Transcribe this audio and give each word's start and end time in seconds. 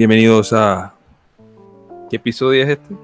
Bienvenidos 0.00 0.54
a. 0.54 0.94
¿Qué 2.08 2.16
episodio 2.16 2.62
es 2.62 2.70
este? 2.70 2.94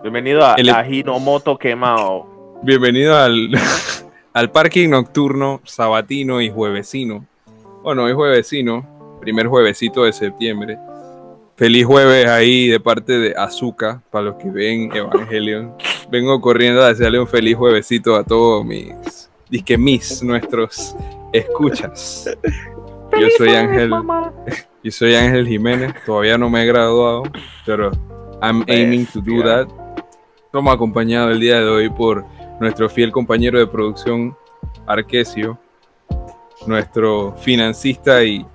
Bienvenido 0.00 0.46
a, 0.46 0.54
El- 0.54 0.70
a 0.70 0.88
Hinomoto 0.88 1.58
quemado. 1.58 2.60
Bienvenido 2.62 3.16
al, 3.16 3.50
al 4.32 4.50
parking 4.52 4.88
nocturno, 4.90 5.60
sabatino 5.64 6.40
y 6.40 6.50
juevesino. 6.50 7.26
Bueno, 7.82 8.04
hoy 8.04 8.12
juevesino, 8.12 9.18
primer 9.20 9.48
juevesito 9.48 10.04
de 10.04 10.12
septiembre. 10.12 10.78
Feliz 11.56 11.84
jueves 11.84 12.28
ahí 12.28 12.68
de 12.68 12.78
parte 12.78 13.18
de 13.18 13.34
Azuka, 13.36 14.00
para 14.12 14.26
los 14.26 14.36
que 14.36 14.48
ven 14.50 14.94
Evangelion. 14.94 15.74
Vengo 16.12 16.40
corriendo 16.40 16.80
a 16.80 16.90
desearle 16.90 17.18
un 17.18 17.26
feliz 17.26 17.56
juevesito 17.56 18.14
a 18.14 18.22
todos 18.22 18.64
mis, 18.64 19.28
disque 19.50 19.76
mis, 19.76 20.22
nuestros 20.22 20.94
escuchas. 21.32 22.30
Yo 23.12 23.26
soy 23.36 23.50
Ángel, 23.50 23.90
yo 24.84 24.90
soy 24.90 25.14
Ángel 25.14 25.46
Jiménez, 25.46 25.94
todavía 26.04 26.38
no 26.38 26.50
me 26.50 26.62
he 26.62 26.66
graduado, 26.66 27.24
pero 27.64 27.90
I'm 28.42 28.64
aiming 28.68 29.06
to 29.06 29.20
do 29.20 29.42
that. 29.42 29.68
Estamos 30.44 30.74
acompañados 30.74 31.32
el 31.32 31.40
día 31.40 31.60
de 31.60 31.68
hoy 31.68 31.90
por 31.90 32.24
nuestro 32.60 32.88
fiel 32.88 33.12
compañero 33.12 33.58
de 33.58 33.66
producción, 33.66 34.36
Arquesio, 34.86 35.58
nuestro 36.66 37.34
financista 37.36 38.22
y. 38.24 38.46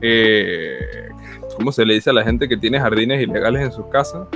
eh, 0.00 1.08
¿Cómo 1.56 1.72
se 1.72 1.84
le 1.84 1.94
dice 1.94 2.10
a 2.10 2.12
la 2.12 2.24
gente 2.24 2.48
que 2.48 2.56
tiene 2.56 2.80
jardines 2.80 3.20
ilegales 3.20 3.62
en 3.62 3.72
sus 3.72 3.86
casas? 3.86 4.28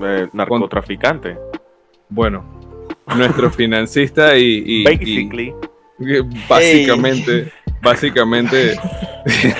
Eh, 0.00 0.28
narcotraficante. 0.32 1.36
Bueno, 2.08 2.44
nuestro 3.16 3.50
financista 3.50 4.36
y. 4.36 4.84
Basically. 4.84 5.54
y 5.98 6.20
básicamente, 6.48 7.52
básicamente, 7.82 8.76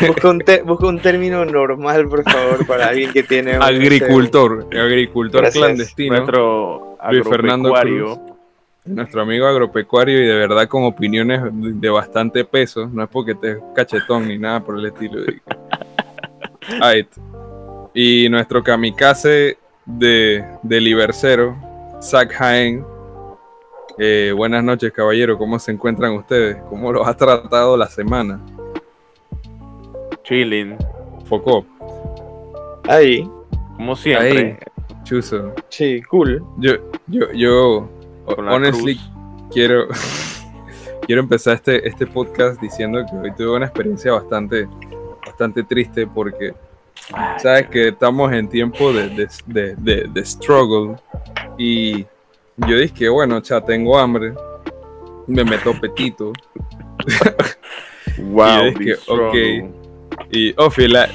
Busca 0.07 0.31
un, 0.31 0.39
te- 0.41 0.63
busca 0.63 0.87
un 0.87 0.99
término 1.01 1.45
normal, 1.45 2.09
por 2.09 2.23
favor, 2.25 2.67
para 2.67 2.89
alguien 2.89 3.13
que 3.13 3.23
tiene 3.23 3.57
un- 3.57 3.63
agricultor, 3.63 4.67
agricultor 4.73 5.43
Gracias. 5.43 5.63
clandestino. 5.65 6.17
Nuestro 6.17 6.97
Luis 7.11 7.29
Fernando 7.29 7.75
agropecuario. 7.77 8.21
nuestro 8.87 9.21
amigo 9.23 9.47
agropecuario 9.47 10.23
y 10.23 10.27
de 10.27 10.35
verdad 10.35 10.67
con 10.69 10.85
opiniones 10.85 11.41
de 11.53 11.91
bastante 11.91 12.45
peso, 12.45 12.89
no 12.93 13.03
es 13.05 13.09
porque 13.11 13.35
te 13.35 13.59
cachetón 13.75 14.27
ni 14.29 14.39
nada 14.39 14.61
por 14.61 14.79
el 14.79 14.87
estilo. 14.87 15.21
Ahí. 16.81 17.07
Y 17.95 18.29
nuestro 18.29 18.63
kamikaze 18.63 19.57
de, 19.85 20.45
de 20.63 20.81
Libercero, 20.81 21.57
Zach 22.01 22.31
Jaén. 22.33 22.85
Eh, 23.99 24.33
buenas 24.37 24.63
noches, 24.63 24.93
caballero. 24.93 25.37
¿Cómo 25.39 25.59
se 25.59 25.73
encuentran 25.73 26.13
ustedes? 26.13 26.57
¿Cómo 26.69 26.93
los 26.93 27.07
ha 27.07 27.17
tratado 27.17 27.77
la 27.77 27.87
semana? 27.89 28.41
Chilling. 30.23 30.77
Focó, 31.25 31.65
Ahí, 32.89 33.29
Como 33.77 33.95
siempre. 33.97 34.59
Chuzo. 35.05 35.53
sí, 35.69 36.01
cool. 36.11 36.43
Yo, 36.59 36.73
yo, 37.07 37.31
yo, 37.33 37.89
honestly, 38.27 38.97
cruz. 38.97 39.11
quiero, 39.53 39.89
quiero 41.07 41.21
empezar 41.23 41.55
este, 41.57 41.87
este 41.87 42.07
podcast 42.07 42.61
diciendo 42.63 43.05
que 43.11 43.17
hoy 43.17 43.33
tuve 43.37 43.57
una 43.57 43.67
experiencia 43.67 44.13
bastante, 44.13 44.67
bastante 45.27 45.63
triste 45.65 46.07
porque 46.07 46.55
Ay, 47.13 47.39
sabes 47.41 47.69
que 47.69 47.89
estamos 47.89 48.33
en 48.33 48.49
tiempo 48.49 48.91
de, 48.93 49.09
de, 49.11 49.29
de, 49.47 49.75
de- 49.77 50.09
de 50.09 50.25
struggle 50.25 50.97
y 51.59 52.07
yo 52.67 52.77
dije 52.77 52.93
que 52.95 53.09
bueno, 53.09 53.41
cha, 53.41 53.61
tengo 53.61 53.99
hambre, 53.99 54.35
me 55.27 55.45
meto 55.45 55.71
apetito 55.71 56.33
Wow. 58.19 58.67
y 58.81 58.93
struggle. 58.95 59.61
ok. 59.63 60.27
y 60.33 60.55
Ofi, 60.57 60.89
la, 60.89 61.09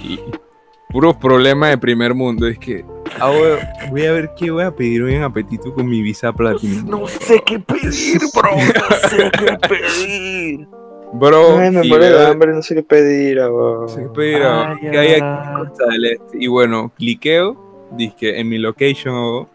puros 0.90 1.16
problemas 1.18 1.72
de 1.72 1.78
primer 1.78 2.14
mundo, 2.14 2.48
es 2.48 2.58
que 2.58 2.86
ahora 3.20 3.74
voy 3.90 4.06
a 4.06 4.12
ver 4.14 4.32
qué 4.38 4.52
voy 4.52 4.64
a 4.64 4.72
pedir 4.72 5.04
hoy 5.04 5.16
en 5.16 5.24
apetito 5.24 5.74
con 5.74 5.88
mi 5.88 6.02
visa 6.02 6.32
platinum. 6.32 6.88
No 6.90 7.08
sé 7.08 7.42
qué 7.46 7.60
pedir, 7.60 8.20
bro. 8.34 8.52
No 8.56 9.10
sé 9.10 9.32
qué 9.38 9.58
pedir. 9.68 10.68
Bro, 11.16 11.60
Ay, 11.60 11.70
me 11.72 11.86
y 11.86 11.90
muero 11.90 12.06
de 12.06 12.10
veo- 12.12 12.28
hambre, 12.28 12.54
no 12.54 12.62
sé 12.64 12.74
qué 12.76 12.84
pedir. 12.84 13.40
ah, 13.40 13.50
Sí, 13.88 14.02
pero, 14.16 14.50
Ay, 14.64 14.78
¿qué 14.82 14.98
hay 14.98 15.08
aquí 15.12 15.20
en 15.20 15.24
ay. 15.26 15.56
Costa 15.68 15.86
del 15.92 16.06
Este? 16.06 16.38
Y 16.40 16.48
bueno, 16.48 16.92
cliqueo, 16.98 17.90
dizque 17.92 18.40
en 18.40 18.50
mi 18.50 18.58
location 18.58 19.14
hago, 19.16 19.50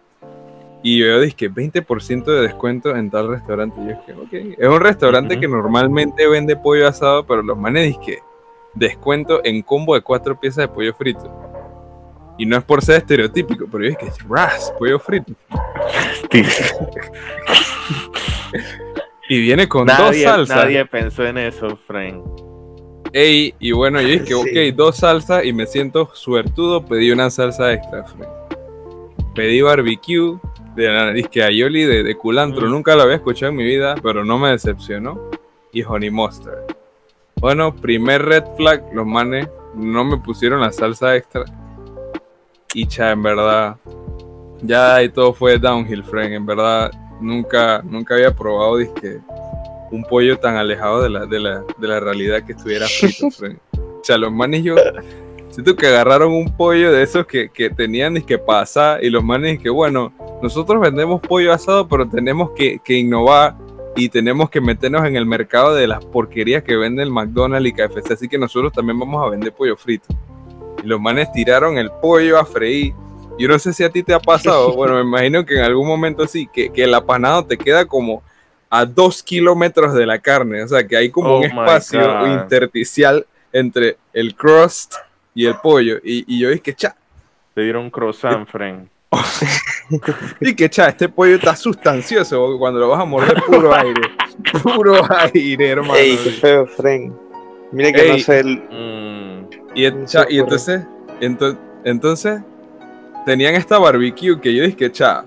y 0.83 1.03
veo 1.03 1.21
dizque 1.21 1.51
20% 1.51 2.25
de 2.25 2.41
descuento 2.43 2.95
en 2.95 3.11
tal 3.11 3.29
restaurante. 3.29 3.81
Y 3.81 3.85
yo 3.87 3.91
es 3.93 3.99
que, 4.07 4.13
ok. 4.13 4.57
Es 4.59 4.69
un 4.69 4.81
restaurante 4.81 5.39
que 5.41 5.49
normalmente 5.49 6.27
vende 6.29 6.57
pollo 6.57 6.87
asado, 6.89 7.27
pero 7.27 7.43
los 7.43 7.59
manes 7.59 7.87
dizque 7.89 8.21
descuento 8.75 9.41
en 9.45 9.63
combo 9.63 9.95
de 9.95 10.03
cuatro 10.03 10.39
piezas 10.39 10.59
de 10.59 10.69
pollo 10.69 10.95
frito. 10.95 11.31
Y 12.39 12.47
no 12.47 12.57
es 12.57 12.63
por 12.63 12.83
ser 12.83 12.99
estereotípico, 12.99 13.67
pero 13.71 13.85
yo 13.85 13.91
es 13.91 13.97
que, 13.99 14.07
ras, 14.29 14.73
pollo 14.79 14.99
frito. 15.01 15.33
Y 19.29 19.41
viene 19.43 19.69
con 19.69 19.87
nadie, 19.87 20.25
dos 20.25 20.33
salsas. 20.49 20.57
nadie 20.57 20.87
pensó 20.87 21.25
en 21.25 21.39
eso, 21.39 21.77
friend. 21.87 22.23
Ey, 23.13 23.55
y 23.59 23.73
bueno, 23.73 24.01
yo 24.01 24.09
dije, 24.09 24.27
Sí. 24.27 24.35
ok, 24.35 24.75
dos 24.77 24.97
salsas 24.99 25.45
y 25.45 25.53
me 25.53 25.67
siento 25.67 26.11
suertudo, 26.15 26.85
pedí 26.85 27.11
una 27.11 27.29
salsa 27.31 27.73
extra, 27.73 28.05
friend. 28.05 28.33
Pedí 29.35 29.61
barbecue 29.61 30.39
de 30.75 30.89
la 30.89 31.07
nariz 31.07 31.29
que 31.29 31.43
aioli 31.43 31.85
de, 31.85 32.03
de 32.03 32.15
culantro, 32.17 32.67
Mm. 32.67 32.71
nunca 32.71 32.95
lo 32.97 33.03
había 33.03 33.17
escuchado 33.17 33.51
en 33.51 33.57
mi 33.57 33.65
vida, 33.65 33.95
pero 34.03 34.25
no 34.25 34.39
me 34.39 34.51
decepcionó. 34.51 35.31
Y 35.73 35.83
honey 35.83 36.11
mustard. 36.11 36.59
Bueno, 37.37 37.75
primer 37.77 38.25
red 38.25 38.45
flag, 38.57 38.83
los 38.93 39.07
manes 39.07 39.49
no 39.75 40.05
me 40.05 40.17
pusieron 40.19 40.61
la 40.61 40.73
salsa 40.73 41.15
extra. 41.15 41.45
Y 42.75 42.87
cha, 42.87 43.11
en 43.11 43.23
verdad, 43.23 43.77
ya 44.63 44.97
ahí 44.97 45.09
todo 45.09 45.33
fue 45.33 45.59
downhill, 45.59 46.03
friend. 46.05 46.33
En 46.35 46.47
verdad, 46.47 46.91
nunca, 47.21 47.83
nunca 47.85 48.15
había 48.15 48.35
probado, 48.35 48.77
disque, 48.79 49.21
un 49.91 50.05
pollo 50.05 50.39
tan 50.39 50.57
alejado 50.57 51.03
de 51.03 51.11
la, 51.11 51.27
de 51.27 51.39
la, 51.41 51.65
de 51.79 51.89
la 51.89 52.01
realidad 52.01 52.43
que 52.45 52.53
estuviera 52.53 52.87
frito, 52.87 53.31
friend. 53.37 53.59
O 53.77 54.01
sea, 54.03 54.17
los 54.19 54.33
manes 54.33 54.63
yo 54.65 54.75
siento 55.51 55.77
que 55.77 55.87
agarraron 55.87 56.33
un 56.33 56.57
pollo 56.57 56.93
de 56.93 57.03
esos 57.03 57.27
que, 57.27 57.49
que 57.49 57.71
tenían 57.71 58.21
que 58.23 58.39
pasar 58.39 59.03
y 59.03 59.11
los 59.11 59.25
manes 59.25 59.59
que 59.61 59.71
bueno, 59.71 60.13
nosotros 60.43 60.81
vendemos 60.81 61.21
pollo 61.21 61.53
asado, 61.53 61.89
pero 61.89 62.09
tenemos 62.09 62.51
que, 62.57 62.79
que 62.85 62.95
innovar 62.95 63.57
y 63.97 64.09
tenemos 64.09 64.49
que 64.51 64.61
meternos 64.61 65.05
en 65.07 65.17
el 65.17 65.27
mercado 65.27 65.75
de 65.75 65.87
las 65.87 66.05
porquerías 66.05 66.63
que 66.63 66.77
vende 66.77 67.03
el 67.03 67.11
McDonald's 67.11 67.69
y 67.69 67.73
KFC, 67.73 68.13
así 68.13 68.29
que 68.29 68.39
nosotros 68.39 68.73
también 68.73 68.99
vamos 68.99 69.25
a 69.27 69.31
vender 69.31 69.53
pollo 69.53 69.77
frito. 69.77 70.07
Y 70.83 70.87
los 70.87 71.01
manes 71.01 71.33
tiraron 71.33 71.77
el 71.79 71.91
pollo 71.91 72.39
a 72.39 72.45
freír. 72.45 72.95
Yo 73.39 73.49
no 73.49 73.59
sé 73.59 73.73
si 73.73 73.83
a 73.83 73.91
ti 73.91 74.05
te 74.05 74.15
ha 74.15 74.21
pasado, 74.21 74.73
bueno, 74.77 74.95
me 74.95 75.01
imagino 75.01 75.45
que 75.45 75.57
en 75.57 75.65
algún 75.65 75.89
momento 75.89 76.27
sí, 76.27 76.49
que, 76.53 76.71
que 76.71 76.85
el 76.85 76.95
apanado 76.95 77.45
te 77.45 77.59
queda 77.59 77.87
como 77.87 78.23
a 78.71 78.85
dos 78.85 79.23
kilómetros 79.23 79.95
de 79.95 80.07
la 80.07 80.19
carne, 80.19 80.63
o 80.63 80.69
sea 80.69 80.87
que 80.87 80.97
hay 80.97 81.11
como 81.11 81.31
Oh 81.31 81.39
un 81.39 81.45
espacio 81.45 82.01
God. 82.01 82.43
intersticial 82.43 83.27
entre 83.53 83.97
el 84.13 84.37
crust 84.37 84.95
y 85.41 85.47
el 85.47 85.55
pollo. 85.63 85.99
Y, 86.03 86.25
y 86.27 86.41
yo 86.41 86.51
dije, 86.51 86.75
cha, 86.75 86.97
Te 87.55 87.63
dieron 87.63 87.91
croissant, 87.91 88.49
friend. 88.49 88.89
y 90.41 90.55
que 90.55 90.69
cha, 90.69 90.89
este 90.89 91.09
pollo 91.09 91.37
está 91.37 91.55
sustancioso 91.57 92.39
porque 92.39 92.59
cuando 92.59 92.81
lo 92.81 92.89
vas 92.89 93.01
a 93.01 93.05
morder 93.05 93.41
puro 93.45 93.73
aire. 93.85 94.01
Puro 94.63 94.95
aire, 95.33 95.69
hermano. 95.69 95.95
Ey, 95.95 96.17
qué 96.23 96.31
feo, 96.31 96.67
friend. 96.67 97.13
Mire 97.73 97.93
que 97.93 98.01
Ey. 98.03 98.11
no 98.13 98.19
sé 98.19 98.41
el. 98.41 98.57
Mm, 98.71 99.47
Y, 99.75 100.05
cha, 100.07 100.27
y 100.29 100.39
entonces, 100.41 100.83
ento- 101.21 101.57
entonces, 101.85 102.41
tenían 103.25 103.55
esta 103.55 103.79
barbecue 103.79 104.41
que 104.41 104.55
yo 104.55 104.65
dije, 104.65 104.91
cha, 104.91 105.25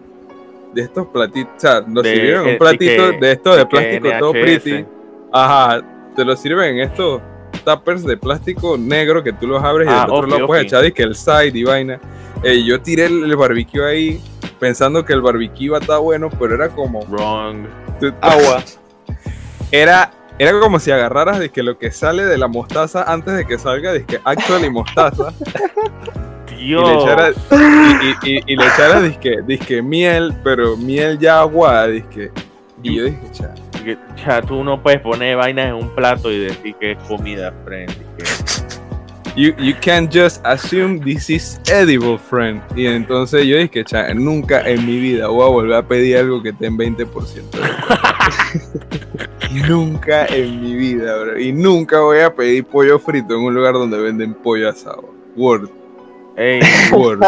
de 0.74 0.82
estos 0.82 1.08
platitos, 1.08 1.54
cha, 1.58 1.82
nos 1.82 2.04
De- 2.04 2.14
sirvieron 2.14 2.48
eh, 2.48 2.52
un 2.54 2.58
platito 2.58 3.12
de 3.12 3.20
que- 3.20 3.26
de 3.28 3.66
plástico 3.66 4.10
todo 4.20 4.32
pretty. 4.34 4.86
Ajá, 5.32 5.82
te 6.16 6.26
lo 6.26 6.36
sirven 6.36 6.76
en 6.78 6.80
estos 6.82 7.22
tuppers 7.64 8.04
de 8.04 8.18
plástico 8.18 8.78
negro 8.78 9.24
que 9.24 9.34
tú 9.34 9.48
los 9.48 9.64
abres 9.64 9.88
y 9.88 9.92
Ah, 9.92 10.02
del 10.02 10.12
otro 10.12 10.20
ofi, 10.20 10.32
lado 10.32 10.48
puedes 10.48 10.66
echar 10.66 10.86
y 10.86 10.92
que 10.92 11.04
el 11.04 11.16
side 11.16 11.52
y 11.54 11.64
vaina. 11.64 12.00
Eh, 12.44 12.64
yo 12.64 12.82
tiré 12.82 13.06
el, 13.06 13.24
el 13.24 13.36
barbecue 13.36 13.86
ahí 13.86 14.22
pensando 14.60 15.04
que 15.06 15.14
el 15.14 15.22
barbecue 15.22 15.66
iba 15.66 15.78
a 15.78 15.82
estar 15.82 16.00
bueno, 16.00 16.30
pero 16.40 16.56
era 16.56 16.70
como 16.70 17.02
Wrong. 17.06 17.66
tú- 18.00 18.14
Agua. 18.22 18.64
era 19.72 20.12
era 20.40 20.60
como 20.60 20.80
si 20.80 20.90
agarraras 20.90 21.38
de 21.40 21.50
que 21.50 21.62
lo 21.62 21.78
que 21.78 21.92
sale 21.92 22.26
de 22.26 22.38
la 22.38 22.48
mostaza 22.48 23.04
antes 23.04 23.36
de 23.36 23.46
que 23.46 23.60
salga 23.60 23.94
de 23.94 24.06
que 24.06 24.20
actually 24.24 24.70
mostaza 24.72 25.32
y 26.58 26.62
le 26.62 26.66
Dios. 26.66 27.04
echaras 27.04 27.36
y, 27.52 28.30
y- 28.30 28.38
y- 28.38 28.44
y 28.48 28.56
le 28.56 28.66
echaras 28.66 29.04
disque, 29.04 29.38
disque 29.46 29.82
miel, 29.84 30.34
pero 30.44 30.76
miel 30.78 31.20
ya 31.20 31.42
aguada, 31.42 31.88
disque. 31.88 32.32
Y 32.84 32.96
yo 32.98 33.04
dije, 33.06 33.20
cha, 33.32 33.54
Que, 33.84 33.98
Ya, 34.26 34.42
tú 34.42 34.64
no 34.64 34.82
puedes 34.82 35.00
poner 35.02 35.38
vainas 35.38 35.68
en 35.68 35.76
un 35.76 35.90
plato 35.96 36.32
y 36.32 36.40
decir 36.40 36.76
que 36.80 36.92
es 36.94 36.98
comida, 37.08 37.54
friend. 37.66 37.92
que- 38.18 38.24
You, 39.34 39.54
you 39.58 39.74
can't 39.82 40.14
just 40.14 40.46
assume 40.46 41.00
this 41.00 41.30
is 41.30 41.62
edible, 41.72 42.18
friend. 42.18 42.62
Y 42.76 42.86
entonces 42.88 43.46
yo 43.46 43.56
dije, 43.58 43.86
cha, 43.86 44.14
nunca 44.14 44.60
en 44.70 44.86
mi 44.86 45.00
vida 45.00 45.28
voy 45.28 45.46
a 45.46 45.50
volver 45.50 45.74
a 45.78 45.88
pedir 45.88 46.18
algo 46.18 46.44
que 46.44 46.50
esté 46.50 46.66
en 46.66 46.78
20%. 46.78 47.08
nunca 49.70 50.26
en 50.28 50.62
mi 50.62 50.76
vida, 50.76 51.16
bro. 51.18 51.40
Y 51.40 51.54
nunca 51.54 52.00
voy 52.02 52.20
a 52.20 52.34
pedir 52.34 52.66
pollo 52.66 53.00
frito 53.00 53.36
en 53.36 53.42
un 53.42 53.54
lugar 53.54 53.74
donde 53.74 53.98
venden 54.00 54.34
pollo 54.34 54.70
asado. 54.70 55.14
Word, 55.38 55.70
Ey, 56.36 56.62
word. 56.92 57.22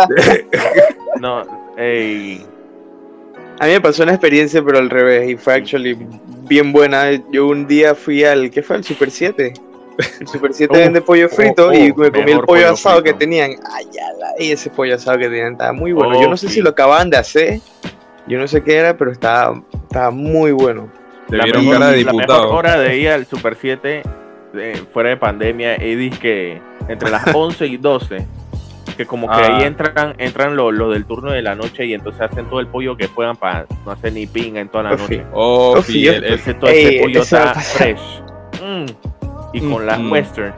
no, 1.21 1.43
ey. 1.77 2.45
A 3.59 3.65
mí 3.67 3.71
me 3.71 3.81
pasó 3.81 4.03
una 4.03 4.13
experiencia, 4.13 4.61
pero 4.63 4.79
al 4.79 4.89
revés, 4.89 5.29
y 5.29 5.37
fue 5.37 5.53
actually 5.53 5.95
bien 6.53 6.71
buena. 6.71 7.11
Yo 7.31 7.47
un 7.47 7.65
día 7.67 7.95
fui 7.95 8.23
al, 8.23 8.51
¿qué 8.51 8.61
fue? 8.61 8.75
Al 8.77 8.83
Super 8.83 9.09
7. 9.09 9.53
El 10.19 10.27
Super 10.27 10.53
7 10.53 10.71
Uh, 10.75 10.77
vende 10.79 11.01
pollo 11.01 11.29
frito 11.29 11.69
oh, 11.69 11.73
y 11.73 11.91
oh, 11.91 11.95
me 11.95 12.11
comí 12.11 12.31
el 12.31 12.37
pollo, 12.39 12.45
pollo 12.45 12.69
asado 12.71 13.01
frito. 13.01 13.03
que 13.17 13.25
tenían. 13.25 13.51
Ay, 13.71 13.85
ala, 13.97 14.33
y 14.39 14.51
ese 14.51 14.69
pollo 14.69 14.95
asado 14.95 15.17
que 15.17 15.25
tenían 15.29 15.53
estaba 15.53 15.73
muy 15.73 15.91
bueno. 15.93 16.17
Oh, 16.17 16.21
Yo 16.21 16.29
no 16.29 16.37
sé 16.37 16.47
sí. 16.47 16.55
si 16.55 16.61
lo 16.61 16.69
acababan 16.69 17.09
de 17.09 17.17
hacer, 17.17 17.59
yo 18.27 18.37
no 18.39 18.47
sé 18.47 18.61
qué 18.63 18.75
era, 18.75 18.95
pero 18.97 19.11
estaba, 19.11 19.61
estaba 19.73 20.11
muy 20.11 20.51
bueno. 20.51 20.89
Te 21.27 21.37
la 21.37 21.43
vieron 21.45 21.63
mejor, 21.65 21.79
cara 21.79 21.91
de 21.91 21.97
la 22.03 22.11
mejor 22.13 22.21
diputado. 22.21 22.51
hora 22.53 22.79
de 22.79 22.97
ir 22.97 23.09
al 23.09 23.25
Super 23.25 23.57
7 23.59 24.03
de- 24.53 24.75
fuera 24.93 25.09
de 25.09 25.17
pandemia 25.17 25.75
es 25.75 26.19
que 26.19 26.61
entre 26.87 27.09
las 27.09 27.23
11 27.33 27.65
y 27.67 27.77
12 27.77 28.25
que 28.95 29.05
como 29.05 29.27
que 29.27 29.33
Ah. 29.35 29.57
ahí 29.57 29.63
entran 29.63 30.15
entran 30.17 30.55
los 30.55 30.73
los 30.73 30.93
del 30.93 31.05
turno 31.05 31.31
de 31.31 31.41
la 31.41 31.55
noche 31.55 31.85
y 31.85 31.93
entonces 31.93 32.21
hacen 32.21 32.45
todo 32.49 32.59
el 32.59 32.67
pollo 32.67 32.95
que 32.97 33.07
puedan 33.07 33.35
para 33.35 33.65
no 33.85 33.91
hacer 33.91 34.13
ni 34.13 34.25
pinga 34.27 34.59
en 34.61 34.69
toda 34.69 34.83
la 34.85 34.91
Oh, 34.93 34.97
sí. 34.97 35.01
noche 35.17 35.25
Oh, 35.33 35.73
Oh, 35.73 35.77
entonces 35.77 36.59
todo 36.59 36.69
ese 36.69 36.99
pollo 37.01 37.21
está 37.21 37.53
fresh 37.55 38.21
Mm. 38.61 38.85
y 39.53 39.61
con 39.61 39.85
las 39.85 39.99
Mm, 39.99 40.11
western 40.11 40.53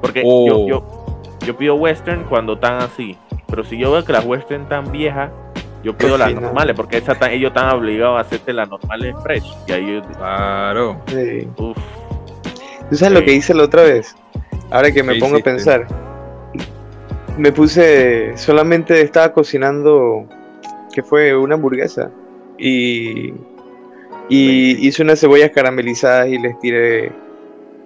porque 0.00 0.22
Oh. 0.24 0.46
yo, 0.46 0.66
yo 0.68 1.18
yo 1.46 1.56
pido 1.56 1.74
western 1.76 2.24
cuando 2.24 2.54
están 2.54 2.82
así 2.82 3.16
pero 3.48 3.64
si 3.64 3.78
yo 3.78 3.92
veo 3.92 4.04
que 4.04 4.12
las 4.12 4.24
western 4.24 4.62
están 4.62 4.90
viejas 4.92 5.30
yo 5.82 5.96
pido 5.96 6.16
Pues 6.16 6.20
las 6.20 6.34
normales 6.40 6.74
porque 6.76 6.96
esas 6.98 7.18
tan- 7.18 7.30
ellos 7.30 7.48
están 7.50 7.70
obligados 7.74 8.18
a 8.18 8.22
hacerte 8.22 8.52
las 8.52 8.68
normales 8.68 9.14
fresh 9.22 9.44
y 9.68 9.72
ahí 9.72 9.94
yo, 9.94 10.02
Claro. 10.18 11.00
Sí. 11.06 11.48
uf, 11.56 11.76
¿Tú 12.90 12.96
sabes 12.96 13.14
lo 13.14 13.24
que 13.24 13.32
hice 13.34 13.54
la 13.54 13.64
otra 13.64 13.82
vez? 13.82 14.16
Ahora 14.70 14.90
que 14.90 15.02
me 15.02 15.14
¿Qué 15.14 15.20
pongo 15.20 15.36
a 15.36 15.40
pensar. 15.40 15.86
Me 17.38 17.52
puse, 17.52 18.36
solamente 18.36 19.00
estaba 19.00 19.32
cocinando, 19.32 20.26
que 20.92 21.02
fue 21.02 21.36
una 21.36 21.54
hamburguesa. 21.54 22.10
Y, 22.58 23.32
y 24.28 24.86
hice 24.88 25.02
unas 25.04 25.20
cebollas 25.20 25.50
caramelizadas 25.52 26.28
y 26.28 26.38
les 26.38 26.58
tiré 26.58 27.12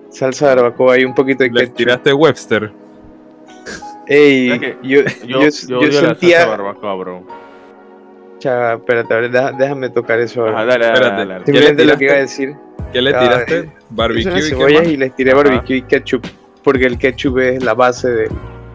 salsa 0.08 0.48
de 0.50 0.54
barbacoa 0.62 0.98
y 0.98 1.04
un 1.04 1.14
poquito 1.14 1.44
de 1.44 1.50
Les 1.50 1.64
ketchup. 1.64 1.76
tiraste 1.76 2.12
Webster. 2.14 2.72
Ey, 4.08 4.48
yo, 4.82 5.02
yo, 5.02 5.02
yo, 5.26 5.40
yo 5.42 5.50
yo 5.68 5.78
odio 5.78 5.86
la 5.88 5.92
salsa 5.92 6.08
sentía... 6.20 6.46
barbacoa 6.46 6.94
bro 6.96 7.22
Chava, 8.38 8.72
espérate, 8.74 9.14
a 9.14 9.16
ver, 9.18 9.30
deja- 9.30 9.52
déjame 9.52 9.88
tocar 9.90 10.18
eso 10.18 10.40
ahora. 10.40 10.54
Ajá, 10.56 10.64
dale, 10.64 10.84
dale, 10.86 10.94
Espérate. 10.96 11.16
dale, 11.20 11.32
dale. 11.34 11.44
Simplemente 11.44 11.84
lo 11.84 11.96
que 11.98 12.04
iba 12.06 12.14
a 12.14 12.18
decir. 12.18 12.54
¿Qué 12.92 13.00
le 13.02 13.14
Ah, 13.14 13.20
tiraste? 13.20 13.58
Hice 13.58 13.72
Barbecue 13.90 14.30
unas 14.30 14.38
y 14.38 14.42
qué 14.42 14.48
cebollas 14.56 14.88
y 14.88 14.96
les 14.96 15.14
tiré 15.14 15.30
Ajá. 15.30 15.42
barbecue 15.42 15.76
y 15.76 15.82
ketchup. 15.82 16.26
Porque 16.64 16.86
el 16.86 16.98
ketchup 16.98 17.38
es 17.38 17.62
la 17.62 17.74
base 17.74 18.10
de 18.10 18.28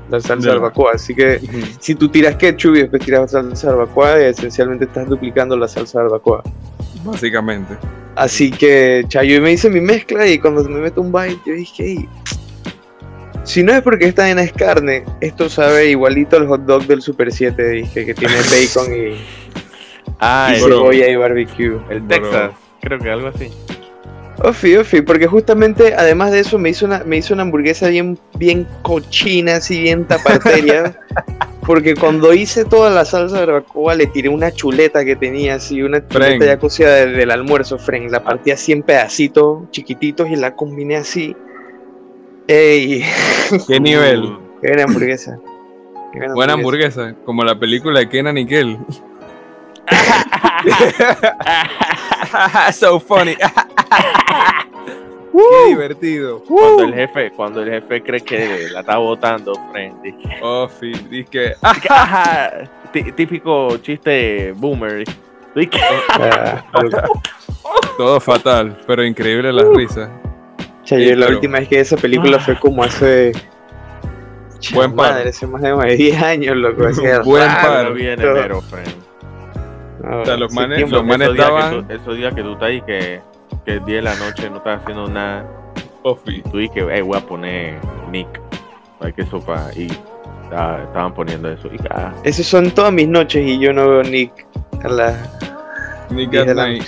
la 0.09 0.19
salsa 0.21 0.47
la- 0.47 0.53
barbacoa. 0.55 0.91
Así 0.95 1.13
que 1.15 1.39
si 1.79 1.95
tú 1.95 2.09
tiras 2.09 2.35
ketchup 2.35 2.75
y 2.75 2.79
después 2.81 3.03
tiras 3.03 3.31
salsa 3.31 3.69
de 3.71 3.75
barbacoa, 3.77 4.19
esencialmente 4.19 4.85
estás 4.85 5.07
duplicando 5.07 5.55
la 5.57 5.67
salsa 5.67 5.99
de 5.99 6.03
barbacoa. 6.05 6.43
Básicamente. 7.03 7.75
Así 8.15 8.49
que, 8.51 9.05
cha, 9.07 9.23
yo 9.23 9.39
me 9.41 9.51
hice 9.51 9.69
mi 9.69 9.79
mezcla 9.81 10.27
y 10.27 10.39
cuando 10.39 10.63
me 10.63 10.79
meto 10.79 11.01
un 11.01 11.11
bite, 11.11 11.37
yo 11.45 11.53
dije, 11.53 11.83
"Ey, 11.85 12.09
si 13.43 13.63
no 13.63 13.71
es 13.73 13.81
porque 13.81 14.05
esta 14.05 14.23
vaina 14.23 14.41
es 14.41 14.51
carne, 14.51 15.03
esto 15.21 15.49
sabe 15.49 15.89
igualito 15.91 16.35
al 16.35 16.47
hot 16.47 16.61
dog 16.65 16.85
del 16.87 17.01
Super 17.01 17.31
7, 17.31 17.63
dije, 17.69 18.05
que 18.05 18.13
tiene 18.13 18.33
bacon 18.51 18.93
y, 18.93 19.15
Ah, 20.19 20.51
y 20.55 20.59
cebolla 20.59 21.07
y 21.07 21.15
barbecue. 21.15 21.77
el 21.89 22.01
Bro. 22.01 22.07
Texas, 22.07 22.51
creo 22.81 22.99
que 22.99 23.09
algo 23.11 23.27
así. 23.27 23.49
Ofi, 24.43 24.75
ofi, 24.77 25.01
porque 25.01 25.25
justamente 25.25 25.95
además 25.95 26.31
de 26.31 26.39
eso 26.41 26.59
me 26.59 26.69
hizo 26.69 26.85
una, 26.85 26.99
me 27.03 27.17
hizo 27.17 27.33
una 27.33 27.41
hamburguesa 27.43 27.87
bien, 27.87 28.19
bien 28.37 28.67
cochina, 28.83 29.55
así 29.55 29.81
bien 29.81 30.05
taparteria. 30.05 30.95
porque 31.65 31.95
cuando 31.95 32.33
hice 32.33 32.63
toda 32.63 32.89
la 32.91 33.03
salsa 33.03 33.39
de 33.39 33.45
barbacoa 33.47 33.95
le 33.95 34.05
tiré 34.07 34.29
una 34.29 34.51
chuleta 34.51 35.03
que 35.03 35.15
tenía 35.15 35.55
así, 35.55 35.81
una 35.81 36.07
chuleta 36.07 36.35
Fren. 36.37 36.41
ya 36.41 36.59
cocida 36.59 36.93
de- 36.95 37.07
del 37.13 37.31
almuerzo, 37.31 37.79
Fren. 37.79 38.11
La 38.11 38.23
partí 38.23 38.51
así 38.51 38.71
en 38.71 38.83
pedacitos 38.83 39.69
chiquititos 39.71 40.29
y 40.29 40.35
la 40.35 40.55
combiné 40.55 40.97
así. 40.97 41.35
¡Ey! 42.47 43.03
¿Qué 43.67 43.79
nivel? 43.81 44.37
¡Qué 44.61 44.67
buena 44.69 44.83
hamburguesa! 44.83 45.39
Qué 46.13 46.19
Buena 46.33 46.53
hamburguesa, 46.53 47.15
como 47.25 47.43
la 47.43 47.59
película 47.59 47.99
de 47.99 48.07
Kenan 48.09 48.37
y 48.37 48.45
Kel. 48.45 48.77
so 52.73 52.99
funny. 52.99 53.35
Qué 55.33 55.67
divertido. 55.67 56.41
cuando 56.43 56.83
el 56.83 56.93
jefe, 56.95 57.31
cuando 57.31 57.61
el 57.61 57.69
jefe 57.69 58.01
cree 58.01 58.21
que 58.21 58.69
la 58.71 58.79
está 58.79 58.97
botando, 58.97 59.53
friend. 59.71 60.01
Dice, 60.01 60.17
Oh, 60.41 60.67
sí, 60.79 60.91
dice 61.09 61.53
que 62.91 63.11
típico 63.11 63.77
chiste 63.77 64.53
boomer. 64.55 65.03
Ah, 66.09 66.63
loco. 66.81 67.21
todo 67.97 68.19
fatal, 68.19 68.77
pero 68.87 69.03
increíble 69.03 69.51
las 69.53 69.67
risas. 69.75 70.09
Cha, 70.83 70.95
Sí, 70.97 71.05
yo 71.05 71.15
la 71.15 71.25
pero- 71.27 71.35
última 71.37 71.59
vez 71.59 71.67
que 71.67 71.79
esa 71.81 71.97
película 71.97 72.39
fue 72.39 72.57
como 72.59 72.83
hace. 72.83 73.31
Buen 74.73 74.95
par. 74.95 75.11
madre, 75.13 75.29
hace 75.29 75.45
más 75.45 75.61
de 75.61 75.95
10 75.97 76.21
años, 76.21 76.55
loco. 76.57 76.81
Buen 77.25 77.47
par. 77.47 77.87
todo. 77.89 77.97
enero, 77.97 78.61
friend. 78.61 79.06
O 80.09 80.25
sea, 80.25 80.37
los 80.37 80.53
manes- 80.53 80.89
los 80.89 81.03
manes 81.03 81.27
esos, 81.27 81.35
días 81.35 81.47
que 81.49 81.55
estaban- 81.57 81.87
tú, 81.87 81.93
esos 81.93 82.17
días 82.17 82.33
que 82.35 82.43
tú 82.43 82.51
estás 82.53 82.67
ahí 82.67 82.81
que, 82.81 83.21
que 83.65 83.71
el 83.73 83.85
día 83.85 83.95
de 83.97 84.01
la 84.03 84.15
noche 84.15 84.49
no 84.49 84.57
estás 84.57 84.81
haciendo 84.81 85.07
nada. 85.07 85.45
Ofi. 86.03 86.41
Tú 86.51 86.57
dices, 86.59 86.85
hey, 86.89 87.01
voy 87.01 87.17
a 87.17 87.21
poner 87.21 87.79
Nick. 88.11 88.27
Hay 89.01 89.13
que 89.13 89.25
sopa. 89.25 89.69
Y 89.75 89.87
ah, 90.51 90.79
estaban 90.85 91.13
poniendo 91.13 91.49
eso. 91.51 91.67
Y, 91.67 91.77
ah, 91.89 92.13
Esas 92.23 92.45
son 92.45 92.71
todas 92.71 92.93
mis 92.93 93.07
noches 93.07 93.45
y 93.45 93.59
yo 93.59 93.73
no 93.73 93.89
veo 93.89 94.03
Nick 94.03 94.45
a 94.83 94.87
las 94.89 95.39
Nick 96.11 96.29
10 96.31 96.47
at 96.49 96.55
la 96.55 96.67
night. 96.67 96.83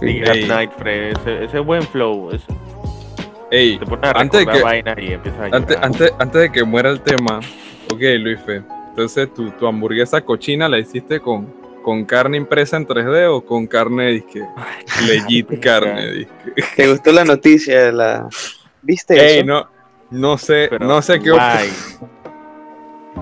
Nick 0.00 0.28
at 0.28 0.36
Night, 0.48 0.70
Fred. 0.78 1.16
Ese, 1.18 1.44
ese 1.44 1.58
buen 1.58 1.82
flow. 1.82 2.30
ese- 2.32 2.46
Ey, 3.50 3.76
te 3.78 3.84
pones 3.84 4.04
a 4.10 4.18
antes 4.18 4.46
de 4.46 4.52
que- 4.52 4.62
vainas 4.62 4.98
y 4.98 5.12
empiezas 5.12 5.52
a 5.52 5.56
antes, 5.56 5.76
antes, 5.82 6.14
antes 6.18 6.40
de 6.40 6.52
que 6.52 6.64
muera 6.64 6.88
el 6.90 7.00
tema, 7.00 7.40
ok, 7.92 8.00
Luis 8.20 8.40
Fe. 8.40 8.62
Entonces, 8.88 9.32
tu, 9.34 9.50
tu 9.50 9.66
hamburguesa 9.66 10.20
cochina 10.22 10.68
la 10.68 10.78
hiciste 10.78 11.20
con, 11.20 11.52
con 11.82 12.04
carne 12.04 12.36
impresa 12.36 12.76
en 12.76 12.86
3D 12.86 13.28
o 13.30 13.44
con 13.44 13.66
carne 13.66 14.08
disque. 14.12 14.42
Legit 15.06 15.48
verga. 15.48 15.62
carne 15.62 16.12
disque. 16.12 16.62
¿Te 16.76 16.88
gustó 16.88 17.12
la 17.12 17.24
noticia 17.24 17.84
de 17.86 17.92
la. 17.92 18.28
¿Viste 18.82 19.14
Ey, 19.14 19.38
eso? 19.38 19.46
no, 19.46 19.68
no 20.10 20.38
sé, 20.38 20.66
Pero, 20.70 20.86
no 20.86 21.02
sé 21.02 21.20
qué. 21.20 21.30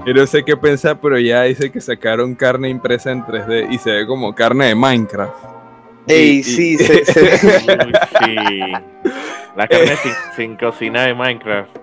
Yo 0.06 0.14
no 0.14 0.26
sé 0.26 0.44
qué 0.44 0.56
pensar, 0.56 0.98
pero 1.00 1.18
ya 1.18 1.42
dice 1.42 1.70
que 1.70 1.80
sacaron 1.80 2.34
carne 2.34 2.68
impresa 2.68 3.10
en 3.10 3.22
3D 3.24 3.68
y 3.70 3.78
se 3.78 3.90
ve 3.90 4.06
como 4.06 4.34
carne 4.34 4.66
de 4.66 4.74
Minecraft. 4.74 5.34
Ey, 6.06 6.38
y- 6.38 6.42
sí, 6.42 6.74
y- 6.74 6.78
se, 6.78 7.04
se- 7.04 7.22
Uy, 7.22 7.92
sí. 8.20 8.34
La 9.56 9.68
carne 9.68 9.96
sin, 9.96 10.12
sin 10.36 10.56
cocinar 10.56 11.08
de 11.08 11.14
Minecraft. 11.14 11.76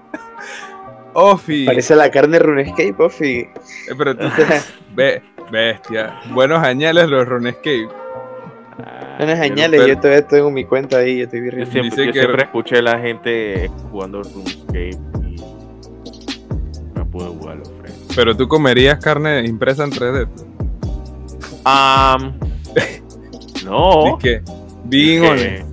Ofi, 1.14 1.66
parece 1.66 1.96
la 1.96 2.12
carne 2.12 2.38
RuneScape, 2.40 2.96
Ofi. 3.00 3.40
eh, 3.40 3.50
pero 3.98 4.16
tú 4.16 4.28
ve, 4.96 5.22
bestia. 5.52 6.20
Buenos 6.34 6.64
añales 6.64 7.10
los 7.10 7.28
Runescape. 7.28 7.88
Ah, 8.80 9.16
Buenas 9.18 9.38
yo 9.40 9.44
señales, 9.44 9.80
pero- 9.82 9.94
yo 9.94 10.00
todavía 10.00 10.28
tengo 10.28 10.52
mi 10.52 10.66
cuenta 10.66 10.98
ahí, 10.98 11.18
yo 11.20 11.24
estoy 11.26 11.40
Yo 11.46 11.56
bien. 11.56 11.68
siempre, 11.72 11.82
Dice 11.90 12.06
yo 12.06 12.12
que- 12.14 12.20
siempre 12.20 12.44
escuché 12.44 12.78
a 12.78 12.82
la 12.82 13.00
gente 13.00 13.72
jugando 13.92 14.22
RuneScape 14.24 14.90
y 15.24 15.36
no 16.96 17.10
pude 17.10 17.26
jugarlo. 17.28 17.64
Pero 18.16 18.36
tú 18.36 18.48
comerías 18.48 19.00
carne 19.04 19.44
impresa 19.46 19.84
en 19.84 19.90
3D. 19.92 20.28
Am, 21.66 22.38
no. 23.66 24.18
Que, 24.22 24.42
being 24.86 25.22
que-. 25.36 25.66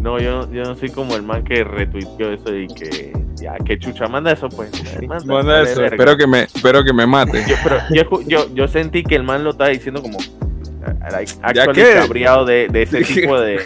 No, 0.00 0.18
yo, 0.20 0.50
yo 0.52 0.62
no 0.62 0.74
soy 0.76 0.90
como 0.90 1.16
el 1.16 1.22
man 1.22 1.42
que 1.42 1.64
retuiteó 1.64 2.32
eso 2.32 2.54
y 2.54 2.68
que 2.68 3.12
ya, 3.46 3.64
que 3.64 3.78
chucha, 3.78 4.08
manda 4.08 4.32
eso 4.32 4.48
pues. 4.48 4.70
Manda, 5.06 5.24
Manda 5.34 5.52
vale 5.58 5.70
eso, 5.70 5.80
verga. 5.80 5.96
espero 5.96 6.16
que 6.16 6.26
me, 6.26 6.42
espero 6.42 6.84
que 6.84 6.92
me 6.92 7.06
mate. 7.06 7.44
yo, 7.48 7.54
pero 7.62 7.78
yo, 7.90 8.22
yo, 8.26 8.54
yo 8.54 8.68
sentí 8.68 9.02
que 9.04 9.14
el 9.14 9.22
man 9.22 9.44
lo 9.44 9.50
estaba 9.50 9.70
diciendo 9.70 10.02
como 10.02 10.18
like, 11.10 11.32
actually 11.42 11.82
qué? 11.82 11.94
cabreado 11.94 12.44
de, 12.44 12.68
de 12.68 12.82
ese 12.82 13.02
tipo 13.02 13.38
de, 13.40 13.56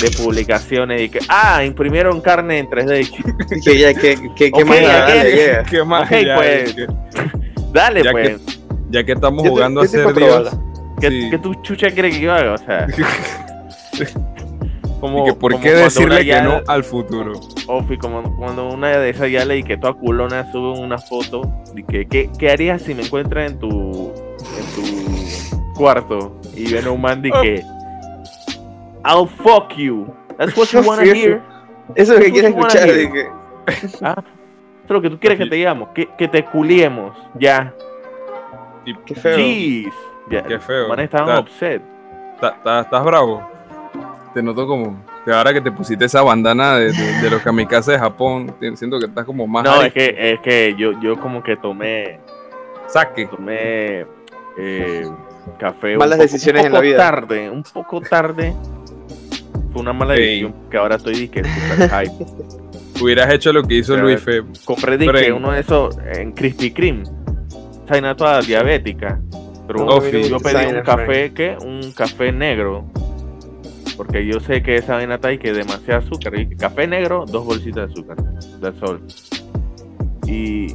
de 0.00 0.10
publicaciones 0.22 1.00
y 1.02 1.08
que 1.08 1.18
ah 1.28 1.64
imprimieron 1.64 2.20
carne 2.20 2.58
en 2.58 2.68
3D 2.68 3.00
y 3.00 3.60
que, 3.64 3.78
ya, 3.78 3.94
que, 3.94 4.16
que, 4.36 4.64
más 4.64 4.80
ya 4.80 4.88
nada 4.88 5.06
que- 5.12 5.24
le 5.24 5.36
llega. 5.36 5.62
¿Qué 5.64 5.84
más? 5.84 6.02
Ok, 6.02 6.16
ya, 6.24 6.34
pues. 6.36 6.74
que- 6.74 6.86
dale 7.72 8.02
Ya 8.04 8.10
pues 8.12 8.40
ya 8.90 9.04
que 9.04 9.12
estamos 9.12 9.42
te- 9.42 9.48
jugando 9.48 9.80
yo 9.82 9.88
a 9.88 9.90
te 9.90 9.98
ser 10.04 10.14
Dios. 10.14 10.56
¿qué, 11.00 11.08
sí. 11.10 11.28
qué 11.30 11.38
tu 11.38 11.54
chucha 11.62 11.90
quiere 11.90 12.10
que 12.10 12.20
yo 12.20 12.32
haga? 12.32 12.52
o 12.54 12.58
sea 12.58 12.86
como, 15.02 15.18
Y 15.26 15.30
que 15.30 15.34
por 15.34 15.52
como 15.52 15.62
qué 15.64 15.72
decirle 15.72 16.24
que 16.24 16.40
no 16.40 16.60
al 16.68 16.82
futuro. 16.84 17.32
Ofi, 17.66 17.98
como 17.98 18.22
cuando 18.36 18.68
una 18.68 18.88
de 18.96 19.10
esas 19.10 19.30
ya 19.30 19.44
leí 19.44 19.62
que 19.62 19.76
toda 19.76 19.92
culona 19.94 20.50
sube 20.52 20.78
una 20.80 20.96
foto 20.96 21.42
y 21.76 21.82
que 21.82 22.06
¿qué, 22.06 22.30
qué 22.38 22.50
harías 22.50 22.80
si 22.82 22.94
me 22.94 23.02
encuentras 23.02 23.50
en 23.50 23.58
tu 23.58 24.12
en 24.40 24.74
tu 24.76 25.74
cuarto 25.74 26.36
y 26.54 26.72
ven 26.72 26.86
a 26.86 26.90
un 26.92 27.00
man 27.00 27.20
de 27.20 27.30
Oh. 27.34 27.40
que 27.42 27.62
I'll 29.04 29.28
fuck 29.28 29.74
you. 29.76 30.06
That's 30.38 30.56
what 30.56 30.68
you 30.72 30.80
wanna 30.88 31.02
hear. 31.04 31.42
Eso 31.96 32.14
es 32.14 32.18
lo 32.20 32.24
que 32.24 32.24
Eso 32.26 32.32
quiero 32.32 32.48
es 32.48 32.54
buena 32.54 32.68
escuchar. 32.68 33.12
que- 33.12 33.28
Ah, 34.06 34.14
eso 34.18 34.84
es 34.84 34.90
lo 34.90 35.02
que 35.02 35.10
tú 35.10 35.18
quieres 35.18 35.38
que 35.38 35.46
te 35.46 35.56
digamos, 35.56 35.88
que, 35.94 36.08
que 36.16 36.28
te 36.28 36.44
culiemos, 36.44 37.16
ya. 37.38 37.74
Qué 39.06 39.14
feo. 39.14 39.36
Jeez. 39.36 39.92
Ya. 40.30 40.42
Qué 40.44 40.58
feo. 40.60 40.88
Man, 40.88 41.00
estaban 41.00 41.28
Está- 41.28 41.40
upset. 41.40 41.82
¿Estás 42.36 43.04
bravo? 43.04 43.48
Te 44.34 44.42
noto 44.42 44.66
como. 44.66 44.96
que 45.24 45.32
ahora 45.32 45.52
que 45.52 45.60
te 45.60 45.70
pusiste 45.70 46.04
esa 46.06 46.22
bandana 46.22 46.76
de, 46.76 46.92
de, 46.92 47.20
de 47.22 47.30
los 47.30 47.42
kamikazes 47.42 47.94
de 47.94 47.98
Japón, 47.98 48.54
te- 48.58 48.74
siento 48.76 48.98
que 48.98 49.06
estás 49.06 49.24
como 49.26 49.46
más. 49.46 49.64
No, 49.64 49.72
arisco. 49.72 49.86
es 49.86 49.92
que, 50.08 50.32
es 50.32 50.40
que 50.40 50.74
yo, 50.78 50.98
yo 51.00 51.18
como 51.20 51.42
que 51.42 51.56
tomé, 51.56 52.18
Saque. 52.88 53.26
tomé 53.26 54.06
eh, 54.58 55.06
café 55.58 55.96
Malas 55.96 56.18
un 56.18 56.22
poco- 56.26 56.32
decisiones 56.32 56.64
en 56.66 56.72
la 56.72 56.78
poco 56.78 56.82
vida. 56.88 56.96
tarde, 56.96 57.50
un 57.50 57.62
poco 57.62 58.00
tarde. 58.00 58.54
Fue 59.72 59.80
una 59.82 59.92
mala 59.92 60.14
decisión 60.14 60.54
que 60.70 60.76
ahora 60.76 60.96
estoy 60.96 61.14
disque 61.14 61.42
super 61.44 61.90
hype. 61.90 62.24
Hubieras 63.02 63.32
hecho 63.32 63.52
lo 63.52 63.62
que 63.62 63.74
hizo 63.76 63.96
Luis. 63.96 64.20
Fe. 64.20 64.42
Compré 64.64 64.96
disque 64.98 65.32
uno 65.32 65.50
de 65.52 65.60
esos 65.60 65.98
en 66.14 66.32
Krispy 66.32 66.70
Kreme. 66.72 67.04
Vaina 67.88 68.14
toda 68.16 68.40
diabética. 68.40 69.20
Pero 69.66 69.84
No, 69.84 70.02
yo 70.02 70.38
pedí 70.40 70.66
un 70.74 70.82
café, 70.82 71.32
¿qué? 71.34 71.56
Un 71.62 71.92
café 71.92 72.32
negro. 72.32 72.84
Porque 73.96 74.26
yo 74.26 74.40
sé 74.40 74.62
que 74.62 74.76
esa 74.76 74.94
vaina 74.94 75.16
está 75.16 75.28
ahí 75.28 75.38
que 75.38 75.52
demasiado 75.52 76.00
azúcar. 76.00 76.38
Y 76.38 76.56
café 76.56 76.86
negro, 76.86 77.24
dos 77.26 77.44
bolsitas 77.44 77.88
de 77.88 77.92
azúcar. 77.92 78.16
That's 78.60 78.82
all. 78.82 79.00
Y 80.26 80.74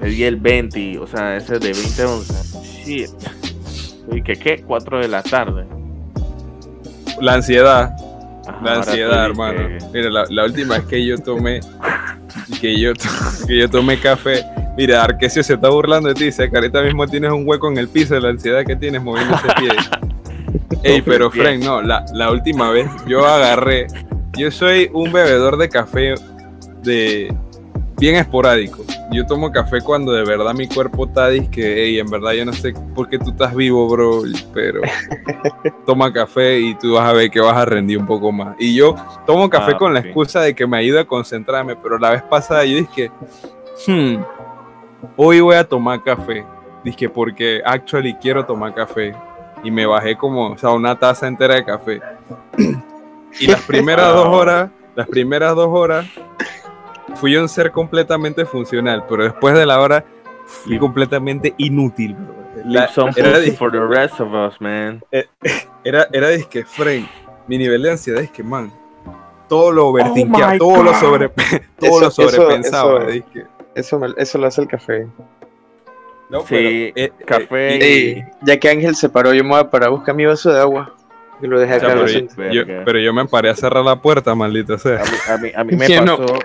pedí 0.00 0.24
el 0.24 0.36
20, 0.36 0.98
o 0.98 1.06
sea, 1.06 1.36
ese 1.36 1.58
de 1.58 1.72
20 1.72 2.04
onzas. 2.04 2.58
Shit. 2.84 3.10
Y 4.10 4.22
que 4.22 4.34
qué, 4.34 4.62
4 4.66 5.00
de 5.00 5.08
la 5.08 5.22
tarde. 5.22 5.66
La 7.20 7.34
ansiedad. 7.34 7.94
Ajá, 8.46 8.60
La 8.62 8.74
ansiedad, 8.76 9.24
hermano. 9.26 9.68
Mira, 9.92 10.10
la, 10.10 10.24
la 10.30 10.44
última 10.44 10.78
vez 10.78 10.86
que 10.86 11.04
yo 11.04 11.18
tomé. 11.18 11.60
Que 12.60 12.78
yo, 12.80 12.92
que 13.46 13.58
yo 13.58 13.68
tomé 13.68 13.98
café. 13.98 14.44
Mira, 14.76 15.02
Arquesio 15.02 15.42
se 15.42 15.54
está 15.54 15.68
burlando 15.68 16.08
de 16.08 16.14
ti. 16.14 16.24
Dice 16.26 16.48
que 16.48 16.56
ahorita 16.56 16.82
mismo 16.82 17.06
tienes 17.06 17.32
un 17.32 17.46
hueco 17.46 17.68
en 17.68 17.78
el 17.78 17.88
piso 17.88 18.14
de 18.14 18.20
la 18.20 18.28
ansiedad 18.28 18.64
que 18.64 18.76
tienes 18.76 19.02
moviendo 19.02 19.34
ese 19.34 19.48
pie. 19.58 19.70
Ey, 20.82 21.02
pero. 21.02 21.30
Frank, 21.30 21.62
no, 21.62 21.82
la, 21.82 22.04
la 22.12 22.30
última 22.30 22.70
vez 22.70 22.88
yo 23.06 23.26
agarré. 23.26 23.86
Yo 24.36 24.50
soy 24.50 24.90
un 24.92 25.12
bebedor 25.12 25.56
de 25.56 25.68
café 25.68 26.14
de 26.82 27.34
bien 27.98 28.16
esporádico. 28.16 28.84
Yo 29.10 29.26
tomo 29.26 29.50
café 29.50 29.80
cuando 29.80 30.12
de 30.12 30.24
verdad 30.24 30.54
mi 30.54 30.68
cuerpo 30.68 31.06
está 31.06 31.28
disque, 31.28 31.82
ey, 31.84 31.98
en 31.98 32.08
verdad 32.08 32.32
yo 32.32 32.44
no 32.44 32.52
sé 32.52 32.74
por 32.94 33.08
qué 33.08 33.18
tú 33.18 33.30
estás 33.30 33.54
vivo, 33.54 33.88
bro, 33.88 34.22
pero 34.52 34.82
toma 35.86 36.12
café 36.12 36.60
y 36.60 36.74
tú 36.74 36.94
vas 36.94 37.08
a 37.08 37.12
ver 37.14 37.30
que 37.30 37.40
vas 37.40 37.56
a 37.56 37.64
rendir 37.64 37.98
un 37.98 38.06
poco 38.06 38.30
más. 38.30 38.54
Y 38.58 38.74
yo 38.74 38.94
tomo 39.26 39.48
café 39.48 39.72
Ah, 39.74 39.78
con 39.78 39.94
la 39.94 40.00
excusa 40.00 40.40
de 40.42 40.54
que 40.54 40.66
me 40.66 40.76
ayuda 40.76 41.00
a 41.00 41.04
concentrarme, 41.04 41.74
pero 41.76 41.98
la 41.98 42.10
vez 42.10 42.22
pasada 42.22 42.64
yo 42.64 42.76
dije, 42.76 43.10
hmm, 43.86 44.16
hoy 45.16 45.40
voy 45.40 45.56
a 45.56 45.64
tomar 45.64 46.02
café. 46.02 46.44
Dije, 46.84 47.08
porque 47.08 47.60
actually 47.64 48.14
quiero 48.14 48.44
tomar 48.44 48.74
café. 48.74 49.14
Y 49.64 49.70
me 49.70 49.86
bajé 49.86 50.16
como, 50.16 50.48
o 50.52 50.58
sea, 50.58 50.70
una 50.70 50.98
taza 50.98 51.26
entera 51.26 51.54
de 51.56 51.64
café. 51.64 52.00
y 53.40 53.46
las 53.46 53.62
primeras 53.62 54.12
dos 54.14 54.26
horas, 54.26 54.70
las 54.94 55.06
primeras 55.08 55.54
dos 55.54 55.68
horas, 55.70 56.06
fui 57.16 57.36
un 57.36 57.48
ser 57.48 57.70
completamente 57.72 58.44
funcional, 58.44 59.04
pero 59.08 59.24
después 59.24 59.54
de 59.54 59.66
la 59.66 59.80
hora 59.80 60.04
fui 60.46 60.74
Sí. 60.74 60.78
completamente 60.78 61.54
inútil. 61.58 62.16
La- 62.64 62.88
some 62.88 63.12
era, 63.16 63.32
pussy 63.34 63.50
dis- 63.50 63.56
for 63.58 63.70
the 63.70 63.80
rest 63.80 64.20
of 64.20 64.32
us, 64.32 64.60
man. 64.60 65.02
era, 65.84 66.06
era 66.12 66.28
disque, 66.30 66.64
Frank, 66.64 67.06
mi 67.46 67.58
nivel 67.58 67.82
de 67.82 67.92
ansiedad 67.92 68.20
es 68.22 68.30
que, 68.30 68.42
man, 68.42 68.72
todo 69.48 69.70
lo 69.72 69.88
overthinkeaba, 69.88 70.54
Oh 70.54 70.58
todo 70.58 70.82
lo 70.82 70.94
sobre, 70.94 71.28
todo 71.78 71.90
Eso- 71.90 72.00
lo 72.00 72.08
eso- 72.08 72.28
sobrepensaba. 72.28 72.98
eso- 73.02 73.10
disque. 73.10 73.44
Eso, 73.74 73.98
me- 73.98 74.08
eso 74.16 74.38
lo 74.38 74.46
hace 74.48 74.60
el 74.62 74.68
café. 74.68 75.06
No, 76.30 76.40
Sí, 76.40 76.46
pero, 76.50 76.68
eh, 76.68 76.92
eh, 76.94 77.12
café. 77.24 77.76
y- 77.76 77.82
Ey, 77.82 78.24
ya 78.42 78.58
que 78.58 78.68
Ángel 78.68 78.94
se 78.94 79.08
paró, 79.08 79.32
yo 79.32 79.42
me 79.44 79.50
voy 79.50 79.60
a 79.60 79.70
parar 79.70 79.88
a 79.88 79.92
buscar 79.92 80.14
mi 80.14 80.26
vaso 80.26 80.52
de 80.52 80.60
agua. 80.60 80.94
Y 81.40 81.46
lo 81.46 81.58
dejé 81.60 81.74
acá. 81.74 81.86
pero, 81.88 82.00
yo, 82.02 82.08
siento. 82.08 82.34
yo- 82.50 82.66
Verga. 82.66 82.82
pero 82.84 82.98
yo 82.98 83.12
me 83.14 83.24
paré 83.26 83.48
a 83.48 83.54
cerrar 83.54 83.84
la 83.84 84.02
puerta, 84.02 84.34
maldito 84.34 84.76
sea. 84.76 85.00
A 85.00 85.04
mí, 85.04 85.10
a 85.28 85.36
mí, 85.38 85.50
a 85.56 85.64
mí 85.64 85.76
me 85.76 86.00
no. 86.04 86.18
pasó. 86.18 86.38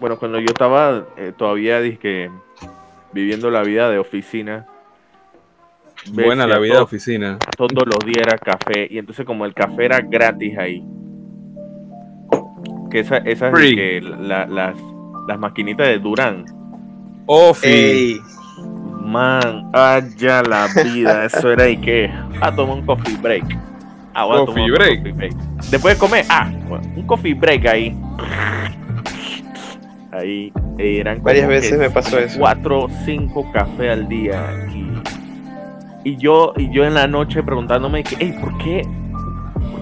Bueno, 0.00 0.18
cuando 0.18 0.38
yo 0.40 0.46
estaba 0.46 1.04
eh, 1.16 1.32
todavía 1.36 1.80
dizque, 1.80 2.30
viviendo 3.12 3.50
la 3.50 3.62
vida 3.62 3.88
de 3.90 3.98
oficina. 3.98 4.66
Buena 6.10 6.46
la 6.48 6.58
vida 6.58 6.74
de 6.76 6.80
oficina. 6.80 7.38
Todos 7.56 7.86
los 7.86 7.98
días 8.04 8.26
era 8.26 8.36
café. 8.36 8.88
Y 8.90 8.98
entonces, 8.98 9.24
como 9.24 9.44
el 9.44 9.54
café 9.54 9.84
era 9.84 10.00
gratis 10.00 10.58
ahí. 10.58 10.82
Que 12.90 12.98
esa, 13.00 13.18
esas 13.18 13.52
la- 14.02 14.74
las 15.28 15.38
maquinitas 15.38 15.86
de 15.86 15.98
Durán. 15.98 16.44
Ofi. 17.26 17.66
Ey, 17.68 18.20
Man, 19.04 19.68
allá 19.72 20.42
la 20.42 20.68
vida. 20.84 21.24
Eso 21.26 21.50
era 21.52 21.68
y 21.68 21.76
que. 21.76 22.10
Ah, 22.40 22.54
toma 22.54 22.74
un 22.74 22.86
coffee 22.86 23.16
break. 23.16 23.44
Ah, 24.14 24.24
voy 24.24 24.36
a 24.36 24.46
Coffee 24.46 24.54
tomar 24.54 24.70
un 24.70 24.76
break. 24.76 24.98
coffee 24.98 25.12
break. 25.12 25.32
Después 25.70 25.94
de 25.94 25.98
comer, 26.00 26.24
ah, 26.28 26.50
bueno, 26.68 26.84
un 26.96 27.06
coffee 27.06 27.34
break 27.34 27.66
ahí. 27.66 27.96
Ahí 30.12 30.52
eran 30.78 31.16
como 31.16 31.24
Varias 31.26 31.48
veces 31.48 31.78
me 31.78 31.90
pasó 31.90 32.18
eso. 32.18 32.38
Cuatro 32.38 32.84
o 32.84 32.90
cinco 33.04 33.50
cafés 33.52 33.90
al 33.90 34.08
día. 34.08 34.42
Y, 36.04 36.10
y 36.10 36.16
yo, 36.16 36.52
y 36.56 36.70
yo 36.70 36.84
en 36.84 36.94
la 36.94 37.06
noche 37.06 37.42
preguntándome 37.42 38.04
que, 38.04 38.16
hey, 38.18 38.36
¿por 38.40 38.56
qué? 38.58 38.82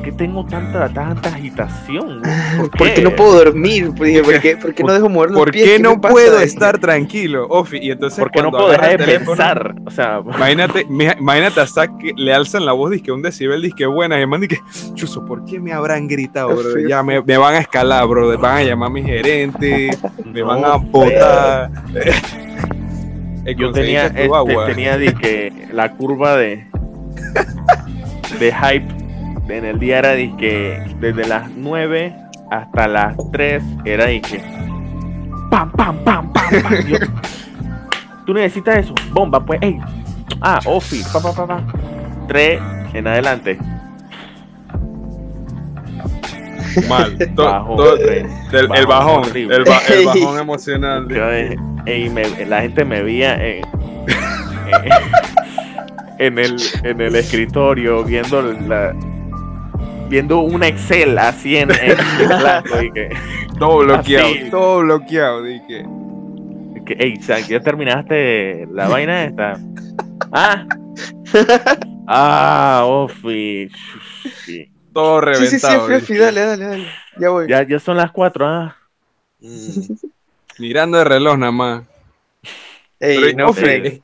¿Por 0.00 0.08
qué 0.08 0.12
tengo 0.12 0.46
tanta, 0.46 0.88
tanta 0.88 1.28
agitación? 1.28 2.22
¿Por 2.56 2.70
¿Por 2.70 2.94
qué 2.94 3.02
no 3.02 3.14
puedo 3.14 3.44
dormir? 3.44 3.88
¿por 3.94 4.40
qué, 4.40 4.56
por 4.56 4.72
qué 4.72 4.82
no 4.82 4.94
dejo 4.94 5.10
mover 5.10 5.28
los 5.28 5.38
¿Por 5.38 5.50
pies? 5.50 5.66
qué 5.66 5.78
no 5.78 6.00
puedo 6.00 6.40
estar 6.40 6.78
tranquilo? 6.78 7.46
Ofi, 7.50 7.76
y 7.82 7.90
entonces 7.90 8.18
¿Por 8.18 8.30
qué 8.30 8.40
no 8.40 8.50
puedo 8.50 8.70
dejar 8.70 8.92
de 8.92 8.96
teléfono, 8.96 9.36
pensar? 9.36 9.74
O 9.84 9.90
sea, 9.90 10.22
Imagínate, 10.34 10.86
imagínate 10.88 11.60
a 11.60 11.66
Zack 11.66 11.98
que 11.98 12.14
le 12.16 12.32
alzan 12.32 12.64
la 12.64 12.72
voz, 12.72 12.90
que 13.02 13.12
un 13.12 13.20
decibel, 13.20 13.74
que 13.74 13.84
buena, 13.84 14.18
y 14.18 14.22
el 14.22 14.26
man 14.26 14.40
dice, 14.40 14.62
Chuso, 14.94 15.26
¿por 15.26 15.44
qué 15.44 15.60
me 15.60 15.70
habrán 15.74 16.08
gritado, 16.08 16.48
bro? 16.48 16.80
Ya 16.88 17.02
me, 17.02 17.20
me 17.20 17.36
van 17.36 17.56
a 17.56 17.58
escalar, 17.58 18.08
bro, 18.08 18.38
van 18.38 18.56
a 18.56 18.62
llamar 18.62 18.86
a 18.86 18.92
mi 18.92 19.02
gerente, 19.02 19.90
me 20.24 20.40
van 20.40 20.64
a 20.64 20.76
botar. 20.76 21.70
Yo 23.54 23.70
tenía, 23.70 24.06
este, 24.06 24.24
agua. 24.24 24.64
tenía 24.64 24.96
dizque, 24.96 25.52
la 25.74 25.92
curva 25.92 26.36
de 26.38 26.66
de 28.38 28.50
hype 28.52 28.99
en 29.50 29.64
el 29.64 29.78
día 29.78 29.98
era 29.98 30.14
que 30.36 30.82
desde 31.00 31.26
las 31.26 31.50
9 31.50 32.14
hasta 32.50 32.88
las 32.88 33.16
3 33.32 33.62
era 33.84 34.06
que 34.06 34.40
pam 35.50 35.70
pam 35.72 35.96
pam 36.04 36.32
pam 36.32 36.62
pam. 36.62 36.74
Yo, 36.88 36.98
tú 38.26 38.34
necesitas 38.34 38.78
eso. 38.78 38.94
Bomba 39.12 39.44
pues 39.44 39.60
ey. 39.62 39.78
Ah 40.40 40.58
office 40.64 41.08
pa 41.12 41.20
pa 41.20 41.32
pa 41.34 41.46
pa. 41.46 41.62
3 42.28 42.60
en 42.94 43.06
adelante. 43.06 43.58
Mal. 46.88 47.16
Bajón, 47.34 47.78
el 48.52 48.68
Bajón 48.68 48.86
bajón, 48.88 49.18
horrible. 49.24 49.56
el, 49.56 49.64
ba- 49.64 49.80
el 49.88 50.06
bajón 50.06 50.38
emocional. 50.38 51.08
Yo, 51.08 51.30
eh, 51.32 51.56
ey, 51.86 52.08
me- 52.10 52.46
la 52.46 52.62
gente 52.62 52.84
me 52.84 53.02
veía 53.02 53.34
en, 53.44 53.64
en 56.18 56.38
el, 56.38 56.56
en 56.84 57.00
el 57.00 57.16
escritorio 57.16 58.04
viendo 58.04 58.40
la 58.42 58.94
viendo 60.10 60.40
un 60.40 60.62
Excel 60.62 61.16
así 61.18 61.56
en, 61.56 61.70
en 61.70 61.96
blanco 62.28 62.74
Todo 63.58 63.78
bloqueado, 63.78 64.26
Así. 64.28 64.50
todo 64.50 64.80
bloqueado. 64.80 65.42
Dije, 65.44 65.84
que 66.84 66.92
ey, 66.98 67.16
Zack, 67.22 67.46
ya 67.46 67.60
terminaste 67.60 68.66
la 68.72 68.88
vaina 68.88 69.24
esta. 69.24 69.58
Ah, 70.32 70.66
ah, 72.08 72.82
Ofi. 72.86 73.70
Sí. 74.44 74.70
todo 74.92 75.20
Sí, 75.34 75.46
sí, 75.46 75.58
sí, 75.60 75.66
reventado. 75.66 75.86
Fefi, 75.88 76.12
dije. 76.14 76.24
dale, 76.24 76.40
dale, 76.40 76.64
dale. 76.66 76.86
Ya 77.18 77.28
voy. 77.30 77.48
Ya, 77.48 77.62
ya 77.66 77.78
son 77.78 77.96
las 77.96 78.10
4, 78.10 78.46
ah. 78.46 78.76
Mirando 80.58 81.00
el 81.00 81.06
reloj 81.06 81.38
nada 81.38 81.52
más. 81.52 81.82
Ey, 82.98 83.18
Pero, 83.20 83.36
no, 83.38 83.48
Ofi, 83.50 83.60
Frank. 83.60 83.84
es- 83.84 84.00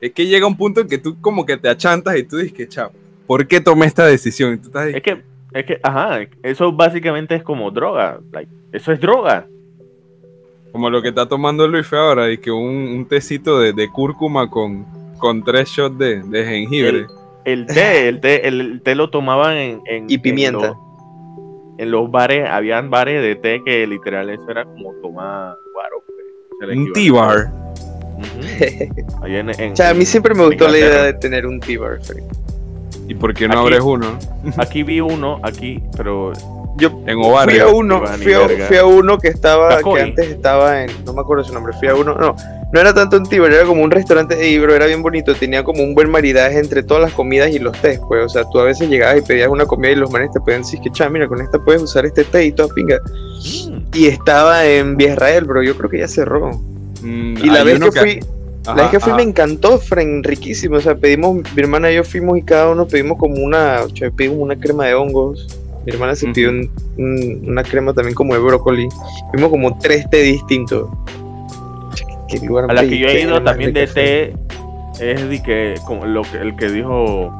Es 0.00 0.12
que 0.12 0.26
llega 0.26 0.46
un 0.46 0.56
punto 0.56 0.80
en 0.80 0.88
que 0.88 0.96
tú 0.98 1.20
como 1.20 1.44
que 1.44 1.56
te 1.58 1.68
achantas 1.68 2.16
y 2.16 2.22
tú 2.22 2.38
dices 2.38 2.52
que, 2.54 2.68
chao, 2.68 2.90
¿por 3.26 3.46
qué 3.46 3.60
tomé 3.60 3.86
esta 3.86 4.06
decisión? 4.06 4.54
Y 4.54 4.58
tú 4.58 4.68
estás 4.68 4.86
Es 4.94 5.02
que, 5.02 5.22
es 5.52 5.64
que, 5.64 5.78
ajá, 5.82 6.20
eso 6.42 6.72
básicamente 6.72 7.34
es 7.34 7.42
como 7.42 7.70
droga. 7.70 8.20
Like, 8.32 8.50
eso 8.72 8.92
es 8.92 9.00
droga. 9.00 9.46
Como 10.72 10.88
lo 10.90 11.02
que 11.02 11.08
está 11.08 11.26
tomando 11.28 11.66
Luis 11.66 11.92
ahora, 11.92 12.30
y 12.30 12.38
que 12.38 12.50
un, 12.52 12.64
un 12.66 13.06
tecito 13.06 13.58
de, 13.58 13.72
de 13.72 13.88
cúrcuma 13.90 14.48
con, 14.48 14.86
con 15.18 15.42
tres 15.42 15.68
shots 15.68 15.98
de, 15.98 16.22
de 16.22 16.44
jengibre. 16.44 17.06
El 17.44 17.66
té, 17.66 18.06
el 18.08 18.20
té, 18.20 18.46
el, 18.46 18.60
el 18.60 18.80
té 18.82 18.94
lo 18.94 19.10
tomaban 19.10 19.56
en, 19.56 19.80
en- 19.86 20.08
Y 20.10 20.14
en 20.14 20.22
pimienta. 20.22 20.68
los, 20.68 20.76
en 21.78 21.90
los 21.90 22.10
bares, 22.10 22.48
habían 22.48 22.90
bares 22.90 23.20
de 23.22 23.34
té 23.34 23.62
que 23.64 23.86
literal 23.86 24.30
eso 24.30 24.48
era 24.48 24.64
como 24.64 24.92
tomar 25.02 25.56
guaro. 25.74 26.02
pues, 26.60 26.76
un 26.76 26.92
tea 26.92 27.12
bar. 27.12 27.52
Allá 29.22 29.38
en- 29.40 29.60
en- 29.60 29.72
O 29.72 29.76
sea, 29.76 29.90
a 29.90 29.94
mí 29.94 30.04
siempre 30.04 30.34
me 30.34 30.44
gustó 30.44 30.68
la 30.68 30.78
idea 30.78 31.02
de 31.04 31.14
tener 31.14 31.46
un 31.46 31.58
T-bar, 31.58 31.98
Frank. 32.02 32.22
¿Y 33.10 33.14
por 33.16 33.34
qué 33.34 33.48
no 33.48 33.54
Aquí- 33.54 33.62
abres 33.62 33.80
uno? 33.80 34.06
Aquí 34.56 34.82
vi 34.84 35.00
uno, 35.00 35.40
aquí, 35.42 35.82
pero 35.96 36.32
Yo 36.76 36.88
En 37.06 37.16
fui 37.18 37.24
a 37.24 37.28
ovario. 37.28 37.74
uno, 37.76 38.06
fui 38.06 38.32
a, 38.32 38.38
verga. 38.46 38.66
fui 38.68 38.76
a 38.76 38.86
uno 38.86 39.18
que 39.18 39.26
estaba, 39.28 39.68
Tacoy. 39.70 39.94
que 39.96 40.00
antes 40.02 40.28
estaba 40.30 40.84
en, 40.84 40.90
no 41.04 41.12
me 41.12 41.20
acuerdo 41.20 41.42
su 41.42 41.52
nombre, 41.52 41.72
fui 41.78 41.88
a 41.88 41.94
uno, 41.96 42.14
no, 42.14 42.36
no 42.72 42.80
era 42.80 42.94
tanto 42.94 43.16
un 43.16 43.24
Tiber, 43.28 43.52
era 43.52 43.64
como 43.66 43.82
un 43.82 43.90
restaurante 43.90 44.36
de 44.36 44.48
Ibro, 44.48 44.72
era 44.74 44.86
bien 44.86 45.02
bonito, 45.02 45.34
tenía 45.34 45.64
como 45.64 45.82
un 45.82 45.94
buen 45.96 46.08
maridaje 46.08 46.58
entre 46.60 46.84
todas 46.84 47.02
las 47.02 47.12
comidas 47.12 47.50
y 47.50 47.58
los 47.58 47.76
tés, 47.82 48.00
pues, 48.08 48.24
o 48.24 48.28
sea, 48.28 48.44
tú 48.50 48.60
a 48.60 48.64
veces 48.64 48.88
llegabas 48.88 49.18
y 49.18 49.22
pedías 49.22 49.48
una 49.48 49.66
comida 49.66 49.90
y 49.90 49.96
los 49.96 50.10
manes 50.12 50.30
te 50.30 50.38
pueden 50.40 50.62
decir 50.62 50.78
que, 50.80 50.90
cha, 50.92 51.10
mira, 51.10 51.26
con 51.26 51.40
esta 51.42 51.58
puedes 51.58 51.82
usar 51.82 52.06
este 52.06 52.22
té 52.24 52.44
y 52.46 52.52
toda 52.52 52.72
pinga. 52.72 52.98
mm, 53.04 53.78
Y 53.92 54.06
estaba 54.06 54.64
en 54.64 54.96
Vía 54.96 55.14
Israel, 55.14 55.44
bro, 55.44 55.62
yo 55.64 55.76
creo 55.76 55.90
que 55.90 55.98
ya 55.98 56.08
cerró. 56.08 56.52
Mm, 57.02 57.36
Y 57.38 57.46
la 57.50 57.64
vez 57.64 57.76
uno 57.78 57.90
que 57.90 58.00
fui, 58.00 58.20
Ajá, 58.66 58.76
la 58.76 58.82
vez 58.82 58.90
que 58.90 59.00
fui 59.00 59.10
ajá. 59.12 59.16
me 59.16 59.22
encantó, 59.22 59.78
Fren, 59.78 60.22
riquísimo. 60.22 60.76
O 60.76 60.80
sea, 60.80 60.94
pedimos, 60.94 61.36
mi 61.36 61.62
hermana 61.62 61.90
y 61.90 61.96
yo 61.96 62.04
fuimos 62.04 62.36
y 62.38 62.42
cada 62.42 62.70
uno 62.70 62.86
pedimos 62.86 63.18
como 63.18 63.34
una, 63.42 63.80
o 63.84 63.88
sea, 63.96 64.10
pedimos 64.10 64.38
una 64.38 64.56
crema 64.58 64.86
de 64.86 64.94
hongos. 64.94 65.46
Mi 65.86 65.92
hermana 65.92 66.14
se 66.14 66.26
pidió 66.28 66.50
un- 66.50 66.70
un- 66.98 67.44
una 67.48 67.62
crema 67.62 67.94
también 67.94 68.14
como 68.14 68.34
de 68.34 68.40
brócoli. 68.40 68.86
Vimos 69.32 69.48
como 69.50 69.78
tres 69.78 70.08
té 70.10 70.18
distintos. 70.22 70.90
Che, 71.94 72.04
qué 72.38 72.46
lugar 72.46 72.70
a 72.70 72.74
la 72.74 72.82
que 72.82 72.98
yo 72.98 73.08
he 73.08 73.22
ido 73.22 73.42
también 73.42 73.72
de 73.72 73.86
té 73.86 74.34
es 75.00 75.28
de 75.28 75.42
que 75.42 75.74
como 75.86 76.04
lo 76.04 76.20
que 76.22 76.36
el 76.36 76.54
que 76.56 76.70
dijo 76.70 77.32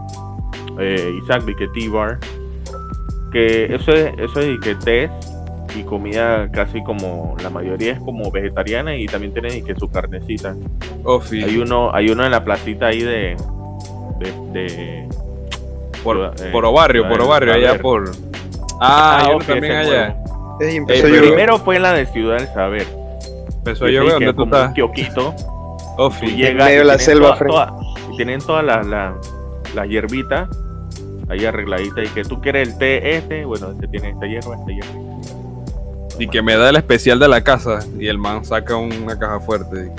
eh, 0.79 1.13
Isaac 1.23 1.45
de 1.45 1.55
que 1.57 1.69
T-Bar 1.69 2.19
que 3.33 3.75
eso 3.75 3.93
es 3.93 4.11
eso 4.19 4.41
es 4.41 4.47
de 4.47 4.59
que 4.61 4.75
té 4.77 5.11
y 5.77 5.83
comida 5.83 6.51
casi 6.51 6.83
como 6.83 7.37
la 7.43 7.51
mayoría 7.51 7.93
es 7.93 7.99
como 8.01 8.31
vegetariana 8.31 8.97
y 8.97 9.07
también 9.07 9.33
tiene 9.33 9.51
de 9.51 9.63
que 9.65 9.75
su 9.75 9.91
carnecita 9.91 10.55
Ofi, 11.05 11.43
hay 11.45 11.59
uno 11.59 11.95
hay 11.95 12.11
uno 12.11 12.25
en 12.25 12.31
la 12.31 12.45
placita 12.45 12.87
ahí 12.87 13.03
de 13.03 13.37
de, 14.19 14.33
de- 14.53 15.09
por, 16.03 16.17
eh, 16.41 16.51
por 16.53 16.65
Obarrio, 16.65 17.09
por 17.09 17.21
Obarrio, 17.21 17.53
allá 17.55 17.79
por... 17.79 18.11
Ah, 18.81 19.25
uno 19.29 19.37
ok, 19.37 19.45
también 19.45 19.73
allá. 19.77 20.17
empezó 20.61 21.07
llover. 21.09 21.23
primero 21.25 21.59
fue 21.59 21.77
en 21.77 21.83
la 21.83 21.93
de 21.93 22.07
Ciudad 22.07 22.39
del 22.39 22.47
Saber 22.49 22.87
Empezó 23.57 23.85
de 23.85 23.93
que 23.93 23.99
donde 23.99 24.33
tú 24.35 24.43
un 24.43 24.49
estás. 24.49 24.75
Tú 25.15 25.35
Ofi. 25.99 26.27
llegas 26.37 26.67
medio 26.67 26.77
y 26.77 26.79
de 26.79 26.85
la 26.85 26.97
tienen 26.97 26.99
selva, 26.99 27.39
toda- 27.39 27.73
y 28.13 28.17
tienen 28.17 28.41
todas 28.41 28.65
las 28.65 28.87
las 28.87 29.15
las 29.75 29.89
hierbitas 29.89 30.49
ahí 31.29 31.45
arregladitas 31.45 32.05
y 32.05 32.09
que 32.09 32.25
tú 32.25 32.41
quieres 32.41 32.69
el 32.69 32.79
té 32.79 33.17
este, 33.17 33.45
bueno, 33.45 33.71
este 33.73 33.87
tiene 33.89 34.11
esta 34.11 34.27
hierba, 34.27 34.57
esta 34.57 34.73
hierba. 34.73 35.10
Y 36.21 36.29
que 36.29 36.43
me 36.43 36.57
da 36.57 36.71
el 36.71 36.77
especial 36.77 37.19
de 37.19 37.27
la 37.29 37.43
casa. 37.43 37.81
Y 37.99 38.07
el 38.07 38.19
man 38.19 38.45
saca 38.45 38.77
una 38.77 39.19
caja 39.19 39.41
fuerte. 39.41 39.91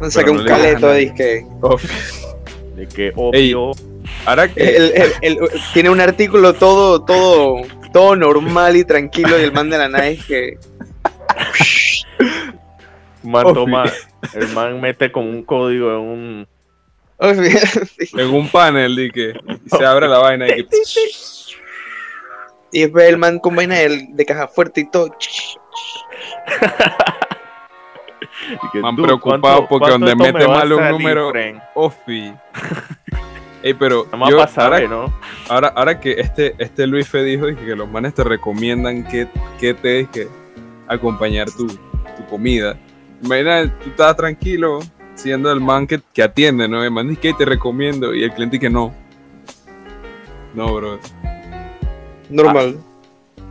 Nos 0.00 0.12
saca 0.12 0.30
un 0.30 0.38
no 0.38 0.42
a 0.42 0.46
caleto 0.46 0.92
disque. 0.92 1.46
De 2.76 2.86
que 2.88 3.12
obvio, 3.14 3.72
Ahora 4.26 4.48
que... 4.48 4.62
El- 4.62 4.92
el- 4.94 5.12
el- 5.22 5.38
tiene 5.72 5.88
un 5.90 6.00
artículo 6.00 6.54
todo, 6.54 7.04
todo, 7.04 7.62
todo 7.92 8.16
normal 8.16 8.76
y 8.76 8.84
tranquilo. 8.84 9.38
Y 9.38 9.42
el 9.42 9.52
man 9.52 9.70
de 9.70 9.78
la 9.78 9.88
nada 9.88 10.08
es 10.08 10.24
que. 10.24 10.58
man 13.22 13.54
toma, 13.54 13.84
el 14.34 14.48
man 14.48 14.80
mete 14.80 15.12
como 15.12 15.30
un 15.30 15.44
código 15.44 15.90
en 15.90 16.00
un 16.00 16.48
En 17.20 18.30
un 18.30 18.48
panel 18.48 18.98
y 18.98 19.10
que 19.10 19.34
se 19.66 19.84
abre 19.84 20.08
la 20.08 20.18
vaina 20.18 20.48
y 20.48 20.64
que... 20.64 20.68
Y 22.72 22.82
después 22.82 23.08
el 23.08 23.18
man 23.18 23.38
con 23.38 23.56
vaina 23.56 23.76
de, 23.76 24.08
de 24.10 24.24
caja 24.26 24.46
fuerte 24.48 24.80
y 24.82 24.90
todo. 24.90 25.08
y 28.52 28.70
que, 28.72 28.80
Man 28.80 28.96
"Dude, 28.96 29.06
preocupado 29.08 29.40
¿cuánto- 29.40 29.68
porque 29.68 29.90
donde 29.90 30.14
me 30.16 30.32
mete 30.32 30.46
mal 30.48 30.72
un 30.72 30.78
salir, 30.78 30.92
número- 30.92 31.30
friend?" 31.30 31.60
Ofi. 31.74 32.32
Ey, 33.62 33.74
pero 33.74 34.06
yo, 34.30 34.38
para 34.38 34.46
saber, 34.48 34.84
ahora, 34.86 34.96
¿no? 35.08 35.14
ahora, 35.50 35.68
ahora 35.76 36.00
que 36.00 36.12
este, 36.12 36.54
este 36.58 36.86
Luis 36.86 37.06
Fe 37.06 37.22
dijo 37.22 37.44
dije, 37.46 37.62
que 37.62 37.76
los 37.76 37.86
manes 37.90 38.14
te 38.14 38.24
recomiendan 38.24 39.04
que, 39.06 39.28
que 39.58 39.74
te 39.74 40.06
que 40.06 40.28
acompañar 40.88 41.50
tu, 41.50 41.66
tu 41.66 42.24
comida. 42.30 42.78
Imagina, 43.22 43.70
tú 43.82 43.90
estás 43.90 44.16
tranquilo 44.16 44.78
siendo 45.14 45.52
el 45.52 45.60
man 45.60 45.86
que, 45.86 46.00
que 46.14 46.22
atiende, 46.22 46.68
¿no? 46.68 46.82
El 46.82 46.90
man 46.90 47.08
dice 47.08 47.20
que 47.20 47.34
te 47.34 47.44
recomiendo 47.44 48.14
y 48.14 48.22
el 48.24 48.32
cliente 48.32 48.58
que 48.58 48.70
no. 48.70 48.94
No, 50.54 50.72
bro. 50.74 50.98
Normal. 52.30 52.78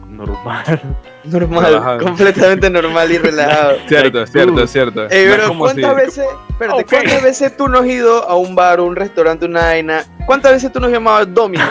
Normal. 0.08 0.82
Normal. 1.24 1.66
Relajado. 1.66 2.00
Completamente 2.00 2.70
normal 2.70 3.12
y 3.12 3.18
relajado. 3.20 3.78
Cierto, 3.88 4.20
Like, 4.20 4.32
cierto, 4.32 4.68
cierto. 4.68 5.08
Ey, 5.10 5.26
No 5.28 5.32
es 5.34 5.38
pero 5.38 5.58
¿cuántas 5.58 5.96
veces, 5.96 6.26
espérate. 6.50 6.86
¿cuántas 6.86 7.24
veces 7.24 7.58
tú 7.58 7.68
no 7.68 7.80
has 7.80 7.86
ido 7.86 8.28
a 8.28 8.36
un 8.36 8.56
bar 8.56 8.80
un 8.80 8.96
restaurante, 8.96 9.46
una 9.46 9.62
vaina? 9.62 10.04
¿Cuántas 10.26 10.54
veces 10.54 10.72
tú 10.72 10.80
nos 10.80 10.92
llamabas 10.92 11.32
Domino? 11.34 11.64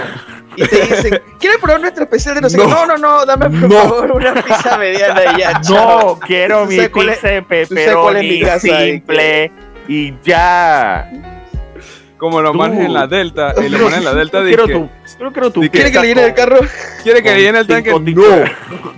Y 0.54 0.64
te 0.66 0.76
dicen, 0.82 1.20
¿quieres 1.38 1.58
probar 1.60 1.80
nuestro 1.80 2.02
especial 2.04 2.34
de 2.34 2.40
no 2.42 2.50
sé 2.50 2.58
qué? 2.58 2.66
No, 2.66 2.84
no, 2.86 2.96
no, 2.98 3.24
dame 3.26 3.48
por 3.48 3.70
No. 3.70 3.82
favor 3.82 4.12
una 4.12 4.34
pizza 4.34 4.76
mediana 4.76 5.20
y 5.36 5.40
ya, 5.40 5.60
chao. 5.60 6.00
No, 6.14 6.18
quiero 6.20 6.66
mi 6.66 6.78
pizza 6.88 7.28
de 7.28 7.42
pepperoni 7.42 8.42
ahí, 8.44 8.60
simple 8.60 9.52
y 9.88 10.14
ya. 10.22 11.10
Como 12.18 12.42
los 12.42 12.54
manes 12.54 12.80
en 12.84 12.92
la 12.92 13.06
Delta, 13.06 13.54
y 13.64 13.68
los 13.68 13.80
manes 13.80 13.98
en 13.98 14.04
la 14.04 14.14
Delta 14.14 14.42
quiero 14.44 14.66
que 14.66 14.72
yo 14.72 15.32
quiero 15.32 15.50
tu 15.52 15.60
Di 15.60 15.68
que- 15.70 15.78
¿Quieres 15.78 15.92
que 15.92 15.98
pizza 15.98 16.02
le 16.02 16.08
llene 16.08 16.26
el 16.26 16.34
carro? 16.34 16.58
quiere 17.02 17.22
que 17.22 17.34
le 17.34 17.40
llene 17.42 17.58
el 17.60 17.66
tanque. 17.68 17.92
No. 17.92 18.22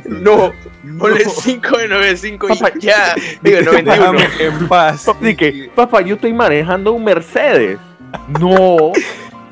No. 0.11 0.53
Ponle 0.99 1.25
5 1.25 1.77
de 1.79 1.89
95 1.89 2.49
Papá, 2.49 2.73
y 2.75 2.81
ya. 2.81 3.15
Digo, 3.43 3.61
91. 3.63 4.13
déjame 4.19 4.29
en 4.41 4.69
paz. 4.69 5.07
Di 5.21 5.37
que, 5.37 5.71
papá, 5.75 6.01
yo 6.01 6.15
estoy 6.17 6.33
manejando 6.33 6.93
un 6.93 7.05
Mercedes. 7.05 7.79
No. 8.41 8.93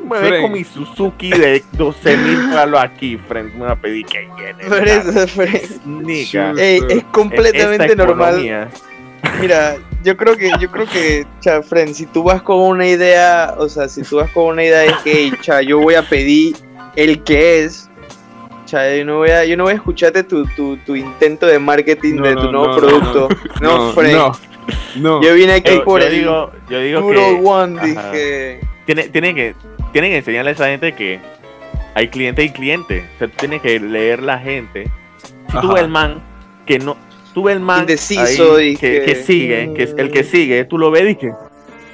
Me 0.08 0.18
Fren. 0.20 0.42
con 0.42 0.52
mi 0.52 0.64
Suzuki 0.64 1.28
de 1.30 1.62
12 1.72 2.16
mil 2.16 2.50
palos 2.50 2.80
aquí, 2.80 3.18
frente 3.28 3.54
me 3.58 3.66
va 3.66 3.72
a 3.72 3.76
pedir 3.76 4.06
que 4.06 4.26
llene. 4.38 4.64
es 6.56 6.82
Esta 6.82 7.10
completamente 7.12 7.94
normal. 7.94 8.70
Mira, 9.40 9.76
yo 10.02 10.16
creo 10.16 10.36
que, 10.36 10.50
yo 10.60 10.70
creo 10.70 10.86
que, 10.86 11.26
cha, 11.40 11.62
friend, 11.62 11.94
si 11.94 12.06
tú 12.06 12.22
vas 12.24 12.42
con 12.42 12.58
una 12.60 12.86
idea, 12.86 13.54
o 13.58 13.68
sea, 13.68 13.88
si 13.88 14.02
tú 14.02 14.16
vas 14.16 14.30
con 14.30 14.44
una 14.46 14.64
idea 14.64 14.80
de 14.80 14.94
que, 15.04 15.12
"Ey, 15.12 15.32
cha, 15.40 15.62
yo 15.62 15.78
voy 15.80 15.94
a 15.94 16.02
pedir 16.02 16.56
el 16.96 17.22
que 17.22 17.64
es, 17.64 17.88
cha, 18.64 18.94
yo 18.96 19.04
no 19.04 19.18
voy 19.18 19.30
a, 19.30 19.44
yo 19.44 19.56
no 19.56 19.64
voy 19.64 19.72
a 19.72 19.76
escucharte 19.76 20.22
tu, 20.24 20.44
tu, 20.56 20.76
tu 20.78 20.96
intento 20.96 21.46
de 21.46 21.58
marketing 21.58 22.16
No, 22.16 22.22
de 22.26 22.34
no, 22.34 22.40
tu 22.42 22.52
nuevo 22.52 22.66
no, 22.68 22.76
producto. 22.76 23.28
No, 23.60 23.78
no, 23.86 23.92
friend. 23.92 24.16
no, 24.16 24.32
no. 24.96 25.22
Yo 25.22 25.34
vine 25.34 25.54
aquí 25.54 25.74
Yo, 25.76 25.84
por 25.84 26.00
yo 26.00 26.06
el 26.06 26.12
digo, 26.14 26.52
yo 26.68 26.80
digo 26.80 27.10
que 27.10 27.40
one, 27.44 27.78
ajá. 27.78 27.86
dije. 28.12 28.60
tiene, 28.86 29.08
tienen 29.08 29.34
que 29.34 29.54
tienen 29.92 30.10
que 30.10 30.16
enseñarle 30.18 30.50
a 30.50 30.52
esa 30.54 30.66
gente 30.66 30.94
que 30.94 31.18
hay 31.94 32.08
cliente 32.08 32.44
y 32.44 32.50
cliente. 32.50 33.08
O 33.14 33.18
sea, 33.18 33.28
tú 33.28 33.34
tienes 33.38 33.62
que 33.62 33.80
leer 33.80 34.22
la 34.22 34.38
gente. 34.38 34.90
Si 35.50 35.58
tú 35.60 35.72
ves 35.72 35.82
el 35.82 35.88
man 35.88 36.22
que 36.66 36.78
no, 36.78 36.96
tú 37.38 37.44
ves 37.44 37.54
el 37.54 37.60
man 37.62 37.80
Indeciso 37.82 38.56
ahí 38.56 38.70
y 38.70 38.76
que, 38.76 38.98
que- 39.00 39.04
que 39.04 39.14
sigue, 39.14 39.72
que 39.76 39.82
es 39.84 39.94
el 39.96 40.10
que 40.10 40.24
sigue, 40.24 40.64
tú 40.64 40.76
lo 40.76 40.90
ves 40.90 41.12
y 41.12 41.14
que 41.14 41.30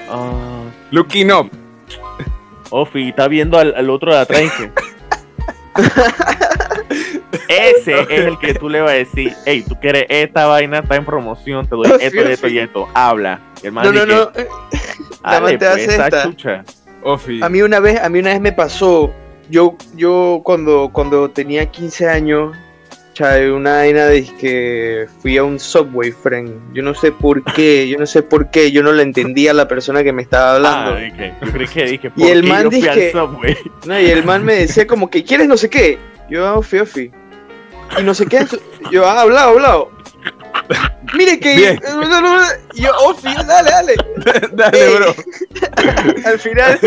ah, 0.08 0.62
Looking 0.90 1.30
up. 1.32 1.50
Ofi 2.70 3.10
está 3.10 3.28
viendo 3.28 3.58
al, 3.58 3.74
al 3.76 3.90
otro 3.90 4.10
de 4.14 4.20
atrás 4.20 4.40
y 4.42 4.48
que 4.48 4.70
ese 7.48 8.00
es 8.00 8.08
el 8.10 8.38
que 8.38 8.54
tú 8.54 8.70
le 8.70 8.80
vas 8.80 8.92
a 8.92 8.94
decir, 8.94 9.34
hey, 9.44 9.62
tú 9.68 9.74
quieres 9.80 10.06
esta 10.08 10.46
vaina, 10.46 10.78
está 10.78 10.96
en 10.96 11.04
promoción, 11.04 11.66
te 11.66 11.76
doy 11.76 11.90
esto 12.00 12.16
y 12.22 12.28
esto 12.32 12.46
Ofi. 12.46 12.54
y 12.54 12.58
esto, 12.60 12.88
habla. 12.94 13.40
Y 13.62 13.66
el 13.66 13.72
man 13.72 13.84
No, 13.84 13.92
no, 13.92 14.00
dice, 14.06 14.14
no. 14.16 14.26
"Dale, 14.26 14.48
Nada 15.24 15.40
más 15.40 15.50
te 15.50 15.58
pues, 15.58 15.88
esta. 15.88 16.22
chucha. 16.22 16.64
Ofi. 17.02 17.42
A 17.42 17.50
mí 17.50 17.60
una 17.60 17.80
vez, 17.80 18.00
a 18.00 18.08
mí 18.08 18.18
una 18.18 18.30
vez 18.30 18.40
me 18.40 18.52
pasó, 18.52 19.12
yo, 19.50 19.76
yo 19.94 20.40
cuando, 20.42 20.88
cuando 20.90 21.30
tenía 21.30 21.66
15 21.66 22.08
años, 22.08 22.56
cha, 23.14 23.36
una 23.50 23.76
vaina 23.76 24.06
de 24.06 24.24
que 24.38 25.06
fui 25.20 25.38
a 25.38 25.44
un 25.44 25.58
Subway, 25.58 26.12
friend. 26.12 26.74
Yo 26.74 26.82
no 26.82 26.92
sé 26.94 27.10
por 27.12 27.42
qué, 27.54 27.88
yo 27.88 27.96
no 27.98 28.04
sé 28.04 28.22
por 28.22 28.50
qué, 28.50 28.70
yo 28.70 28.82
no 28.82 28.92
le 28.92 29.02
entendía 29.02 29.52
a 29.52 29.54
la 29.54 29.66
persona 29.66 30.02
que 30.04 30.12
me 30.12 30.20
estaba 30.20 30.56
hablando. 30.56 30.92
Ah, 30.92 30.98
dije, 31.00 31.34
yo 31.40 31.52
creí 31.52 31.66
que 31.68 31.84
dije, 31.86 32.12
Y 32.16 32.20
¿por 32.20 32.30
el 32.30 32.42
qué 32.42 32.48
man 32.48 32.62
yo 32.64 32.70
fui 32.70 32.80
dije- 32.82 32.90
al 33.06 33.12
Subway? 33.12 33.56
No, 33.86 34.00
y 34.00 34.06
el 34.10 34.24
man 34.24 34.44
me 34.44 34.54
decía 34.54 34.86
como 34.86 35.08
que, 35.08 35.24
¿quieres 35.24 35.48
no 35.48 35.56
sé 35.56 35.70
qué? 35.70 35.98
Yo, 36.28 36.46
ah, 36.46 36.58
ofi, 36.58 36.78
ofi. 36.80 37.10
Y 37.98 38.02
no 38.02 38.12
sé 38.14 38.26
qué, 38.26 38.44
yo, 38.90 39.06
ah, 39.06 39.22
hablado, 39.22 39.50
hablado. 39.50 39.90
Mire 41.14 41.38
que... 41.38 41.78
Y 42.74 42.80
yo, 42.82 42.90
ofi, 42.98 43.28
dale, 43.46 43.70
dale. 43.70 43.94
Dale, 44.52 44.84
Ey, 44.86 44.94
bro. 44.94 45.14
Al 46.24 46.38
final 46.38 46.78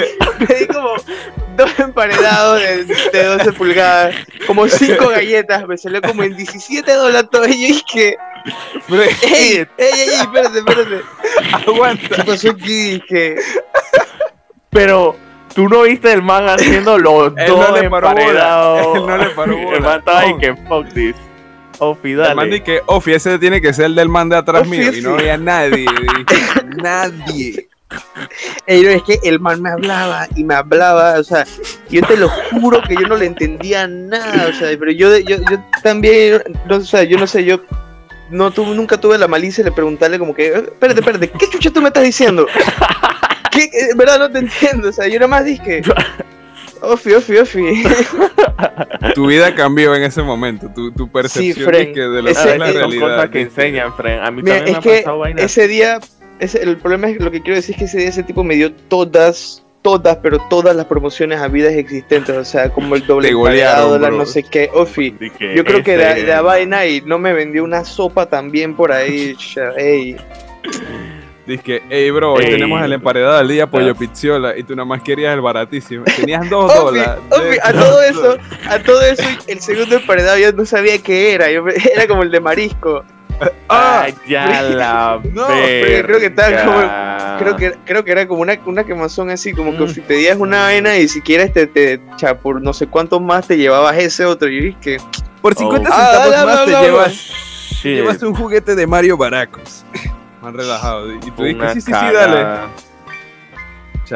pedí 0.47 0.67
como 0.67 0.89
dos 1.55 1.79
emparedados 1.79 2.59
de, 2.61 2.85
de 2.85 3.23
12 3.23 3.53
pulgadas, 3.53 4.15
como 4.45 4.67
cinco 4.67 5.09
galletas, 5.09 5.67
me 5.67 5.77
salió 5.77 6.01
como 6.01 6.23
en 6.23 6.35
17 6.35 6.91
dólares 6.93 7.29
todo. 7.31 7.45
Y 7.47 7.69
yo 7.69 7.75
dije, 7.75 8.17
¡ey! 9.21 9.67
¡ey, 9.77 9.99
ey! 9.99 10.09
Espérate, 10.21 10.59
espérate. 10.59 11.01
¿Qué 11.63 11.71
aguanta. 11.71 12.23
pasó 12.25 12.49
aquí? 12.51 12.93
Dije, 13.01 13.35
Pero 14.69 15.15
tú 15.53 15.67
no 15.69 15.83
viste 15.83 16.11
el 16.11 16.21
man 16.21 16.47
haciendo 16.49 16.97
los 16.97 17.33
Él 17.37 17.47
dos 17.47 17.69
no 17.69 17.75
le 17.75 17.89
paró 17.89 18.09
bola. 18.09 18.21
emparedados. 18.21 18.95
Él 18.97 19.05
no 19.05 19.17
le 19.17 19.29
paró 19.29 19.57
El 19.57 19.65
bola. 19.65 19.79
man 19.79 19.99
estaba 19.99 20.19
ahí 20.21 20.37
que 20.39 20.55
fuck 20.67 20.87
this. 20.93 21.15
Ofi, 21.79 22.11
El 22.11 22.17
man 22.17 22.35
dale. 22.37 22.51
dice 22.51 22.63
que 22.63 22.81
Ofi, 22.85 23.13
ese 23.13 23.37
tiene 23.39 23.61
que 23.61 23.73
ser 23.73 23.85
el 23.85 23.95
del 23.95 24.09
man 24.09 24.29
de 24.29 24.37
atrás 24.37 24.61
Ofi, 24.61 24.69
mío. 24.71 24.93
Y 24.93 25.01
no 25.01 25.13
había 25.15 25.37
nadie. 25.37 25.85
dije, 26.27 26.63
nadie. 26.81 27.67
Ey, 28.65 28.81
no, 28.83 28.89
es 28.89 29.01
que 29.03 29.19
el 29.23 29.39
man 29.39 29.61
me 29.61 29.69
hablaba 29.69 30.27
y 30.35 30.43
me 30.43 30.55
hablaba, 30.55 31.19
o 31.19 31.23
sea, 31.23 31.45
yo 31.89 32.01
te 32.05 32.17
lo 32.17 32.27
juro 32.29 32.81
que 32.81 32.95
yo 32.95 33.07
no 33.07 33.15
le 33.15 33.27
entendía 33.27 33.87
nada, 33.87 34.47
o 34.49 34.53
sea, 34.53 34.77
pero 34.77 34.91
yo, 34.91 35.17
yo, 35.19 35.37
yo 35.37 35.63
también, 35.83 36.41
no, 36.67 36.75
o 36.77 36.81
sea, 36.81 37.03
yo 37.03 37.17
no 37.17 37.25
sé, 37.27 37.45
yo 37.45 37.61
no 38.29 38.51
tuve, 38.51 38.75
nunca 38.75 38.99
tuve 38.99 39.17
la 39.17 39.29
malicia 39.29 39.63
de 39.63 39.71
preguntarle 39.71 40.19
como 40.19 40.35
que, 40.35 40.47
"Eh, 40.47 40.53
espérate, 40.57 40.99
espérate, 40.99 41.29
¿qué 41.31 41.49
chucha 41.49 41.71
tú 41.71 41.81
me 41.81 41.87
estás 41.87 42.03
diciendo? 42.03 42.45
¿Qué? 43.51 43.69
En 43.91 43.97
verdad 43.97 44.19
no 44.19 44.29
te 44.31 44.39
entiendo, 44.39 44.89
o 44.89 44.91
sea, 44.91 45.07
yo 45.07 45.15
nada 45.15 45.27
más 45.29 45.45
dije, 45.45 45.81
ofi, 46.81 47.13
ofi, 47.13 47.37
ofi. 47.37 47.83
Tu 49.15 49.27
vida 49.27 49.53
cambió 49.55 49.93
en 49.95 50.03
ese 50.03 50.21
momento, 50.21 50.69
tu, 50.73 50.91
tu 50.91 51.11
percepción 51.11 51.65
Fren, 51.67 51.93
que 51.93 52.01
de 52.01 52.21
lo 52.21 52.29
ese- 52.29 52.43
que 52.43 52.51
es 52.53 52.57
la 52.59 52.65
esas 52.69 52.73
son 52.73 52.81
realidad. 52.81 53.15
cosas 53.15 53.29
que 53.29 53.41
enseñan, 53.41 53.93
Fren. 53.95 54.19
A 54.19 54.31
mí 54.31 54.41
Mira, 54.43 54.57
también 54.57 54.73
me 54.73 54.77
ha 54.77 54.81
que 54.81 54.97
pasado 55.01 55.19
vainas. 55.19 55.43
ese 55.43 55.67
día, 55.67 55.99
ese, 56.39 56.61
el 56.63 56.77
problema 56.77 57.07
es 57.09 57.19
lo 57.21 57.31
que 57.31 57.41
quiero 57.41 57.55
decir 57.55 57.75
es 57.75 57.79
que 57.79 57.85
ese 57.85 57.97
día 57.99 58.09
ese 58.09 58.23
tipo 58.23 58.43
me 58.43 58.55
dio 58.55 58.71
todas, 58.73 59.63
todas, 59.81 60.17
pero 60.17 60.39
todas 60.49 60.75
las 60.75 60.85
promociones 60.85 61.39
habidas 61.39 61.73
existentes, 61.73 62.35
o 62.35 62.43
sea, 62.45 62.69
como 62.69 62.95
el 62.95 63.05
doble 63.05 63.33
bro. 63.33 64.11
no 64.11 64.25
sé 64.25 64.43
qué, 64.43 64.69
ofi. 64.73 65.15
Yo 65.55 65.63
creo 65.63 65.83
que 65.83 65.97
de, 65.97 66.13
de 66.15 66.23
la 66.27 66.41
vaina 66.41 66.85
y 66.85 67.01
no 67.01 67.17
me 67.19 67.33
vendió 67.33 67.63
una 67.63 67.85
sopa 67.85 68.27
también 68.27 68.75
por 68.75 68.91
ahí, 68.91 69.35
ey. 69.77 70.15
Dice 71.47 71.63
que, 71.63 71.83
hey 71.89 72.11
bro, 72.11 72.33
hoy 72.33 72.43
tenemos 72.45 72.81
el 72.83 72.91
emparedado 72.91 73.37
del 73.37 73.47
día, 73.47 73.67
pollo 73.67 73.91
Ah. 73.91 73.97
pizziola, 73.97 74.57
y 74.57 74.63
tú 74.63 74.75
nada 74.75 74.85
más 74.85 75.01
querías 75.01 75.33
el 75.33 75.39
baratísimo. 75.41 76.03
Tenías 76.17 76.49
dos 76.49 76.73
dólares. 76.73 77.09
a 77.63 77.71
todo 77.73 78.01
eso, 78.03 78.37
a 78.69 78.79
todo 78.79 79.01
eso, 79.01 79.23
el 79.47 79.59
segundo 79.61 79.95
emparedado 79.95 80.37
yo 80.37 80.51
no 80.51 80.65
sabía 80.65 80.97
qué 81.01 81.33
era, 81.33 81.49
yo, 81.49 81.63
era 81.67 82.05
como 82.07 82.23
el 82.23 82.31
de 82.31 82.39
marisco. 82.41 83.03
Ah, 83.69 84.07
ya 84.27 84.61
la 84.63 85.19
No, 85.31 85.45
pero 85.47 86.07
creo 86.07 86.19
que 86.19 86.25
estaba 86.25 86.49
verga. 86.49 87.35
Creo 87.37 87.55
que, 87.55 87.73
creo 87.85 88.03
que 88.03 88.11
era 88.11 88.27
como 88.27 88.41
una, 88.41 88.57
una 88.65 88.83
quemazón 88.83 89.29
así, 89.29 89.53
como 89.53 89.77
que 89.77 89.83
Mm. 89.83 89.89
si 89.89 90.01
pedías 90.01 90.37
una 90.39 90.63
vaina 90.63 90.97
y 90.97 91.07
si 91.07 91.21
quieres 91.21 91.53
te, 91.53 91.67
te 91.67 92.01
cha, 92.15 92.35
por 92.39 92.59
no 92.61 92.73
sé 92.73 92.87
cuántos 92.87 93.21
más 93.21 93.45
te 93.47 93.55
llevabas 93.55 93.95
ese 93.97 94.25
otro. 94.25 94.49
Y 94.49 94.59
dije, 94.73 94.97
Por 95.41 95.53
Oh. 95.53 95.59
50 95.59 95.89
Ah, 95.93 96.11
centavos 96.11 96.31
dale, 96.31 96.45
más 96.51 96.65
te 96.65 96.71
llevas, 96.87 97.11
Shit, 97.13 97.83
llevas 97.97 98.23
un 98.23 98.33
juguete 98.33 98.73
de 98.73 98.87
Mario 98.87 99.17
Baracos. 99.17 99.85
Más 100.47 100.55
relajado. 100.55 101.13
Y 101.13 101.19
tú 101.31 101.43
dices, 101.43 101.73
sí, 101.73 101.81
sí, 101.81 101.91
sí, 101.93 102.13
dale. 102.13 102.67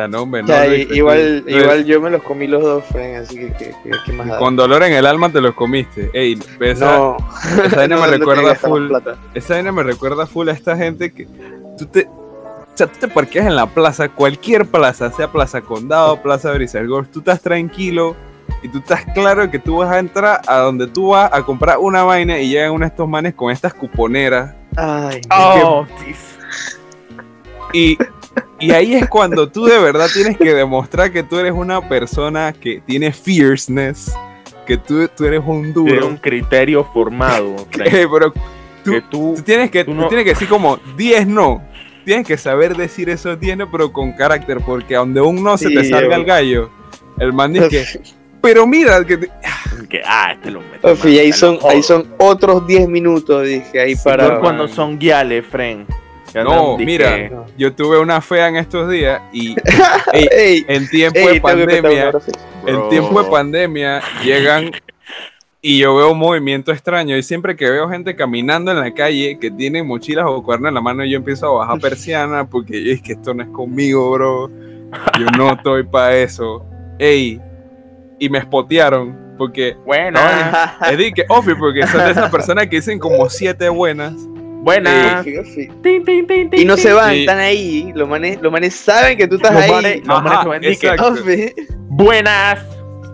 No, 0.09 0.21
hombre, 0.21 0.41
no. 0.41 0.65
Luis, 0.67 0.87
tú- 0.87 0.93
igual, 0.93 1.43
igual 1.47 1.83
yo 1.85 1.99
me 1.99 2.09
los 2.09 2.23
comí 2.23 2.47
los 2.47 2.63
dos, 2.63 2.85
Fren, 2.85 3.17
así 3.17 3.35
que, 3.35 3.47
que, 3.53 3.65
que- 3.83 3.91
¿qué 4.05 4.13
más 4.13 4.25
da? 4.27 4.37
Con 4.37 4.55
dolor 4.55 4.83
en 4.83 4.93
el 4.93 5.05
alma 5.05 5.29
te 5.29 5.41
los 5.41 5.53
comiste. 5.53 6.09
Ey, 6.13 6.39
esa, 6.61 6.97
No, 6.97 7.17
esa 7.65 7.75
vaina 7.75 7.95
no, 7.97 8.01
me 8.03 8.07
recuerda 8.07 8.55
full. 8.55 8.89
Esa 9.33 9.55
vaina 9.55 9.71
me 9.73 9.83
recuerda 9.83 10.25
full 10.27 10.47
a 10.47 10.53
esta 10.53 10.77
gente 10.77 11.11
que 11.11 11.27
tú 11.77 11.85
te. 11.87 12.07
O 12.07 12.71
sea, 12.73 12.87
tú 12.87 12.99
te 13.01 13.09
parqueas 13.09 13.47
en 13.47 13.55
la 13.57 13.65
plaza, 13.65 14.07
cualquier 14.07 14.65
plaza, 14.65 15.11
sea 15.11 15.29
Plaza 15.29 15.59
Condado, 15.59 16.21
Plaza 16.21 16.53
Brisalgor, 16.53 17.05
tú 17.07 17.19
estás 17.19 17.41
tranquilo 17.41 18.15
y 18.63 18.69
tú 18.69 18.77
estás 18.77 19.03
claro 19.13 19.51
que 19.51 19.59
tú 19.59 19.77
vas 19.77 19.91
a 19.91 19.99
entrar 19.99 20.39
a 20.47 20.59
donde 20.59 20.87
tú 20.87 21.09
vas 21.09 21.29
a 21.33 21.43
comprar 21.43 21.79
una 21.79 22.03
vaina 22.03 22.39
y 22.39 22.47
llegan 22.47 22.71
uno 22.71 22.85
de 22.85 22.87
estos 22.89 23.09
manes 23.09 23.33
con 23.33 23.51
estas 23.51 23.73
cuponeras 23.73 24.55
Ay, 24.77 25.21
Oh, 25.29 25.85
y, 27.73 27.97
y 28.59 28.71
ahí 28.71 28.95
es 28.95 29.07
cuando 29.09 29.49
tú 29.49 29.65
de 29.65 29.79
verdad 29.79 30.07
tienes 30.13 30.37
que 30.37 30.53
demostrar 30.53 31.11
que 31.11 31.23
tú 31.23 31.37
eres 31.39 31.53
una 31.53 31.87
persona 31.87 32.53
que 32.53 32.81
tiene 32.85 33.11
fierceness, 33.11 34.13
que 34.65 34.77
tú, 34.77 35.07
tú 35.15 35.25
eres 35.25 35.41
un 35.45 35.73
tiene 35.73 35.93
duro. 35.93 36.07
un 36.07 36.17
criterio 36.17 36.83
formado. 36.93 37.55
Eh, 37.85 38.07
pero 38.11 38.31
tú- 38.83 38.91
que 38.91 39.01
tú, 39.01 39.33
Tú 39.37 39.41
tienes 39.43 39.69
que, 39.71 39.83
Tú 39.83 39.91
tú 39.91 39.97
no- 40.01 40.07
tienes 40.07 40.25
que 40.25 40.31
decir 40.31 40.47
como 40.47 40.77
10 40.97 41.27
no. 41.27 41.61
Tienes 42.03 42.25
que 42.25 42.35
saber 42.37 42.75
decir 42.75 43.09
esos 43.09 43.39
10 43.39 43.57
no, 43.57 43.69
pero 43.71 43.93
con 43.93 44.13
carácter, 44.13 44.57
porque 44.65 44.95
donde 44.95 45.21
un 45.21 45.43
no 45.43 45.57
se 45.57 45.69
te 45.69 45.83
salga 45.87 46.09
yo- 46.09 46.21
el 46.21 46.25
gallo, 46.25 46.69
el 47.19 47.31
man 47.33 47.53
dice 47.53 47.69
que, 47.69 47.85
pero 48.41 48.65
mira, 48.67 49.03
que 49.05 49.17
te- 49.17 49.31
que, 49.89 50.01
ah, 50.05 50.31
este 50.33 50.51
lo 50.51 50.61
meto. 50.61 50.87
Ofi, 50.91 51.19
ahí 51.19 51.31
son, 51.31 51.59
ahí 51.69 51.83
son 51.83 52.07
otros 52.17 52.65
10 52.67 52.87
minutos, 52.87 53.45
dije, 53.45 53.79
ahí 53.79 53.95
Sí, 53.95 54.01
para... 54.03 54.39
Cuando 54.39 54.67
son 54.67 54.97
guiales, 54.97 55.45
Fren. 55.45 55.85
No, 56.33 56.77
mira. 56.77 57.29
yo 57.57 57.73
tuve 57.73 57.99
una 57.99 58.21
fea 58.21 58.47
en 58.47 58.55
estos 58.55 58.89
días 58.89 59.21
y 59.33 59.53
ey, 60.13 60.29
Ey, 60.31 60.65
en 60.69 60.87
tiempo 60.89 61.19
ey, 61.19 61.33
de 61.33 61.41
pandemia, 61.41 62.11
en 62.65 62.89
tiempo 62.89 63.21
de 63.21 63.29
pandemia 63.29 64.01
llegan 64.23 64.71
y 65.61 65.79
yo 65.79 65.93
veo 65.93 66.11
un 66.13 66.17
movimiento 66.17 66.71
extraño 66.71 67.17
y 67.17 67.23
siempre 67.23 67.57
que 67.57 67.69
veo 67.69 67.89
gente 67.89 68.15
caminando 68.15 68.71
en 68.71 68.79
la 68.79 68.93
calle 68.93 69.37
que 69.41 69.51
tienen 69.51 69.85
mochilas 69.85 70.23
o 70.29 70.41
cuernos 70.41 70.69
en 70.69 70.75
la 70.75 70.81
mano 70.81 71.03
yo 71.03 71.17
empiezo 71.17 71.47
a 71.47 71.65
bajar 71.65 71.81
persiana 71.81 72.45
porque 72.47 72.93
es 72.93 73.01
que 73.01 73.11
esto 73.11 73.33
no 73.33 73.43
es 73.43 73.49
conmigo, 73.49 74.09
bro. 74.11 74.49
Yo 75.19 75.25
no 75.37 75.51
estoy 75.51 75.83
para 75.83 76.15
eso. 76.17 76.65
Ey, 76.97 77.41
y 78.21 78.29
me 78.29 78.39
spotearon 78.41 79.17
porque 79.37 79.75
Buenas, 79.83 80.73
es 80.91 80.97
de 80.97 81.11
que 81.11 81.25
Ofi 81.27 81.55
porque 81.55 81.85
son 81.87 82.05
de 82.05 82.11
esas 82.11 82.29
personas 82.29 82.67
que 82.67 82.75
dicen 82.75 82.99
como 82.99 83.27
siete 83.29 83.67
buenas. 83.69 84.13
buenas. 84.61 85.25
Tin, 85.25 86.49
Y 86.53 86.63
no 86.65 86.77
se 86.77 86.93
van, 86.93 87.15
están 87.15 87.39
ahí. 87.39 87.91
Los 87.95 88.07
manes, 88.07 88.39
los 88.41 88.51
manes 88.51 88.75
saben 88.75 89.17
que 89.17 89.27
tú 89.27 89.37
estás 89.37 89.53
Los 89.53 89.63
ahí. 89.63 89.71
manes- 89.71 90.05
los 90.05 90.23
manes 90.23 90.83
Ajá, 90.83 90.95
exacto. 90.95 91.07
Ofi. 91.07 91.53
Buenas. 91.89 92.59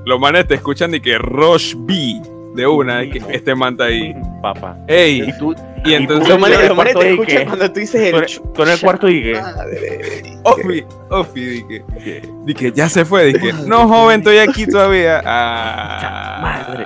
Los 0.05 0.19
manes 0.19 0.45
te 0.47 0.55
escuchan 0.55 0.91
de 0.91 1.01
que 1.01 1.17
Rush 1.17 1.73
B 1.77 2.21
de 2.57 2.67
una, 2.67 2.97
de 2.97 3.09
que 3.11 3.21
este 3.29 3.55
man 3.55 3.73
está 3.73 3.85
ahí. 3.85 4.13
Papá. 4.41 4.77
Ey, 4.87 5.21
Y 5.27 5.37
tú, 5.37 5.55
y 5.85 5.93
entonces 5.93 6.27
Los 6.27 6.39
manes, 6.39 6.57
en 6.57 6.63
el 6.63 6.67
los 6.69 6.77
manes 6.77 6.93
cuarto 6.93 7.23
te 7.25 7.45
cuando 7.45 7.71
tú 7.71 7.79
dices 7.79 8.01
el 8.01 8.15
en 8.15 8.69
el 8.69 8.79
cuarto. 8.81 9.07
Madre. 9.07 10.39
Ofi, 10.43 10.83
Ofi, 11.09 11.63
dije, 11.63 12.21
dije, 12.45 12.71
ya 12.73 12.89
se 12.89 13.05
fue, 13.05 13.25
dije, 13.25 13.53
no 13.65 13.87
joven, 13.87 14.19
estoy 14.19 14.39
aquí 14.39 14.65
todavía. 14.67 15.21
Ah, 15.25 16.39
Madre. 16.41 16.85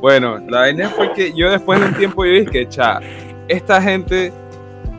Bueno, 0.00 0.38
la 0.48 0.60
vaina 0.60 0.88
fue 0.90 1.12
que 1.12 1.32
yo 1.32 1.50
después 1.50 1.80
de 1.80 1.86
un 1.86 1.94
tiempo 1.94 2.24
yo 2.24 2.32
dije, 2.32 2.68
cha, 2.68 3.00
esta 3.48 3.82
gente, 3.82 4.32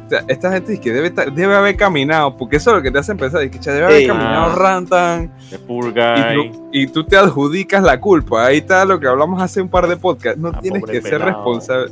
o 0.07 0.09
sea, 0.09 0.23
esta 0.27 0.51
gente 0.53 0.71
dice 0.71 0.81
que 0.81 0.93
debe, 0.93 1.09
debe 1.31 1.55
haber 1.55 1.75
caminado, 1.75 2.35
porque 2.37 2.55
eso 2.55 2.71
es 2.71 2.77
lo 2.77 2.81
que 2.81 2.89
te 2.91 2.99
hace 2.99 3.13
pensar, 3.15 3.43
es 3.43 3.51
que 3.51 3.59
debe 3.59 3.83
haber 3.85 3.97
Ey. 3.97 4.07
caminado 4.07 4.51
Ah. 4.51 4.55
rantan, 4.55 5.31
De 5.49 5.55
y 5.57 5.59
purga. 5.59 6.33
tú, 6.33 6.69
y 6.71 6.87
tú 6.87 7.03
te 7.03 7.17
adjudicas 7.17 7.83
la 7.83 7.99
culpa. 7.99 8.45
Ahí 8.45 8.57
está 8.57 8.85
lo 8.85 8.99
que 8.99 9.07
hablamos 9.07 9.41
hace 9.41 9.61
un 9.61 9.69
par 9.69 9.87
de 9.87 9.97
podcasts. 9.97 10.39
No 10.39 10.49
Ah, 10.53 10.59
tienes 10.61 10.83
que 10.85 11.01
ser 11.01 11.19
pelado. 11.19 11.25
responsable. 11.31 11.91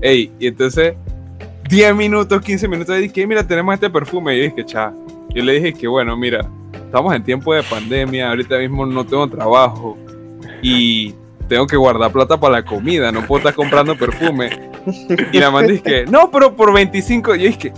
Ey, 0.00 0.32
y 0.40 0.46
entonces, 0.48 0.94
10 1.68 1.94
minutos, 1.94 2.42
15 2.42 2.66
minutos, 2.68 2.98
y 2.98 3.02
dije, 3.02 3.26
mira, 3.26 3.46
tenemos 3.46 3.72
este 3.74 3.88
perfume. 3.88 4.34
Y 4.34 4.38
yo 4.38 4.44
dije, 4.50 4.64
cha. 4.66 4.92
Yo 5.34 5.42
le 5.42 5.52
dije 5.54 5.72
que, 5.72 5.86
bueno, 5.88 6.16
mira, 6.16 6.44
estamos 6.74 7.14
en 7.14 7.22
tiempo 7.22 7.54
de 7.54 7.62
pandemia, 7.62 8.28
ahorita 8.30 8.58
mismo 8.58 8.84
no 8.84 9.04
tengo 9.06 9.26
trabajo 9.28 9.96
y 10.60 11.14
tengo 11.48 11.66
que 11.66 11.76
guardar 11.76 12.10
plata 12.12 12.38
para 12.38 12.54
la 12.54 12.64
comida, 12.64 13.10
no 13.12 13.22
puedo 13.26 13.38
estar 13.38 13.54
comprando 13.54 13.96
perfume. 13.96 14.50
Y 15.32 15.38
la 15.38 15.50
man 15.50 15.66
dice 15.66 15.82
que, 15.82 16.06
no, 16.06 16.30
pero 16.30 16.54
por 16.56 16.72
25, 16.72 17.34
yo 17.36 17.46
dije, 17.46 17.72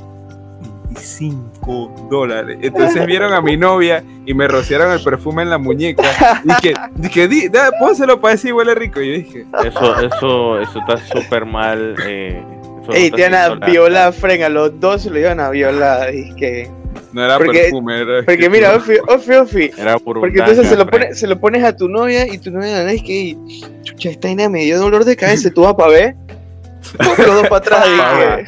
25 0.86 2.08
dólares. 2.10 2.58
Entonces 2.62 3.04
vieron 3.06 3.32
a 3.32 3.40
mi 3.40 3.56
novia 3.56 4.02
y 4.26 4.34
me 4.34 4.46
rociaron 4.48 4.92
el 4.92 5.02
perfume 5.02 5.42
en 5.42 5.50
la 5.50 5.58
muñeca. 5.58 6.02
Dije, 6.44 6.74
dije, 6.94 7.28
di, 7.28 7.48
da, 7.48 7.70
pónselo 7.78 8.20
para 8.20 8.34
decir 8.34 8.52
huele 8.52 8.74
rico. 8.74 9.00
Y 9.00 9.08
yo 9.08 9.14
dije, 9.18 9.46
Eso, 9.66 10.00
eso, 10.00 10.60
eso 10.60 10.78
está 10.78 10.96
súper 10.98 11.44
mal. 11.44 11.94
Eh, 12.06 12.42
Ey, 12.92 13.10
te 13.10 13.22
van 13.28 13.34
a 13.34 13.66
violar, 13.66 14.12
Fren, 14.12 14.42
a 14.42 14.48
los 14.50 14.78
dos 14.78 15.02
se 15.02 15.10
lo 15.10 15.18
iban 15.18 15.40
a 15.40 15.48
violar. 15.50 16.12
Dije, 16.12 16.70
no 17.12 17.24
era 17.24 17.38
Porque- 17.38 17.60
perfume, 17.62 18.00
era. 18.02 18.22
porque 18.24 18.50
mira, 18.50 18.76
Ofi, 18.76 18.92
Ofi, 19.08 19.32
Ofi. 19.32 19.70
Era 19.78 19.98
por 19.98 20.20
Porque 20.20 20.38
entonces 20.38 20.68
se 20.68 20.76
lo, 20.76 20.86
pone, 20.86 21.14
se 21.14 21.26
lo 21.26 21.40
pones 21.40 21.64
a 21.64 21.74
tu 21.74 21.88
novia 21.88 22.26
y 22.32 22.38
tu 22.38 22.50
novia 22.50 22.88
es 22.92 23.02
que, 23.02 23.36
chucha, 23.84 24.10
esta 24.10 24.28
vaina 24.28 24.48
me 24.50 24.64
dio 24.64 24.78
dolor 24.78 25.04
de 25.04 25.16
cabeza, 25.16 25.50
tú 25.50 25.62
vas 25.62 25.74
para 25.74 25.90
ver. 25.90 26.16
Los 26.98 27.16
dos 27.26 27.48
para 27.48 27.56
atrás, 27.56 27.84
dije. 27.84 28.46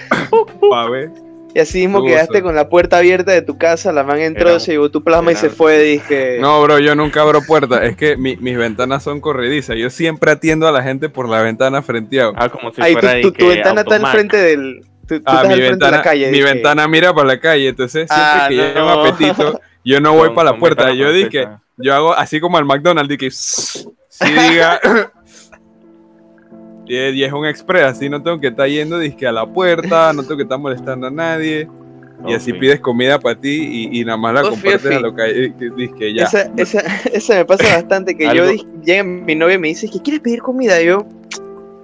Pa' 0.70 0.88
ver. 0.90 1.10
Y 1.54 1.58
así 1.58 1.78
mismo 1.80 2.04
quedaste 2.04 2.42
con 2.42 2.54
la 2.54 2.68
puerta 2.68 2.98
abierta 2.98 3.32
de 3.32 3.40
tu 3.40 3.56
casa, 3.56 3.90
la 3.90 4.04
man 4.04 4.20
entró, 4.20 4.50
Era- 4.50 4.60
se 4.60 4.72
llevó 4.72 4.90
tu 4.90 5.02
plasma 5.02 5.30
y 5.30 5.32
era- 5.32 5.40
se 5.40 5.48
fue, 5.48 5.78
dije. 5.78 6.36
No, 6.38 6.60
bro, 6.62 6.78
yo 6.80 6.94
nunca 6.94 7.22
abro 7.22 7.40
puertas. 7.40 7.82
Es 7.84 7.96
que 7.96 8.18
mi- 8.18 8.36
mis 8.36 8.58
ventanas 8.58 9.02
son 9.02 9.22
corredizas. 9.22 9.76
Yo 9.78 9.88
siempre 9.88 10.30
atiendo 10.32 10.68
a 10.68 10.72
la 10.72 10.82
gente 10.82 11.08
por 11.08 11.28
la 11.30 11.40
ventana 11.40 11.80
frenteado. 11.80 12.34
Ah, 12.36 12.50
como 12.50 12.72
si 12.72 12.82
Ahí 12.82 12.92
tu, 12.94 13.00
fuera 13.00 13.20
tu, 13.22 13.32
tu 13.32 13.38
que 13.38 13.48
ventana 13.48 13.80
está 13.80 13.94
al 13.94 14.00
automac. 14.02 14.12
frente 14.12 14.36
del. 14.36 14.80
tú- 15.08 15.18
tú 15.20 15.22
Ah, 15.24 15.44
mi 15.48 15.58
ventana, 15.60 15.92
de 15.92 15.96
la 15.98 16.02
calle. 16.02 16.30
mi 16.30 16.42
ventana 16.42 16.88
mira 16.88 17.14
para 17.14 17.26
la 17.28 17.40
calle. 17.40 17.68
Entonces, 17.68 18.06
siempre 18.06 18.16
Ah, 18.18 18.46
que 18.50 18.54
llega 18.56 18.82
un 18.82 18.88
no. 18.90 19.04
apetito, 19.06 19.60
yo 19.84 20.00
no 20.00 20.12
voy 20.12 20.30
para 20.34 20.50
la 20.52 20.58
puerta. 20.58 20.92
Yo 20.92 21.10
dije, 21.10 21.48
yo 21.78 21.94
hago 21.94 22.12
así 22.12 22.38
como 22.38 22.58
al 22.58 22.66
McDonald's, 22.66 23.08
dije, 23.16 23.30
si 23.30 23.86
diga. 24.50 24.78
y, 26.86 26.96
es- 26.96 27.14
y 27.14 27.24
es 27.24 27.32
un 27.32 27.46
express, 27.46 27.84
así 27.84 28.08
no 28.08 28.22
tengo 28.22 28.40
que 28.40 28.48
estar 28.48 28.68
yendo 28.68 28.98
dizque, 28.98 29.26
a 29.26 29.32
la 29.32 29.46
puerta, 29.46 30.12
no 30.12 30.22
tengo 30.22 30.36
que 30.36 30.42
estar 30.44 30.58
molestando 30.58 31.06
a 31.06 31.10
nadie. 31.10 31.68
Y 32.26 32.32
así 32.32 32.50
pides 32.54 32.80
comida 32.80 33.20
para 33.20 33.38
ti 33.38 33.88
y, 33.92 34.00
y 34.00 34.04
nada 34.04 34.16
más 34.16 34.34
la 34.34 34.40
Ofi, 34.48 34.50
compartes 34.62 34.90
a 34.96 35.00
lo 35.00 35.14
que 35.14 35.52
dizque 35.76 36.14
ya. 36.14 36.24
Esa, 36.24 36.50
esa, 36.56 36.80
esa 37.12 37.34
me 37.34 37.44
pasa 37.44 37.64
bastante. 37.76 38.16
Que 38.16 38.24
yo 38.34 38.44
llega 38.82 39.04
mi 39.04 39.34
novia 39.34 39.56
y 39.56 39.58
me 39.58 39.68
dice 39.68 39.88
que 39.90 40.00
quieres 40.00 40.22
pedir 40.22 40.40
comida. 40.40 40.80
Y 40.82 40.86
yo, 40.86 41.06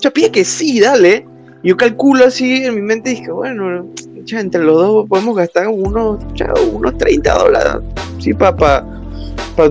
ya 0.01 0.11
pide 0.11 0.31
que 0.33 0.45
sí, 0.45 0.81
dale. 0.81 1.27
Y 1.63 1.69
yo 1.69 1.77
calculo 1.77 2.25
así 2.25 2.65
en 2.65 2.75
mi 2.75 2.81
mente 2.81 3.11
y 3.13 3.17
dije, 3.17 3.31
bueno, 3.31 3.87
entre 4.31 4.63
los 4.65 4.75
dos 4.75 5.07
podemos 5.09 5.37
gastar 5.37 5.69
unos, 5.69 6.19
cha, 6.35 6.51
unos 6.73 6.97
30 6.97 7.35
dólares. 7.35 7.75
Sí, 8.19 8.33
para 8.33 8.85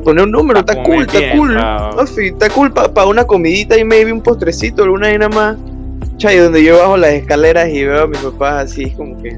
poner 0.04 0.26
un 0.26 0.32
número, 0.32 0.64
Pa 0.66 0.74
está 0.74 0.84
cool, 0.84 1.02
está 1.06 1.20
cool. 1.36 1.54
pa- 1.56 2.04
está 2.22 2.50
cool 2.50 2.72
para 2.74 3.08
una 3.08 3.24
comidita 3.26 3.78
y 3.78 3.84
maybe 3.84 4.12
un 4.14 4.22
postrecito, 4.22 4.84
alguna 4.84 5.12
y 5.14 5.18
nada 5.18 5.30
más. 5.30 5.58
Cha, 6.18 6.34
y 6.34 6.38
donde 6.38 6.64
yo 6.64 6.78
bajo 6.78 6.98
las 6.98 7.12
escaleras 7.14 7.70
y 7.70 7.84
veo 7.84 8.04
a 8.04 8.08
mis 8.08 8.20
papás 8.20 8.72
así, 8.72 8.92
como 8.92 9.22
que. 9.22 9.38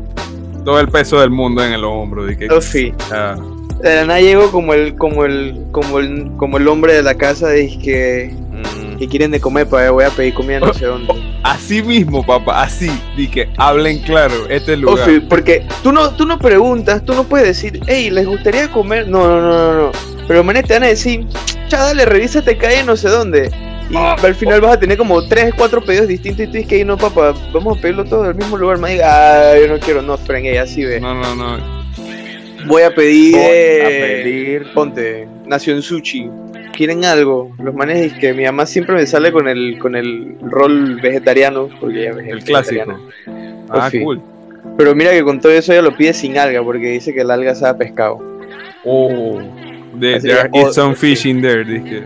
Todo 0.66 0.80
el 0.80 0.88
peso 0.90 1.20
del 1.20 1.30
mundo 1.30 1.64
en 1.64 1.74
el 1.74 1.84
hombro. 1.84 2.30
Y 2.30 2.36
que, 2.38 2.48
No, 2.48 2.60
sí. 2.62 2.94
Ah, 3.12 3.36
De 3.82 3.96
la 3.96 4.06
nada 4.06 4.20
llego 4.22 4.50
como 4.52 4.74
el, 4.74 4.96
como 4.96 5.26
el, 5.26 5.58
como 5.72 6.00
el, 6.00 6.30
como 6.38 6.58
el 6.58 6.68
hombre 6.68 6.94
de 6.94 7.04
la 7.04 7.16
casa 7.16 7.48
de 7.50 7.68
que, 7.80 8.34
Mm, 8.54 8.98
que 8.98 9.08
quieren 9.08 9.32
de 9.32 9.42
comer 9.42 9.68
para 9.68 9.90
voy 9.92 10.04
a 10.06 10.10
pedir 10.10 10.34
comida 10.36 10.60
no 10.60 10.74
sé 10.74 10.86
dónde. 10.86 11.12
así 11.44 11.82
mismo, 11.82 12.24
papá, 12.26 12.62
así. 12.64 12.90
Di 13.18 13.28
que 13.28 13.50
hablen 13.58 14.00
claro, 14.00 14.36
este 14.50 14.74
es 14.74 14.78
el 14.80 14.86
Oh, 14.86 14.92
lugar. 14.92 15.10
sí, 15.10 15.20
porque 15.28 15.66
tú 15.82 15.92
no, 15.92 16.12
tú 16.12 16.26
no 16.26 16.38
preguntas, 16.40 17.04
tú 17.04 17.14
no 17.14 17.24
puedes 17.24 17.48
decir, 17.48 17.82
hey, 17.88 18.10
¿les 18.12 18.26
gustaría 18.28 18.72
comer? 18.72 19.08
No, 19.10 19.28
no, 19.28 19.42
no, 19.42 19.74
no, 19.74 19.82
no. 19.88 19.92
Pero 20.28 20.44
manes 20.44 20.66
te 20.66 20.74
van 20.74 20.84
a 20.84 20.88
decir, 20.88 21.26
cha, 21.68 21.80
dale, 21.86 22.06
revísate 22.06 22.58
hay 22.66 22.80
en 22.80 22.86
no 22.86 22.96
sé 22.96 23.10
dónde. 23.10 23.50
Y 23.90 23.96
Ah. 23.96 24.16
al 24.24 24.34
final 24.36 24.62
vas 24.62 24.74
a 24.74 24.80
tener 24.80 24.98
como 24.98 25.28
tres, 25.28 25.54
cuatro 25.58 25.84
pedidos 25.84 26.08
distintos 26.08 26.44
y 26.46 26.48
tú 26.48 26.54
dices 26.54 26.68
que 26.70 26.86
no, 26.86 26.98
papá, 26.98 27.34
vamos 27.54 27.78
a 27.78 27.82
pedirlo 27.82 28.06
todo 28.06 28.24
del 28.24 28.36
mismo 28.36 28.58
lugar. 28.58 28.78
Me 28.80 28.92
diga, 28.92 29.52
ah, 29.52 29.58
yo 29.60 29.68
no 29.68 29.78
quiero, 29.80 30.02
no, 30.02 30.18
Frank, 30.18 30.46
ey, 30.46 30.58
así 30.58 30.84
ve. 30.86 31.00
No, 31.00 31.14
no, 31.14 31.36
no. 31.36 31.84
Voy 32.66 32.84
a 32.84 32.96
pedir, 32.96 33.34
voy 33.36 33.42
a 33.44 33.90
pedir. 33.90 34.74
ponte, 34.74 35.28
Nación 35.46 35.82
Sushi. 35.82 36.30
¿Quieren 36.72 37.04
algo? 37.06 37.52
Los 37.60 37.76
manes 37.76 38.14
que 38.14 38.34
mi 38.34 38.46
mamá 38.46 38.66
siempre 38.66 38.96
me 38.96 39.06
sale 39.06 39.32
con 39.32 39.48
el, 39.48 39.78
con 39.80 39.96
el 39.96 40.38
rol 40.42 41.00
vegetariano, 41.02 41.70
porque 41.80 42.08
ella 42.08 42.12
es 42.22 42.28
El 42.30 42.44
clásico. 42.44 42.86
vegetariana. 42.86 43.66
Ah, 43.70 43.90
sí. 43.92 44.02
cool. 44.02 44.22
Pero 44.78 44.96
mira 44.96 45.12
que 45.12 45.24
con 45.24 45.40
todo 45.40 45.52
eso 45.52 45.72
ella 45.74 45.82
lo 45.84 45.96
pide 45.96 46.14
sin 46.14 46.38
alga, 46.38 46.64
porque 46.64 46.88
dice 46.88 47.14
que 47.14 47.22
el 47.22 47.30
alga 47.30 47.54
sabe 47.54 47.72
a 47.72 47.78
pescado. 47.78 48.18
Oh. 48.86 49.40
The- 50.00 50.20
there 50.20 50.50
que- 50.52 50.62
is 50.62 50.76
some 50.76 50.96
sí. 50.96 51.00
fish 51.16 51.26
in 51.26 51.42
there. 51.42 51.64
Dije. 51.64 52.04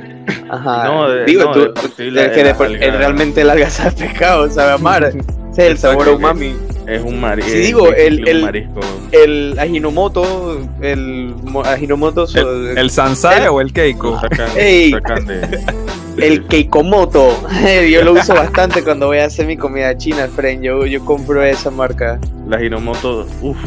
Ajá. 0.49 0.83
No, 0.85 1.09
de- 1.09 1.25
Digo, 1.25 1.45
no, 1.45 1.51
tú, 1.53 1.59
de 1.97 2.11
la- 2.11 2.31
que 2.31 2.43
de 2.43 2.53
la 2.91 2.97
realmente 2.97 3.41
el 3.41 3.49
alga 3.49 3.69
sabe 3.69 3.91
pescado, 3.91 4.49
sabe 4.49 4.71
a 4.73 4.77
mar. 4.77 5.03
Es 5.51 5.57
el 5.57 5.77
sabor 5.77 6.07
a 6.07 6.11
umami. 6.11 6.55
Es 6.85 7.01
un 7.03 7.19
marisco. 7.19 7.51
Sí, 7.51 7.57
digo, 7.57 7.91
el- 7.93 8.27
el- 8.27 8.41
marisco. 8.43 8.79
El 9.11 9.57
Ajinomoto, 9.59 10.61
el 10.81 11.33
mo- 11.43 11.61
Ajinomoto, 11.63 12.25
¿El, 12.35 12.77
el 12.77 12.89
Sansaya 12.89 13.43
el- 13.43 13.49
o 13.49 13.61
el 13.61 13.73
Keiko? 13.73 14.19
Sacan, 14.21 14.49
Ey. 14.57 14.91
sacan 14.91 15.25
de, 15.25 15.41
el 16.17 16.45
Keikomoto. 16.45 17.37
Yo 17.91 18.03
lo 18.03 18.13
uso 18.13 18.33
bastante 18.35 18.83
cuando 18.83 19.07
voy 19.07 19.17
a 19.19 19.25
hacer 19.25 19.47
mi 19.47 19.57
comida 19.57 19.97
china, 19.97 20.27
friend. 20.33 20.63
Yo, 20.63 20.85
yo 20.85 21.03
compro 21.03 21.43
esa 21.43 21.71
marca. 21.71 22.19
La 22.47 22.63
Hinomoto, 22.63 23.25
uff, 23.41 23.57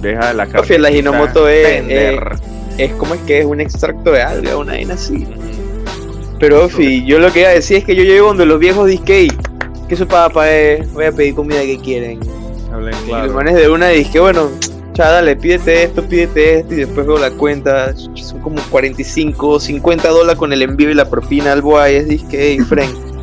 deja 0.00 0.32
la 0.32 0.44
Ofi, 0.58 0.74
el 0.74 0.84
Ajinomoto 0.86 1.48
es- 1.48 1.66
tender. 1.66 2.33
Es 2.78 2.92
como 2.92 3.14
es 3.14 3.20
que 3.22 3.40
es 3.40 3.46
un 3.46 3.60
extracto 3.60 4.12
de 4.12 4.22
alga, 4.22 4.56
una 4.56 4.72
vaina 4.72 4.94
así. 4.94 5.26
Pero, 6.40 6.64
Ofi, 6.64 7.04
yo 7.04 7.18
lo 7.18 7.32
que 7.32 7.40
iba 7.40 7.48
a 7.50 7.52
decir 7.52 7.78
es 7.78 7.84
que 7.84 7.94
yo 7.94 8.02
llego 8.02 8.28
donde 8.28 8.44
los 8.44 8.58
viejos 8.58 8.88
disque, 8.88 9.28
que 9.88 9.96
su 9.96 10.06
papá 10.06 10.50
es, 10.50 10.92
voy 10.92 11.04
a 11.04 11.12
pedir 11.12 11.34
comida 11.34 11.60
que 11.62 11.78
quieren. 11.78 12.20
Hablen 12.72 12.94
Y 13.04 13.08
claro. 13.08 13.26
los 13.26 13.34
manes 13.34 13.54
de 13.54 13.68
una 13.68 13.88
disque, 13.88 14.18
bueno, 14.18 14.50
dale, 14.94 15.36
pídete 15.36 15.84
esto, 15.84 16.02
pídete 16.02 16.58
esto, 16.58 16.74
y 16.74 16.78
después 16.78 17.06
veo 17.06 17.18
la 17.18 17.30
cuenta, 17.30 17.94
son 17.96 18.40
como 18.40 18.56
45, 18.70 19.60
50 19.60 20.08
dólares 20.08 20.38
con 20.38 20.52
el 20.52 20.62
envío 20.62 20.90
y 20.90 20.94
la 20.94 21.08
propina 21.08 21.52
al 21.52 21.62
boy, 21.62 21.94
es 21.94 22.08
disque, 22.08 22.36
hey, 22.38 22.58
friend. 22.60 22.94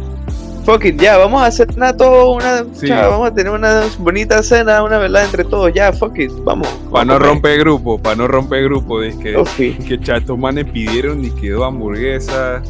Fuck 0.63 0.85
it, 0.85 1.01
ya, 1.01 1.17
vamos 1.17 1.41
a 1.41 1.47
hacer 1.47 1.75
nada 1.75 1.97
todo, 1.97 2.33
una, 2.33 2.63
Sí. 2.73 2.87
cha, 2.87 3.07
vamos 3.07 3.27
a 3.29 3.33
tener 3.33 3.51
una 3.51 3.83
bonita 3.97 4.43
cena, 4.43 4.83
una 4.83 4.99
velada 4.99 5.25
entre 5.25 5.43
todos, 5.43 5.73
ya, 5.73 5.91
fuck 5.91 6.17
it, 6.19 6.31
vamos. 6.43 6.67
Para 6.91 7.05
no 7.05 7.19
romper 7.19 7.59
grupo, 7.59 7.97
para 7.97 8.15
no 8.15 8.27
romper 8.27 8.63
grupo. 8.65 9.01
Dije. 9.01 9.17
comer. 9.17 9.37
Ofi. 9.37 9.73
que 9.73 9.99
chatos 9.99 10.37
manes 10.37 10.65
pidieron 10.65 11.23
y 11.25 11.31
quedó 11.31 11.65
hamburguesa. 11.65 12.61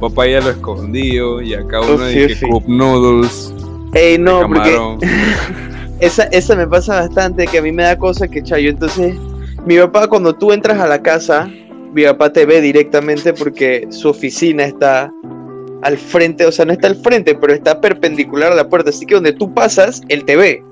Papá 0.00 0.26
ya 0.26 0.40
lo 0.40 0.50
escondió 0.50 1.40
y 1.40 1.54
acá 1.54 1.80
uno 1.80 2.04
dice 2.06 2.34
sí. 2.34 2.46
cup 2.46 2.64
noodles, 2.66 3.54
Ey, 3.94 4.18
no, 4.18 4.40
porque 4.48 4.72
camarón. 4.74 4.98
esa, 6.00 6.24
esa 6.24 6.56
me 6.56 6.66
pasa 6.66 7.00
bastante, 7.00 7.46
que 7.46 7.58
a 7.58 7.62
mí 7.62 7.70
me 7.72 7.84
da 7.84 7.96
cosa 7.96 8.26
que, 8.26 8.42
cha, 8.42 8.58
yo 8.58 8.70
entonces, 8.70 9.14
mi 9.64 9.78
papá 9.78 10.08
cuando 10.08 10.34
tú 10.34 10.52
entras 10.52 10.80
a 10.80 10.88
la 10.88 11.00
casa, 11.02 11.48
mi 11.94 12.02
papá 12.04 12.32
te 12.32 12.44
ve 12.46 12.60
directamente 12.60 13.32
porque 13.32 13.86
su 13.90 14.08
oficina 14.08 14.64
está 14.64 15.12
al 15.82 15.98
frente, 15.98 16.46
o 16.46 16.52
sea, 16.52 16.64
no 16.64 16.72
está 16.72 16.86
al 16.86 16.96
frente, 16.96 17.34
pero 17.34 17.52
está 17.52 17.80
perpendicular 17.80 18.52
a 18.52 18.54
la 18.54 18.68
puerta, 18.68 18.90
así 18.90 19.04
que 19.04 19.14
donde 19.14 19.32
tú 19.32 19.52
pasas, 19.52 20.00
él 20.08 20.24
te 20.24 20.36
ve. 20.36 20.62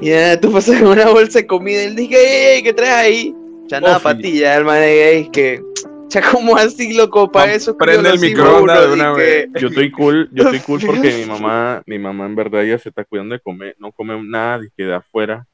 Y 0.00 0.10
ya, 0.10 0.38
tú 0.40 0.50
pasas 0.52 0.80
con 0.80 0.90
una 0.90 1.08
bolsa 1.10 1.40
de 1.40 1.46
comida 1.46 1.82
él 1.84 1.94
dice, 1.96 2.16
ey, 2.16 2.56
ey, 2.56 2.62
¿qué 2.62 2.72
traes 2.72 2.94
ahí? 2.96 3.34
Ya 3.68 3.80
nada, 3.80 4.00
patilla, 4.00 4.56
el 4.56 4.64
man 4.64 4.82
ey, 4.82 5.28
que, 5.30 5.62
cha, 6.08 6.20
¿cómo 6.32 6.56
así, 6.56 6.92
loco? 6.92 7.30
Para 7.30 7.46
Pa- 7.46 7.54
eso 7.54 7.76
prende 7.76 8.10
el 8.10 8.18
microondas 8.18 8.88
de 8.88 8.92
una 8.92 9.14
dizque, 9.14 9.48
Yo 9.60 9.68
estoy 9.68 9.90
cool, 9.92 10.28
yo 10.32 10.44
estoy 10.44 10.60
cool 10.60 10.80
porque 10.86 11.14
mi 11.14 11.24
mamá, 11.24 11.82
mi 11.86 11.98
mamá 11.98 12.26
en 12.26 12.34
verdad 12.34 12.64
ella 12.64 12.78
se 12.78 12.88
está 12.88 13.04
cuidando 13.04 13.34
de 13.34 13.40
comer, 13.40 13.76
no 13.78 13.92
come 13.92 14.20
nada 14.24 14.58
de 14.58 14.70
que 14.76 14.84
de 14.84 14.94
afuera, 14.94 15.46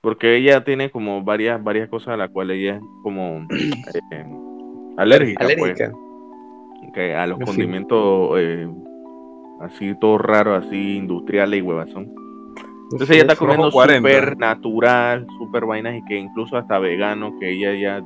porque 0.00 0.36
ella 0.36 0.64
tiene 0.64 0.90
como 0.90 1.22
varias, 1.22 1.62
varias 1.62 1.88
cosas 1.88 2.14
a 2.14 2.16
las 2.16 2.30
cuales 2.30 2.56
ella 2.58 2.76
es 2.76 2.82
como 3.02 3.46
eh, 4.12 4.24
alérgica, 4.96 5.44
pues, 5.58 5.78
Alérgica. 5.78 5.92
Que 6.96 7.14
a 7.14 7.26
los 7.26 7.38
condimentos 7.38 8.30
eh, 8.38 8.66
así 9.60 9.94
todo 10.00 10.16
raro, 10.16 10.54
así 10.54 10.96
industriales 10.96 11.58
y 11.58 11.62
huevazón. 11.62 12.10
Entonces 12.90 13.10
ella 13.10 13.22
está 13.22 13.36
comiendo 13.36 13.70
40. 13.70 14.08
súper 14.08 14.38
natural, 14.38 15.26
súper 15.38 15.66
vainas 15.66 15.96
y 15.96 16.04
que 16.06 16.16
incluso 16.16 16.56
hasta 16.56 16.78
vegano, 16.78 17.38
que 17.38 17.50
ella 17.50 17.74
ya 17.74 18.02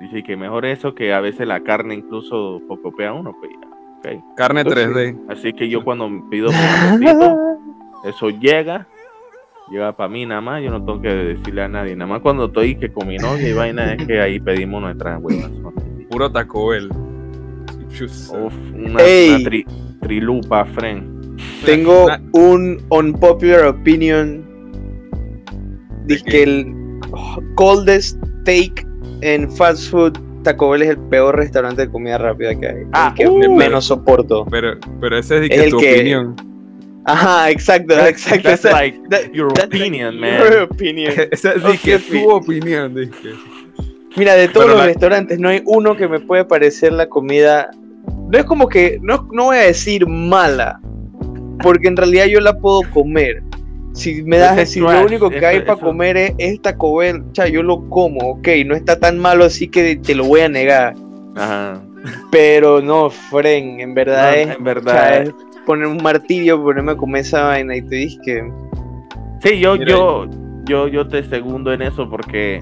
dice 0.00 0.22
que 0.22 0.36
mejor 0.36 0.66
eso 0.66 0.94
que 0.94 1.12
a 1.12 1.20
veces 1.20 1.48
la 1.48 1.64
carne 1.64 1.94
incluso 1.96 2.62
pocopea 2.68 3.10
a 3.10 3.14
uno, 3.14 3.34
pues 3.40 3.50
ya. 3.60 4.22
Carne 4.36 4.60
Ofi. 4.60 4.70
3D. 4.70 5.18
Así 5.28 5.52
que 5.52 5.68
yo 5.68 5.82
cuando 5.82 6.08
pido 6.30 6.50
eso 8.04 8.30
llega, 8.30 8.86
llega 9.68 9.96
para 9.96 10.08
mí 10.08 10.24
nada 10.24 10.40
más, 10.40 10.62
yo 10.62 10.70
no 10.70 10.78
tengo 10.84 11.02
que 11.02 11.08
decirle 11.08 11.62
a 11.62 11.68
nadie, 11.68 11.96
nada 11.96 12.08
más 12.08 12.20
cuando 12.20 12.44
estoy 12.44 12.76
que 12.76 12.92
con 12.92 13.08
mi 13.08 13.16
novia 13.16 13.48
y 13.48 13.52
vaina 13.52 13.94
es 13.94 14.06
que 14.06 14.20
ahí 14.20 14.38
pedimos 14.38 14.80
nuestras 14.80 15.20
huevas. 15.20 15.50
Puro 16.08 16.30
Taco 16.30 16.68
Bell. 16.68 16.88
Uf, 17.90 18.52
una, 18.74 19.02
Ey. 19.02 19.30
una 19.30 19.38
tri- 19.50 19.66
trilupa, 20.02 20.64
friend. 20.66 21.38
Tengo 21.64 22.04
Una- 22.06 22.22
un 22.32 22.82
unpopular 22.90 23.66
opinion 23.66 24.44
de 26.06 26.16
¿De 26.16 26.22
qué? 26.22 26.30
que 26.30 26.42
el 26.42 26.74
coldest 27.54 28.18
take 28.44 28.74
en 29.20 29.50
fast 29.52 29.90
food 29.90 30.18
Taco 30.44 30.70
Bell 30.70 30.82
es 30.82 30.90
el 30.90 30.98
peor 30.98 31.36
restaurante 31.36 31.82
de 31.82 31.90
comida 31.92 32.16
rápida 32.18 32.54
que 32.58 32.66
hay. 32.68 32.76
Ah, 32.92 33.12
el 33.18 33.40
que 33.40 33.48
uh. 33.48 33.54
menos 33.54 33.86
soporto. 33.86 34.46
Pero, 34.50 34.78
pero 35.00 35.18
ese 35.18 35.36
es 35.36 35.40
de 35.42 35.48
que 35.48 35.68
tu 35.70 35.78
que- 35.78 35.94
opinión. 35.94 36.36
Ajá, 37.04 37.50
exacto, 37.50 37.94
That's- 37.94 38.08
exacto. 38.10 38.48
that's 38.50 38.64
esa- 38.66 38.72
like 38.72 39.00
that- 39.10 39.32
your 39.32 39.52
that's 39.54 39.66
opinion, 39.66 40.20
like 40.20 40.32
man. 40.38 40.52
your 40.52 40.62
opinion. 40.62 41.12
Esa 41.30 41.52
es 41.54 41.62
de 41.62 41.78
que 41.78 41.98
tu 41.98 42.30
opinión. 42.30 42.94
Dije. 42.94 43.32
Mira, 44.16 44.34
de 44.34 44.48
todos 44.48 44.66
Pero 44.66 44.68
los 44.76 44.78
la- 44.78 44.86
restaurantes 44.86 45.38
no 45.38 45.48
hay 45.48 45.62
uno 45.66 45.96
que 45.96 46.08
me 46.08 46.20
puede 46.20 46.44
parecer 46.44 46.92
la 46.92 47.08
comida. 47.08 47.70
No 48.30 48.38
es 48.38 48.44
como 48.44 48.68
que, 48.68 48.98
no, 49.02 49.28
no 49.32 49.44
voy 49.46 49.58
a 49.58 49.62
decir 49.62 50.06
mala, 50.06 50.80
porque 51.62 51.88
en 51.88 51.96
realidad 51.96 52.26
yo 52.26 52.40
la 52.40 52.58
puedo 52.58 52.80
comer. 52.92 53.42
Si 53.94 54.22
me 54.22 54.38
das, 54.38 54.56
es 54.58 54.70
si 54.72 54.80
lo 54.80 54.88
único 55.04 55.28
que 55.28 55.38
eso- 55.38 55.46
hay 55.46 55.60
para 55.60 55.74
eso- 55.74 55.86
comer 55.86 56.16
es, 56.16 56.32
es 56.38 56.62
Taco 56.62 56.96
Bell, 56.96 57.22
cha, 57.32 57.48
yo 57.48 57.62
lo 57.62 57.88
como, 57.88 58.20
ok, 58.30 58.48
no 58.66 58.74
está 58.76 58.98
tan 58.98 59.18
malo 59.18 59.44
así 59.44 59.68
que 59.68 59.96
te 59.96 60.14
lo 60.14 60.24
voy 60.24 60.40
a 60.42 60.48
negar. 60.48 60.94
Ajá. 61.36 61.80
Pero 62.30 62.80
no, 62.80 63.10
Fren, 63.10 63.80
en 63.80 63.92
verdad 63.94 64.30
No, 64.30 64.36
es, 64.36 64.56
en 64.56 64.64
verdad. 64.64 65.22
es 65.22 65.32
poner 65.66 65.86
un 65.88 66.00
martillo, 66.02 66.62
ponerme 66.62 66.92
a 66.92 66.96
comer 66.96 67.22
esa 67.22 67.42
vaina 67.44 67.76
y 67.76 67.82
te 67.82 67.96
dices 67.96 68.20
que. 68.24 68.42
Sí, 69.42 69.58
yo, 69.58 69.74
Mira, 69.74 69.90
yo, 69.90 70.26
yo, 70.64 70.88
yo 70.88 71.08
te 71.08 71.22
segundo 71.24 71.72
en 71.72 71.82
eso 71.82 72.08
porque 72.08 72.60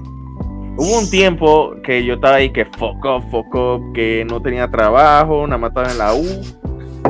hubo 0.77 0.99
un 0.99 1.09
tiempo 1.09 1.73
que 1.83 2.03
yo 2.05 2.15
estaba 2.15 2.35
ahí 2.35 2.51
que 2.51 2.65
fuck 2.65 3.03
up, 3.05 3.23
fuck 3.31 3.53
up, 3.55 3.93
que 3.93 4.25
no 4.29 4.41
tenía 4.41 4.69
trabajo, 4.69 5.45
nada 5.47 5.57
más 5.57 5.69
estaba 5.71 5.91
en 5.91 5.97
la 5.97 6.13
U 6.13 6.25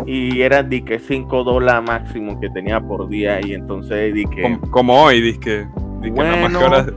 y 0.06 0.42
era 0.42 0.64
de 0.64 0.84
que 0.86 1.00
5 1.00 1.44
dólares 1.44 1.84
máximo 1.88 2.40
que 2.40 2.50
tenía 2.50 2.80
por 2.80 3.10
día 3.10 3.40
y 3.46 3.54
entonces 3.54 4.14
di 4.14 4.24
que 4.26 4.42
Como, 4.44 4.62
como 4.72 5.04
hoy, 5.04 5.22
dije. 5.22 5.68
Dije 6.02 6.16
nada 6.16 6.38
más 6.38 6.52
que 6.52 6.58
Bueno. 6.58 6.76
ahora. 6.76 6.86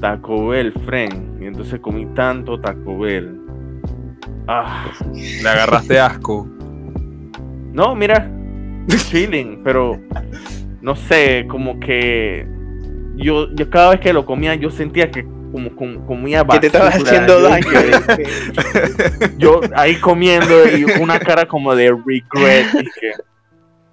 Taco 0.00 0.48
Bell, 0.48 0.72
friend, 0.84 1.42
y 1.42 1.46
entonces 1.46 1.80
comí 1.80 2.04
tanto 2.14 2.60
Taco 2.60 2.98
Bell. 2.98 3.40
Ah, 4.46 4.86
Le 5.42 5.48
agarraste 5.48 5.98
asco. 5.98 6.46
no, 7.72 7.94
mira, 7.94 8.30
chilling, 9.10 9.62
pero 9.64 9.98
no 10.82 10.94
sé, 10.94 11.46
como 11.48 11.80
que 11.80 12.46
yo, 13.16 13.48
yo 13.54 13.68
cada 13.70 13.90
vez 13.90 14.00
que 14.00 14.12
lo 14.12 14.24
comía 14.26 14.54
yo 14.54 14.70
sentía 14.70 15.10
que 15.10 15.24
como, 15.52 15.74
como 15.74 16.04
comía 16.06 16.44
Que 16.44 16.58
te 16.58 16.68
basura. 16.68 16.88
estabas 16.90 16.94
haciendo 17.08 17.38
Yo- 17.40 17.48
daño. 17.48 17.70
dije. 17.70 19.32
Yo 19.38 19.60
ahí 19.74 19.94
comiendo 19.96 20.66
y 20.68 20.84
una 21.00 21.18
cara 21.18 21.46
como 21.46 21.74
de 21.74 21.90
regret. 21.90 22.66
Dije, 22.72 23.12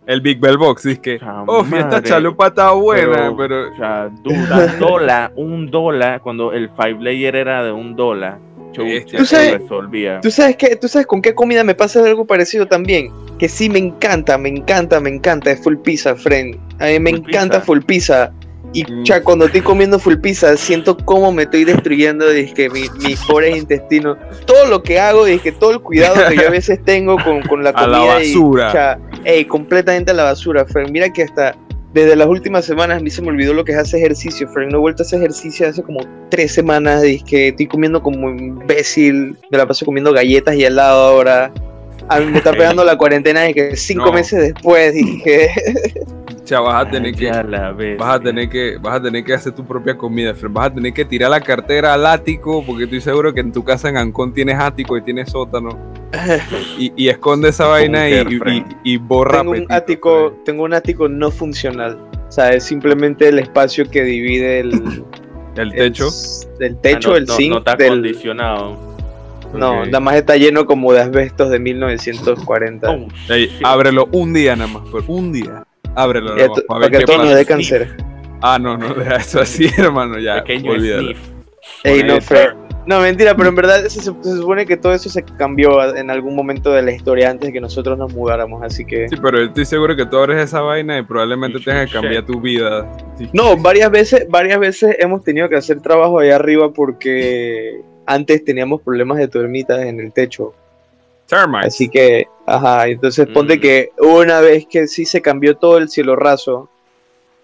El 0.06 0.20
Big 0.20 0.40
Bell 0.40 0.58
Box, 0.58 0.84
dice 0.84 1.00
que, 1.00 1.20
oh, 1.48 1.66
esta 1.78 2.02
chalupa 2.04 2.48
está 2.48 2.72
buena, 2.72 3.34
pero, 3.38 3.72
O 3.72 3.78
sea, 3.78 4.10
duda, 4.24 4.68
dólar, 4.78 5.32
un 5.36 5.72
dólar, 5.72 6.20
cuando 6.22 6.52
el 6.52 6.70
five 6.72 6.98
layer 7.00 7.36
era 7.38 7.64
de 7.64 7.72
un 7.72 7.96
dólar. 7.96 8.38
¿Tú 8.74 9.26
sabes- 9.26 9.60
resolvía. 9.62 10.20
¿Tú 10.20 10.32
sabes, 10.32 10.58
qué, 10.58 10.76
¿Tú 10.76 10.88
sabes 10.88 11.06
con 11.08 11.22
qué 11.22 11.34
comida 11.36 11.64
me 11.64 11.76
pasa 11.76 12.04
algo 12.04 12.26
parecido 12.26 12.66
también? 12.68 13.10
Que 13.38 13.48
sí 13.48 13.70
me 13.70 13.78
encanta, 13.80 14.38
me 14.38 14.50
encanta, 14.50 15.00
me 15.00 15.10
encanta. 15.12 15.52
Es 15.52 15.62
full 15.64 15.76
pizza, 15.78 16.16
friend. 16.16 16.58
A 16.80 16.88
mí 16.88 17.00
me 17.00 17.12
Full 17.12 17.20
encanta 17.30 17.58
pizza. 17.60 17.66
full 17.66 17.80
pizza. 17.82 18.32
Y 18.74 18.84
Mm. 18.92 19.04
cha, 19.04 19.22
cuando 19.22 19.46
estoy 19.46 19.62
comiendo 19.62 20.00
full 20.00 20.16
pizza, 20.18 20.58
siento 20.58 20.98
cómo 20.98 21.32
me 21.32 21.44
estoy 21.44 21.64
destruyendo 21.64 22.30
dizque, 22.30 22.70
mi, 22.70 22.84
mis 23.08 23.20
pobres 23.26 23.56
intestinos. 23.56 24.18
Todo 24.46 24.66
lo 24.66 24.82
que 24.84 25.00
hago, 25.00 25.26
que 25.26 25.52
todo 25.52 25.72
el 25.72 25.80
cuidado 25.80 26.16
que 26.28 26.36
yo 26.36 26.48
a 26.48 26.52
veces 26.52 26.80
tengo 26.84 27.18
con, 27.24 27.42
con 27.44 27.64
la 27.64 27.70
A 27.76 27.88
la 27.88 27.98
comida. 28.00 28.24
y, 28.24 28.34
basura. 28.34 28.72
cha, 28.74 29.00
ey, 29.26 29.46
completamente 29.46 30.12
a 30.12 30.14
la 30.16 30.24
basura, 30.24 30.66
friend. 30.66 30.90
Mira 30.92 31.12
que 31.14 31.24
hasta 31.24 31.56
desde 31.94 32.16
las 32.16 32.28
últimas 32.28 32.66
semanas 32.66 32.98
a 32.98 33.04
mí 33.04 33.12
se 33.12 33.22
me 33.22 33.28
olvidó 33.28 33.54
lo 33.54 33.64
que 33.64 33.72
es 33.74 33.78
hacer 33.78 34.00
ejercicio, 34.00 34.48
friend. 34.48 34.72
No 34.72 34.80
he 34.80 34.82
vuelto 34.82 35.04
a 35.04 35.06
hacer 35.06 35.20
ejercicio 35.20 35.68
hace 35.70 35.84
como 35.84 36.00
tres 36.30 36.52
semanas. 36.52 37.04
que 37.28 37.50
estoy 37.50 37.68
comiendo 37.68 38.02
como 38.02 38.30
imbécil. 38.32 39.38
Me 39.52 39.58
la 39.60 39.68
paso 39.68 39.86
comiendo 39.86 40.12
galletas 40.12 40.56
y 40.56 40.64
helado 40.66 41.00
ahora. 41.04 41.52
A 42.10 42.20
mí 42.20 42.26
me 42.32 42.38
está 42.38 42.52
pegando 42.54 42.84
la 42.84 42.98
cuarentena 42.98 43.50
y 43.50 43.54
que 43.54 43.76
cinco 43.76 44.08
No. 44.08 44.14
meses 44.14 44.54
después 44.54 44.94
dije, 44.94 45.50
cha, 46.44 46.60
vas 46.60 46.86
a 46.86 46.90
tener 46.92 47.14
que, 47.16 47.26
Ya 47.26 47.44
la 47.44 47.72
ves. 47.72 47.98
vas 47.98 48.16
a 48.16 48.20
tener 48.20 48.50
que, 48.50 48.78
vas 48.78 48.98
a 49.00 49.02
tener 49.04 49.24
que 49.24 49.34
hacer 49.34 49.54
tu 49.54 49.66
propia 49.66 49.98
comida. 49.98 50.34
Vas 50.50 50.68
a 50.68 50.74
tener 50.74 50.94
que 50.94 51.06
tirar 51.06 51.30
la 51.32 51.40
cartera 51.42 51.94
al 51.94 52.06
ático, 52.06 52.64
porque 52.66 52.84
estoy 52.84 53.02
seguro 53.02 53.34
que 53.34 53.40
en 53.40 53.52
tu 53.52 53.64
casa 53.64 53.90
en 53.90 53.98
Ancón 53.98 54.34
tienes 54.34 54.60
ático 54.60 54.98
y 54.98 55.02
tienes 55.02 55.30
sótano. 55.32 55.70
Y, 56.78 56.92
y 56.96 57.10
esconde 57.10 57.50
esa 57.50 57.66
vaina 57.68 58.08
y, 58.08 58.14
y, 58.14 58.66
y 58.84 58.98
borra 58.98 59.40
tengo 59.40 59.52
un 59.52 59.58
apetito, 59.58 59.74
ático, 59.76 60.34
tengo 60.46 60.64
un 60.64 60.74
ático 60.74 61.10
no 61.10 61.32
funcional. 61.32 61.98
O 62.28 62.32
sea, 62.32 62.50
es 62.50 62.64
simplemente 62.66 63.30
el 63.30 63.40
espacio 63.40 63.90
que 63.90 64.04
divide 64.04 64.60
el, 64.60 65.04
El 65.56 65.70
el- 65.70 65.72
techo. 65.74 66.10
Ah, 66.10 66.68
techo, 66.82 67.10
no, 67.12 67.16
el 67.16 67.26
no, 67.26 67.34
zinc, 67.36 67.52
no 67.52 67.58
está 67.60 67.76
del, 67.76 67.88
acondicionado. 67.88 68.93
No, 69.54 69.80
Ok. 69.82 69.86
nada 69.88 70.00
más 70.00 70.16
está 70.16 70.36
lleno 70.36 70.66
como 70.66 70.92
de 70.94 71.02
asbestos 71.02 71.50
de 71.50 71.60
1940. 71.60 72.90
Oh, 72.92 73.08
Ey, 73.30 73.50
ábrelo 73.64 74.08
un 74.12 74.34
día 74.34 74.56
nada 74.56 74.72
más, 74.72 74.90
por 74.90 75.04
un 75.08 75.32
día. 75.32 75.64
Ábrelo 75.96 76.36
nada 76.36 76.50
más, 76.50 76.62
para 76.62 76.80
para 76.80 76.90
ver 76.90 77.00
que 77.00 77.06
todo 77.06 77.18
nos 77.24 77.36
dé 77.36 77.46
cáncer. 77.46 77.98
Ah, 78.42 78.58
no, 78.60 78.78
no, 78.78 78.94
deja 78.96 79.16
eso 79.18 79.40
así, 79.42 79.70
hermano, 79.78 80.20
ya. 80.20 80.44
Pequeño 80.44 80.72
olvídalo. 80.72 81.04
sniff. 81.14 81.20
Ey, 81.84 82.04
no, 82.04 82.14
ahí. 82.16 82.22
Fred. 82.22 82.50
No, 82.86 83.00
mentira, 83.00 83.34
pero 83.34 83.48
en 83.48 83.56
verdad 83.56 83.82
se, 83.84 84.02
se 84.02 84.12
supone 84.12 84.66
que 84.66 84.76
todo 84.76 84.94
eso 84.94 85.08
se 85.10 85.24
cambió 85.24 85.96
en 85.96 86.10
algún 86.10 86.36
momento 86.36 86.70
de 86.74 86.82
la 86.82 86.92
historia 86.92 87.30
antes 87.30 87.48
de 87.48 87.54
que 87.54 87.62
nosotros 87.62 87.98
nos 87.98 88.14
mudáramos, 88.14 88.62
así 88.62 88.84
que... 88.84 89.08
Sí, 89.08 89.16
pero 89.22 89.42
estoy 89.42 89.64
seguro 89.64 89.96
que 89.96 90.06
tú 90.06 90.18
abres 90.18 90.44
esa 90.44 90.60
vaina 90.60 90.98
y 90.98 91.04
probablemente 91.04 91.62
tengas 91.62 91.88
que 91.88 91.94
cambiar 91.94 92.26
tu 92.26 92.42
vida. 92.42 92.92
No, 93.32 93.56
varias 93.56 93.90
veces, 93.90 94.28
varias 94.30 94.60
veces 94.60 94.98
hemos 95.00 95.24
tenido 95.24 95.48
que 95.48 95.56
hacer 95.56 95.80
trabajo 95.80 96.20
allá 96.20 96.36
arriba 96.36 96.74
porque 96.74 97.80
antes 98.06 98.44
teníamos 98.44 98.82
problemas 98.82 99.18
de 99.18 99.28
termitas 99.28 99.82
en 99.82 100.00
el 100.00 100.12
techo. 100.12 100.54
Termites. 101.28 101.68
Así 101.68 101.90
que, 101.90 102.28
ajá, 102.46 102.88
entonces 102.88 103.28
ponte 103.28 103.58
Mm. 103.58 103.62
que 103.62 103.90
una 104.00 104.42
vez 104.42 104.66
que 104.70 104.88
sí 104.88 105.06
se 105.06 105.22
cambió 105.22 105.56
todo 105.56 105.78
el 105.78 105.90
cielo 105.90 106.16
raso 106.16 106.70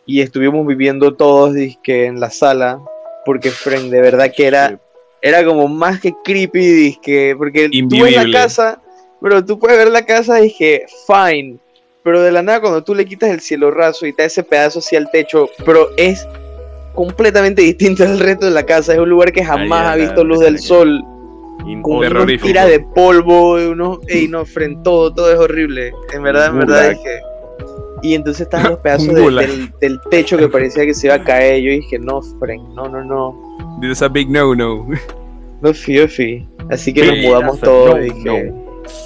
y 0.06 0.22
estuvimos 0.22 0.66
viviendo 0.68 1.14
todos 1.16 1.54
dizque, 1.54 2.06
en 2.06 2.20
la 2.20 2.30
sala, 2.30 2.80
porque 3.26 3.52
friend, 3.52 3.92
de 3.92 4.02
verdad 4.02 4.32
que 4.36 4.48
era, 4.48 4.80
era 5.22 5.46
como 5.46 5.68
más 5.68 6.00
que 6.00 6.14
creepy, 6.24 6.60
dizque, 6.60 7.36
porque 7.38 7.70
tú 7.70 8.06
en 8.06 8.16
la 8.16 8.40
casa, 8.40 8.82
pero 9.22 9.44
tú 9.46 9.60
puedes 9.60 9.78
ver 9.78 9.90
la 9.90 10.06
casa 10.06 10.40
y 10.40 10.44
dije, 10.44 10.86
fine, 11.08 11.58
pero 12.04 12.22
de 12.22 12.32
la 12.32 12.42
nada 12.42 12.62
cuando 12.62 12.84
tú 12.84 12.96
le 12.96 13.06
quitas 13.06 13.30
el 13.30 13.40
cielo 13.40 13.72
raso 13.72 14.06
y 14.06 14.14
te 14.14 14.24
da 14.24 14.28
ese 14.28 14.44
pedazo 14.44 14.80
así 14.80 14.96
al 14.96 15.12
techo, 15.12 15.50
pero 15.66 15.90
es 15.98 16.28
completamente 17.00 17.62
distinto 17.62 18.04
al 18.04 18.20
resto 18.20 18.46
de 18.48 18.52
la 18.52 18.64
casa, 18.64 18.92
es 18.94 19.00
un 19.00 19.08
lugar 19.10 19.32
que 19.32 19.42
jamás 19.42 19.86
ha 19.88 19.96
visto 19.96 20.22
luz 20.26 20.42
del 20.42 20.60
sol 20.60 21.02
con 21.82 22.02
Terrorífico. 22.02 22.46
tiras 22.48 22.68
de 22.68 22.82
polvo, 22.82 23.54
unos, 23.54 24.00
ey, 24.08 24.28
no, 24.28 24.44
frente 24.44 24.82
todo, 24.84 25.14
todo 25.14 25.32
es 25.32 25.40
horrible. 25.40 25.94
En 26.14 26.24
verdad, 26.24 26.48
en 26.48 26.60
verdad 26.60 26.92
es 26.92 26.98
que. 26.98 27.20
Y 28.02 28.16
entonces 28.16 28.42
estaban 28.42 28.72
los 28.72 28.80
pedazos 28.82 29.14
de- 29.16 29.22
del, 29.22 29.72
del 29.80 30.00
techo 30.12 30.38
que 30.38 30.50
parecía 30.50 30.86
que 30.86 30.94
se 30.94 31.08
iba 31.08 31.16
a 31.16 31.24
caer. 31.24 31.62
Yo 31.62 31.72
dije, 31.72 32.00
no, 32.00 32.22
Frank, 32.22 32.62
no, 32.76 32.90
no, 32.90 33.02
no. 33.02 33.80
This 33.80 33.92
is 33.92 34.02
a 34.02 34.10
big 34.10 34.30
no 34.30 34.54
no. 34.54 34.86
No 35.62 35.74
fi. 35.74 36.46
Así 36.70 36.94
que 36.94 37.06
nos 37.06 37.16
Sí, 37.16 37.28
mudamos 37.28 37.60
todos. 37.62 37.96
no, 37.96 38.02
dije. 38.02 38.54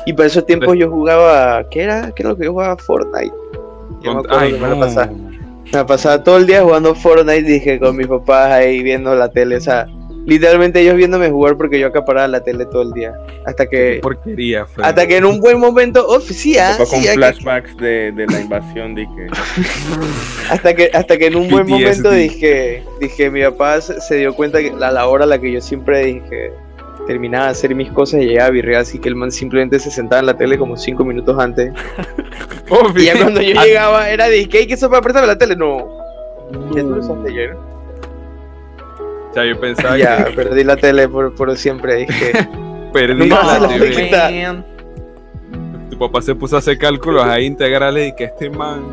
Y 0.08 0.14
para 0.14 0.26
esos 0.28 0.48
tiempos 0.48 0.76
yo 0.80 0.90
jugaba. 0.90 1.70
¿Qué 1.70 1.82
era? 1.84 2.12
¿Qué 2.16 2.24
era 2.24 2.30
lo 2.32 2.38
que 2.38 2.46
yo 2.46 2.54
jugaba? 2.54 2.76
Fortnite. 2.78 3.34
Yo 4.02 4.14
me 4.16 4.20
acuerdo 4.22 4.38
Ay, 4.40 4.54
que 4.54 4.60
me 4.60 4.68
la 4.70 4.80
pasaba. 4.80 5.12
Me 5.74 5.86
pasaba 5.86 6.24
todo 6.24 6.38
el 6.38 6.46
día 6.46 6.62
jugando 6.62 6.94
Fortnite, 6.94 7.42
dije, 7.44 7.80
con 7.80 7.96
mis 7.98 8.08
papás 8.08 8.52
ahí 8.52 8.84
viendo 8.84 9.16
la 9.16 9.30
tele. 9.32 9.58
O 9.58 9.62
sea, 9.62 9.88
literalmente 10.26 10.80
ellos 10.80 10.96
viéndome 10.96 11.30
jugar 11.32 11.58
porque 11.58 11.80
yo 11.80 11.88
acaparaba 11.88 12.28
la 12.28 12.44
tele 12.44 12.66
todo 12.68 12.84
el 12.84 12.92
día. 12.92 13.14
Hasta 13.46 13.66
Qué 13.66 13.96
que. 13.96 14.00
porquería, 14.02 14.66
Fred. 14.68 14.86
Hasta 14.86 15.08
que 15.08 15.18
en 15.18 15.26
un 15.26 15.40
buen 15.40 15.60
momento, 15.60 16.06
oh, 16.08 16.20
sí, 16.20 16.58
ah, 16.60 16.76
Papá 16.78 16.90
con 16.90 17.00
sí, 17.02 17.08
ah, 17.08 17.12
que- 17.12 17.18
flashbacks 17.18 17.78
de, 17.78 18.12
de 18.12 18.28
la 18.28 18.40
invasión 18.42 18.96
que 18.96 19.08
hasta 20.50 20.74
que 20.76 20.92
hasta 20.94 21.18
que 21.18 21.28
en 21.28 21.36
un 21.38 21.50
buen 21.50 21.66
PTSD. 21.66 21.72
momento 21.72 22.12
dije, 22.12 22.84
dije, 23.00 23.30
mi 23.32 23.42
papá 23.44 23.82
se, 23.82 24.00
se 24.02 24.16
dio 24.18 24.34
cuenta 24.36 24.60
que 24.60 24.70
a 24.80 24.92
la 24.92 25.08
hora 25.08 25.24
a 25.24 25.28
la 25.28 25.40
que 25.40 25.52
yo 25.52 25.60
siempre 25.62 26.06
dije 26.06 26.52
terminaba 27.06 27.46
de 27.46 27.52
hacer 27.52 27.76
mis 27.76 27.92
cosas 27.92 28.22
y 28.22 28.26
llegaba 28.26 28.48
a 28.48 28.52
birrear, 28.52 28.82
así 28.82 29.00
que 29.00 29.10
el 29.10 29.16
man 29.16 29.32
simplemente 29.32 29.80
se 29.80 29.92
sentaba 29.92 30.20
en 30.20 30.26
la 30.28 30.38
tele 30.38 30.58
como 30.58 30.78
cinco 30.78 31.04
minutos 31.04 31.38
antes. 31.40 31.74
Y 32.96 33.06
ya 33.06 33.14
cuando 33.18 33.40
yo 33.42 33.54
Ah, 33.60 33.66
llegaba 33.66 34.10
era 34.10 34.30
de, 34.30 34.48
¿qué? 34.50 34.66
¿Qué 34.66 34.74
eso 34.74 34.90
para 34.90 35.02
préstame 35.02 35.28
la 35.28 35.38
tele? 35.38 35.56
No. 35.56 35.88
Ya 36.74 36.82
tú 36.82 36.90
lo 36.90 37.02
usaste 37.02 37.30
ayer. 37.30 37.56
O 39.30 39.34
sea, 39.34 39.46
yo 39.46 39.60
pensaba 39.60 39.98
Ya, 39.98 40.26
que 40.26 40.32
perdí 40.32 40.64
la 40.64 40.76
tele 40.76 41.08
por, 41.08 41.36
por 41.36 41.56
siempre. 41.58 41.98
Dije, 41.98 42.48
perdí 42.92 43.28
Nunca 43.28 43.60
la. 43.60 43.70
Quita. 43.70 44.64
Tu 45.90 46.00
papá 46.00 46.22
se 46.22 46.34
puso 46.34 46.56
a 46.56 46.60
hacer 46.60 46.78
cálculos 46.78 47.24
ahí 47.26 47.46
integrales 47.46 48.10
y 48.10 48.16
que 48.16 48.24
este 48.26 48.50
man. 48.50 48.84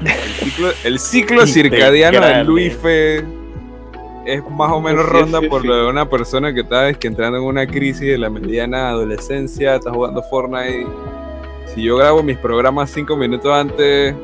El 0.00 0.10
ciclo, 0.44 0.68
el 0.84 0.98
ciclo 0.98 1.46
circadiano 1.46 2.20
de. 2.20 2.44
Luis 2.44 2.74
Fe 2.76 3.37
es 4.28 4.42
más 4.50 4.70
o 4.70 4.80
menos 4.80 5.06
ronda 5.06 5.40
por 5.40 5.64
lo 5.64 5.76
de 5.76 5.90
una 5.90 6.08
persona 6.08 6.52
que 6.52 6.60
está 6.60 6.88
es 6.88 6.98
que 6.98 7.08
entrando 7.08 7.38
en 7.38 7.44
una 7.44 7.66
crisis 7.66 8.08
de 8.08 8.18
la 8.18 8.28
mediana 8.28 8.90
adolescencia, 8.90 9.76
está 9.76 9.90
jugando 9.90 10.22
Fortnite. 10.22 10.86
Si 11.74 11.82
yo 11.82 11.96
grabo 11.96 12.22
mis 12.22 12.36
programas 12.36 12.90
cinco 12.90 13.16
minutos 13.16 13.52
antes, 13.52 14.14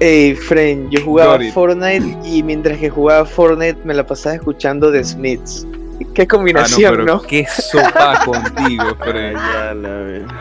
hey, 0.00 0.34
friend, 0.34 0.90
yo 0.90 1.02
jugaba. 1.04 1.38
Fortnite 1.52 2.16
y 2.24 2.42
mientras 2.42 2.78
que 2.78 2.90
jugaba 2.90 3.24
Fortnite 3.24 3.78
me 3.84 3.94
la 3.94 4.06
pasaba 4.06 4.36
escuchando 4.36 4.92
The 4.92 5.04
Smiths. 5.04 5.66
Qué 6.14 6.22
ah, 6.22 6.26
no, 6.30 6.36
combinación, 6.36 6.92
pero 6.92 7.04
¿no? 7.04 7.22
qué 7.22 7.44
sopa 7.46 8.24
contigo, 8.24 8.84
Fred. 9.00 9.34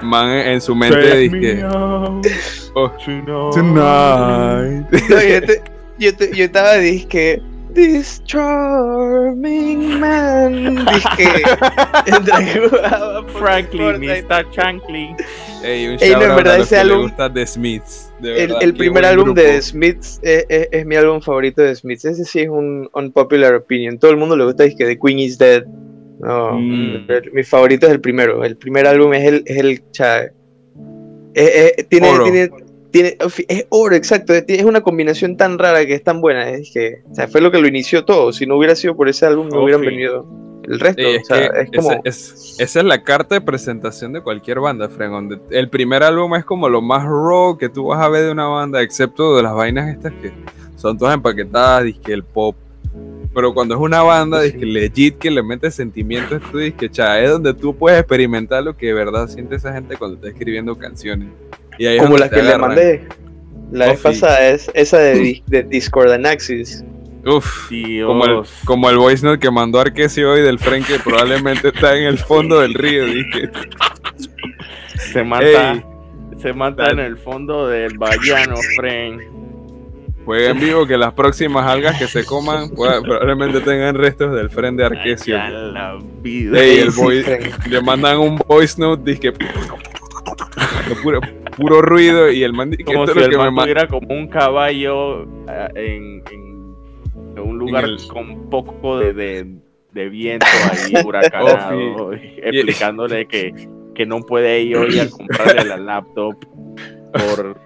Man 0.03 0.29
en 0.29 0.61
su 0.61 0.75
mente 0.75 1.17
dice 1.17 1.65
oh, 1.65 2.91
tonight. 3.03 3.55
tonight. 3.55 5.09
No, 5.09 5.23
yo, 5.23 5.41
te- 5.41 5.63
yo, 5.97 6.15
te- 6.15 6.35
yo 6.35 6.45
estaba 6.45 6.75
disque 6.75 7.41
This 7.77 8.23
charming 8.25 9.99
man 9.99 10.83
que 11.15 11.27
por 12.71 13.29
Franklin. 13.33 13.99
Mr. 13.99 14.45
Shankly. 14.51 15.15
Ey, 15.63 15.87
un 15.89 15.97
Ey, 16.01 16.11
no, 16.13 16.21
en 16.23 16.35
verdad 16.37 16.55
a 16.55 16.57
los 16.57 16.65
ese 16.71 16.75
que 16.75 16.81
álbum- 16.81 17.01
gusta 17.03 17.31
The 17.31 17.45
Smiths. 17.45 18.11
de 18.19 18.29
el, 18.31 18.47
verdad, 18.47 18.63
el 18.63 18.71
qué 18.73 18.77
primer 18.79 19.03
buen 19.03 19.05
álbum 19.05 19.25
grupo. 19.25 19.41
de 19.41 19.47
The 19.47 19.61
Smiths 19.61 20.19
es, 20.23 20.45
es- 20.49 20.67
es 20.71 20.85
mi 20.87 20.95
álbum 20.95 21.21
favorito 21.21 21.61
de 21.61 21.75
Smiths. 21.75 22.05
Ese 22.05 22.25
sí 22.25 22.39
es 22.39 22.49
un 22.49 22.89
unpopular 22.95 23.53
opinion. 23.53 23.99
Todo 23.99 24.09
el 24.09 24.17
mundo 24.17 24.35
le 24.35 24.45
gusta 24.45 24.63
disque 24.63 24.83
The 24.83 24.97
Queen 24.97 25.19
is 25.19 25.37
Dead. 25.37 25.63
No, 26.19 26.53
Mm. 26.53 27.05
mi 27.31 27.43
favorito 27.43 27.85
es 27.85 27.91
el 27.91 28.01
primero. 28.01 28.43
El 28.43 28.57
primer 28.57 28.87
álbum 28.87 29.13
es 29.13 29.23
el, 29.23 29.43
es 29.45 29.57
el 29.57 29.83
cha- 29.91 30.23
eh, 30.23 30.31
eh, 31.35 31.83
tiene, 31.87 32.09
tiene, 32.23 32.49
tiene, 32.91 33.17
es 33.47 33.65
oro, 33.69 33.95
exacto. 33.95 34.33
Es 34.33 34.63
una 34.63 34.81
combinación 34.81 35.37
tan 35.37 35.57
rara 35.59 35.85
que 35.85 35.93
es 35.93 36.03
tan 36.03 36.21
buena. 36.21 36.49
Es 36.49 36.71
que 36.73 37.01
o 37.09 37.15
sea, 37.15 37.27
fue 37.27 37.41
lo 37.41 37.51
que 37.51 37.59
lo 37.59 37.67
inició 37.67 38.05
todo. 38.05 38.31
Si 38.33 38.45
no 38.45 38.57
hubiera 38.57 38.75
sido 38.75 38.95
por 38.95 39.09
ese 39.09 39.25
álbum, 39.25 39.49
no 39.49 39.63
hubieran 39.63 39.81
venido 39.81 40.25
el 40.63 40.79
resto. 40.79 41.01
O 41.01 41.05
es 41.05 41.27
sea, 41.27 41.49
que 41.49 41.61
es 41.61 41.69
como. 41.75 41.91
ese- 41.91 42.01
es- 42.05 42.55
esa 42.59 42.79
es 42.79 42.85
la 42.85 43.03
carta 43.03 43.35
de 43.35 43.41
presentación 43.41 44.13
de 44.13 44.21
cualquier 44.21 44.59
banda, 44.59 44.87
donde 44.87 45.39
El 45.51 45.69
primer 45.69 46.03
álbum 46.03 46.35
es 46.35 46.45
como 46.45 46.69
lo 46.69 46.81
más 46.81 47.03
raw 47.05 47.57
que 47.57 47.69
tú 47.69 47.87
vas 47.87 47.99
a 48.01 48.09
ver 48.09 48.25
de 48.25 48.31
una 48.31 48.47
banda, 48.47 48.81
excepto 48.81 49.35
de 49.37 49.43
las 49.43 49.53
vainas 49.53 49.89
estas 49.89 50.13
que 50.13 50.31
son 50.75 50.97
todas 50.97 51.13
empaquetadas, 51.13 51.85
que 52.03 52.13
el 52.13 52.23
pop. 52.23 52.55
Pero 53.33 53.53
cuando 53.53 53.75
es 53.75 53.81
una 53.81 54.01
banda, 54.01 54.41
Sí. 54.43 54.53
que 54.53 54.65
legit, 54.65 55.17
que 55.19 55.29
le 55.29 55.43
mete 55.43 55.69
sentimientos, 55.69 56.41
tú 56.51 56.57
que 56.75 56.89
cha, 56.89 57.19
es 57.21 57.29
donde 57.29 57.53
tú 57.53 57.75
puedes 57.75 57.99
experimentar 57.99 58.63
lo 58.63 58.75
que 58.75 58.87
de 58.87 58.93
verdad 58.93 59.27
siente 59.27 59.55
esa 59.57 59.71
gente 59.73 59.95
cuando 59.95 60.15
está 60.15 60.29
escribiendo 60.29 60.75
canciones. 60.75 61.27
Y 61.77 61.85
ahí 61.85 61.97
es 61.97 62.03
como 62.03 62.17
las 62.17 62.29
que 62.29 62.41
le 62.43 62.57
mandé. 62.57 63.07
La 63.71 63.85
Oh, 63.85 63.89
vez 63.89 63.97
sí. 63.99 64.03
pasada 64.03 64.47
es 64.49 64.71
esa 64.73 64.97
de, 64.99 65.41
de 65.47 65.63
Discord 65.63 66.11
Anaxis. 66.11 66.83
Uf, 67.25 67.69
Dios. 67.69 68.07
como 68.07 68.25
el, 68.25 68.41
como 68.63 68.89
el 68.89 68.97
voice 68.97 69.25
note 69.25 69.39
que 69.39 69.51
mandó 69.51 69.81
Arquesi 69.81 70.23
hoy 70.23 70.41
del 70.41 70.57
Fren, 70.59 70.83
que 70.85 70.97
probablemente 70.99 71.67
está 71.69 71.97
en 71.97 72.05
el 72.05 72.17
fondo 72.17 72.61
del 72.61 72.73
río. 72.73 73.05
Dije, 73.05 73.49
Se 75.11 75.23
mata. 75.23 75.73
Ey, 75.73 75.83
se 76.41 76.53
mata 76.53 76.89
en 76.91 76.99
el 76.99 77.17
fondo 77.17 77.67
del 77.67 77.97
Bayano, 77.97 78.55
friend. 78.77 79.21
Juega 80.23 80.49
en 80.51 80.59
vivo 80.59 80.85
que 80.85 80.97
las 80.97 81.13
próximas 81.13 81.65
algas 81.65 81.97
que 81.97 82.07
se 82.07 82.23
coman 82.25 82.69
pueda- 82.69 83.01
probablemente 83.01 83.61
tengan 83.61 83.95
restos 83.95 84.33
del 84.35 84.49
friend 84.49 84.77
de 84.77 84.85
Arquesio. 84.85 85.35
Ya 85.37 85.49
la 85.49 85.97
vida. 86.21 86.59
Ey, 86.59 86.79
el 86.79 86.91
voice- 86.91 87.51
le 87.69 87.81
mandan 87.81 88.19
un 88.19 88.37
voice 88.37 88.79
note, 88.79 89.03
dice 89.11 89.19
que 89.21 89.33
puro, 91.01 91.19
puro 91.55 91.81
ruido 91.81 92.31
y 92.31 92.43
el 92.43 92.53
man 92.53 92.71
que 92.71 92.83
como 92.83 93.03
esto 93.03 93.13
si 93.13 93.19
es 93.19 93.25
lo 93.27 93.31
el 93.31 93.31
que 93.47 93.51
man 93.51 93.63
tuviera 93.65 93.87
como 93.87 94.07
un 94.13 94.27
caballo 94.27 95.27
ah, 95.47 95.69
en, 95.75 96.23
un 97.43 97.57
lugar 97.57 97.85
el- 97.85 97.97
con 98.07 98.49
poco 98.49 98.99
de, 98.99 99.13
de- 99.13 99.45
de 99.93 100.09
viento 100.09 100.45
ahí 100.71 100.93
huracanado, 101.05 102.13
explicándole 102.13 103.25
que, 103.27 103.53
que 103.95 104.05
no 104.05 104.19
puede 104.21 104.61
ir 104.61 104.77
hoy 104.77 104.99
a 104.99 105.09
comprarle 105.09 105.65
la 105.65 105.77
laptop 105.77 106.35
por, 107.13 107.57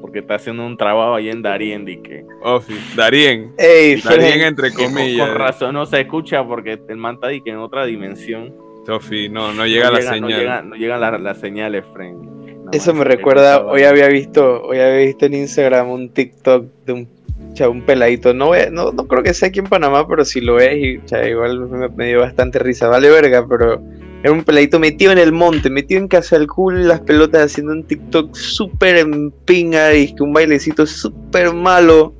porque 0.00 0.20
está 0.20 0.36
haciendo 0.36 0.66
un 0.66 0.76
trabajo 0.76 1.14
ahí 1.14 1.28
en 1.28 1.42
Darien 1.42 1.88
y 1.88 1.98
que, 1.98 2.24
Ofi, 2.42 2.74
Darien. 2.96 3.52
Ey, 3.58 4.00
Darien 4.00 4.40
entre 4.42 4.72
con, 4.72 4.86
comillas. 4.86 5.28
con 5.28 5.38
razón 5.38 5.74
no 5.74 5.86
se 5.86 6.00
escucha 6.00 6.44
porque 6.44 6.80
el 6.88 6.96
man 6.96 7.14
está 7.16 7.28
que 7.28 7.50
en 7.50 7.58
otra 7.58 7.84
dimensión 7.84 8.52
Sofi, 8.88 9.28
no, 9.28 9.52
no 9.52 9.66
llega 9.66 9.90
la 9.90 10.00
señal. 10.00 10.20
no 10.22 10.28
llega- 10.30 10.62
no 10.62 10.74
llegan 10.74 11.00
las 11.02 11.20
las 11.20 11.36
señales 11.38 11.84
friend 11.92 12.24
Nada 12.24 12.70
Eso 12.72 12.94
más 12.94 13.00
me 13.00 13.10
que 13.10 13.16
recuerda, 13.16 13.62
hoy 13.66 13.82
había 13.82 14.08
visto, 14.08 14.62
hoy 14.62 14.78
había 14.78 15.04
visto 15.06 15.26
en 15.26 15.34
Instagram 15.34 15.90
un 15.90 16.08
TikTok 16.08 16.64
de 16.86 16.92
un, 16.94 17.08
cha, 17.52 17.68
un 17.68 17.82
peladito. 17.82 18.32
No, 18.32 18.52
no, 18.72 18.90
no 18.92 19.06
creo 19.06 19.22
que 19.22 19.34
sea 19.34 19.50
aquí 19.50 19.58
en 19.58 19.66
Panamá, 19.66 20.08
pero 20.08 20.24
si 20.24 20.40
lo 20.40 20.54
ves, 20.54 20.74
y, 20.78 21.04
cha, 21.04 21.28
igual 21.28 21.68
me, 21.68 21.88
me 21.90 22.06
dio 22.08 22.20
bastante 22.20 22.58
risa. 22.58 22.88
Vale 22.88 23.10
verga, 23.10 23.46
pero 23.46 23.82
era 24.22 24.32
un 24.32 24.42
peladito 24.42 24.78
metido 24.80 25.12
en 25.12 25.18
el 25.18 25.32
monte, 25.32 25.68
metido 25.68 26.00
en 26.00 26.08
casa 26.08 26.38
del 26.38 26.46
cool, 26.46 26.88
las 26.88 27.00
pelotas 27.00 27.44
haciendo 27.44 27.72
un 27.72 27.84
TikTok 27.84 28.34
súper 28.34 28.96
en 28.96 29.30
pinga 29.30 29.94
y 29.94 30.14
que 30.14 30.22
un 30.22 30.32
bailecito 30.32 30.86
súper 30.86 31.52
malo. 31.52 32.14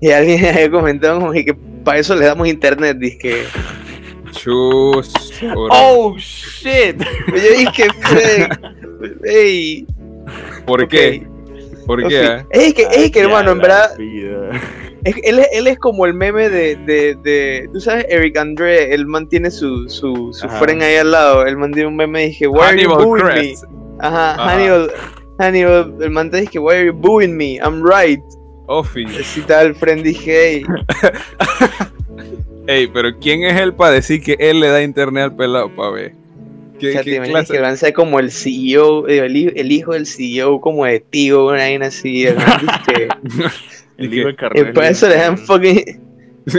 Y 0.00 0.10
alguien 0.10 0.44
había 0.46 0.70
comentado 0.70 1.18
como 1.18 1.32
que 1.32 1.52
para 1.84 1.98
eso 1.98 2.14
le 2.14 2.26
damos 2.26 2.46
internet, 2.46 2.96
dizque. 2.96 3.42
Chus. 4.32 5.12
oh 5.70 6.14
shit 6.18 6.96
Yo 7.28 7.34
dije, 7.56 7.88
ey, 9.24 9.86
¿Por 10.66 10.86
qué? 10.88 11.26
¿Por 11.86 12.06
qué? 12.08 12.24
Ah? 12.26 12.46
Es 12.50 12.74
que, 12.74 12.82
es 12.90 13.10
que 13.10 13.20
hermano, 13.20 13.52
en 13.52 13.58
verdad. 13.58 13.90
Es- 15.04 15.16
él, 15.24 15.40
es- 15.40 15.48
él 15.52 15.66
es 15.66 15.78
como 15.78 16.06
el 16.06 16.14
meme 16.14 16.48
de, 16.48 16.76
de, 16.76 17.16
de- 17.24 17.68
tú 17.72 17.80
sabes, 17.80 18.06
Eric 18.08 18.36
Andre, 18.36 18.94
él 18.94 19.04
mantiene 19.06 19.50
su, 19.50 19.88
su, 19.88 20.30
su 20.32 20.48
friend 20.48 20.80
ahí 20.82 20.94
al 20.96 21.10
lado, 21.10 21.44
él 21.44 21.56
mantiene 21.56 21.88
un 21.88 21.96
meme 21.96 22.24
y 22.24 22.28
dije, 22.28 22.46
why 22.46 22.60
are 22.66 22.80
you 22.82 22.88
booing 22.88 23.24
me? 23.24 23.54
Ajá, 23.98 24.34
Ajá. 24.34 24.52
Hannibal, 24.52 24.92
Hannibal, 25.40 25.94
el 26.00 26.10
man 26.10 26.30
te 26.30 26.42
dice, 26.42 26.58
why 26.60 26.74
are 26.74 26.86
you 26.86 26.92
booing 26.92 27.36
me? 27.36 27.56
I'm 27.56 27.82
right. 27.82 28.20
Ofi. 28.68 29.04
Así 29.06 29.40
tal, 29.42 29.66
el 29.68 29.74
friend 29.74 30.04
dije, 30.04 30.62
hey, 30.62 30.64
Ey, 32.66 32.86
pero 32.86 33.18
¿quién 33.18 33.42
es 33.44 33.60
él 33.60 33.74
para 33.74 33.92
decir 33.92 34.22
que 34.22 34.36
él 34.38 34.60
le 34.60 34.68
da 34.68 34.82
internet 34.82 35.24
al 35.24 35.36
pelado 35.36 35.74
para 35.74 35.90
ver? 35.90 36.12
¿Qué, 36.78 36.92
ya 36.94 36.98
qué 37.02 37.10
te 37.10 37.16
imaginas 37.16 37.40
clase? 37.46 37.52
que 37.54 37.60
van 37.60 37.72
a 37.74 37.76
ser 37.76 37.92
como 37.92 38.18
el 38.18 38.30
CEO, 38.30 39.06
el, 39.08 39.36
hi- 39.36 39.52
el 39.56 39.72
hijo 39.72 39.92
del 39.92 40.06
CEO, 40.06 40.60
como 40.60 40.84
de 40.84 41.00
tío, 41.00 41.46
una 41.46 41.58
vaina 41.58 41.86
así, 41.86 42.24
dice, 42.24 43.08
El 43.98 44.10
libro 44.10 44.32
de 44.32 44.60
eh, 44.60 44.64
para 44.72 44.88
eso 44.88 45.08
le 45.08 45.16
dan 45.16 45.38
fucking, 45.38 46.00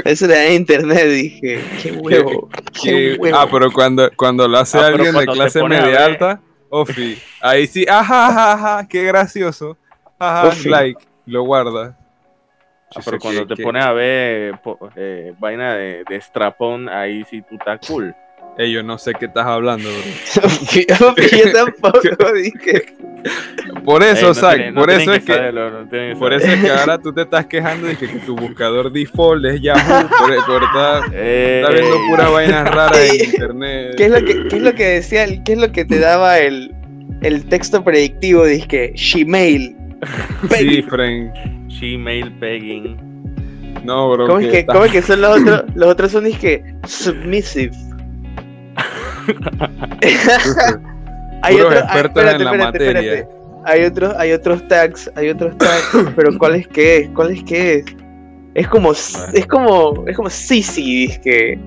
eso 0.05 0.27
le 0.27 0.33
dan 0.35 0.53
internet, 0.53 1.07
dije, 1.09 1.63
qué 1.81 1.91
huevo, 1.91 2.49
qué 2.73 2.81
¿Qué- 2.81 3.15
huevo. 3.19 3.37
Ah, 3.37 3.47
pero 3.51 3.71
cuando, 3.71 4.09
cuando 4.15 4.47
lo 4.47 4.57
hace 4.59 4.77
Ah, 4.77 4.87
alguien 4.87 5.15
de 5.15 5.25
clase 5.25 5.63
media 5.63 6.05
alta, 6.05 6.41
Ofi. 6.69 7.17
Ahí 7.39 7.67
sí, 7.67 7.85
ajá, 7.87 8.27
ajá, 8.27 8.53
ajá, 8.53 8.87
qué 8.87 9.03
gracioso. 9.03 9.77
Ajá, 10.19 10.47
Ofi. 10.47 10.69
like, 10.69 11.05
lo 11.25 11.43
guarda. 11.43 11.97
Ah, 12.95 12.99
Yo 12.99 13.05
pero 13.05 13.19
cuando 13.19 13.41
que- 13.41 13.47
te 13.47 13.55
que- 13.55 13.63
pones 13.63 13.83
a 13.83 13.91
ver 13.93 14.57
po- 14.61 14.77
eh, 14.95 15.33
vaina 15.39 15.75
de, 15.75 16.03
de 16.09 16.21
strapón, 16.21 16.89
ahí 16.89 17.23
sí 17.29 17.41
tú 17.47 17.55
estás 17.55 17.79
cool. 17.87 18.13
Ey, 18.55 18.71
yo 18.71 18.83
no 18.83 18.99
sé 18.99 19.13
qué 19.19 19.25
estás 19.25 19.47
hablando, 19.47 19.89
bro. 19.89 20.49
yo 20.71 21.51
tampoco 21.53 22.31
dije. 22.33 22.85
Por 23.83 24.03
eso, 24.03 24.17
Ey, 24.27 24.27
no 24.27 24.33
Zack, 24.35 24.55
tienen- 24.57 24.73
no 24.75 24.81
por 24.81 24.89
tienen 24.89 25.01
eso 25.09 25.13
es 25.13 25.23
que. 25.25 25.33
saberlo, 25.33 25.69
no 25.71 25.89
que 25.89 26.15
Por 26.19 26.33
eso 26.33 26.47
es 26.47 26.61
que 26.61 26.69
ahora 26.69 26.97
tú 26.99 27.11
te 27.13 27.21
estás 27.23 27.45
quejando 27.47 27.87
de 27.87 27.97
que, 27.97 28.07
que 28.07 28.19
tu 28.19 28.35
buscador 28.35 28.91
default 28.91 29.43
es 29.45 29.61
Yahoo, 29.61 30.07
por, 30.07 30.45
por 30.45 30.63
estar, 30.63 31.03
está 31.15 31.69
viendo 31.71 31.97
puras 32.09 32.31
vainas 32.31 32.69
raras 32.75 33.09
en 33.11 33.25
internet. 33.25 33.93
¿Qué 33.97 34.05
es 34.05 34.11
lo 34.11 34.23
que, 34.23 34.47
qué 34.49 34.55
es 34.57 34.61
lo 34.61 34.73
que 34.75 34.83
decía, 34.85 35.23
el- 35.23 35.43
qué 35.43 35.53
es 35.53 35.57
lo 35.57 35.71
que 35.71 35.85
te 35.85 35.97
daba 35.99 36.37
el, 36.39 36.75
el 37.21 37.45
texto 37.47 37.83
predictivo? 37.83 38.45
Dice 38.45 38.67
que 38.67 38.93
Gmail. 39.15 39.75
Sí, 40.51 40.81
friend. 40.83 41.31
Gmail 41.79 42.31
pegging. 42.39 42.97
No, 43.83 44.11
bro. 44.11 44.27
¿Cómo 44.27 44.39
es 44.39 44.47
que, 44.51 44.65
cómo 44.65 44.85
es 44.85 44.91
que 44.91 45.01
son 45.09 45.21
los 45.21 45.41
otros? 45.41 45.63
Los 45.75 45.89
otros 45.89 46.11
son 46.11 46.31
que 46.33 46.63
submissive. 46.87 47.71
hay 51.41 51.55
Puros 51.55 51.67
otro- 51.67 51.79
ah, 51.79 51.83
expertos 51.83 52.23
espérate, 52.23 52.35
en 52.35 52.43
la 52.43 52.51
espérate, 52.51 52.61
materia. 52.65 53.13
espérate. 53.13 53.43
Hay 53.65 53.83
otros, 53.85 54.13
hay 54.17 54.31
otros 54.33 54.67
tags, 54.67 55.11
hay 55.15 55.29
otros 55.29 55.57
tags, 55.57 56.11
pero 56.15 56.37
¿cuál 56.37 56.55
es 56.55 56.67
que 56.67 56.97
es? 56.97 57.09
¿Cuál 57.09 57.31
es 57.31 57.43
que 57.43 57.75
es? 57.75 57.85
Es 58.55 58.67
como, 58.67 58.91
es 58.91 59.47
como, 59.47 60.03
es 60.07 60.15
como 60.15 60.29
Sisi, 60.29 61.07
dice 61.07 61.21
que. 61.21 61.59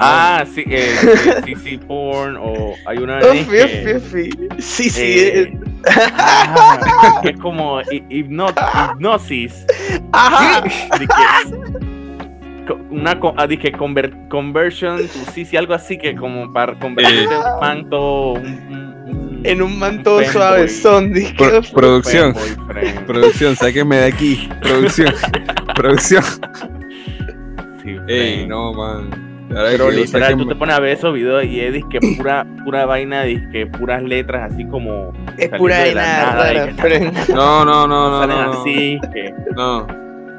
Ah, 0.00 0.44
sí, 0.52 0.64
eh, 0.66 0.94
eh, 1.02 1.42
CC 1.44 1.78
porn 1.86 2.36
o 2.38 2.74
hay 2.86 2.98
una 2.98 3.20
que, 3.20 3.30
ufi, 3.30 3.96
ufi. 3.96 4.30
Sisi, 4.62 5.02
eh, 5.02 5.58
ah, 5.96 7.20
que 7.22 7.30
es 7.30 7.38
como 7.38 7.80
hi- 7.82 8.02
hipno- 8.08 8.52
hipnosis. 8.92 9.66
ajá. 10.12 10.62
de 10.98 11.06
que- 11.06 12.72
una 12.90 13.18
ah, 13.36 13.46
dije 13.46 13.72
conver- 13.72 14.28
conversion 14.28 14.96
to 14.98 15.32
CC, 15.32 15.58
algo 15.58 15.74
así 15.74 15.98
que 15.98 16.14
como 16.14 16.52
para 16.52 16.78
convertirte 16.78 17.34
en 17.34 17.40
un 17.42 17.60
manto 17.60 18.32
un- 18.32 18.46
un- 18.46 18.94
un- 19.06 19.40
En 19.44 19.62
un 19.62 19.78
manto 19.78 20.16
fanboy. 20.16 20.32
suave 20.32 20.68
son, 20.68 21.12
que. 21.12 21.32
Pro- 21.36 21.62
producción, 21.74 22.34
producción, 23.06 23.56
sáqueme 23.56 23.96
de 23.96 24.04
aquí. 24.06 24.48
Producción, 24.62 25.12
producción. 25.74 26.22
Sí, 27.82 27.96
Ey, 28.08 28.46
no, 28.46 28.72
man. 28.72 29.29
La 29.50 29.62
verdad 29.62 29.70
Pero 29.78 29.90
literal, 29.90 30.36
tú 30.36 30.46
te 30.46 30.54
pones 30.54 30.76
a 30.76 30.80
ver 30.80 30.92
esos 30.96 31.12
videos 31.12 31.44
y 31.44 31.60
es 31.60 31.84
que 31.86 31.98
pura, 32.16 32.46
pura 32.64 32.86
vaina, 32.86 33.24
que 33.24 33.66
puras 33.66 34.00
letras 34.02 34.52
así 34.52 34.64
como. 34.64 35.12
Es 35.36 35.48
pura 35.50 35.80
de 35.80 35.94
la 35.94 36.34
vaina 36.36 36.66
nada, 36.66 36.76
pero- 36.82 37.10
No, 37.34 37.64
no, 37.64 37.86
no, 37.88 38.10
no. 38.10 38.20
salen 38.20 38.36
no, 38.36 38.52
no. 38.54 38.60
así, 38.60 39.00
que 39.12 39.34
No, 39.56 39.86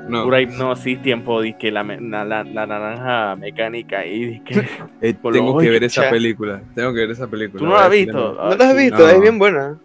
no. 0.08 0.24
pura 0.24 0.40
hipnosis, 0.42 1.02
tiempo, 1.02 1.42
que 1.60 1.72
la, 1.72 1.84
la, 1.84 2.24
la, 2.24 2.44
la 2.46 2.66
naranja 2.66 3.36
mecánica 3.36 4.06
y 4.06 4.40
que 4.40 4.66
Eh, 5.02 5.14
tengo 5.34 5.58
que 5.58 5.70
ver 5.70 5.84
esa 5.84 6.10
pelíctu 6.10 6.46
Tengo 6.74 6.94
que 6.94 7.00
ver 7.02 7.12
esa 7.12 7.28
película. 7.28 7.60
tú 7.60 7.66
no 7.66 7.76
la 7.76 7.86
has 7.86 7.92
visto. 7.92 8.34
la- 8.34 8.42
Ah, 8.44 8.50
No 8.52 8.56
lo 8.56 8.64
has 8.64 8.76
visto, 8.78 8.98
No. 8.98 9.08
es 9.10 9.22
bien 9.22 9.38
buena. 9.38 9.76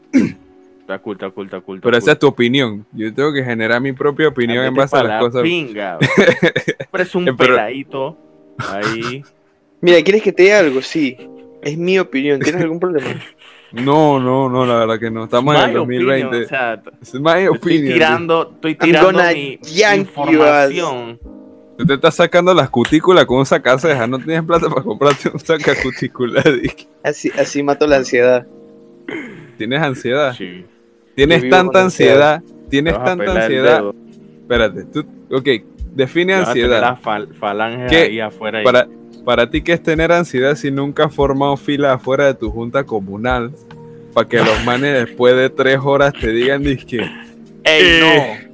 Está 0.80 0.98
cool, 1.00 1.14
está 1.16 1.30
cool, 1.30 1.46
está 1.46 1.60
cool. 1.60 1.80
Pero 1.80 1.96
esa 1.96 2.12
es 2.12 2.18
tu 2.20 2.28
opinión. 2.28 2.86
Yo 2.92 3.12
tengo 3.12 3.32
que 3.32 3.42
generar 3.42 3.80
mi 3.80 3.92
propia 3.92 4.28
opinión 4.28 4.64
en 4.64 4.72
base 4.72 4.94
a 4.96 5.02
las 5.02 5.12
la 5.14 5.18
cosas. 5.18 5.42
Pinga, 5.42 5.98
Pero 6.92 7.02
es 7.02 7.12
un 7.16 7.24
pero- 7.24 7.36
peladito 7.36 8.16
ahí. 8.58 9.22
Mira, 9.80 10.02
¿quieres 10.02 10.22
que 10.22 10.32
te 10.32 10.44
diga 10.44 10.58
algo? 10.60 10.82
Sí. 10.82 11.16
Es 11.62 11.76
mi 11.76 11.98
opinión. 11.98 12.40
¿Tienes 12.40 12.62
algún 12.62 12.80
problema? 12.80 13.08
No, 13.72 14.20
no, 14.20 14.48
no, 14.48 14.64
la 14.64 14.76
verdad 14.76 14.98
que 14.98 15.10
no. 15.10 15.24
Estamos 15.24 15.54
en 15.56 15.60
el 15.62 15.66
My 15.68 15.74
2020. 15.74 16.26
opinion, 16.26 16.44
o 16.44 16.48
sea, 16.48 16.82
Es 17.02 17.14
my 17.14 17.30
estoy 17.30 17.46
opinion. 17.48 17.92
tirando, 17.94 18.50
estoy 18.54 18.74
tirando 18.76 19.12
mi 19.12 19.58
ass. 19.82 19.96
información. 19.98 21.18
Tú 21.76 21.84
te 21.84 21.94
estás 21.94 22.14
sacando 22.14 22.54
las 22.54 22.70
cutículas 22.70 23.26
con 23.26 23.38
un 23.38 23.44
sacaceja. 23.44 24.06
No 24.06 24.18
tienes 24.18 24.44
plata 24.44 24.68
para 24.70 24.82
comprarte 24.82 25.28
un 25.28 25.40
sacacutícula. 25.40 26.42
Dick. 26.62 26.86
Así, 27.02 27.30
así 27.36 27.62
mato 27.62 27.86
la 27.86 27.96
ansiedad. 27.96 28.46
Tienes 29.58 29.82
ansiedad. 29.82 30.32
Sí. 30.32 30.64
Tienes 31.16 31.50
tanta 31.50 31.82
ansiedad. 31.82 32.34
ansiedad. 32.36 32.70
Tienes 32.70 32.94
tanta 33.04 33.32
ansiedad. 33.32 33.84
Espérate. 34.42 34.84
Tú, 34.84 35.04
ok, 35.32 35.48
define 35.96 36.34
ansiedad. 36.34 36.80
las 36.80 37.00
fal- 37.02 37.32
falanges 37.34 37.90
¿Qué? 37.90 37.96
ahí 37.98 38.20
afuera. 38.20 38.60
y- 38.60 38.64
Para, 38.64 38.86
para 39.24 39.50
ti, 39.50 39.62
¿qué 39.62 39.72
es 39.72 39.82
tener 39.82 40.12
ansiedad 40.12 40.54
si 40.54 40.70
nunca 40.70 41.04
has 41.06 41.14
formado 41.14 41.56
fila 41.56 41.94
afuera 41.94 42.26
de 42.26 42.34
tu 42.34 42.50
junta 42.50 42.84
comunal? 42.84 43.52
Para 44.14 44.28
que 44.28 44.38
los 44.38 44.64
manes 44.64 44.94
después 45.06 45.34
de 45.36 45.50
tres 45.50 45.78
horas 45.82 46.12
te 46.18 46.28
digan, 46.32 46.62
que 46.62 47.00
¡Ey, 47.64 47.82
Eh, 47.82 48.48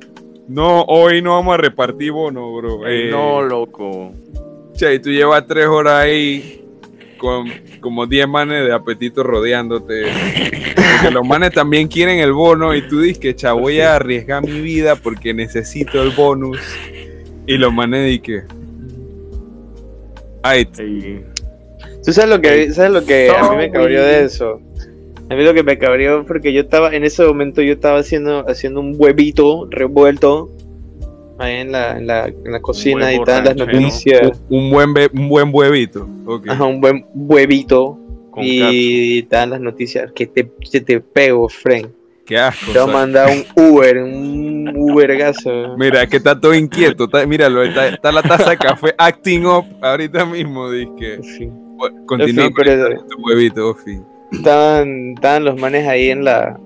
no, 0.48 0.82
hoy 0.82 1.22
no 1.22 1.32
vamos 1.36 1.54
a 1.54 1.56
repartir 1.58 2.10
bono, 2.12 2.52
bro. 2.54 2.78
no! 2.80 2.86
¡Ey, 2.86 3.08
Eh, 3.08 3.10
no, 3.10 3.42
loco! 3.42 4.12
Che, 4.74 4.94
y 4.94 4.98
tú 4.98 5.10
llevas 5.10 5.46
tres 5.46 5.66
horas 5.66 6.02
ahí 6.04 6.64
con 7.18 7.46
como 7.80 8.06
10 8.06 8.26
manes 8.26 8.64
de 8.66 8.72
apetito 8.72 9.22
rodeándote. 9.22 10.04
Porque 10.74 11.10
los 11.14 11.24
manes 11.26 11.52
también 11.52 11.86
quieren 11.88 12.18
el 12.18 12.32
bono 12.32 12.74
y 12.74 12.82
tú 12.88 13.00
dices 13.00 13.18
que 13.18 13.34
cha, 13.36 13.52
voy 13.52 13.80
a 13.80 13.94
arriesgar 13.96 14.42
mi 14.42 14.60
vida 14.60 14.96
porque 14.96 15.32
necesito 15.34 16.02
el 16.02 16.10
bonus. 16.10 16.58
Y 17.46 17.56
los 17.58 17.72
manes 17.72 18.08
di 18.08 18.18
que. 18.20 18.42
Ay, 20.42 20.64
¿Tú 22.04 22.12
sabes 22.12 22.30
lo 22.30 22.40
que, 22.40 22.72
sabes 22.72 22.90
lo 22.92 23.04
que 23.04 23.30
a 23.30 23.50
mí 23.50 23.56
me 23.56 23.70
cabreó 23.70 24.02
de 24.04 24.24
eso? 24.24 24.60
A 25.30 25.34
mí 25.34 25.44
lo 25.44 25.54
que 25.54 25.62
me 25.62 25.78
cabreó 25.78 26.26
porque 26.26 26.52
yo 26.52 26.62
estaba, 26.62 26.94
en 26.94 27.04
ese 27.04 27.24
momento 27.24 27.62
yo 27.62 27.72
estaba 27.74 28.00
haciendo, 28.00 28.44
haciendo 28.48 28.80
un 28.80 28.94
huevito 28.98 29.68
revuelto 29.70 30.50
ahí 31.38 31.56
en 31.56 31.72
la, 31.72 31.96
en 31.96 32.06
la, 32.06 32.26
en 32.26 32.52
la 32.52 32.60
cocina 32.60 33.12
y 33.12 33.16
estaban 33.16 33.44
las 33.44 33.56
noticias. 33.56 34.42
Un 34.48 34.70
buen, 34.70 34.92
be- 34.92 35.10
un 35.14 35.28
buen 35.28 35.50
huevito. 35.52 36.08
ok. 36.26 36.48
Ajá, 36.48 36.64
un 36.64 36.80
buen 36.80 37.06
huevito. 37.14 37.98
Con 38.30 38.44
y 38.44 39.18
estaban 39.20 39.50
las 39.50 39.60
noticias 39.60 40.10
que 40.12 40.26
te, 40.26 40.50
que 40.70 40.80
te 40.80 41.00
pego, 41.00 41.48
Frank. 41.48 41.86
Qué 42.26 42.38
asco. 42.38 42.72
Te 42.72 42.78
voy 42.80 42.88
a 42.88 42.92
mandar 42.92 43.28
un 43.30 43.44
Uber, 43.64 44.02
un 44.02 44.41
Ubergazo. 44.76 45.76
Mira, 45.78 46.06
que 46.06 46.16
está 46.18 46.38
todo 46.38 46.54
inquieto. 46.54 47.04
está- 47.04 47.26
míralo, 47.26 47.62
está, 47.62 47.88
está 47.88 48.12
la 48.12 48.22
taza 48.22 48.50
de 48.50 48.56
café 48.58 48.94
acting 48.98 49.44
up 49.46 49.64
ahorita 49.80 50.24
mismo. 50.26 50.70
Dizque. 50.70 51.18
Sí. 51.22 51.48
Bueno, 51.50 52.04
Continúa 52.06 52.44
fin, 52.46 52.54
con 52.54 52.64
pero- 52.64 53.04
tu 53.06 53.22
huevito, 53.26 53.70
Ofi. 53.70 53.98
Estaban, 54.32 55.12
estaban 55.14 55.44
los 55.44 55.60
manes 55.60 55.86
ahí 55.86 56.10
en 56.10 56.24
la. 56.24 56.58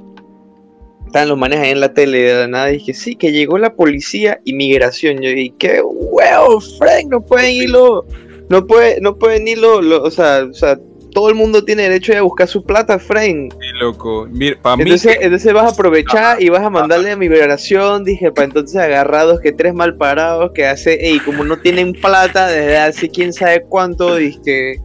Estaban 1.06 1.28
los 1.28 1.38
manes 1.38 1.58
ahí 1.60 1.70
en 1.70 1.80
la 1.80 1.94
tele 1.94 2.18
de 2.18 2.34
la 2.34 2.48
nada. 2.48 2.66
Dije, 2.66 2.92
sí, 2.94 3.16
que 3.16 3.32
llegó 3.32 3.58
la 3.58 3.74
policía 3.74 4.40
y 4.44 4.52
migración. 4.54 5.20
Yo 5.20 5.30
dije, 5.30 5.54
qué 5.58 5.80
huevo, 5.82 6.60
Frank, 6.78 7.06
no 7.08 7.20
pueden 7.20 7.50
irlo. 7.52 8.04
No, 8.48 8.66
puede, 8.66 9.00
no 9.00 9.16
pueden 9.16 9.46
irlo. 9.48 9.80
lo- 9.82 10.02
o, 10.02 10.10
sea, 10.10 10.44
o 10.50 10.52
sea, 10.52 10.78
todo 11.16 11.30
el 11.30 11.34
mundo 11.34 11.64
tiene 11.64 11.84
derecho 11.84 12.12
a 12.14 12.20
buscar 12.20 12.46
su 12.46 12.62
plata, 12.62 12.98
Frank. 12.98 13.54
Sí, 13.54 13.78
loco. 13.80 14.28
Mira, 14.30 14.58
para 14.60 14.76
mí. 14.76 14.82
Entonces, 14.82 15.50
vas 15.54 15.64
a 15.64 15.68
aprovechar 15.70 16.42
y 16.42 16.50
vas 16.50 16.60
a 16.60 16.68
mandarle 16.68 17.12
a 17.12 17.16
migración, 17.16 18.04
dije, 18.04 18.30
para 18.30 18.44
entonces 18.44 18.76
agarrados 18.76 19.40
que 19.40 19.50
tres 19.50 19.72
mal 19.72 19.96
parados 19.96 20.50
que 20.52 20.66
hace, 20.66 20.98
y 21.10 21.18
como 21.20 21.42
no 21.42 21.56
tienen 21.56 21.94
plata 21.94 22.48
desde 22.48 22.76
hace 22.76 23.08
quién 23.08 23.32
sabe 23.32 23.64
cuánto, 23.66 24.16
dije, 24.16 24.78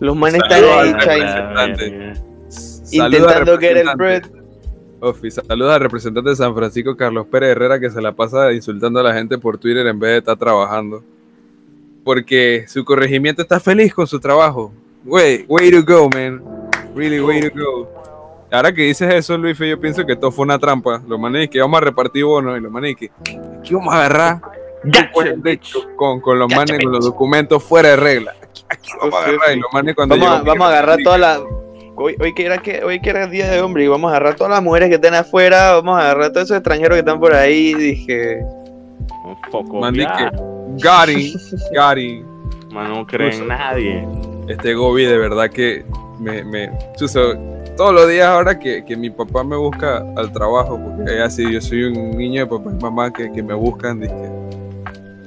los 0.00 0.16
manes 0.16 0.42
están 0.42 0.60
Saludos 0.60 1.06
ahí, 1.06 2.12
intentando 2.90 3.58
get 3.58 3.76
el 3.76 3.90
bread. 3.96 4.24
Ofi, 4.98 5.30
saluda 5.30 5.76
al 5.76 5.82
representante 5.82 6.30
de 6.30 6.36
San 6.36 6.52
Francisco, 6.52 6.96
Carlos 6.96 7.28
Pérez 7.28 7.50
Herrera, 7.50 7.78
que 7.78 7.90
se 7.90 8.02
la 8.02 8.10
pasa 8.10 8.52
insultando 8.52 8.98
a 8.98 9.04
la 9.04 9.14
gente 9.14 9.38
por 9.38 9.56
Twitter 9.56 9.86
en 9.86 10.00
vez 10.00 10.10
de 10.10 10.18
estar 10.18 10.36
trabajando. 10.36 11.04
Porque 12.02 12.64
su 12.66 12.84
corregimiento 12.84 13.42
está 13.42 13.60
feliz 13.60 13.94
con 13.94 14.08
su 14.08 14.18
trabajo. 14.18 14.72
Way, 15.04 15.46
way 15.48 15.70
to 15.70 15.82
go, 15.82 16.08
man. 16.14 16.40
Really, 16.94 17.20
way 17.20 17.40
to 17.40 17.50
go. 17.50 17.88
Ahora 18.52 18.72
que 18.72 18.82
dices 18.82 19.12
eso, 19.12 19.38
Luis, 19.38 19.58
yo 19.58 19.80
pienso 19.80 20.04
que 20.04 20.14
todo 20.14 20.30
fue 20.30 20.44
una 20.44 20.58
trampa. 20.58 21.02
Los 21.06 21.18
manes 21.18 21.48
que 21.48 21.60
vamos 21.60 21.78
a 21.78 21.84
repartir 21.84 22.24
bonos 22.24 22.58
y 22.58 22.60
los 22.60 22.70
manes 22.70 22.96
que 22.96 23.10
aquí 23.58 23.74
vamos 23.74 23.94
a 23.94 23.98
agarrar 23.98 24.40
con, 25.96 26.20
con 26.20 26.38
los 26.38 26.48
Gotcha, 26.48 26.56
manes, 26.56 26.84
con 26.84 26.92
los 26.92 27.04
documentos 27.04 27.62
fuera 27.62 27.90
de 27.90 27.96
regla. 27.96 28.34
Aquí, 28.42 28.64
aquí 28.68 28.90
vamos 29.00 29.14
a 29.14 29.22
agarrar 29.24 29.48
sí. 29.48 29.56
y 29.56 29.60
los 29.60 29.72
manes 29.72 29.94
cuando 29.94 30.18
Vamos 30.18 30.44
vamos 30.44 30.66
a 30.66 30.68
agarrar 30.68 30.98
todas 31.02 31.20
las... 31.20 31.40
Hoy, 31.94 32.16
hoy, 32.20 32.34
que 32.34 32.46
era 32.46 32.58
que, 32.58 32.82
hoy 32.84 33.00
que 33.00 33.10
era 33.10 33.24
el 33.24 33.30
día 33.30 33.50
de 33.50 33.60
hombre 33.60 33.84
y 33.84 33.88
vamos 33.88 34.08
a 34.08 34.16
agarrar 34.16 34.34
todas 34.34 34.50
las 34.50 34.62
mujeres 34.62 34.88
que 34.88 34.96
estén 34.96 35.14
afuera, 35.14 35.72
vamos 35.72 35.98
a 35.98 36.02
agarrar 36.02 36.32
todos 36.32 36.44
esos 36.44 36.56
extranjeros 36.56 36.96
que 36.96 37.00
están 37.00 37.20
por 37.20 37.34
ahí, 37.34 37.74
dije... 37.74 38.40
Un 39.24 39.36
poco 39.50 39.80
Gary, 40.78 41.34
Gary, 41.72 42.24
Man, 42.70 42.88
no 42.88 43.06
cree 43.06 43.34
en 43.34 43.48
nadie. 43.48 44.06
Este 44.48 44.74
Gobi 44.74 45.04
de 45.04 45.18
verdad 45.18 45.50
que 45.50 45.84
me, 46.18 46.44
me 46.44 46.70
chuzo, 46.96 47.34
todos 47.76 47.94
los 47.94 48.08
días 48.08 48.26
ahora 48.28 48.58
que, 48.58 48.84
que 48.84 48.96
mi 48.96 49.10
papá 49.10 49.44
me 49.44 49.56
busca 49.56 50.04
al 50.16 50.32
trabajo, 50.32 50.78
porque 50.78 51.20
así 51.20 51.50
yo 51.50 51.60
soy 51.60 51.84
un 51.84 52.16
niño 52.16 52.42
de 52.42 52.46
papá 52.46 52.70
y 52.70 52.82
mamá 52.82 53.12
que, 53.12 53.30
que 53.32 53.42
me 53.42 53.54
buscan, 53.54 54.00
dizque, 54.00 54.30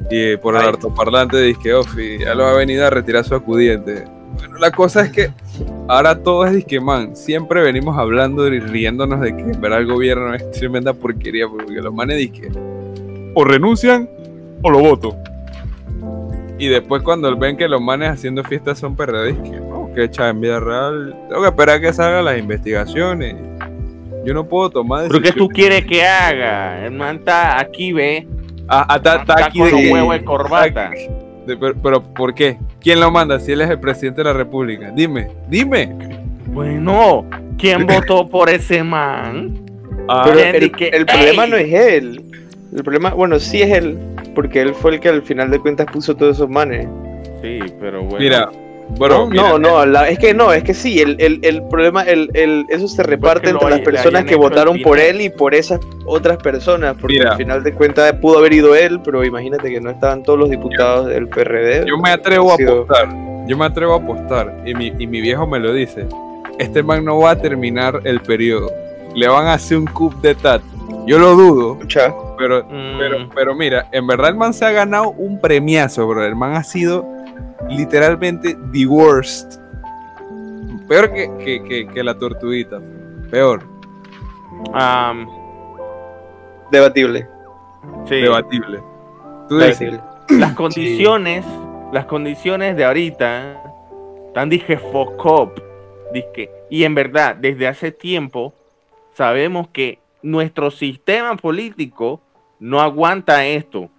y 0.10 0.38
por 0.38 0.56
el 0.56 0.62
Ay. 0.62 0.68
altoparlante 0.68 1.42
dizque, 1.42 1.74
Ofi, 1.74 2.20
ya 2.20 2.36
lo 2.36 2.46
ha 2.46 2.54
venido 2.54 2.86
a 2.86 2.90
retirar 2.90 3.24
su 3.24 3.36
acudiente. 3.36 4.06
Bueno, 4.38 4.58
la 4.58 4.70
cosa 4.70 5.06
es 5.06 5.12
que 5.12 5.32
ahora 5.88 6.22
todo 6.22 6.46
es 6.46 6.54
disque, 6.54 6.80
man, 6.80 7.16
siempre 7.16 7.62
venimos 7.62 7.98
hablando 7.98 8.48
y 8.48 8.60
riéndonos 8.60 9.22
de 9.22 9.36
que 9.36 9.42
en 9.42 9.62
verdad 9.62 9.80
el 9.80 9.88
gobierno 9.88 10.34
es 10.34 10.52
tremenda 10.52 10.94
porquería, 10.94 11.48
porque 11.48 11.82
los 11.82 11.94
manes 11.94 12.18
disque, 12.18 12.50
o 13.34 13.44
renuncian 13.44 14.10
o 14.62 14.70
lo 14.70 14.80
voto. 14.80 15.16
Y 16.58 16.68
después 16.68 17.02
cuando 17.04 17.36
ven 17.38 17.58
que 17.58 17.68
los 17.68 17.82
manes 17.82 18.10
haciendo 18.10 18.44
fiestas 18.44 18.80
son 18.80 18.96
perredes, 18.96 19.36
que 19.44 19.60
no, 19.60 19.90
que 19.94 20.06
echa 20.06 20.30
en 20.30 20.40
vida 20.42 20.60
real, 20.60 21.16
tengo 21.30 21.42
que 21.42 21.48
esperar 21.50 21.78
a 21.78 21.82
que 21.82 21.92
salgan 21.94 22.26
las 22.26 22.38
investigaciones. 22.40 23.36
Yo 24.26 24.34
no 24.34 24.46
puedo 24.48 24.70
tomar 24.70 25.08
¿Pero 25.10 25.22
qué 25.22 25.32
tú 25.34 25.48
decisiones. 25.50 25.56
quieres 25.56 25.86
que 25.86 26.04
haga? 26.06 26.86
El 26.86 26.94
man 26.94 27.18
está 27.18 27.60
aquí, 27.60 27.92
ve. 27.94 28.28
Ah, 28.68 28.86
ah, 28.90 28.96
está, 28.96 29.18
está 29.18 29.34
Está 29.34 29.46
aquí 29.48 29.60
con 29.60 29.70
de 29.70 29.92
huevos 29.92 30.14
de 30.18 30.24
corbata. 30.26 30.90
de- 31.46 31.58
pero, 31.58 31.76
pero, 31.76 32.02
¿por 32.02 32.34
qué? 32.34 32.58
¿Quién 32.80 33.00
lo 33.00 33.12
manda 33.12 33.40
si 33.40 33.52
él 33.52 33.62
es 33.62 33.70
el 33.70 33.80
presidente 33.80 34.22
de 34.22 34.26
la 34.26 34.34
república? 34.34 34.92
Dime, 34.96 35.28
dime. 35.48 35.94
Bueno, 36.48 37.26
¿quién 37.58 37.86
votó 37.88 38.28
por 38.28 38.50
ese 38.50 38.82
man? 38.84 39.60
Ah, 40.08 40.24
Pero 40.26 40.40
el, 40.40 40.72
el 40.80 41.06
problema 41.06 41.46
no 41.48 41.58
es 41.58 41.72
él. 41.74 42.24
El 42.76 42.84
problema, 42.84 43.12
bueno, 43.12 43.40
sí 43.40 43.62
es 43.62 43.72
él, 43.72 43.98
porque 44.36 44.62
él 44.62 44.76
fue 44.76 44.92
el 44.96 45.00
que 45.00 45.10
al 45.10 45.24
final 45.24 45.50
de 45.50 45.60
cuentas 45.60 45.88
puso 45.92 46.16
todos 46.16 46.36
esos 46.36 46.50
manes. 46.50 46.88
Sí, 47.42 47.60
pero 47.80 48.02
bueno. 48.04 48.18
mira, 48.20 48.50
bro, 49.00 49.08
no, 49.10 49.28
mira, 49.28 49.50
no, 49.50 49.58
no, 49.60 49.86
la- 49.86 50.10
es 50.10 50.20
que 50.20 50.34
no, 50.34 50.54
es 50.54 50.64
que 50.64 50.74
sí, 50.74 51.00
el, 51.00 51.16
el, 51.20 51.40
el 51.44 51.64
problema, 51.68 52.04
el, 52.04 52.30
el, 52.34 52.66
eso 52.70 52.88
se 52.88 53.02
reparte 53.04 53.48
que 53.48 53.54
lo 53.54 53.60
entre 53.62 53.70
las 53.72 53.80
hay- 53.80 53.84
personas 53.86 54.26
que 54.26 54.36
votaron 54.36 54.80
por 54.82 55.00
él 55.00 55.22
y 55.22 55.30
por 55.30 55.56
esas 55.56 55.80
otras 56.06 56.38
personas, 56.38 56.96
porque 57.00 57.18
Mira. 57.20 57.32
al 57.32 57.38
final 57.38 57.64
de 57.64 57.74
cuentas 57.74 58.14
pudo 58.22 58.38
haber 58.40 58.54
ido 58.54 58.76
él, 58.76 59.00
pero 59.04 59.24
imagínate 59.24 59.70
que 59.72 59.80
no 59.82 59.90
estaban 59.90 60.22
todos 60.24 60.38
los 60.40 60.50
diputados 60.50 61.08
del 61.08 61.28
PRD. 61.28 61.86
Yo 61.88 61.98
me 61.98 62.10
atrevo 62.12 62.52
a 62.52 62.56
apostar. 62.56 63.10
Yo 63.48 63.58
me 63.58 63.66
atrevo 63.66 63.94
a 63.94 63.98
apostar. 63.98 64.62
Y 64.66 64.74
mi, 64.74 64.92
y 64.98 65.08
mi 65.08 65.22
viejo 65.22 65.46
me 65.48 65.60
lo 65.60 65.72
dice. 65.72 66.08
Este 66.58 66.82
man 66.82 67.06
no 67.06 67.20
va 67.20 67.32
a 67.32 67.36
terminar 67.40 68.02
el 68.06 68.20
periodo. 68.22 68.72
Le 69.14 69.28
van 69.28 69.46
a 69.48 69.54
hacer 69.54 69.78
un 69.78 69.86
coup 69.86 70.14
de 70.22 70.34
tat. 70.36 70.62
Yo 71.06 71.20
lo 71.20 71.36
dudo, 71.36 71.74
Escucha, 71.74 72.14
pero, 72.38 72.64
Mm, 72.64 72.98
pero, 72.98 73.30
pero 73.34 73.56
mira, 73.56 73.88
en 73.92 74.08
verdad 74.08 74.30
el 74.30 74.36
man 74.36 74.54
se 74.54 74.66
ha 74.66 74.72
ganado 74.72 75.10
un 75.12 75.40
premiazo, 75.40 76.08
bro. 76.08 76.26
El 76.26 76.36
man 76.36 76.54
ha 76.54 76.64
sido 76.64 77.06
literalmente 77.70 78.58
the 78.72 78.86
worst. 78.86 79.60
Peor 80.88 81.12
que, 81.12 81.30
que, 81.44 81.64
que, 81.64 81.88
que 81.88 82.04
la 82.04 82.18
tortuguita. 82.18 82.80
Peor. 83.32 83.64
am, 84.74 85.28
debatible. 86.72 87.28
sí. 88.08 88.22
Debatible. 88.22 88.80
Tú 89.50 89.58
dices, 89.60 89.80
debatible. 89.80 90.40
las 90.40 90.54
condiciones, 90.54 91.46
las 91.92 92.06
condiciones 92.06 92.76
de 92.76 92.86
ahorita 92.86 93.62
están 94.28 94.50
dije 94.50 94.78
fuck 94.78 95.26
up, 95.26 95.64
dizque, 96.14 96.50
y 96.70 96.84
en 96.84 96.96
verdad 96.96 97.36
desde 97.36 97.68
hace 97.68 97.92
tiempo 97.92 98.54
sabemos 99.14 99.68
que 99.70 100.00
nuestro 100.22 100.72
sistema 100.72 101.36
político 101.36 102.22
no 102.60 102.82
aguanta 102.82 103.46
esto, 103.46 103.90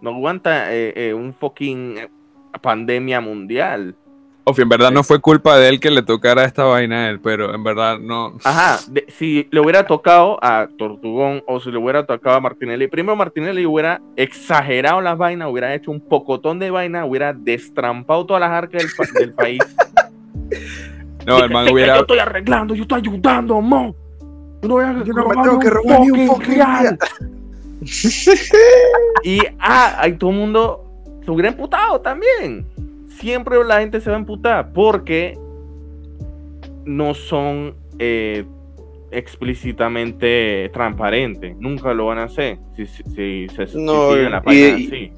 no 0.00 0.10
aguanta 0.10 0.72
eh, 0.74 0.92
eh, 0.96 1.14
un 1.14 1.34
fucking 1.34 1.98
eh, 1.98 2.08
pandemia 2.60 3.20
mundial. 3.20 3.94
Ofi, 4.46 4.60
en 4.60 4.68
verdad 4.68 4.90
no 4.90 5.02
fue 5.02 5.20
culpa 5.22 5.56
de 5.56 5.70
él 5.70 5.80
que 5.80 5.90
le 5.90 6.02
tocara 6.02 6.44
esta 6.44 6.64
vaina 6.64 7.06
a 7.06 7.08
él, 7.08 7.18
pero 7.18 7.54
en 7.54 7.64
verdad 7.64 7.98
no. 7.98 8.36
Ajá, 8.44 8.78
de- 8.90 9.06
si 9.08 9.48
le 9.50 9.58
hubiera 9.60 9.86
tocado 9.86 10.38
a 10.42 10.68
Tortugón 10.76 11.42
o 11.46 11.60
si 11.60 11.70
le 11.70 11.78
hubiera 11.78 12.04
tocado 12.04 12.36
a 12.36 12.40
Martinelli, 12.40 12.86
primero 12.86 13.16
Martinelli 13.16 13.64
hubiera 13.64 14.02
exagerado 14.16 15.00
las 15.00 15.16
vainas, 15.16 15.48
hubiera 15.50 15.74
hecho 15.74 15.90
un 15.90 16.00
pocotón 16.00 16.58
de 16.58 16.70
vainas, 16.70 17.06
hubiera 17.08 17.32
destrampado 17.32 18.26
todas 18.26 18.40
las 18.42 18.50
arcas 18.50 18.82
del, 18.82 18.90
pa- 18.94 19.18
del 19.18 19.32
país. 19.32 19.60
No, 21.26 21.38
el 21.38 21.50
man 21.50 21.64
Yo 21.68 21.72
hubiera. 21.72 21.98
estoy 22.00 22.18
arreglando, 22.18 22.74
yo 22.74 22.82
estoy 22.82 22.98
ayudando, 23.00 23.58
mo. 23.62 23.96
Yo 24.60 24.68
no, 24.68 24.74
voy 24.74 24.84
a 24.84 24.92
Yo 25.02 25.12
no 25.14 25.26
me 25.28 25.34
tengo 25.42 25.58
que 25.58 25.70
robar 25.70 26.00
ni 26.00 26.10
un 26.10 26.26
fucking 26.26 26.54
real. 26.54 26.98
Y 29.24 29.38
ah, 29.58 29.96
ahí 30.00 30.12
todo 30.14 30.30
el 30.30 30.36
mundo 30.36 30.84
se 31.24 31.30
hubiera 31.30 31.48
emputado 31.48 32.00
también. 32.00 32.66
Siempre 33.08 33.56
la 33.64 33.80
gente 33.80 34.00
se 34.00 34.10
va 34.10 34.16
a 34.16 34.18
emputar 34.18 34.72
porque 34.72 35.38
no 36.84 37.14
son 37.14 37.74
eh, 37.98 38.44
explícitamente 39.10 40.68
transparentes. 40.72 41.56
Nunca 41.58 41.94
lo 41.94 42.06
van 42.06 42.18
a 42.18 42.24
hacer 42.24 42.58
si, 42.76 42.86
si- 42.86 43.02
si 43.14 43.46
No, 43.78 44.10
siguen 44.10 44.30
la 44.32 44.42
página 44.42 44.78
y- 44.78 44.86
así. 44.86 45.12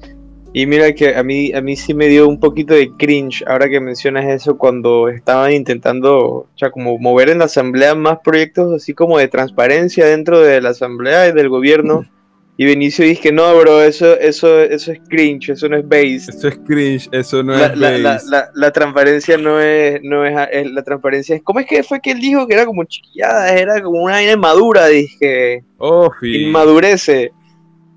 Y 0.53 0.65
mira 0.65 0.91
que 0.93 1.13
a 1.15 1.21
mí, 1.23 1.51
a 1.53 1.61
mí 1.61 1.75
sí 1.75 1.93
me 1.93 2.07
dio 2.07 2.27
un 2.27 2.39
poquito 2.39 2.73
de 2.73 2.89
cringe 2.97 3.43
ahora 3.45 3.69
que 3.69 3.79
mencionas 3.79 4.25
eso 4.25 4.57
cuando 4.57 5.09
estaban 5.09 5.51
intentando, 5.51 6.17
o 6.25 6.47
sea, 6.55 6.71
como 6.71 6.97
mover 6.97 7.29
en 7.29 7.39
la 7.39 7.45
asamblea 7.45 7.93
más 7.95 8.19
proyectos 8.23 8.73
así 8.73 8.93
como 8.93 9.17
de 9.19 9.27
transparencia 9.27 10.05
dentro 10.05 10.39
de 10.39 10.61
la 10.61 10.69
asamblea 10.69 11.27
y 11.27 11.33
del 11.33 11.49
gobierno. 11.49 12.05
Y 12.59 12.65
Benicio 12.65 13.05
dice 13.05 13.21
que 13.21 13.31
no, 13.31 13.55
bro, 13.55 13.83
eso, 13.83 14.17
eso, 14.19 14.59
eso 14.61 14.91
es 14.91 14.99
cringe, 15.07 15.49
eso 15.49 15.69
no 15.69 15.77
es 15.77 15.87
base. 15.87 16.31
Eso 16.31 16.47
es 16.47 16.57
cringe, 16.65 17.07
eso 17.11 17.43
no 17.43 17.53
La, 17.55 17.67
es 17.67 17.77
la, 17.77 17.97
la, 17.99 18.13
base. 18.13 18.29
la, 18.31 18.49
la 18.55 18.71
transparencia 18.71 19.37
no 19.37 19.59
es, 19.59 19.99
no 20.01 20.25
es, 20.25 20.35
es- 20.51 20.71
la 20.71 20.81
transparencia 20.83 21.35
es, 21.35 21.43
¿cómo 21.43 21.59
es 21.59 21.67
que 21.67 21.83
fue 21.83 21.99
que 22.01 22.11
él 22.11 22.19
dijo 22.19 22.47
que 22.47 22.55
era 22.55 22.65
como 22.65 22.83
chiquillada, 22.85 23.53
era 23.55 23.79
como 23.83 24.01
una 24.03 24.13
vaina 24.15 24.31
inmadura, 24.31 24.87
dije, 24.87 25.63
Ofi, 25.77 26.45
inmadurece. 26.47 27.31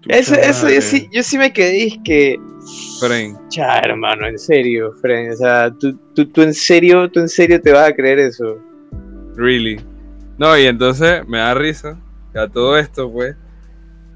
Ese, 0.08 0.32
madre. 0.36 0.74
yo 0.74 0.80
sí, 0.82 1.08
yo 1.12 1.22
sí 1.22 1.38
me 1.38 1.52
quedé, 1.52 1.72
dije 1.72 2.00
que, 2.04 2.36
Fren. 3.00 3.36
Ya, 3.50 3.78
hermano, 3.78 4.26
en 4.26 4.38
serio, 4.38 4.92
Fren. 5.00 5.30
O 5.32 5.36
sea, 5.36 5.70
¿tú, 5.78 5.98
tú, 6.14 6.26
tú 6.26 6.42
en 6.42 6.52
serio, 6.54 7.10
tú 7.10 7.20
en 7.20 7.28
serio 7.30 7.60
te 7.60 7.72
vas 7.72 7.88
a 7.88 7.94
creer 7.94 8.18
eso. 8.18 8.58
Really. 9.36 9.80
No, 10.38 10.56
y 10.58 10.66
entonces 10.66 11.26
me 11.26 11.38
da 11.38 11.54
risa 11.54 11.98
que 12.32 12.38
a 12.38 12.48
todo 12.48 12.76
esto, 12.78 13.10
pues. 13.10 13.36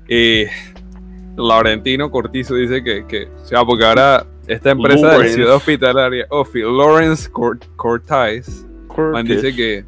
Y 0.08 0.44
Laurentino 1.36 2.10
Cortizo 2.10 2.54
dice 2.54 2.82
que, 2.82 3.06
que 3.06 3.28
o 3.42 3.46
sea, 3.46 3.64
porque 3.64 3.84
ahora 3.84 4.26
esta 4.46 4.70
empresa 4.70 5.06
de 5.06 5.12
Lawrence. 5.14 5.34
ciudad 5.34 5.54
hospitalaria, 5.56 6.26
Ofi, 6.30 6.60
Lawrence 6.60 7.30
Cort 7.30 7.64
Cortais, 7.76 8.66
man 9.12 9.24
dice 9.26 9.54
que, 9.54 9.84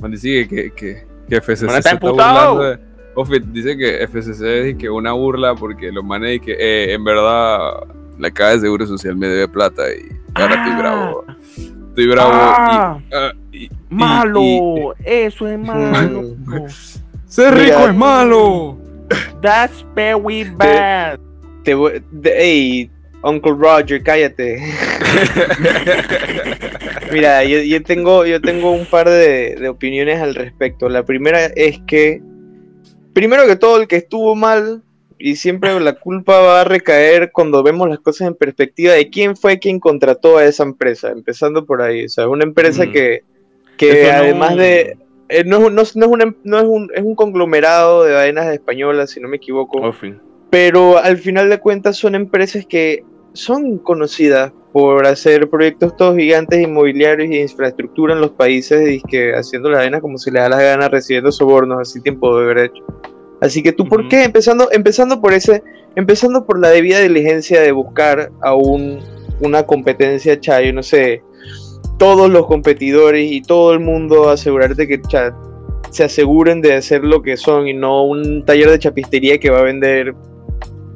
man 0.00 0.10
dice 0.12 0.46
que, 0.48 0.70
que, 0.72 1.04
que, 1.28 1.36
FCC 1.40 1.62
Man 1.64 1.72
se 1.72 1.78
está 1.78 1.90
está 1.92 1.98
burlando 2.08 2.62
de- 2.62 2.78
Ofi 3.14 3.38
dice 3.40 3.76
que 3.76 4.02
FCC 4.06 4.70
es 4.70 4.76
que 4.76 4.88
una 4.88 5.12
burla 5.12 5.54
porque 5.54 5.92
los 5.92 6.02
manes 6.04 6.40
que 6.40 6.52
eh, 6.52 6.92
en 6.94 7.04
verdad 7.04 7.84
la 8.18 8.30
caja 8.30 8.52
de 8.52 8.60
seguro 8.60 8.86
social 8.86 9.16
me 9.16 9.26
debe 9.26 9.48
plata 9.48 9.82
y 9.92 10.08
ahora 10.34 10.54
estoy 10.54 10.72
Ah. 10.72 10.78
bravo. 10.78 11.24
Estoy 11.88 12.06
bravo 12.06 12.30
Ah. 12.32 12.98
y, 13.02 13.14
ah, 13.14 13.32
y- 13.52 13.70
Malo, 13.90 14.40
y- 14.40 14.92
eso 15.04 15.46
es 15.48 15.58
malo. 15.66 16.22
ser 17.26 17.54
rico 17.54 17.76
Mira. 17.80 17.90
es 17.90 17.94
malo. 17.96 18.78
That's 19.40 19.84
very 19.94 20.44
bad. 20.56 21.18
Te 21.64 21.74
hey, 22.24 22.90
Uncle 23.22 23.52
Roger, 23.52 24.02
cállate. 24.02 24.60
Mira, 27.12 27.44
yo, 27.44 27.60
yo 27.60 27.82
tengo, 27.82 28.24
yo 28.26 28.40
tengo 28.40 28.72
un 28.72 28.86
par 28.86 29.08
de, 29.08 29.56
de 29.56 29.68
opiniones 29.68 30.20
al 30.20 30.34
respecto. 30.34 30.88
La 30.88 31.04
primera 31.04 31.46
es 31.46 31.78
que, 31.86 32.20
primero 33.12 33.46
que 33.46 33.56
todo, 33.56 33.80
el 33.80 33.88
que 33.88 33.96
estuvo 33.96 34.34
mal, 34.34 34.82
y 35.18 35.36
siempre 35.36 35.78
la 35.78 35.92
culpa 35.94 36.40
va 36.40 36.62
a 36.62 36.64
recaer 36.64 37.30
cuando 37.32 37.62
vemos 37.62 37.88
las 37.88 38.00
cosas 38.00 38.26
en 38.28 38.34
perspectiva 38.34 38.94
de 38.94 39.08
quién 39.10 39.36
fue 39.36 39.58
quien 39.58 39.78
contrató 39.78 40.38
a 40.38 40.44
esa 40.44 40.64
empresa, 40.64 41.10
empezando 41.10 41.64
por 41.64 41.82
ahí. 41.82 42.06
O 42.06 42.08
sea, 42.08 42.28
una 42.28 42.44
empresa 42.44 42.86
Mm. 42.86 42.92
que, 42.92 43.20
que 43.76 44.02
Eso 44.02 44.12
no- 44.12 44.18
además 44.18 44.56
de... 44.56 44.96
eh, 45.32 45.44
no, 45.44 45.56
es 45.58 45.62
un- 45.64 45.74
no, 45.74 45.82
no 45.94 46.04
es 46.06 46.12
una 46.12 46.24
em- 46.24 46.36
no 46.44 46.58
es 46.58 46.64
un, 46.64 46.90
es 46.94 47.02
un 47.02 47.14
conglomerado 47.14 48.04
de 48.04 48.14
vainas 48.14 48.46
españolas, 48.52 49.10
si 49.10 49.20
no 49.20 49.28
me 49.28 49.36
equivoco 49.36 49.80
pero 50.50 50.98
al 50.98 51.16
final 51.18 51.48
de 51.48 51.58
cuentas 51.58 51.96
son 51.96 52.14
empresas 52.14 52.66
que 52.66 53.04
son 53.32 53.78
conocidas 53.78 54.52
por 54.72 55.06
hacer 55.06 55.48
proyectos 55.48 55.96
todos 55.96 56.16
gigantes 56.16 56.60
inmobiliarios 56.60 57.30
y 57.30 57.40
infraestructura 57.40 58.14
en 58.14 58.20
los 58.20 58.30
países 58.32 58.88
y 58.90 59.00
que 59.02 59.34
haciendo 59.34 59.70
la 59.70 59.78
arena 59.80 60.00
como 60.00 60.18
se 60.18 60.30
les 60.30 60.42
da 60.42 60.48
la 60.50 60.62
gana, 60.62 60.88
recibiendo 60.88 61.32
sobornos, 61.32 61.78
así 61.80 62.00
tiempo 62.00 62.36
de 62.38 62.44
haber 62.44 62.58
hecho. 62.66 62.82
Así 63.40 63.62
que 63.62 63.72
tú, 63.72 63.86
¿por 63.88 64.08
qué? 64.08 64.24
Empezando, 64.24 64.68
empezando 64.70 65.20
por 65.20 65.32
ese, 65.32 65.62
empezando 65.96 66.46
por 66.46 66.60
la 66.60 66.68
debida 66.70 67.00
diligencia 67.00 67.60
de 67.60 67.72
buscar 67.72 68.30
a 68.40 68.54
un, 68.54 69.00
una 69.40 69.64
competencia, 69.64 70.38
chayo, 70.38 70.72
no 70.72 70.82
sé, 70.82 71.22
todos 71.98 72.30
los 72.30 72.46
competidores 72.46 73.30
y 73.30 73.42
todo 73.42 73.72
el 73.72 73.80
mundo 73.80 74.28
asegurarte 74.28 74.88
que 74.88 75.00
cha, 75.02 75.34
se 75.90 76.04
aseguren 76.04 76.62
de 76.62 76.74
hacer 76.74 77.04
lo 77.04 77.22
que 77.22 77.36
son 77.36 77.68
y 77.68 77.74
no 77.74 78.04
un 78.04 78.44
taller 78.44 78.70
de 78.70 78.78
chapistería 78.78 79.38
que 79.38 79.50
va 79.50 79.58
a 79.58 79.62
vender 79.62 80.14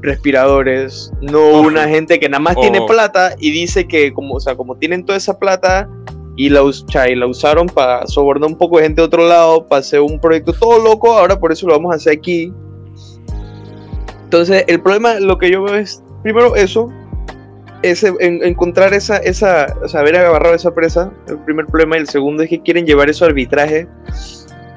respiradores, 0.01 1.13
no 1.21 1.41
Ojo. 1.49 1.69
una 1.69 1.89
gente 1.89 2.19
que 2.19 2.29
nada 2.29 2.41
más 2.41 2.57
tiene 2.57 2.81
plata 2.87 3.35
y 3.39 3.51
dice 3.51 3.87
que 3.87 4.13
como, 4.13 4.35
o 4.35 4.41
sea, 4.41 4.55
como 4.55 4.77
tienen 4.77 5.05
toda 5.05 5.19
esa 5.19 5.39
plata 5.39 5.89
y 6.37 6.49
la, 6.49 6.61
cha, 6.87 7.09
y 7.09 7.15
la 7.15 7.27
usaron 7.27 7.67
para 7.67 8.07
sobornar 8.07 8.51
un 8.51 8.59
poco 8.59 8.77
de 8.77 8.85
gente 8.85 9.01
de 9.01 9.07
otro 9.07 9.27
lado, 9.27 9.67
para 9.67 9.81
hacer 9.81 10.01
un 10.01 10.21
proyecto 10.21 10.53
todo 10.53 10.83
loco, 10.83 11.13
ahora 11.13 11.39
por 11.39 11.51
eso 11.51 11.67
lo 11.67 11.73
vamos 11.75 11.93
a 11.93 11.97
hacer 11.97 12.13
aquí. 12.13 12.53
Entonces, 14.25 14.65
el 14.67 14.81
problema, 14.83 15.19
lo 15.19 15.39
que 15.39 15.51
yo 15.51 15.63
veo 15.63 15.77
es, 15.77 16.03
primero 16.23 16.55
eso, 16.55 16.91
ese, 17.91 18.13
en- 18.21 18.43
encontrar 18.45 18.93
esa, 18.95 19.17
esa, 19.19 19.67
o 19.83 19.89
sea, 19.89 20.01
haber 20.01 20.17
agarrado 20.17 20.55
esa 20.55 20.75
presa, 20.75 21.11
el 21.29 21.39
primer 21.39 21.67
problema, 21.67 21.97
y 21.97 22.01
el 22.01 22.09
segundo 22.09 22.43
es 22.43 22.49
que 22.49 22.61
quieren 22.63 22.87
llevar 22.87 23.09
eso 23.11 23.25
a 23.25 23.29
arbitraje 23.29 23.87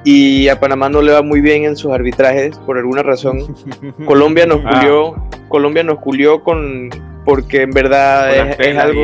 y 0.04 0.48
a 0.48 0.58
Panamá 0.58 0.88
no 0.88 1.02
le 1.02 1.12
va 1.12 1.22
muy 1.22 1.40
bien 1.40 1.64
en 1.64 1.76
sus 1.76 1.92
arbitrajes 1.92 2.56
por 2.60 2.78
alguna 2.78 3.02
razón. 3.02 3.54
Colombia 4.06 4.46
nos 4.46 4.60
Ah. 4.64 4.70
culió, 4.80 5.28
Colombia 5.48 5.82
nos 5.82 5.98
culió 5.98 6.42
con 6.42 6.88
porque 7.24 7.62
en 7.62 7.70
verdad 7.70 8.34
es, 8.60 8.78
algo, 8.78 9.02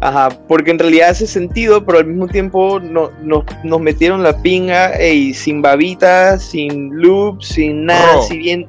ajá, 0.00 0.28
porque 0.48 0.72
en 0.72 0.78
realidad 0.80 1.10
hace 1.10 1.26
sentido, 1.26 1.84
pero 1.86 1.98
al 1.98 2.06
mismo 2.06 2.26
tiempo 2.26 2.80
no, 2.80 3.10
nos, 3.22 3.44
nos 3.62 3.80
metieron 3.80 4.24
la 4.24 4.36
pinga 4.42 4.92
ey, 4.98 5.32
sin 5.34 5.62
babita, 5.62 6.36
sin 6.38 6.90
loop, 7.00 7.40
sin 7.42 7.84
nada, 7.86 8.12
Bro. 8.14 8.20
así 8.22 8.38
bien, 8.38 8.66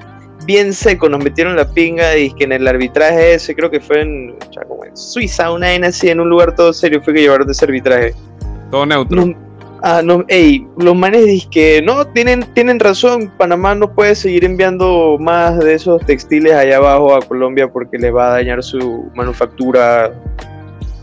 bien 0.50 0.74
seco, 0.74 1.08
nos 1.10 1.24
metieron 1.24 1.56
la 1.56 1.72
pinga 1.72 2.18
y 2.18 2.32
que 2.34 2.46
en 2.46 2.54
el 2.54 2.68
arbitraje 2.68 3.36
ese, 3.36 3.54
creo 3.54 3.70
que 3.70 3.80
fue 3.80 4.02
en, 4.02 4.32
o 4.32 4.52
sea, 4.52 4.64
como 4.64 4.84
en 4.84 4.98
Suiza, 4.98 5.52
una 5.52 5.68
así, 5.86 6.10
en 6.10 6.20
un 6.20 6.28
lugar 6.28 6.56
todo 6.56 6.74
serio, 6.74 7.00
fue 7.04 7.14
que 7.14 7.22
llevaron 7.22 7.48
ese 7.48 7.66
arbitraje. 7.66 8.16
Todo 8.72 8.84
neutro. 8.88 9.16
Nos- 9.16 9.36
ah, 9.84 10.02
no, 10.04 10.26
ey, 10.28 10.66
los 10.76 10.96
manes 10.96 11.24
dicen 11.28 11.52
que 11.52 11.82
no, 11.84 12.04
tienen, 12.08 12.52
tienen 12.56 12.80
razón, 12.80 13.32
Panamá 13.38 13.76
no 13.76 13.94
puede 13.94 14.16
seguir 14.16 14.44
enviando 14.44 15.18
más 15.20 15.60
de 15.60 15.76
esos 15.76 16.04
textiles 16.08 16.54
allá 16.54 16.78
abajo 16.78 17.14
a 17.14 17.22
Colombia 17.22 17.68
porque 17.72 18.00
le 18.00 18.10
va 18.10 18.30
a 18.30 18.32
dañar 18.32 18.64
su 18.64 19.08
manufactura 19.14 20.12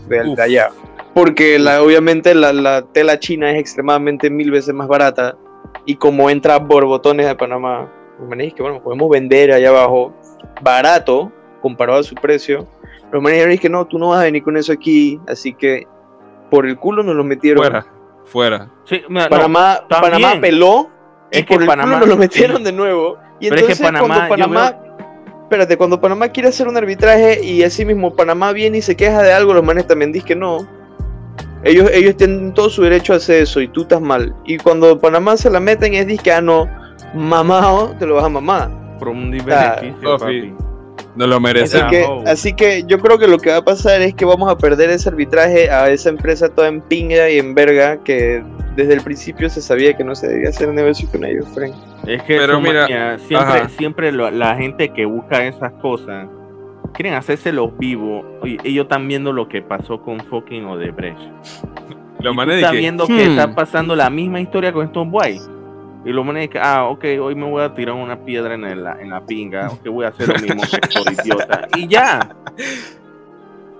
de, 0.09 0.35
de 0.35 0.41
allá. 0.43 0.71
Porque 1.13 1.57
la, 1.57 1.81
obviamente 1.81 2.35
la, 2.35 2.51
la 2.51 2.81
tela 2.81 3.17
china 3.17 3.51
es 3.53 3.59
extremadamente 3.61 4.29
mil 4.29 4.51
veces 4.51 4.73
más 4.73 4.89
barata 4.89 5.37
y 5.85 5.95
como 5.95 6.29
entra 6.29 6.59
borbotones 6.59 7.27
de 7.27 7.33
Panamá, 7.33 7.89
manes 8.27 8.45
dicen 8.45 8.57
que 8.57 8.63
bueno, 8.63 8.81
podemos 8.81 9.09
vender 9.09 9.51
allá 9.51 9.69
abajo 9.69 10.13
barato 10.61 11.31
comparado 11.61 11.99
a 11.99 12.03
su 12.03 12.15
precio. 12.15 12.67
Los 13.11 13.21
manes 13.21 13.45
dicen 13.45 13.59
que 13.59 13.69
no, 13.69 13.85
tú 13.85 13.99
no 13.99 14.09
vas 14.09 14.21
a 14.21 14.23
venir 14.23 14.43
con 14.43 14.57
eso 14.57 14.71
aquí, 14.73 15.19
así 15.27 15.53
que 15.53 15.85
por 16.49 16.65
el 16.65 16.77
culo 16.77 17.03
nos 17.03 17.15
lo 17.15 17.23
metieron. 17.23 17.63
Fuera, 17.63 17.85
fuera. 18.25 18.69
Sí, 18.85 19.01
mira, 19.09 19.25
no, 19.25 19.29
Panamá. 19.29 19.79
Panamá 19.89 20.33
peló 20.41 20.89
y 21.31 21.39
Es 21.39 21.45
que 21.45 21.53
por 21.53 21.61
el 21.61 21.67
Panamá- 21.67 21.93
culo 21.95 21.99
nos 21.99 22.09
lo 22.09 22.17
metieron 22.17 22.57
sí. 22.57 22.63
de 22.63 22.71
nuevo. 22.71 23.17
Y 23.39 23.49
Pero 23.49 23.61
es 23.61 23.67
que 23.67 23.71
entonces 23.73 23.85
Panamá, 23.85 24.27
cuando 24.27 24.45
Panamá, 24.47 24.79
espérate, 25.43 25.77
cuando 25.77 26.01
Panamá 26.01 26.29
quiere 26.29 26.49
hacer 26.49 26.67
un 26.67 26.75
arbitraje 26.77 27.43
y 27.43 27.63
así 27.63 27.85
mismo 27.85 28.15
Panamá 28.15 28.51
viene 28.51 28.79
y 28.79 28.81
se 28.81 28.95
queja 28.95 29.21
de 29.21 29.31
algo, 29.31 29.53
los 29.53 29.63
manes 29.63 29.85
también 29.87 30.11
dicen 30.11 30.27
que 30.27 30.35
no. 30.35 30.67
Ellos, 31.63 31.89
ellos 31.93 32.15
tienen 32.15 32.53
todo 32.53 32.69
su 32.69 32.83
derecho 32.83 33.13
a 33.13 33.17
hacer 33.17 33.43
eso 33.43 33.59
y 33.61 33.67
tú 33.67 33.81
estás 33.81 33.99
mal. 34.01 34.33
Y 34.45 34.57
cuando 34.57 34.99
Panamá 34.99 35.37
se 35.37 35.49
la 35.49 35.59
meten 35.59 35.93
es 35.93 36.07
dice 36.07 36.23
que 36.23 36.31
ah 36.31 36.41
no, 36.41 36.67
mamado, 37.13 37.95
te 37.99 38.05
lo 38.05 38.15
vas 38.15 38.25
a 38.25 38.29
mamar. 38.29 38.69
por 38.99 39.09
un 39.09 39.31
Ah, 39.51 39.75
beneficio, 39.79 40.15
Ofi. 40.15 40.23
papi. 40.41 40.53
No 41.15 41.27
lo 41.27 41.39
merece. 41.39 41.79
Que, 41.89 42.03
oh. 42.03 42.23
así 42.25 42.53
que 42.53 42.83
yo 42.87 42.97
creo 42.99 43.17
que 43.19 43.27
lo 43.27 43.37
que 43.37 43.51
va 43.51 43.57
a 43.57 43.63
pasar 43.63 44.01
es 44.01 44.13
que 44.15 44.25
vamos 44.25 44.49
a 44.51 44.57
perder 44.57 44.89
ese 44.89 45.09
arbitraje 45.09 45.69
a 45.69 45.89
esa 45.89 46.09
empresa 46.09 46.49
toda 46.49 46.67
en 46.67 46.81
pinga 46.81 47.29
y 47.29 47.37
en 47.37 47.53
verga 47.53 47.97
que 48.03 48.43
desde 48.75 48.93
el 48.95 49.01
principio 49.01 49.49
se 49.49 49.61
sabía 49.61 49.95
que 49.95 50.03
no 50.03 50.15
se 50.15 50.27
debía 50.27 50.49
hacer 50.49 50.69
negocio 50.69 51.07
con 51.11 51.23
ellos, 51.25 51.45
Frank. 51.53 51.73
Es 52.07 52.23
que 52.23 52.37
Pero 52.37 52.59
mira, 52.59 52.87
siempre, 53.19 53.37
ajá. 53.37 53.69
siempre 53.69 54.11
lo- 54.11 54.31
la 54.31 54.55
gente 54.55 54.89
que 54.89 55.05
busca 55.05 55.45
esas 55.45 55.73
cosas 55.73 56.27
quieren 56.93 57.13
hacerse 57.13 57.51
los 57.51 57.77
vivos 57.77 58.25
y 58.43 58.57
ellos 58.67 58.83
están 58.85 59.07
viendo 59.07 59.31
lo 59.33 59.47
que 59.47 59.61
pasó 59.61 60.01
con 60.01 60.19
fucking 60.21 60.65
Odebrecht. 60.65 61.19
Los 62.19 62.33
y 62.33 62.37
tú 62.37 62.45
de 62.47 62.55
estás 62.55 62.71
que, 62.71 62.77
viendo 62.77 63.05
que 63.05 63.13
hmm, 63.13 63.31
está 63.31 63.53
pasando 63.53 63.95
la 63.95 64.09
misma 64.09 64.39
historia 64.41 64.71
con 64.73 64.85
estos 64.87 65.07
guay. 65.09 65.39
Y 66.05 66.09
los 66.11 66.25
manes 66.25 66.49
que, 66.49 66.59
ah, 66.59 66.85
ok, 66.85 67.03
hoy 67.21 67.35
me 67.35 67.45
voy 67.49 67.61
a 67.63 67.73
tirar 67.73 67.95
una 67.95 68.23
piedra 68.23 68.53
en, 68.55 68.63
el- 68.63 68.85
en 68.99 69.09
la 69.09 69.25
pinga, 69.25 69.69
ok, 69.69 69.87
voy 69.89 70.05
a 70.05 70.09
hacer 70.09 70.27
lo 70.29 70.35
mismo 70.35 70.61
que 70.61 70.79
por 71.03 71.11
idiota. 71.25 71.67
Y 71.75 71.87
ya. 71.87 72.35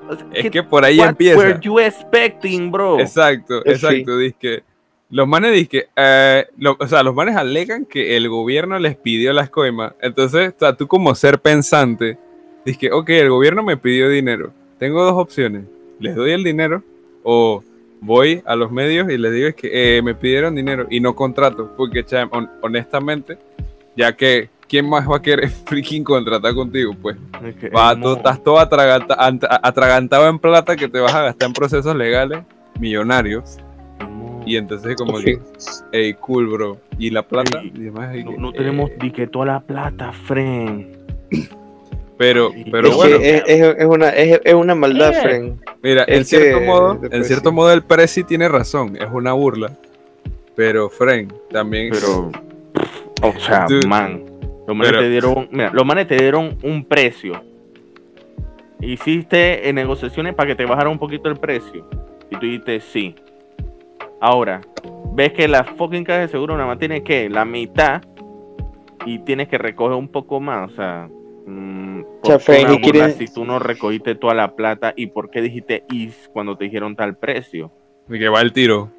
O 0.09 0.15
sea, 0.15 0.25
Es 0.33 0.43
¿qué- 0.43 0.51
que 0.51 0.63
por 0.63 0.83
ahí 0.85 0.99
what 0.99 1.09
empieza. 1.09 1.37
were 1.37 1.59
you 1.61 1.79
expecting, 1.79 2.71
bro? 2.71 2.99
Exacto, 2.99 3.61
exacto. 3.65 4.17
Dice 4.17 4.63
los 5.09 5.25
manes 5.25 5.53
dicen 5.53 5.83
eh, 5.95 6.45
lo- 6.57 6.75
o 6.79 6.87
sea, 6.87 7.01
los 7.03 7.15
manes 7.15 7.35
alegan 7.37 7.85
que 7.85 8.17
el 8.17 8.27
gobierno 8.27 8.77
les 8.79 8.95
pidió 8.97 9.31
las 9.31 9.49
coimas. 9.49 9.93
Entonces, 10.01 10.53
o 10.55 10.59
sea, 10.59 10.73
tú 10.75 10.87
como 10.87 11.15
ser 11.15 11.39
pensante, 11.39 12.17
dices 12.65 12.77
que, 12.79 12.91
ok, 12.91 13.09
el 13.09 13.29
gobierno 13.29 13.63
me 13.63 13.77
pidió 13.77 14.09
dinero. 14.09 14.51
Tengo 14.79 15.03
dos 15.03 15.13
opciones. 15.13 15.63
Les 15.99 16.13
doy 16.15 16.31
el 16.31 16.43
dinero 16.43 16.83
o 17.23 17.63
voy 18.01 18.41
a 18.45 18.55
los 18.55 18.71
medios 18.71 19.09
y 19.09 19.17
les 19.17 19.31
digo 19.33 19.47
es 19.47 19.55
que 19.55 19.97
eh, 19.97 20.01
me 20.01 20.15
pidieron 20.15 20.55
dinero 20.55 20.87
y 20.89 20.99
no 20.99 21.15
contrato. 21.15 21.73
Porque, 21.77 22.03
cham, 22.05 22.29
hon- 22.31 22.49
honestamente, 22.61 23.37
ya 23.95 24.15
que, 24.15 24.49
¿quién 24.67 24.87
más 24.89 25.09
va 25.09 25.17
a 25.17 25.21
querer 25.21 25.49
freaking 25.65 26.03
contratar 26.03 26.53
contigo? 26.53 26.93
Pues 27.01 27.17
Es 27.43 27.55
que, 27.55 27.69
Va, 27.69 27.99
tú 27.99 28.13
estás 28.13 28.43
todo 28.43 28.59
atraganta- 28.59 29.17
ant- 29.17 29.59
atragantado 29.63 30.27
en 30.27 30.39
plata 30.39 30.75
que 30.75 30.87
te 30.87 30.99
vas 30.99 31.13
a 31.13 31.23
gastar 31.23 31.47
en 31.47 31.53
procesos 31.53 31.95
legales 31.95 32.43
millonarios. 32.79 33.57
No. 33.99 34.41
Y 34.45 34.55
entonces 34.55 34.95
como 34.95 35.19
que, 35.19 35.39
hey, 35.91 36.13
cool, 36.19 36.47
bro. 36.47 36.77
¿Y 36.99 37.09
la 37.09 37.23
plata? 37.23 37.59
Ey, 37.61 37.71
Y 37.75 37.79
demás, 37.83 38.15
y 38.15 38.23
No, 38.23 38.51
que, 38.51 38.57
tenemos 38.59 38.89
eh, 38.91 38.97
ni 39.01 39.11
que 39.11 39.27
toda 39.27 39.45
la 39.45 39.59
plata, 39.59 40.11
friend. 40.13 40.95
Pero, 42.17 42.51
pero 42.71 42.87
es, 42.89 42.95
bueno, 42.95 43.17
que 43.19 43.35
es, 43.37 43.43
es- 43.47 43.85
una, 43.85 44.09
es, 44.09 44.41
es 44.43 44.53
una 44.53 44.75
maldad, 44.75 45.13
Eh. 45.13 45.21
Frank. 45.21 45.75
mira, 45.83 46.03
en 46.07 46.25
cierto 46.25 46.59
que- 46.59 46.65
modo, 46.65 46.93
de 46.95 47.05
en 47.05 47.09
Prezi. 47.11 47.25
cierto 47.27 47.51
modo 47.51 47.71
el 47.73 47.83
Prezi 47.83 48.23
tiene 48.23 48.47
razón, 48.49 48.95
es 48.97 49.07
una 49.11 49.33
burla. 49.33 49.71
Pero, 50.55 50.89
Frank, 50.89 51.31
también... 51.51 51.91
Pero, 51.91 52.31
o 53.21 53.33
sea, 53.39 53.65
Dude. 53.69 53.87
man, 53.87 54.23
los 54.67 54.75
manes 54.75 54.91
Pero- 54.91 55.01
te 55.03 55.09
dieron, 55.09 55.47
mira, 55.51 55.69
los 55.73 55.85
manes 55.85 56.07
te 56.07 56.15
dieron 56.17 56.57
un 56.63 56.83
precio. 56.85 57.41
Hiciste 58.79 59.67
eh, 59.69 59.73
negociaciones 59.73 60.35
para 60.35 60.47
que 60.49 60.55
te 60.55 60.65
bajara 60.65 60.89
un 60.89 60.99
poquito 60.99 61.29
el 61.29 61.37
precio. 61.37 61.87
Y 62.29 62.35
tú 62.35 62.45
dijiste 62.45 62.79
sí. 62.79 63.15
Ahora, 64.21 64.61
ves 65.13 65.33
que 65.33 65.47
la 65.47 65.63
fucking 65.63 66.03
caja 66.03 66.19
de 66.21 66.27
seguro 66.27 66.55
nada 66.55 66.67
más 66.67 66.79
tiene 66.79 67.03
que 67.03 67.29
la 67.29 67.45
mitad 67.45 68.01
y 69.05 69.19
tienes 69.19 69.47
que 69.47 69.57
recoger 69.57 69.95
un 69.97 70.07
poco 70.09 70.39
más, 70.39 70.71
o 70.71 70.75
sea, 70.75 71.07
mm, 71.47 72.01
¿por 72.21 72.31
Ya, 72.31 72.37
qué 72.37 72.43
Frank, 72.43 72.59
una 72.65 72.73
¿y 72.73 72.81
quieren- 72.81 73.01
burla 73.01 73.09
si 73.17 73.33
tú 73.33 73.45
no 73.45 73.57
recogiste 73.59 74.13
toda 74.15 74.33
la 74.35 74.55
plata 74.55 74.93
y 74.95 75.07
por 75.07 75.29
qué 75.31 75.41
dijiste 75.41 75.83
is 75.91 76.29
cuando 76.33 76.55
te 76.57 76.65
dijeron 76.65 76.95
tal 76.95 77.17
precio? 77.17 77.71
Y 78.09 78.19
que 78.19 78.29
va 78.29 78.41
el 78.41 78.53
tiro. 78.53 78.91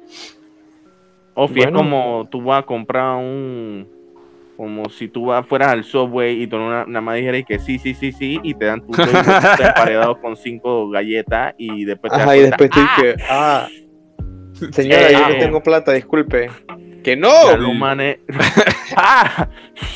Ofi, 1.35 1.61
es 1.61 1.71
como 1.71 2.27
tú 2.29 2.41
vas 2.43 2.59
a 2.63 2.65
comprar 2.65 3.15
un. 3.17 3.87
Como 4.57 4.89
si 4.89 5.07
tú 5.07 5.27
vas, 5.27 5.47
fueras 5.47 5.69
al 5.69 5.85
Subway 5.85 6.41
y 6.43 6.47
tú 6.47 6.57
na- 6.57 6.83
nada 6.85 6.99
más 6.99 7.15
dijeras 7.15 7.43
que 7.47 7.59
sí, 7.59 7.79
sí, 7.79 7.93
sí, 7.93 8.11
sí, 8.11 8.41
y 8.43 8.53
te 8.53 8.65
dan 8.65 8.81
tus 8.85 8.97
dos 8.97 9.05
bolsitas 9.13 9.59
emparedados 9.61 10.17
con 10.17 10.35
cinco 10.35 10.89
galletas 10.89 11.55
y 11.57 11.85
después 11.85 12.11
te 12.11 12.19
Ajá, 12.19 12.35
y 12.35 12.41
después 12.41 12.69
tú 12.69 12.79
¡ah! 12.81 12.95
que, 13.01 13.15
ah, 13.29 13.67
señora, 14.71 15.07
Eh, 15.09 15.13
yo 15.13 15.19
no 15.29 15.29
eh. 15.35 15.39
tengo 15.39 15.63
plata, 15.63 15.93
disculpe. 15.93 16.49
Que 17.03 17.15
no, 17.15 17.29
manes- 17.73 18.19
¡Ah! 18.95 19.47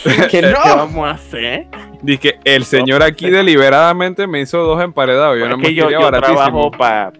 que 0.04 0.28
¿Qué 0.30 0.42
no. 0.42 0.58
vamos 0.64 1.08
a 1.08 1.12
hacer? 1.12 1.68
Dice 2.02 2.20
que 2.20 2.40
el 2.46 2.64
señor 2.66 3.04
aquí 3.04 3.30
deliberadamente 3.30 4.26
me 4.28 4.42
hizo 4.42 4.60
dos 4.60 4.82
emparedados. 4.82 5.38
Yo 5.40 5.48
no 5.50 5.58
me 5.58 5.74
yo, 5.74 5.90
yo 5.90 6.10
trabajo 6.12 6.72
para. 6.72 7.12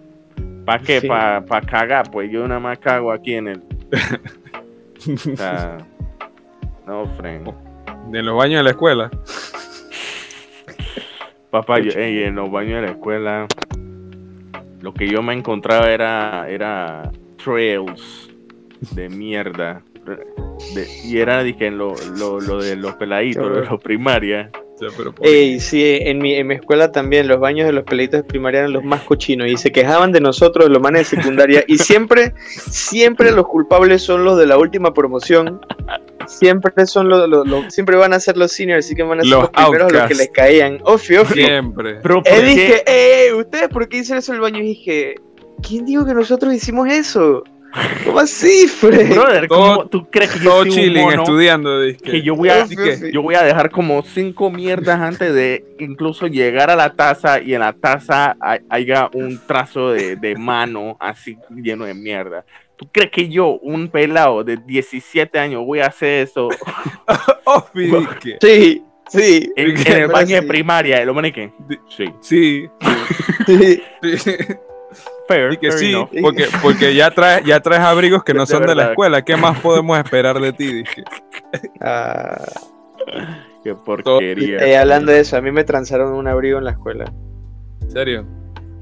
¿Para 0.64 0.82
qué? 0.82 1.00
Sí. 1.00 1.08
Para 1.08 1.60
cagar, 1.60 2.10
pues 2.10 2.30
yo 2.30 2.46
nada 2.48 2.60
más 2.60 2.78
cago 2.78 3.12
aquí 3.12 3.34
en 3.34 3.48
el. 3.48 3.62
o 5.32 5.36
sea, 5.36 5.76
no, 6.86 7.06
friend. 7.16 7.52
En 8.12 8.24
los 8.26 8.36
baños 8.36 8.58
de 8.60 8.62
la 8.64 8.70
escuela. 8.70 9.10
Papá, 11.50 11.78
yo- 11.78 11.92
en 11.92 12.34
los 12.34 12.50
baños 12.50 12.80
de 12.80 12.86
la 12.86 12.92
escuela, 12.92 13.46
lo 14.80 14.92
que 14.94 15.08
yo 15.08 15.22
me 15.22 15.34
encontraba 15.34 15.90
era, 15.90 16.48
era 16.48 17.10
trails 17.42 18.23
de 18.92 19.08
mierda. 19.08 19.82
De- 20.74 20.86
y 21.04 21.18
era 21.18 21.42
dije, 21.42 21.70
lo, 21.70 21.94
lo, 22.18 22.40
lo 22.40 22.62
de 22.62 22.76
los 22.76 22.94
peladitos, 22.94 23.42
lo 23.48 23.60
de 23.62 23.66
los 23.66 23.80
primarias. 23.82 24.50
Por- 24.96 25.14
Ey, 25.22 25.60
sí, 25.60 25.98
en 26.02 26.18
mi, 26.18 26.34
en 26.34 26.48
mi 26.48 26.54
escuela 26.56 26.90
también 26.92 27.28
los 27.28 27.38
baños 27.38 27.66
de 27.66 27.72
los 27.72 27.84
pelitos 27.84 28.18
de 28.20 28.24
primaria 28.24 28.60
eran 28.60 28.72
los 28.72 28.82
más 28.84 29.02
cochinos 29.02 29.46
y 29.48 29.56
se 29.56 29.70
quejaban 29.72 30.10
de 30.12 30.20
nosotros, 30.20 30.68
los 30.68 30.82
manes 30.82 31.08
de 31.10 31.16
secundaria, 31.16 31.64
y 31.68 31.78
siempre, 31.78 32.34
siempre 32.70 33.30
los 33.30 33.46
culpables 33.46 34.02
son 34.02 34.24
los 34.24 34.36
de 34.36 34.46
la 34.46 34.58
última 34.58 34.92
promoción. 34.92 35.60
Siempre 36.26 36.72
son 36.86 37.08
los, 37.08 37.28
los- 37.28 37.46
los- 37.46 37.72
siempre 37.72 37.96
van 37.96 38.12
a 38.14 38.20
ser 38.20 38.36
los 38.36 38.50
seniors, 38.52 38.84
así 38.84 38.94
que 38.94 39.04
van 39.04 39.20
a 39.20 39.22
ser 39.22 39.30
Los 39.30 39.40
los, 39.42 39.50
primeros 39.50 39.92
a 39.92 39.96
los 39.96 40.08
que 40.08 40.14
les 40.14 40.30
caían. 40.30 40.78
Ofi, 40.84 41.16
ofi. 41.16 41.34
Siempre. 41.34 41.94
Pero 42.02 42.22
¿por 42.22 42.32
Eh, 42.32 42.42
dije, 42.42 42.82
ey, 42.86 43.32
¿ustedes 43.32 43.68
por 43.68 43.88
qué 43.88 43.98
hicieron 43.98 44.18
eso 44.18 44.32
en 44.32 44.36
el 44.36 44.42
baño? 44.42 44.58
Y 44.58 44.62
dije, 44.68 45.14
¿quién 45.62 45.84
dijo 45.86 46.04
que 46.04 46.14
nosotros 46.14 46.52
hicimos 46.52 46.88
eso? 46.88 47.44
¿Cómo 48.04 48.18
así, 48.20 48.68
Fred? 48.68 49.10
Brother, 49.12 49.48
Todo- 49.48 49.58
¿cómo 49.76 49.88
tú 49.88 50.08
crees 50.10 50.30
que 50.32 50.40
yo 50.44 50.64
soy 50.64 50.88
un 50.88 50.94
mono 51.02 51.22
estudiando. 51.22 51.80
dizque. 51.82 52.10
que 52.12 52.22
yo 52.22 52.36
voy 52.36 52.48
a 52.48 52.64
ofi. 52.64 52.76
yo 53.12 53.22
voy 53.22 53.34
a 53.34 53.42
dejar 53.42 53.70
como 53.70 54.02
cinco 54.02 54.50
mierdas 54.50 55.00
antes 55.00 55.34
de 55.34 55.64
incluso 55.80 56.26
llegar 56.26 56.70
a 56.70 56.76
la 56.76 56.92
taza 56.94 57.40
y 57.40 57.54
en 57.54 57.60
la 57.60 57.72
taza 57.72 58.36
hay- 58.40 58.60
haya 58.68 59.10
un 59.12 59.40
trazo 59.46 59.90
de, 59.90 60.16
de 60.16 60.36
mano 60.36 60.96
así 61.00 61.36
lleno 61.50 61.84
de 61.84 61.94
mierda. 61.94 62.44
¿Tú 62.76 62.88
crees 62.90 63.10
que 63.10 63.28
yo, 63.28 63.58
un 63.62 63.88
pelado 63.88 64.42
de 64.44 64.56
17 64.56 65.38
años, 65.38 65.64
voy 65.64 65.80
a 65.80 65.86
hacer 65.86 66.24
eso 66.24 66.48
Ofi, 67.44 67.86
dizque. 67.86 68.36
Sí, 68.40 68.82
sí. 69.08 69.52
en, 69.56 69.76
en 69.76 69.92
el 70.02 70.08
baño 70.08 70.36
de 70.36 70.42
sí. 70.42 70.48
primaria? 70.48 71.04
¿Lo 71.04 71.14
maniqué? 71.14 71.52
Sí. 71.88 72.06
Sí. 72.20 72.68
Sí. 73.46 73.82
sí. 74.18 74.32
Fair, 75.28 75.52
Y 75.52 75.56
que 75.56 75.68
fair 75.70 75.78
sí, 75.78 75.90
enough. 75.92 76.10
porque, 76.20 76.46
porque 76.62 76.94
ya 76.94 77.10
traes, 77.10 77.44
ya 77.44 77.60
traes 77.60 77.82
abrigos 77.82 78.22
que 78.24 78.34
no 78.34 78.40
De 78.40 78.46
son 78.46 78.66
de 78.66 78.74
la 78.74 78.90
escuela. 78.90 79.22
¿Qué 79.22 79.36
más 79.36 79.58
podemos 79.60 79.98
esperar 79.98 80.38
de 80.40 80.52
ti? 80.52 80.72
Dije. 80.72 81.04
Ah, 81.80 82.44
Qué 83.62 83.74
porquería. 83.74 84.58
eh, 84.58 84.76
hablando 84.76 85.12
de 85.12 85.20
eso, 85.20 85.36
a 85.36 85.40
mí 85.40 85.50
me 85.50 85.64
transaron 85.64 86.12
un 86.12 86.28
abrigo 86.28 86.58
en 86.58 86.64
la 86.64 86.72
escuela. 86.72 87.10
¿En 87.82 87.90
serio? 87.90 88.26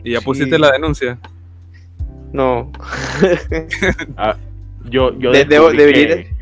¿Y 0.05 0.13
ya 0.13 0.19
Sí. 0.21 0.25
pusiste 0.25 0.59
la 0.59 0.73
denuncia? 0.73 1.19
No. 2.33 2.73
Yo, 4.85 5.17
yo, 5.17 5.31
De- 5.31 5.47
debo- 5.47 5.71
descubrí 5.71 5.77
debería- 5.79 6.17
que, 6.25 6.35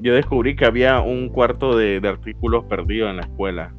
yo 0.00 0.14
descubrí 0.14 0.54
que 0.56 0.66
había 0.66 1.00
un 1.00 1.30
cuarto 1.30 1.74
de, 1.76 2.00
de 2.00 2.08
artículos 2.08 2.64
perdidos 2.66 3.08
en 3.10 3.16
la 3.16 3.22
escuela. 3.22 3.72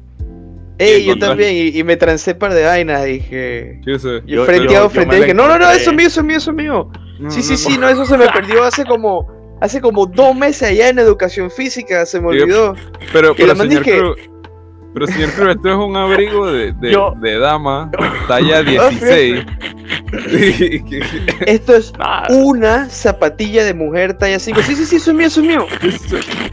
Ey, 0.78 1.04
yo 1.04 1.18
también, 1.18 1.54
y, 1.54 1.78
y 1.78 1.84
me 1.84 1.96
trancé 1.96 2.34
par 2.34 2.54
de 2.54 2.64
vainas, 2.64 3.04
dije. 3.04 3.80
Yo 3.86 3.98
sé. 3.98 4.22
Yo, 4.26 4.40
me 4.40 4.46
frenteado, 4.46 4.90
la 4.94 5.14
dije, 5.16 5.34
no, 5.34 5.46
no, 5.48 5.58
no, 5.58 5.70
eso 5.70 5.90
es 5.90 5.96
mío, 5.96 6.06
eso 6.06 6.20
es 6.20 6.26
mío, 6.26 6.36
eso 6.38 6.50
es 6.50 6.56
mío. 6.56 6.90
No, 7.20 7.30
Sí, 7.30 7.42
sí, 7.42 7.52
no, 7.52 7.56
sí, 7.58 7.78
no, 7.78 7.88
eso 7.88 8.04
se 8.06 8.18
me 8.18 8.26
perdió 8.32 8.64
hace 8.64 8.84
como, 8.84 9.26
hace 9.60 9.80
como 9.80 10.06
dos 10.06 10.34
meses 10.34 10.70
allá 10.70 10.88
en 10.88 10.98
educación 10.98 11.50
física, 11.50 12.04
se 12.06 12.20
me 12.20 12.28
olvidó. 12.28 12.74
Pero, 13.12 13.34
pero 13.36 13.54
man 13.54 13.68
señor 13.68 13.84
dije- 13.84 13.98
Cruz, 13.98 14.16
pero 14.94 15.06
señor 15.06 15.30
Cruz, 15.32 15.48
esto 15.50 15.68
es 15.70 15.76
un 15.76 15.96
abrigo 15.96 16.50
de, 16.50 16.72
de, 16.72 16.92
Yo- 16.92 17.14
de 17.20 17.38
dama, 17.38 17.90
talla 18.28 18.62
16. 18.62 19.44
Y 20.32 20.82
que- 20.84 21.02
Esto 21.46 21.74
es 21.76 21.92
Nada. 21.98 22.26
una 22.30 22.88
zapatilla 22.88 23.64
de 23.64 23.74
mujer 23.74 24.14
talla 24.18 24.38
5. 24.38 24.60
Sí, 24.62 24.74
sí, 24.74 24.84
sí, 24.84 24.96
eso 24.96 25.10
es 25.10 25.16
mío, 25.16 25.26
eso 25.26 25.40
es 25.40 25.46
mío. 25.46 25.66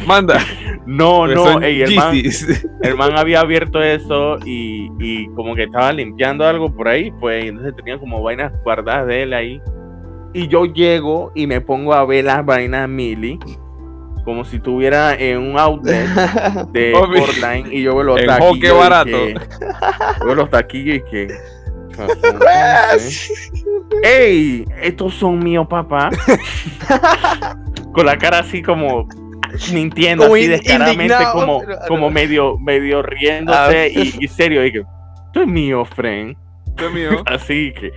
Manda. 0.08 0.40
No, 0.86 1.26
pues 1.26 1.36
no, 1.36 1.62
ey, 1.62 1.82
el, 1.84 1.96
man, 1.96 2.16
el 2.82 2.96
man 2.96 3.18
había 3.18 3.42
abierto 3.42 3.82
eso 3.82 4.40
y, 4.44 4.90
y 5.00 5.28
como 5.36 5.54
que 5.54 5.64
estaba 5.64 5.92
limpiando 5.94 6.48
algo 6.48 6.74
por 6.74 6.88
ahí, 6.88 7.12
pues 7.20 7.46
y 7.46 7.50
entonces 7.50 7.76
tenía 7.76 8.00
como 8.00 8.24
vainas 8.24 8.52
guardadas 8.64 9.06
de 9.06 9.24
él 9.24 9.34
ahí. 9.34 9.62
Y 10.34 10.48
yo 10.48 10.66
llego 10.66 11.32
y 11.36 11.46
me 11.48 11.62
pongo 11.62 11.94
a 11.94 12.06
ver 12.06 12.26
las 12.26 12.44
vainas 12.46 12.88
Mili, 12.90 13.38
como 14.24 14.46
si 14.46 14.58
estuviera 14.58 15.14
en 15.16 15.38
un 15.40 15.58
outlet 15.60 16.08
de. 16.72 16.94
Sportline 16.94 17.72
y 17.72 17.82
yo 17.84 17.96
veo 17.96 18.04
los 18.04 18.26
taquillos. 18.26 18.76
Y 18.76 18.78
barato. 18.78 19.12
que- 19.12 19.36
yo 20.20 20.26
veo 20.26 20.36
los 20.36 20.50
taquillos 20.50 20.98
y 20.98 21.02
que. 21.12 21.28
¡Ey! 24.04 24.66
Estos 24.82 25.16
son 25.16 25.40
míos, 25.40 25.68
papá. 25.70 26.10
Con 27.94 28.06
la 28.06 28.18
cara 28.18 28.40
así 28.40 28.62
como 28.62 29.08
mintiendo, 29.74 30.24
Como 30.26 30.36
así 30.36 30.48
descaradamente, 30.48 31.16
como, 31.34 31.64
como 31.88 32.10
medio, 32.10 32.58
medio 32.60 33.02
riéndose 33.02 33.84
Ah. 33.84 33.88
y, 33.88 34.14
y 34.24 34.28
serio. 34.28 34.66
Y 34.66 34.72
que, 34.72 34.80
esto 34.80 35.42
es 35.42 35.48
mío, 35.48 35.84
friend. 35.86 36.38
Esto 36.68 36.88
es 36.88 36.94
mío. 36.94 37.10
Así 37.26 37.74
que, 37.74 37.92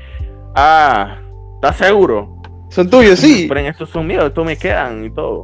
ah, 0.57 1.19
¿estás 1.57 1.77
seguro? 1.77 2.37
Son 2.71 2.89
tuyos, 2.89 3.19
sí. 3.21 3.47
Friend, 3.49 3.69
estos 3.69 3.91
son 3.91 4.07
míos, 4.07 4.25
estos 4.25 4.45
me 4.47 4.57
quedan 4.57 5.05
y 5.05 5.11
todo. 5.11 5.43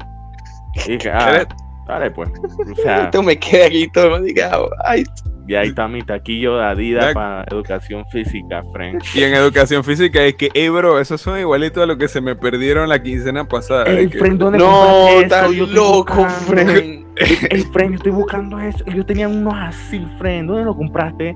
Y 0.87 0.93
dije, 0.93 1.11
ah, 1.11 1.47
dale 1.87 2.11
pues. 2.11 2.31
O 2.31 2.75
sea, 2.83 3.05
Esto 3.05 3.23
me 3.23 3.39
queda 3.39 3.67
aquí 3.67 3.89
todo 3.89 4.05
el 4.05 4.11
mundo 4.13 4.27
diga, 4.27 4.59
Ay, 4.85 5.05
y 5.47 5.55
ahí 5.55 5.69
está 5.69 5.89
mi 5.89 6.03
taquillo 6.03 6.59
de 6.59 6.65
Adidas 6.67 7.15
para 7.15 7.43
educación 7.51 8.05
física, 8.11 8.63
friend. 8.73 9.03
Y 9.15 9.23
en 9.23 9.33
educación 9.35 9.83
física 9.83 10.23
es 10.23 10.35
que, 10.35 10.51
hey 10.53 10.69
bro, 10.69 11.01
esos 11.01 11.21
son 11.23 11.39
igualitos 11.39 11.83
a 11.83 11.87
lo 11.87 11.97
que 11.97 12.07
se 12.07 12.21
me 12.21 12.37
perdieron 12.37 12.87
la 12.89 13.03
quincena 13.03 13.49
pasada. 13.49 13.85
Ey, 13.87 14.09
que- 14.09 14.19
friend, 14.19 14.39
¿dónde 14.39 14.59
no, 14.59 15.09
estás 15.21 15.51
loco, 15.51 16.27
friend. 16.47 17.07
Ey, 17.17 17.63
friend, 17.73 17.93
yo 17.93 17.97
estoy 17.97 18.13
buscando 18.13 18.61
eso. 18.61 18.85
Yo 18.95 19.05
tenía 19.07 19.27
unos 19.27 19.55
así, 19.57 20.07
friend. 20.19 20.49
¿Dónde 20.49 20.65
lo 20.65 20.77
compraste? 20.77 21.35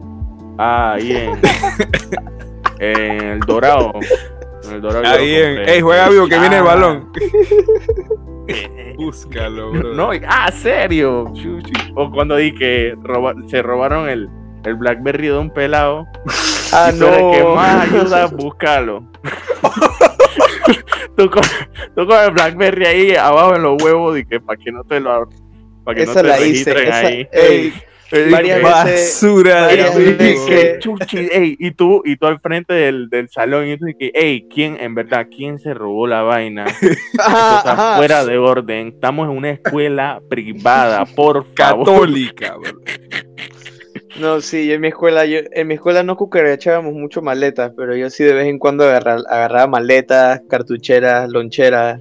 Ah, 0.59 0.93
ahí 0.93 1.13
en, 1.17 1.33
en 2.79 3.23
el 3.31 3.41
Dorado. 3.41 3.93
En 4.69 4.75
el 4.75 4.81
Dorado. 4.83 5.07
Ahí 5.07 5.35
en, 5.37 5.59
hey, 5.65 5.81
juega 5.81 6.11
vivo 6.11 6.29
que 6.29 6.39
viene 6.39 6.57
el 6.59 6.63
Ah. 6.63 6.65
balón. 6.67 7.11
Eh, 8.49 8.95
Búscalo, 8.97 9.71
bro. 9.71 9.95
No, 9.95 10.11
ah, 10.27 10.51
serio. 10.53 11.33
O 11.95 12.11
cuando 12.11 12.37
di 12.37 12.53
que 12.55 12.95
roba- 13.03 13.35
se 13.49 13.63
robaron 13.63 14.09
el, 14.09 14.29
el 14.65 14.75
Blackberry 14.75 15.29
de 15.29 15.39
un 15.39 15.51
pelado. 15.51 16.07
Ah, 16.75 16.91
y 16.91 16.99
no. 16.99 17.33
que 17.33 17.45
más 17.55 17.83
ayuda, 17.87 18.27
búscalo. 18.33 19.05
tú, 21.17 21.29
con, 21.31 21.43
tú 21.95 22.07
con 22.07 22.19
el 22.25 22.31
Blackberry 22.31 22.87
ahí 22.87 23.15
abajo 23.15 23.55
en 23.57 23.63
los 23.63 23.83
huevos 23.83 24.19
y 24.19 24.25
que 24.25 24.41
para 24.41 24.57
que 24.59 24.73
no 24.73 24.83
te 24.83 24.99
lo 24.99 25.29
para 25.85 25.97
que 25.97 26.03
Esa 26.05 26.15
no 26.15 26.23
te 26.23 26.29
la 26.29 26.41
hice. 26.41 26.71
esa- 26.89 26.97
ahí. 26.97 27.29
Ey, 27.31 27.75
varias 28.31 28.59
que- 28.61 28.65
veces- 28.65 29.23
Basura 29.23 29.55
de 29.55 29.67
varias 29.67 29.97
Ey, 29.97 30.05
veces- 30.15 30.41
que 30.49 30.79
chuchi, 30.79 31.19
ey, 31.31 31.57
y 31.59 31.71
tú 31.73 32.03
y 32.05 32.17
tú 32.17 32.27
al 32.27 32.41
frente 32.41 32.75
del, 32.75 33.09
del 33.09 33.29
salón 33.29 33.69
y 33.69 33.77
tú 33.79 33.87
dices, 33.87 34.11
ey, 34.15 34.47
¿quién 34.53 34.77
en 34.81 34.95
verdad 34.95 35.27
quién 35.35 35.59
se 35.59 35.75
robó 35.75 36.07
la 36.07 36.23
vaina? 36.23 36.65
Ajá, 37.19 37.59
está 37.59 37.73
ajá. 37.73 37.97
fuera 37.97 38.25
de 38.25 38.39
orden. 38.39 38.89
Estamos 38.89 39.29
en 39.31 39.37
una 39.37 39.51
escuela 39.51 40.21
privada, 40.29 41.05
por 41.07 41.45
favor. 41.57 41.87
Católica, 41.87 42.57
bro. 42.57 42.81
No, 44.21 44.41
sí, 44.43 44.67
yo 44.67 44.75
en 44.75 44.83
mi 44.83 44.89
escuela, 44.89 45.25
yo, 45.25 45.39
en 45.51 45.67
mi 45.67 45.75
escuela 45.75 46.03
no 46.03 46.17
cucarachábamos 46.17 46.93
mucho 46.93 47.23
maletas, 47.23 47.73
pero 47.75 47.97
yo 47.97 48.11
sí 48.11 48.23
de 48.25 48.35
vez 48.35 48.47
en 48.47 48.59
cuando 48.59 48.85
agarra- 48.85 49.23
agarraba 49.29 49.67
maletas, 49.69 50.43
cartucheras, 50.51 51.31
loncheras, 51.31 51.99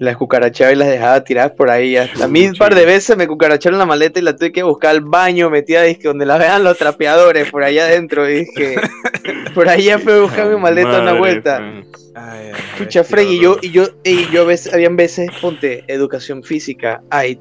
las 0.00 0.16
cucarachaba 0.16 0.72
y 0.72 0.76
las 0.76 0.88
dejaba 0.88 1.22
tiradas 1.22 1.52
por 1.52 1.70
ahí. 1.70 1.96
Hasta 1.96 2.24
a 2.24 2.28
mí 2.28 2.46
un 2.46 2.54
par 2.54 2.74
de 2.74 2.86
veces 2.86 3.16
me 3.18 3.28
cucaracharon 3.28 3.78
la 3.78 3.84
maleta 3.84 4.18
y 4.18 4.22
la 4.22 4.34
tuve 4.34 4.50
que 4.50 4.62
buscar 4.62 4.92
al 4.92 5.02
baño, 5.02 5.50
metida 5.50 5.82
donde 6.02 6.24
la 6.24 6.38
vean 6.38 6.64
los 6.64 6.78
trapeadores 6.78 7.50
por 7.50 7.62
allá 7.62 7.84
adentro. 7.84 8.28
Y 8.28 8.46
dije, 8.46 8.76
Por 9.54 9.68
ahí 9.68 9.84
ya 9.84 9.98
fue 9.98 10.14
a 10.14 10.20
buscar 10.22 10.48
mi 10.48 10.56
maleta 10.56 10.88
una 10.88 11.00
Madre, 11.00 11.18
vuelta. 11.18 11.58
Ay, 11.58 11.84
ay, 12.14 12.52
Escucha, 12.72 13.04
qué 13.04 13.22
y 13.24 13.40
yo, 13.40 13.58
y 13.60 13.70
yo, 13.70 13.88
y 14.02 14.26
yo 14.30 14.42
a 14.42 14.44
veces, 14.46 14.72
habían 14.72 14.96
veces, 14.96 15.28
ponte, 15.38 15.84
educación 15.86 16.42
física, 16.42 17.02
ay, 17.10 17.38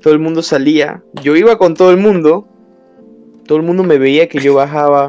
todo 0.00 0.12
el 0.12 0.20
mundo 0.20 0.42
salía, 0.42 1.02
yo 1.22 1.34
iba 1.34 1.58
con 1.58 1.74
todo 1.74 1.90
el 1.90 1.96
mundo, 1.96 2.46
todo 3.46 3.58
el 3.58 3.64
mundo 3.64 3.82
me 3.82 3.98
veía 3.98 4.28
que 4.28 4.38
yo 4.38 4.54
bajaba, 4.54 5.08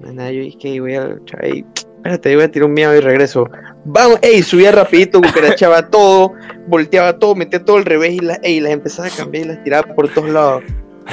nada, 0.00 0.30
yo 0.32 0.40
dije, 0.40 0.80
voy 0.80 0.94
a, 0.94 1.16
espérate, 1.42 2.34
voy 2.34 2.44
a 2.44 2.50
tirar 2.50 2.68
un 2.68 2.74
miedo 2.74 2.96
y 2.96 3.00
regreso, 3.00 3.48
vamos, 3.84 4.18
ey, 4.22 4.42
subía 4.42 4.72
rapidito, 4.72 5.20
cucarachaba 5.20 5.82
todo, 5.90 6.32
volteaba 6.66 7.18
todo, 7.18 7.34
metía 7.34 7.64
todo 7.64 7.76
al 7.76 7.84
revés 7.84 8.12
y 8.14 8.20
las, 8.20 8.38
ey, 8.42 8.60
las 8.60 8.72
empezaba 8.72 9.08
a 9.08 9.10
cambiar 9.10 9.44
y 9.44 9.48
las 9.48 9.62
tiraba 9.64 9.94
por 9.94 10.08
todos 10.08 10.30
lados, 10.30 10.62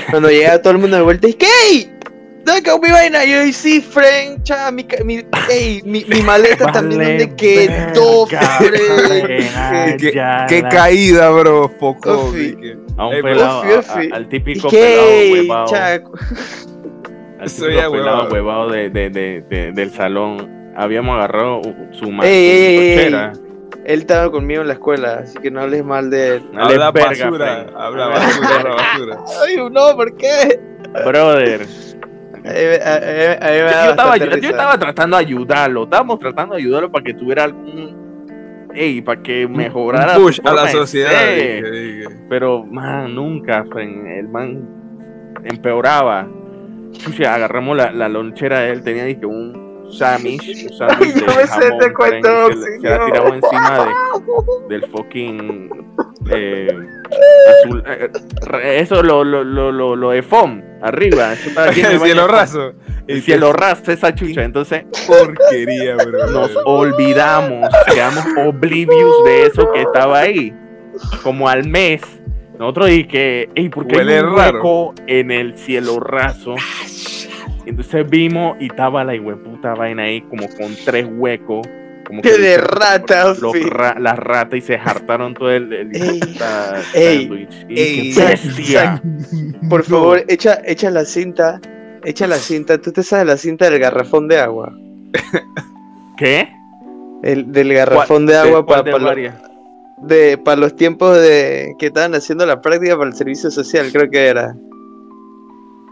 cuando 0.10 0.30
llegaba 0.30 0.62
todo 0.62 0.74
el 0.74 0.80
mundo 0.80 0.98
de 0.98 1.04
vuelta, 1.04 1.28
y 1.28 1.34
que, 1.34 1.48
ey, 1.70 1.92
¿Dónde 2.44 2.64
quedó 2.64 2.80
mi 2.80 2.90
vaina? 2.90 3.24
Y 3.24 3.32
yo, 3.34 3.40
"Ay, 3.42 3.54
sí, 3.54 3.82
Frank, 3.82 4.42
cha, 4.42 4.72
mi, 4.72 4.84
mi, 5.06 5.24
ey, 5.48 5.80
mi, 5.86 6.04
mi 6.06 6.22
maleta 6.24 6.72
también, 6.72 7.00
Vale 7.02 7.18
¿dónde 7.28 7.36
quedó, 7.36 8.28
Qué, 10.00 10.12
qué 10.50 10.64
caída, 10.64 11.30
bro. 11.30 11.72
Poco. 11.80 12.32
Dije, 12.32 12.78
A 12.98 13.06
un 13.08 13.14
Ey, 13.14 13.22
pelado, 13.22 13.62
a- 13.62 13.80
Ofi. 13.80 14.12
a- 14.12 14.16
al 14.16 14.28
típico 14.28 14.70
que, 14.70 14.78
pelado 14.78 15.32
huevado. 15.34 15.76
Al 17.40 17.50
Soy 17.50 17.74
típico 17.76 17.92
pelado 17.92 18.30
huevado 18.32 18.70
de, 18.72 18.90
de, 18.90 19.10
de, 19.12 19.42
de- 19.48 19.72
del 19.72 19.92
salón. 19.92 20.61
Habíamos 20.82 21.16
agarrado 21.16 21.62
su 21.92 22.12
ma- 22.12 22.26
Ey, 22.26 22.32
su 22.32 22.52
ey, 22.52 22.78
ey, 22.78 22.90
ey. 22.90 22.96
cochera. 22.98 23.34
él 23.86 24.00
estaba 24.00 24.32
conmigo 24.32 24.62
en 24.62 24.68
la 24.68 24.74
escuela, 24.74 25.20
así 25.24 25.38
que 25.40 25.52
no 25.52 25.62
hables 25.62 25.84
mal 25.86 26.10
de 26.10 26.36
él. 26.38 26.44
Dale 26.54 26.74
habla 26.74 26.92
verga, 26.92 27.10
basura. 27.10 27.46
Frank. 27.66 27.68
Habla 27.78 28.08
basura, 28.08 28.48
habla 28.60 28.76
basura. 28.76 29.18
Ay, 29.48 29.56
no, 29.72 29.96
¿por 29.96 30.16
qué? 30.18 30.60
Brother, 31.06 31.62
A 32.44 32.50
a- 32.50 32.54
a- 32.54 33.58
yo, 33.86 33.90
estaba, 33.92 34.10
bastante 34.10 34.20
yo, 34.26 34.30
yo 34.30 34.36
risa. 34.38 34.50
estaba 34.50 34.78
tratando 34.80 35.18
de 35.18 35.24
ayudarlo. 35.26 35.84
Estábamos 35.84 36.20
tratando 36.20 36.56
de 36.56 36.62
ayudarlo 36.62 36.92
para 36.92 37.04
que 37.04 37.14
tuviera 37.14 37.44
algún. 37.44 38.02
Ey, 38.74 39.02
para 39.02 39.22
que 39.22 39.48
mejorara. 39.48 40.18
Un 40.18 40.24
push 40.24 40.40
a 40.44 40.54
la 40.54 40.68
sociedad. 40.70 41.10
dije, 41.36 41.62
dije. 41.72 42.06
Pero, 42.30 42.64
man, 42.66 43.14
nunca, 43.14 43.64
el 43.78 44.28
man 44.30 44.68
empeoraba. 45.44 46.28
Chucha, 46.94 47.36
agarramos 47.36 47.78
la, 47.78 47.92
la 47.92 48.10
lonchera 48.10 48.60
de 48.62 48.72
él, 48.72 48.84
tenía 48.84 49.06
dizque 49.06 49.26
un 49.26 49.71
sandwich, 49.94 50.66
un 50.70 50.78
sándwich 50.78 51.14
de 51.14 51.48
jamón, 51.48 51.94
cuento, 51.96 52.50
le- 52.50 52.80
se 52.80 52.90
la 52.90 53.06
tiramos 53.06 53.34
encima 53.36 53.86
de, 54.70 54.70
del 54.80 54.86
fucking 54.90 55.70
eh, 56.30 56.78
azul. 57.66 57.84
eh, 57.88 58.80
eso 58.80 59.04
lo, 59.04 59.24
lo, 59.24 59.44
lo, 59.44 59.72
lo, 59.72 59.96
lo 59.96 60.10
de 60.12 60.22
FOM, 60.24 60.62
arriba, 60.82 61.34
eso 61.34 61.50
de 61.62 61.82
El 61.82 62.00
cielo 62.04 62.28
raso. 62.28 62.74
El 63.08 63.22
cielo 63.24 63.52
raso, 63.52 63.92
esa 63.92 64.14
chucha. 64.16 64.44
Entonces, 64.44 64.86
Porquería, 65.08 65.96
bro. 65.96 66.28
nos 66.28 66.52
olvidamos, 66.66 67.68
quedamos 67.94 68.24
oblivious 68.46 69.24
de 69.26 69.46
eso 69.48 69.70
que 69.74 69.82
estaba 69.82 70.20
ahí. 70.20 70.54
Como 71.24 71.50
al 71.50 71.68
mes, 71.68 72.02
nosotros 72.60 72.88
dije 72.88 73.08
que, 73.08 73.50
ey, 73.56 73.70
¿por 73.70 73.88
qué 73.88 73.98
Huele 73.98 74.18
hay 74.20 74.24
un 74.24 74.38
raro. 74.38 74.94
en 75.08 75.32
el 75.32 75.58
cielo 75.58 76.00
raso? 76.00 76.56
Entonces 77.72 78.10
vimos 78.10 78.58
y 78.60 78.66
estaba 78.66 79.02
la 79.06 79.14
hueputa 79.14 79.74
vaina 79.76 80.04
ahí 80.04 80.20
como 80.24 80.48
con 80.50 80.76
tres 80.86 81.08
huecos. 81.10 81.66
Como 82.06 82.22
¡Qué 82.22 82.32
que 82.32 82.38
de 82.42 82.58
los- 82.58 82.68
rata, 82.68 83.28
los 83.30 83.44
Ofi! 83.44 83.62
ra- 83.64 83.96
las 83.98 84.20
ratas 84.20 84.60
y 84.60 84.62
se 84.62 84.76
hartaron 84.76 85.34
todo 85.34 85.50
el, 85.52 85.72
el 85.72 85.96
Ey, 85.96 86.20
puta. 86.20 86.82
Y 87.70 87.80
ey, 87.80 88.14
bestia. 88.14 89.02
Por 89.70 89.84
favor, 89.84 90.22
echa, 90.28 90.60
echa 90.66 90.90
la 90.92 91.06
cinta, 91.06 91.62
echa 92.04 92.28
la 92.28 92.36
cinta. 92.36 92.78
¿Tú 92.78 92.92
te 92.92 93.04
sabes 93.04 93.26
la 93.26 93.38
cinta 93.38 93.70
del 93.70 93.80
garrafón 93.80 94.28
de 94.28 94.40
agua? 94.40 94.74
¿Qué? 96.18 96.50
El, 97.24 97.54
del 97.54 97.74
garrafón 97.74 98.26
de 98.26 98.34
¿De 98.34 98.40
agua 98.40 98.66
para 98.66 98.84
de, 100.04 100.38
para 100.44 100.60
los 100.60 100.76
tiempos 100.76 101.16
de 101.22 101.74
que 101.80 101.86
estaban 101.86 102.16
haciendo 102.16 102.46
la 102.46 102.60
práctica 102.60 102.98
para 102.98 103.10
el 103.12 103.16
servicio 103.16 103.50
social, 103.52 103.88
creo 103.94 104.10
que 104.10 104.28
era. 104.28 104.56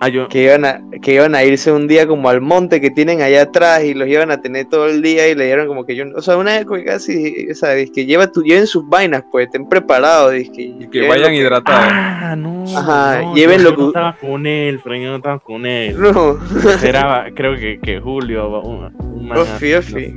Ah, 0.01 0.07
yo, 0.07 0.29
Que 0.29 0.43
iban 0.43 0.63
a, 0.63 0.81
que 1.01 1.15
iban 1.15 1.35
a 1.35 1.43
irse 1.43 1.71
un 1.73 1.87
día 1.87 2.07
como 2.07 2.29
al 2.29 2.39
monte 2.39 2.79
que 2.79 2.89
tienen 2.89 3.21
allá 3.21 3.41
atrás 3.41 3.83
y 3.83 3.93
los 3.93 4.07
iban 4.07 4.31
a 4.31 4.41
tener 4.41 4.65
todo 4.69 4.87
el 4.87 5.01
día 5.01 5.27
y 5.27 5.35
le 5.35 5.45
dieron 5.45 5.67
como 5.67 5.85
que 5.85 5.95
yo, 5.95 6.05
o 6.15 6.21
sea, 6.21 6.37
una 6.37 6.57
vez 6.57 6.65
que 6.65 6.85
casi, 6.85 7.47
o 7.51 7.55
sea, 7.55 7.75
es 7.75 7.91
que 7.91 8.05
lleva 8.05 8.31
tu, 8.31 8.41
lleven 8.41 8.65
sus 8.65 8.87
vainas, 8.87 9.23
pues, 9.29 9.47
estén 9.47 9.67
preparados, 9.67 10.33
es 10.33 10.49
que, 10.51 10.61
Y 10.61 10.87
que 10.89 11.05
vayan 11.07 11.33
hidratados. 11.33 11.89
Ah, 11.91 12.35
no. 12.37 12.63
Ajá, 12.77 13.21
no, 13.23 13.35
lleven 13.35 13.57
yo, 13.57 13.63
lo 13.63 13.69
yo 13.71 13.75
que- 13.75 13.81
no 13.81 13.87
estaba 13.89 14.15
con 14.15 14.47
él, 14.47 14.79
Fran, 14.79 15.01
yo 15.01 15.09
no 15.09 15.15
estaba 15.17 15.39
con 15.39 15.65
él. 15.65 15.95
No, 15.99 16.37
Era, 16.81 17.25
creo 17.35 17.55
que, 17.57 17.79
que 17.81 17.99
Julio. 17.99 18.61
Un, 18.61 18.95
un 18.99 19.27
man 19.27 19.37
Ofi, 19.39 19.73
ofi. 19.73 20.15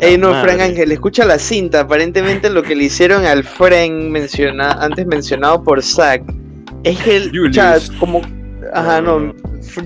Ey, 0.00 0.16
no. 0.18 0.32
Frank 0.40 0.60
Ángel, 0.60 0.92
escucha 0.92 1.24
la 1.24 1.38
cinta. 1.38 1.80
Aparentemente 1.80 2.48
lo 2.48 2.62
que 2.62 2.76
le 2.76 2.84
hicieron 2.84 3.24
al 3.24 3.42
Frank 3.42 3.90
menciona, 3.90 4.70
antes 4.72 5.04
mencionado 5.06 5.64
por 5.64 5.82
Zack 5.82 6.22
es 6.84 6.98
que 7.02 7.16
el 7.16 7.50
chat, 7.50 7.82
como 7.98 8.22
ajá, 8.72 9.00
no, 9.00 9.34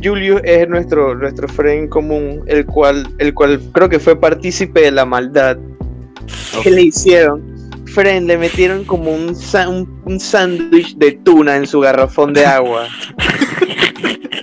Julius 0.03 0.41
es 0.45 0.68
nuestro 0.68 1.14
nuestro 1.14 1.49
friend 1.49 1.89
común, 1.89 2.43
el 2.47 2.64
cual 2.66 3.07
el 3.18 3.35
cual 3.35 3.61
creo 3.72 3.89
que 3.89 3.99
fue 3.99 4.18
partícipe 4.18 4.80
de 4.80 4.91
la 4.91 5.05
maldad 5.05 5.57
que 6.62 6.70
le 6.70 6.82
hicieron. 6.82 7.43
Friend 7.87 8.26
le 8.26 8.39
metieron 8.39 8.85
como 8.85 9.12
un 9.12 9.37
un, 9.68 10.03
un 10.05 10.20
sándwich 10.20 10.97
de 10.97 11.12
tuna 11.12 11.57
en 11.57 11.66
su 11.66 11.80
garrafón 11.80 12.32
de 12.32 12.45
agua. 12.45 12.89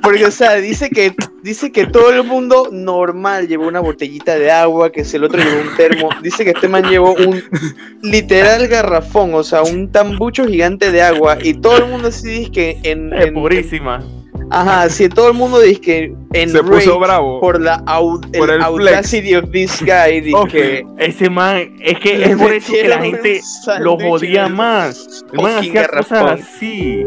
Porque, 0.01 0.25
o 0.25 0.31
sea, 0.31 0.55
dice 0.55 0.89
que, 0.89 1.13
dice 1.43 1.71
que 1.71 1.85
todo 1.85 2.11
el 2.11 2.23
mundo 2.23 2.69
normal 2.71 3.47
llevó 3.47 3.67
una 3.67 3.79
botellita 3.79 4.37
de 4.37 4.49
agua, 4.49 4.91
que 4.91 5.03
si 5.05 5.17
el 5.17 5.25
otro 5.25 5.39
llevó 5.39 5.61
un 5.61 5.75
termo. 5.77 6.09
Dice 6.23 6.43
que 6.43 6.51
este 6.51 6.67
man 6.67 6.83
llevó 6.89 7.13
un 7.13 7.43
literal 8.01 8.67
garrafón, 8.67 9.35
o 9.35 9.43
sea, 9.43 9.61
un 9.61 9.91
tambucho 9.91 10.47
gigante 10.47 10.91
de 10.91 11.03
agua. 11.03 11.37
Y 11.41 11.53
todo 11.53 11.77
el 11.77 11.85
mundo 11.85 12.07
así 12.07 12.27
dice 12.29 12.51
que 12.51 12.79
en. 12.83 13.13
Es 13.13 13.27
en- 13.27 13.33
purísima. 13.35 14.03
Ajá, 14.53 14.89
sí, 14.89 15.07
todo 15.07 15.29
el 15.29 15.33
mundo 15.33 15.59
dice 15.61 15.79
que 15.81 16.13
en 16.33 16.49
Se 16.49 16.61
puso 16.61 16.73
rage 16.75 16.99
bravo. 16.99 17.39
por 17.39 17.61
la 17.61 17.79
au- 17.85 18.19
Por 18.37 18.49
el 18.49 18.57
el 18.57 18.61
audacity 18.63 19.35
of 19.35 19.49
this 19.51 19.81
guy. 19.81 20.19
Dice 20.21 20.37
Ok, 20.37 20.49
que 20.49 20.85
Ese 20.97 21.29
man, 21.29 21.73
es 21.79 21.97
que 21.99 22.23
es 22.25 22.35
por 22.37 22.51
eso 22.53 22.73
que 22.73 22.87
la 22.87 22.99
gente 23.01 23.41
lo 23.79 23.97
jodía 23.97 24.47
más. 24.49 25.23
El 25.31 25.41
man 25.41 25.57
hacía 25.57 25.87
cosas 25.87 26.41
así. 26.41 27.05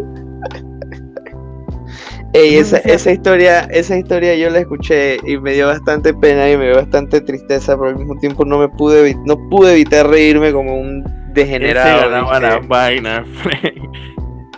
Ey, 2.32 2.56
esa, 2.56 2.78
esa 2.78 3.12
historia, 3.12 3.60
esa 3.70 3.96
historia 3.96 4.34
yo 4.34 4.50
la 4.50 4.58
escuché 4.60 5.18
y 5.24 5.36
me 5.38 5.52
dio 5.52 5.68
bastante 5.68 6.12
pena 6.12 6.50
y 6.50 6.56
me 6.56 6.64
dio 6.66 6.74
bastante 6.76 7.20
tristeza, 7.20 7.76
pero 7.76 7.90
al 7.90 7.96
mismo 7.96 8.18
tiempo 8.18 8.44
no 8.44 8.58
me 8.58 8.68
pude 8.70 9.14
no 9.24 9.36
pude 9.50 9.72
evitar 9.74 10.08
reírme 10.08 10.50
como 10.52 10.74
un 10.76 11.04
degenerado. 11.32 12.10
ganaba 12.10 12.40
dije. 12.40 12.50
la 12.52 12.58
vaina, 12.66 13.24
Frank. 13.42 13.74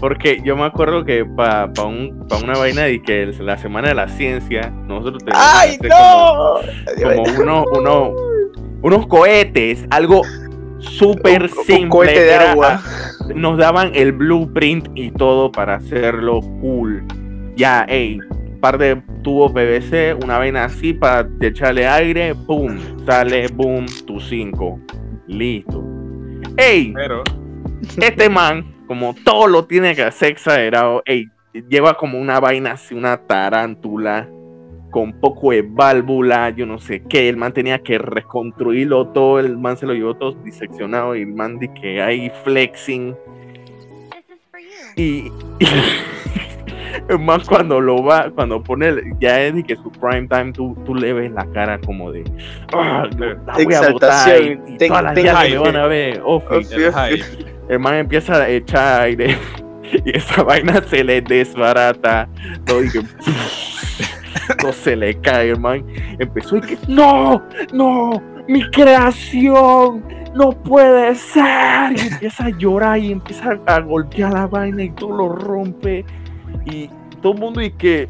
Porque 0.00 0.40
yo 0.44 0.56
me 0.56 0.64
acuerdo 0.64 1.04
que 1.04 1.24
para 1.24 1.72
pa 1.72 1.84
un, 1.84 2.26
pa 2.28 2.36
una 2.36 2.58
vaina 2.58 2.82
de 2.82 3.00
que 3.02 3.22
el- 3.22 3.46
la 3.46 3.56
semana 3.56 3.88
de 3.88 3.94
la 3.94 4.08
ciencia, 4.08 4.70
nosotros 4.86 5.24
teníamos 5.24 5.52
que 5.52 5.58
¡Ay, 5.58 5.76
hacer 5.76 5.88
no! 5.90 7.14
como, 7.14 7.24
como 7.24 7.42
unos, 7.42 7.66
unos, 7.78 8.10
unos 8.82 9.06
cohetes, 9.06 9.86
algo 9.90 10.22
súper 10.78 11.42
Un- 11.44 11.48
un 11.58 11.64
simple. 11.64 11.88
cohete 11.88 12.20
de 12.20 12.30
era- 12.34 12.52
agua. 12.52 12.80
nos 13.34 13.58
daban 13.58 13.90
el 13.94 14.12
blueprint 14.12 14.88
y 14.94 15.10
todo 15.10 15.50
para 15.50 15.76
hacerlo 15.76 16.40
cool. 16.60 17.02
Ya, 17.56 17.84
ey, 17.88 18.18
par 18.60 18.76
de 18.78 19.02
tubos 19.22 19.52
PVC, 19.52 20.14
una 20.22 20.38
vaina 20.38 20.64
así 20.64 20.92
para 20.92 21.26
echarle 21.40 21.88
aire, 21.88 22.34
pum, 22.34 22.76
sale, 23.06 23.48
boom, 23.48 23.86
tu 24.06 24.20
5. 24.20 24.78
Listo. 25.26 25.82
Ey, 26.58 26.92
Pero, 26.94 27.22
este 28.00 28.28
man, 28.28 28.64
como 28.86 29.14
todo 29.24 29.46
lo 29.46 29.64
tiene 29.66 29.94
que 29.94 30.02
hacer 30.02 30.30
exagerado, 30.32 31.02
ey, 31.06 31.26
lleva 31.68 31.94
como 31.94 32.18
una 32.18 32.38
vaina 32.40 32.72
así, 32.72 32.94
una 32.94 33.16
tarántula, 33.16 34.28
con 34.90 35.12
poco 35.20 35.50
de 35.50 35.62
válvula, 35.62 36.50
yo 36.50 36.64
no 36.64 36.78
sé 36.78 37.02
qué, 37.08 37.28
el 37.28 37.36
man 37.36 37.52
tenía 37.52 37.78
que 37.80 37.98
reconstruirlo 37.98 39.08
todo, 39.08 39.40
el 39.40 39.58
man 39.58 39.76
se 39.76 39.84
lo 39.86 39.92
llevó 39.92 40.14
todo 40.14 40.32
diseccionado 40.42 41.14
y 41.16 41.22
el 41.22 41.34
man 41.34 41.58
di 41.58 41.68
que 41.68 42.00
hay 42.00 42.30
flexing. 42.44 43.14
Y, 44.96 45.02
y 45.02 45.32
el 47.08 47.18
man 47.18 47.42
cuando 47.46 47.80
lo 47.80 48.02
va, 48.02 48.30
cuando 48.30 48.62
pone, 48.62 48.88
el- 48.88 49.02
ya 49.20 49.42
es 49.42 49.54
de 49.54 49.62
que 49.64 49.76
su 49.76 49.90
prime 49.92 50.28
time, 50.28 50.52
tú, 50.52 50.74
tú 50.86 50.94
le 50.94 51.12
ves 51.12 51.30
la 51.32 51.44
cara 51.52 51.78
como 51.78 52.10
de, 52.12 52.24
"Ah, 52.72 53.06
la 53.18 53.34
voy 53.64 53.74
a 53.74 53.90
botar 53.90 54.40
y, 54.40 54.46
Exaltación, 54.52 54.68
y 54.68 54.78
todas 54.88 55.02
las 55.02 55.14
van 55.62 55.76
a 55.76 55.86
ver, 55.86 56.22
ofi". 56.24 56.46
El 57.68 57.80
man 57.80 57.94
empieza 57.94 58.34
a 58.34 58.48
echar 58.48 59.02
aire 59.02 59.36
y 60.04 60.16
esa 60.16 60.42
vaina 60.42 60.82
se 60.82 61.02
le 61.02 61.20
desbarata. 61.20 62.28
Todo, 62.64 62.80
se 64.72 64.96
le 64.96 65.20
cae, 65.20 65.50
el 65.50 65.60
man. 65.60 65.84
Empezó 66.18 66.56
y 66.58 66.60
que, 66.60 66.78
no, 66.88 67.42
no, 67.72 68.22
mi 68.48 68.68
creación, 68.70 70.04
no 70.34 70.50
puede 70.50 71.14
ser. 71.14 71.96
Y 71.96 72.00
empieza 72.12 72.46
a 72.46 72.50
llorar 72.50 72.98
y 72.98 73.12
empieza 73.12 73.58
a 73.66 73.80
golpear 73.80 74.32
la 74.32 74.46
vaina 74.46 74.84
y 74.84 74.90
todo 74.90 75.16
lo 75.16 75.28
rompe. 75.30 76.04
Y 76.66 76.88
todo 77.20 77.32
el 77.32 77.40
mundo 77.40 77.62
y 77.62 77.70
que, 77.70 78.08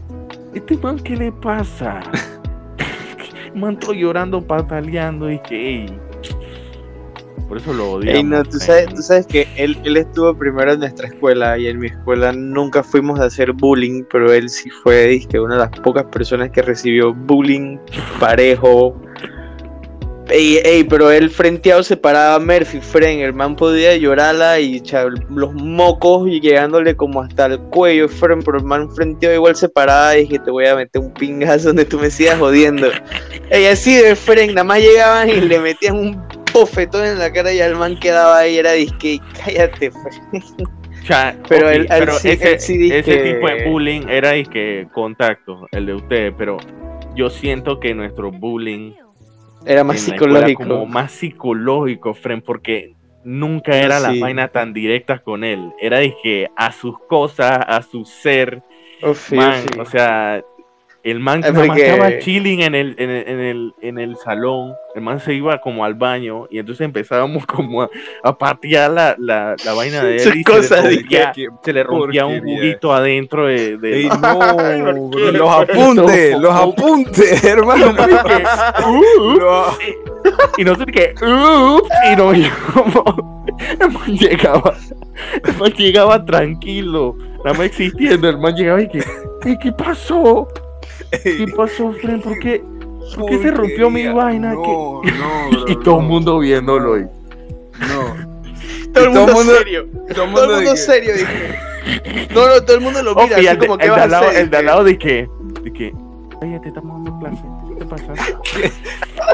¿este 0.54 0.76
man 0.78 0.98
qué 0.98 1.16
le 1.16 1.32
pasa? 1.32 2.00
man 3.54 3.78
todo 3.78 3.94
llorando, 3.94 4.46
pataleando, 4.46 5.30
y 5.30 5.38
que. 5.40 6.05
Por 7.48 7.58
eso 7.58 7.72
lo 7.72 7.92
odio. 7.92 8.10
Ey, 8.10 8.24
no, 8.24 8.42
tú 8.42 8.58
sabes, 8.58 8.86
tú 8.94 9.02
sabes 9.02 9.26
que 9.26 9.46
él, 9.56 9.78
él 9.84 9.96
estuvo 9.96 10.34
primero 10.34 10.72
en 10.72 10.80
nuestra 10.80 11.06
escuela 11.08 11.56
y 11.58 11.68
en 11.68 11.78
mi 11.78 11.86
escuela 11.86 12.32
nunca 12.32 12.82
fuimos 12.82 13.20
a 13.20 13.24
hacer 13.24 13.52
bullying, 13.52 14.04
pero 14.10 14.32
él 14.32 14.48
sí 14.48 14.68
fue 14.82 15.06
dizque, 15.06 15.38
una 15.38 15.54
de 15.54 15.60
las 15.60 15.80
pocas 15.80 16.04
personas 16.04 16.50
que 16.50 16.62
recibió 16.62 17.14
bullying 17.14 17.78
parejo. 18.18 19.00
Ey, 20.28 20.58
ey, 20.64 20.82
pero 20.82 21.12
él 21.12 21.30
frenteado 21.30 21.84
se 21.84 21.96
paraba 21.96 22.34
a 22.34 22.38
Murphy, 22.40 22.80
Fren, 22.80 23.20
el 23.20 23.32
man 23.32 23.54
podía 23.54 23.96
llorarla 23.96 24.58
y 24.58 24.82
los 25.30 25.54
mocos 25.54 26.28
y 26.28 26.40
llegándole 26.40 26.96
como 26.96 27.22
hasta 27.22 27.46
el 27.46 27.60
cuello, 27.60 28.08
Fren, 28.08 28.42
pero 28.42 28.58
el 28.58 28.64
man 28.64 28.90
frenteado 28.90 29.36
igual 29.36 29.54
se 29.54 29.68
paraba 29.68 30.16
y 30.16 30.22
dije, 30.22 30.40
te 30.40 30.50
voy 30.50 30.66
a 30.66 30.74
meter 30.74 31.00
un 31.00 31.14
pingazo 31.14 31.68
donde 31.68 31.84
tú 31.84 32.00
me 32.00 32.10
sigas 32.10 32.40
jodiendo. 32.40 32.88
Ey, 33.50 33.66
así 33.66 33.94
de 33.94 34.16
Fren, 34.16 34.48
nada 34.48 34.64
más 34.64 34.80
llegaban 34.80 35.30
y 35.30 35.40
le 35.42 35.60
metían 35.60 35.96
un 35.96 36.35
bofetón 36.60 37.04
en 37.04 37.18
la 37.18 37.32
cara 37.32 37.52
y 37.52 37.58
el 37.60 37.76
man 37.76 37.98
quedaba 37.98 38.38
ahí, 38.38 38.58
era 38.58 38.72
disque, 38.72 39.20
cállate, 39.44 39.90
Fren. 39.90 40.42
O 41.02 41.06
sea, 41.06 41.36
Pero 41.48 41.68
ese, 41.70 42.58
sí 42.58 42.78
tipo 42.90 43.46
de 43.48 43.64
bullying 43.68 44.08
era 44.08 44.36
y 44.36 44.44
que 44.44 44.88
contacto, 44.92 45.68
el 45.70 45.86
de 45.86 45.94
ustedes, 45.94 46.34
pero 46.36 46.56
yo 47.14 47.30
siento 47.30 47.78
que 47.78 47.94
nuestro 47.94 48.32
bullying 48.32 48.92
Era 49.64 49.84
más 49.84 50.00
psicológico. 50.00 50.62
como 50.64 50.86
más 50.86 51.12
psicológico, 51.12 52.12
Fren, 52.14 52.42
porque 52.42 52.94
nunca 53.24 53.76
era 53.76 54.00
las 54.00 54.12
Sí. 54.14 54.20
vainas 54.20 54.50
tan 54.52 54.72
directas 54.72 55.20
con 55.20 55.44
él. 55.44 55.72
Era 55.80 56.00
que 56.22 56.48
a 56.56 56.72
sus 56.72 56.98
cosas, 57.08 57.58
a 57.66 57.82
su 57.82 58.04
ser, 58.04 58.62
Uf, 59.02 59.28
sí, 59.28 59.36
man, 59.36 59.62
sí. 59.62 59.78
o 59.80 59.84
sea, 59.86 60.42
el 61.10 61.20
man 61.20 61.40
que 61.42 61.48
porque- 61.68 61.86
estaba 61.88 62.18
chilling 62.18 62.62
en 62.62 62.74
el, 62.74 62.94
en, 62.98 63.10
el, 63.10 63.28
en, 63.28 63.40
el, 63.40 63.74
en 63.80 63.98
el 63.98 64.16
salón, 64.16 64.74
el 64.94 65.02
man 65.02 65.20
se 65.20 65.34
iba 65.34 65.60
como 65.60 65.84
al 65.84 65.94
baño 65.94 66.46
y 66.50 66.58
entonces 66.58 66.84
empezábamos 66.84 67.46
como 67.46 67.82
a, 67.82 67.90
a 68.24 68.36
patear 68.36 68.90
la, 68.90 69.14
la, 69.18 69.54
la 69.64 69.72
vaina 69.74 70.02
de 70.02 70.16
él 70.16 70.22
y 70.38 70.42
se 70.44 70.82
le 70.82 70.88
de 70.88 70.96
rompía, 70.96 71.32
que- 71.32 71.48
se 71.62 71.72
le 71.72 71.84
rompía 71.84 72.26
un 72.26 72.40
juguito 72.40 72.92
adentro 72.92 73.46
de... 73.46 73.76
de- 73.78 73.96
Ey, 74.00 74.08
no, 74.08 75.12
los 75.32 75.50
apuntes, 75.50 76.38
los 76.38 76.52
apuntes, 76.54 77.44
hermano. 77.44 77.94
Uh, 78.86 79.38
y 80.58 80.64
no 80.64 80.74
sé 80.74 80.86
qué, 80.86 81.14
y 81.20 82.16
no 82.16 82.32
como, 82.74 83.44
el 83.80 83.90
man 83.90 84.16
llegaba, 84.16 84.74
el 85.44 85.56
man 85.56 85.72
llegaba 85.72 86.24
tranquilo, 86.24 87.16
nada 87.44 87.52
más 87.56 87.66
existiendo, 87.66 88.28
el 88.28 88.38
man 88.38 88.54
llegaba 88.54 88.82
y 88.82 88.88
que, 88.88 88.98
"Ey, 89.44 89.56
¿qué 89.62 89.72
pasó? 89.72 90.48
¿Qué 91.22 91.46
pasó, 91.56 91.92
Fren? 92.00 92.20
¿Por 92.20 92.38
qué? 92.38 92.62
¿Por 93.16 93.26
qué 93.30 93.38
se 93.38 93.50
rompió 93.52 93.88
mi 93.90 94.06
vaina? 94.08 94.52
No, 94.54 95.00
¿Qué?" 95.02 95.12
no, 95.12 95.50
bro, 95.50 95.68
y 95.68 95.76
todo 95.82 95.96
el 95.98 96.02
no, 96.02 96.08
mundo 96.08 96.38
viéndolo. 96.40 96.96
No. 96.98 97.08
todo 98.92 99.04
el 99.04 99.10
mundo, 99.10 99.32
mundo- 99.34 99.54
serio. 99.56 99.86
Todo 100.14 100.24
el 100.24 100.30
mundo 100.30 100.58
que- 100.72 100.76
serio, 100.76 101.12
dije. 101.14 101.58
No, 102.34 102.46
no, 102.48 102.62
todo 102.62 102.76
el 102.76 102.82
mundo 102.82 103.02
lo 103.02 103.14
mira, 103.14 103.36
así 103.36 103.46
el, 103.46 103.58
de- 103.58 103.66
como 103.66 103.78
que 103.78 103.84
el 103.86 103.90
de 103.90 103.96
vas 103.96 104.04
al 104.04 104.14
a 104.14 104.18
lado, 104.20 104.28
hacer. 104.30 104.42
el 104.42 104.50
de 104.50 104.56
al 104.56 104.64
lado 104.66 104.84
de 104.84 104.98
que, 104.98 105.28
de 105.62 105.72
que, 105.72 105.92
oye, 106.42 106.60
te 106.60 106.68
estamos 106.68 107.04
dando 107.04 107.18
clase, 107.20 107.42
¿qué 107.68 107.74
te 107.76 107.84
pasa? 107.86 108.14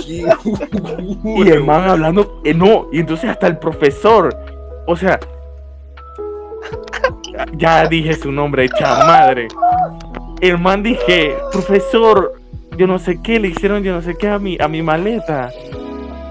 Y 1.24 1.48
el 1.48 1.64
man 1.64 1.88
hablando, 1.88 2.40
eh, 2.44 2.52
no, 2.54 2.88
y 2.92 3.00
entonces 3.00 3.30
hasta 3.30 3.46
el 3.46 3.58
profesor, 3.58 4.34
o 4.86 4.96
sea, 4.96 5.18
ya 7.56 7.86
dije 7.86 8.14
su 8.14 8.30
nombre, 8.32 8.64
hecha 8.64 9.04
madre. 9.06 9.48
El 10.42 10.58
man 10.58 10.82
dije, 10.82 11.36
profesor, 11.52 12.34
yo 12.76 12.88
no 12.88 12.98
sé 12.98 13.20
qué, 13.22 13.38
le 13.38 13.48
hicieron 13.48 13.84
yo 13.84 13.92
no 13.92 14.02
sé 14.02 14.16
qué 14.16 14.28
a 14.28 14.40
mi, 14.40 14.58
a 14.60 14.66
mi 14.66 14.82
maleta. 14.82 15.50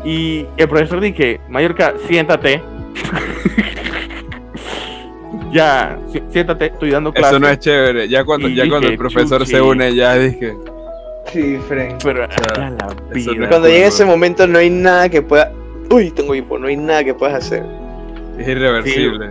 Y 0.03 0.45
el 0.57 0.68
profesor 0.68 0.99
dije, 0.99 1.39
Mallorca, 1.47 1.93
siéntate. 2.07 2.62
ya, 5.53 5.97
si- 6.12 6.22
siéntate, 6.30 6.66
estoy 6.66 6.91
dando 6.91 7.14
clase. 7.14 7.30
Eso 7.30 7.39
no 7.39 7.47
es 7.47 7.59
chévere. 7.59 8.09
Ya 8.09 8.26
cuando, 8.26 8.49
ya 8.49 8.68
cuando 8.68 8.89
el 8.89 8.97
profesor 8.97 9.47
se 9.47 9.62
une, 9.62 9.95
ya 9.95 10.16
dije. 10.16 10.55
Sí, 11.28 11.57
Fren. 11.70 11.95
Pero, 12.03 12.28
sea, 12.30 12.53
ya 12.55 12.70
la 12.70 12.70
no 12.70 12.88
vida. 13.14 13.32
es 13.43 13.47
Cuando 13.47 13.68
llegue 13.70 13.86
ese 13.86 14.03
momento 14.03 14.45
no 14.45 14.59
hay 14.59 14.70
nada 14.70 15.07
que 15.07 15.22
pueda... 15.22 15.53
Uy, 15.89 16.12
tengo 16.12 16.36
hipo, 16.36 16.59
no 16.59 16.68
hay 16.68 16.76
nada 16.76 17.05
que 17.05 17.14
puedas 17.14 17.45
hacer. 17.45 17.64
Es 18.38 18.45
irreversible. 18.45 19.30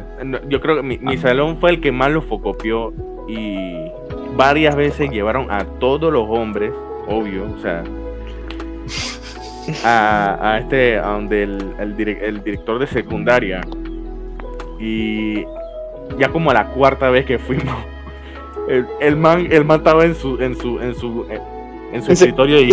Yo 0.48 0.60
creo 0.60 0.76
que 0.76 0.82
mi, 0.82 0.96
mi 0.98 1.18
salón 1.18 1.58
fue 1.58 1.70
el 1.70 1.80
que 1.82 1.92
más 1.92 2.10
lo 2.10 2.22
focopió 2.22 2.94
y 3.28 3.90
varias 4.36 4.74
veces 4.76 5.10
llevaron 5.10 5.50
a 5.50 5.64
todos 5.64 6.12
los 6.12 6.24
hombres, 6.28 6.72
obvio, 7.08 7.44
o 7.52 7.58
sea, 7.60 7.82
a, 9.84 10.38
a 10.54 10.58
este, 10.58 10.98
a 10.98 11.06
donde 11.08 11.42
el, 11.44 11.74
el, 11.78 11.96
direc- 11.96 12.22
el 12.22 12.42
director 12.42 12.78
de 12.78 12.86
secundaria 12.86 13.60
y 14.78 15.44
ya 16.18 16.28
como 16.32 16.50
a 16.50 16.54
la 16.54 16.66
cuarta 16.68 17.10
vez 17.10 17.24
que 17.26 17.38
fuimos, 17.38 17.76
el, 18.68 18.86
el 19.00 19.16
man, 19.16 19.46
el 19.50 19.64
man 19.64 19.78
estaba 19.78 20.04
en 20.04 20.14
su, 20.14 20.40
en 20.42 20.56
su, 20.56 20.80
en 20.80 20.94
su, 20.94 21.26
en 21.30 21.40
su 21.40 21.46
En 21.92 22.02
su- 22.02 22.12
escritorio 22.12 22.60
y 22.60 22.72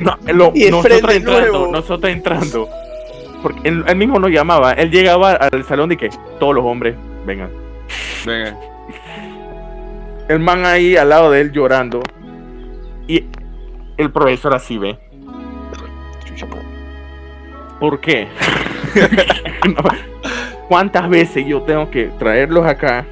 no, 0.00 0.16
lo- 0.34 0.52
Y 0.54 0.70
nosotros 0.70 1.14
entrando, 1.14 1.66
nosotros 1.72 2.12
entrando. 2.12 2.68
Porque 3.42 3.68
él, 3.68 3.84
él 3.86 3.96
mismo 3.96 4.18
nos 4.18 4.30
llamaba. 4.30 4.72
Él 4.72 4.90
llegaba 4.90 5.32
al 5.32 5.62
salón 5.64 5.88
de 5.90 5.96
que 5.96 6.08
todos 6.40 6.54
los 6.54 6.64
hombres 6.64 6.96
vengan. 7.24 7.50
Venga. 8.24 8.56
El 10.28 10.40
man 10.40 10.64
ahí 10.64 10.96
al 10.96 11.08
lado 11.08 11.30
de 11.30 11.40
él 11.40 11.52
llorando. 11.52 12.02
Y 13.06 13.24
el 13.96 14.10
profesor 14.10 14.54
así 14.54 14.78
ve. 14.78 14.98
¿Por 17.78 18.00
qué? 18.00 18.28
¿Cuántas 20.68 21.08
veces 21.08 21.46
yo 21.46 21.62
tengo 21.62 21.90
que 21.90 22.06
traerlos 22.18 22.66
acá? 22.66 23.06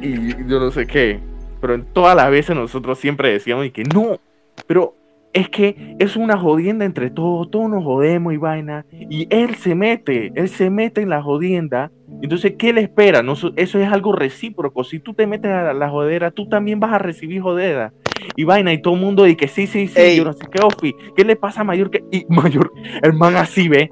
Y 0.00 0.46
yo 0.46 0.60
no 0.60 0.70
sé 0.70 0.86
qué. 0.86 1.20
Pero 1.60 1.74
en 1.74 1.84
todas 1.86 2.14
las 2.16 2.30
veces 2.30 2.54
nosotros 2.54 2.98
siempre 2.98 3.32
decíamos 3.32 3.66
y 3.66 3.70
que 3.70 3.84
no. 3.84 4.20
Pero 4.66 4.94
es 5.32 5.48
que 5.48 5.96
es 5.98 6.16
una 6.16 6.36
jodienda 6.36 6.84
entre 6.84 7.10
todos. 7.10 7.50
Todos 7.50 7.70
nos 7.70 7.84
jodemos 7.84 8.32
y 8.32 8.36
vaina. 8.36 8.84
Y 8.92 9.26
él 9.30 9.54
se 9.54 9.74
mete. 9.74 10.32
Él 10.34 10.48
se 10.48 10.70
mete 10.70 11.02
en 11.02 11.08
la 11.08 11.22
jodienda. 11.22 11.90
Entonces, 12.22 12.54
¿qué 12.58 12.72
le 12.72 12.82
espera? 12.82 13.22
No, 13.22 13.34
eso 13.34 13.78
es 13.78 13.92
algo 13.92 14.12
recíproco. 14.12 14.84
Si 14.84 14.98
tú 14.98 15.14
te 15.14 15.26
metes 15.26 15.50
a 15.50 15.72
la 15.72 15.88
jodera, 15.88 16.30
tú 16.30 16.48
también 16.48 16.80
vas 16.80 16.92
a 16.92 16.98
recibir 16.98 17.40
jodera. 17.40 17.92
Y 18.36 18.44
vaina, 18.44 18.72
y 18.72 18.82
todo 18.82 18.94
el 18.94 19.00
mundo 19.00 19.24
dice 19.24 19.36
que 19.36 19.48
sí, 19.48 19.66
sí, 19.66 19.86
sí, 19.86 19.98
Ey. 20.00 20.16
yo 20.16 20.24
no 20.24 20.32
sé 20.32 20.46
qué, 20.50 20.60
Ofi. 20.62 20.94
¿Qué 21.16 21.24
le 21.24 21.36
pasa 21.36 21.62
a 21.62 21.64
Mayor? 21.64 21.90
Que... 21.90 22.04
Y 22.10 22.26
Mayor, 22.28 22.72
el 23.02 23.12
man 23.14 23.36
así 23.36 23.68
ve. 23.68 23.90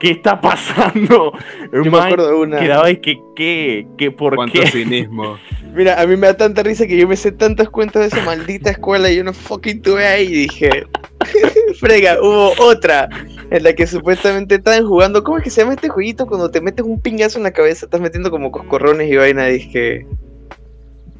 ¿Qué 0.00 0.10
está 0.12 0.40
pasando? 0.40 1.32
Yo 1.72 1.90
me 1.90 1.98
acuerdo 1.98 2.28
de 2.28 2.34
una. 2.34 2.58
quedaba 2.58 2.90
y 2.90 2.96
que, 2.96 3.20
¿qué? 3.36 3.86
¿Qué? 3.96 4.10
¿Por 4.10 4.34
Cuánto 4.34 4.60
qué? 4.60 4.66
cinismo. 4.66 5.36
Mira, 5.74 6.00
a 6.00 6.06
mí 6.06 6.16
me 6.16 6.26
da 6.26 6.36
tanta 6.36 6.62
risa 6.64 6.86
que 6.86 6.96
yo 6.96 7.06
me 7.06 7.16
sé 7.16 7.30
tantos 7.30 7.70
cuentos 7.70 8.02
de 8.02 8.08
esa 8.08 8.24
maldita 8.24 8.70
escuela 8.70 9.08
y 9.08 9.16
yo 9.16 9.22
no 9.22 9.32
fucking 9.32 9.82
tuve 9.82 10.04
ahí 10.04 10.24
y 10.24 10.32
dije, 10.32 10.86
frega, 11.78 12.20
hubo 12.20 12.52
otra 12.58 13.08
en 13.52 13.62
la 13.62 13.72
que 13.72 13.86
supuestamente 13.86 14.56
estaban 14.56 14.84
jugando, 14.84 15.22
¿cómo 15.22 15.38
es 15.38 15.44
que 15.44 15.50
se 15.50 15.60
llama 15.60 15.74
este 15.74 15.88
jueguito 15.88 16.26
cuando 16.26 16.50
te 16.50 16.60
metes 16.60 16.84
un 16.84 17.00
pingazo 17.00 17.38
en 17.38 17.44
la 17.44 17.52
cabeza, 17.52 17.86
estás 17.86 18.00
metiendo 18.00 18.32
como 18.32 18.50
coscorrones 18.50 19.08
y 19.12 19.14
vaina? 19.14 19.46
Dije, 19.46 20.06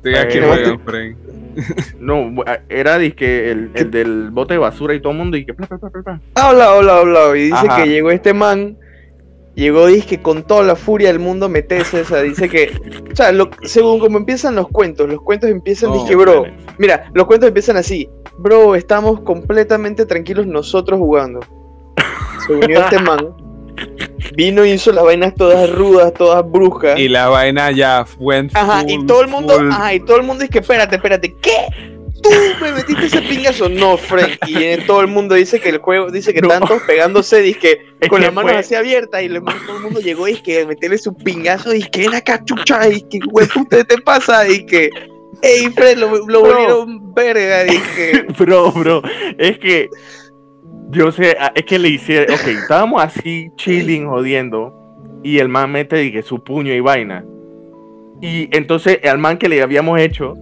Diga 0.02 0.26
No, 2.00 2.32
era 2.68 2.98
dizque 2.98 3.50
el, 3.50 3.70
el 3.74 3.90
del 3.90 4.30
bote 4.30 4.54
de 4.54 4.58
basura 4.58 4.94
y 4.94 5.00
todo 5.00 5.12
el 5.12 5.18
mundo 5.18 5.36
y 5.36 5.44
que 5.46 5.54
habla, 6.34 6.70
habla, 6.72 6.96
habla, 6.98 7.36
y 7.36 7.42
dice 7.44 7.54
Ajá. 7.68 7.82
que 7.82 7.88
llegó 7.90 8.10
este 8.10 8.32
man, 8.32 8.76
llegó, 9.54 9.86
dice 9.86 10.20
con 10.22 10.42
toda 10.44 10.62
la 10.62 10.76
furia 10.76 11.08
del 11.08 11.18
mundo 11.18 11.48
meterse, 11.48 12.00
o 12.00 12.04
sea, 12.04 12.22
dice 12.22 12.48
que, 12.48 12.72
o 13.12 13.16
sea, 13.16 13.32
lo- 13.32 13.50
según 13.62 13.98
como 14.00 14.16
empiezan 14.18 14.54
los 14.56 14.68
cuentos, 14.68 15.08
los 15.08 15.20
cuentos 15.22 15.50
empiezan, 15.50 15.92
dije, 15.92 16.14
bro, 16.16 16.46
Mira, 16.78 17.10
los 17.12 17.26
cuentos 17.26 17.48
empiezan 17.48 17.76
así. 17.76 18.08
Bro, 18.38 18.74
estamos 18.74 19.20
completamente 19.20 20.06
tranquilos 20.06 20.46
nosotros 20.46 20.98
jugando. 20.98 21.40
Se 22.46 22.54
unió 22.54 22.80
este 22.80 22.98
man. 23.00 23.18
Vino 24.34 24.64
y 24.64 24.72
hizo 24.72 24.92
las 24.92 25.04
vainas 25.04 25.34
todas 25.34 25.68
rudas, 25.70 26.12
todas 26.14 26.48
brujas. 26.50 26.98
Y 26.98 27.08
la 27.08 27.28
vaina 27.28 27.70
ya 27.72 28.06
went 28.18 28.52
Ajá, 28.54 28.84
y 28.86 29.04
todo 29.06 29.22
el 29.22 29.28
mundo, 29.28 29.54
full- 29.58 29.70
ajá, 29.72 29.94
y 29.94 30.00
todo 30.00 30.16
el 30.18 30.22
mundo 30.22 30.40
dice 30.42 30.52
que 30.52 30.58
espérate, 30.60 30.96
espérate, 30.96 31.34
¿qué? 31.40 31.52
¿Tú 32.22 32.28
me 32.60 32.72
metiste 32.72 33.06
ese 33.06 33.22
pingazo? 33.22 33.68
No, 33.70 33.96
Frank. 33.96 34.32
Y 34.46 34.76
todo 34.86 35.00
el 35.00 35.06
mundo 35.06 35.34
dice 35.34 35.58
que 35.58 35.70
el 35.70 35.78
juego, 35.78 36.10
dice 36.10 36.34
que 36.34 36.42
No. 36.42 36.48
tantos 36.48 36.82
pegándose, 36.82 37.40
dice 37.40 37.58
que 37.58 37.80
Es 38.00 38.08
con 38.08 38.20
las 38.20 38.32
manos 38.32 38.52
fue- 38.52 38.60
así 38.60 38.74
abiertas 38.74 39.22
y 39.22 39.28
le- 39.30 39.40
todo 39.40 39.76
el 39.78 39.82
mundo 39.82 40.00
llegó 40.00 40.28
y 40.28 40.32
dice 40.32 40.42
que 40.42 40.66
meterle 40.66 40.98
su 40.98 41.14
pingazo 41.16 41.74
y 41.74 41.82
que 41.82 42.04
era 42.04 42.20
cachucha 42.20 42.88
y 42.88 43.00
que 43.02 43.18
güey, 43.26 43.46
puta 43.48 43.82
te 43.84 43.96
pasa 43.98 44.46
y 44.48 44.64
que 44.66 44.90
ey 45.42 45.70
Fred 45.70 45.96
lo, 45.98 46.10
lo 46.10 46.24
Bro. 46.26 46.40
volvieron 46.42 47.14
verga 47.14 47.64
que 47.96 48.26
Bro, 48.38 48.72
bro, 48.72 49.02
es 49.38 49.58
que 49.58 49.88
yo 50.90 51.12
sé, 51.12 51.36
ah, 51.40 51.52
es 51.54 51.64
que 51.64 51.78
le 51.78 51.88
hice, 51.88 52.22
ok, 52.22 52.46
estábamos 52.62 53.02
así 53.02 53.50
chilling, 53.56 54.06
jodiendo, 54.06 54.74
y 55.22 55.38
el 55.38 55.48
man 55.48 55.70
mete 55.72 55.96
dije, 55.96 56.22
su 56.22 56.42
puño 56.42 56.72
y 56.72 56.80
vaina. 56.80 57.24
Y 58.20 58.54
entonces 58.56 58.98
al 59.04 59.18
man 59.18 59.38
que 59.38 59.48
le 59.48 59.62
habíamos 59.62 59.98
hecho, 59.98 60.34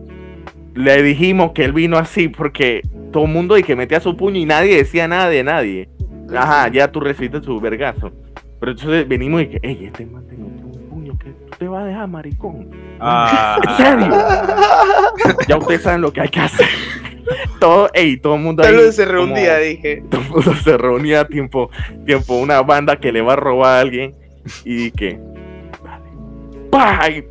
le 0.75 1.03
dijimos 1.03 1.53
que 1.53 1.65
él 1.65 1.73
vino 1.73 1.97
así 1.97 2.29
porque 2.29 2.83
todo 3.13 3.25
el 3.25 3.33
mundo 3.33 3.57
y 3.59 3.63
que 3.63 3.77
metía 3.77 4.01
su 4.01 4.17
puño 4.17 4.39
y 4.39 4.45
nadie 4.45 4.77
decía 4.77 5.09
nada 5.09 5.29
de 5.29 5.43
nadie. 5.43 5.89
Ajá, 6.37 6.69
ya 6.69 6.91
tú 6.91 7.01
recibiste 7.01 7.41
su 7.41 7.59
vergazo. 7.61 8.13
Pero 8.61 8.73
entonces 8.73 9.09
venimos 9.09 9.43
y 9.43 9.47
que, 9.47 9.61
ey, 9.63 9.87
este 9.87 10.05
man 10.07 10.27
te 10.27 10.37
metió 10.37 10.67
un 10.67 10.89
puño 10.89 11.19
que 11.19 11.31
tú 11.31 11.57
te 11.59 11.69
vas 11.69 11.85
a 11.85 11.87
dejar, 11.87 12.09
maricón. 12.09 12.71
Ah, 13.01 13.59
¿En 13.69 13.77
serio? 13.77 14.17
ya 15.49 15.57
ustedes 15.57 15.83
saben 15.83 16.01
lo 16.01 16.13
que 16.13 16.21
hay 16.21 16.29
que 16.29 16.41
hacer. 16.41 16.67
todo, 17.61 17.91
ey, 17.95 18.17
todo 18.17 18.35
el 18.35 18.43
mundo 18.43 18.63
ahí. 18.63 18.93
se 18.93 19.05
reunía, 19.05 19.59
dije. 19.59 20.03
todo 20.11 20.21
el 20.21 20.29
mundo 20.29 20.55
se 20.63 20.77
reunía 20.77 21.21
a 21.21 21.29
tiempo, 21.29 21.71
tiempo, 22.05 22.35
una 22.35 22.63
banda 22.63 22.97
que 22.97 23.13
le 23.13 23.23
va 23.23 23.35
a 23.35 23.37
robar 23.37 23.77
a 23.77 23.81
alguien 23.81 24.15
y 24.65 24.91
que 24.93 25.19
y 27.09 27.23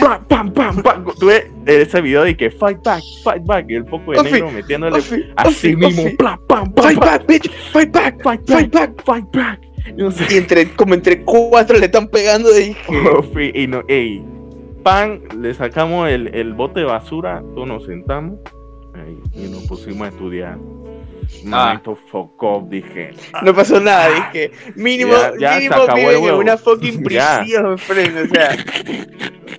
¡pam, 0.00 0.24
pam, 0.28 0.52
pam, 0.52 0.82
pam! 0.82 1.04
Tuve 1.18 1.50
ese 1.66 2.00
video 2.00 2.24
de 2.24 2.36
que 2.36 2.50
fight 2.50 2.78
back, 2.84 3.02
fight 3.24 3.44
back, 3.44 3.66
y 3.68 3.74
el 3.76 3.84
poco 3.84 4.12
de 4.12 4.22
negro 4.30 4.50
metiéndole 4.50 4.98
así 5.36 5.74
mismo, 5.74 6.04
pam, 6.18 6.38
pam, 6.46 6.72
pam, 6.72 6.84
Fight 6.84 6.98
back, 6.98 7.26
bitch, 7.26 7.50
fight 7.72 7.92
back, 7.92 8.22
fight 8.22 8.72
back, 8.72 9.02
fight 9.04 9.24
back. 9.32 9.60
Y 9.96 10.36
entre, 10.36 10.70
como 10.74 10.92
entre 10.94 11.22
cuatro 11.22 11.78
le 11.78 11.86
están 11.86 12.08
pegando, 12.08 12.52
dije. 12.52 12.76
Ofi, 13.16 13.50
y 13.54 13.66
no, 13.66 13.82
ey, 13.88 14.22
pan, 14.82 15.22
le 15.40 15.54
sacamos 15.54 16.08
el, 16.10 16.34
el 16.34 16.52
bote 16.52 16.80
de 16.80 16.86
basura, 16.86 17.42
todos 17.54 17.66
nos 17.66 17.86
sentamos 17.86 18.38
ey, 19.06 19.18
y 19.34 19.48
nos 19.48 19.62
pusimos 19.64 20.02
a 20.06 20.08
estudiar. 20.10 20.58
Ah. 21.52 21.80
Off, 21.84 22.68
dije. 22.68 23.10
No 23.42 23.54
pasó 23.54 23.78
nada, 23.80 24.08
dije. 24.32 24.50
Mínimo, 24.76 25.12
Ya- 25.12 25.32
ya 25.38 25.54
mínimo 25.58 25.94
viven 25.94 26.24
en 26.24 26.34
una 26.34 26.56
fucking 26.56 27.02
prisión, 27.04 27.76
friend. 27.78 28.16
O 28.30 28.34
sea, 28.34 28.56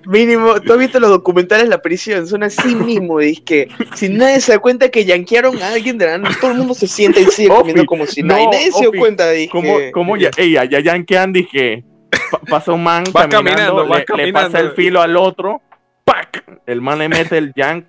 mínimo. 0.06 0.60
¿Tú 0.60 0.72
has 0.72 0.78
visto 0.78 0.98
los 1.00 1.10
documentales 1.10 1.64
de 1.64 1.70
la 1.70 1.80
prisión? 1.82 2.26
Son 2.26 2.42
así 2.42 2.74
mismo, 2.74 3.18
dije. 3.20 3.68
Si 3.94 4.08
nadie 4.08 4.40
se 4.40 4.52
da 4.52 4.58
cuenta 4.58 4.88
que 4.88 5.04
yanquearon 5.04 5.62
a 5.62 5.68
alguien 5.72 5.96
de 5.98 6.06
la 6.06 6.18
nada, 6.18 6.34
todo 6.40 6.50
el 6.52 6.58
mundo 6.58 6.74
se 6.74 6.86
sienta 6.88 7.20
y 7.20 7.26
sigue 7.26 7.50
Ofi, 7.50 7.58
comiendo 7.60 7.84
como 7.86 8.06
si 8.06 8.22
nada. 8.22 8.40
Y 8.40 8.44
no, 8.46 8.50
nadie 8.52 8.72
se 8.72 8.80
dio 8.80 8.92
cuenta, 8.92 9.30
dije. 9.30 9.50
¿Cómo, 9.50 9.76
cómo 9.92 10.16
ya, 10.16 10.30
ey, 10.36 10.56
allá 10.56 10.80
ya 10.80 10.96
en 10.96 11.04
que 11.04 11.18
Andy 11.18 11.46
que 11.46 11.84
pa- 12.32 12.40
pasa 12.48 12.72
un 12.72 12.82
man 12.82 13.04
caminando, 13.04 13.36
caminando, 13.76 13.82
le, 13.84 13.88
le 13.90 14.32
pasa 14.32 14.48
caminando. 14.48 14.58
el 14.58 14.70
filo 14.72 15.00
al 15.02 15.16
otro, 15.16 15.62
¡pac! 16.04 16.44
El 16.66 16.80
man 16.80 16.98
le 16.98 17.08
mete 17.08 17.38
el 17.38 17.52
yank, 17.54 17.86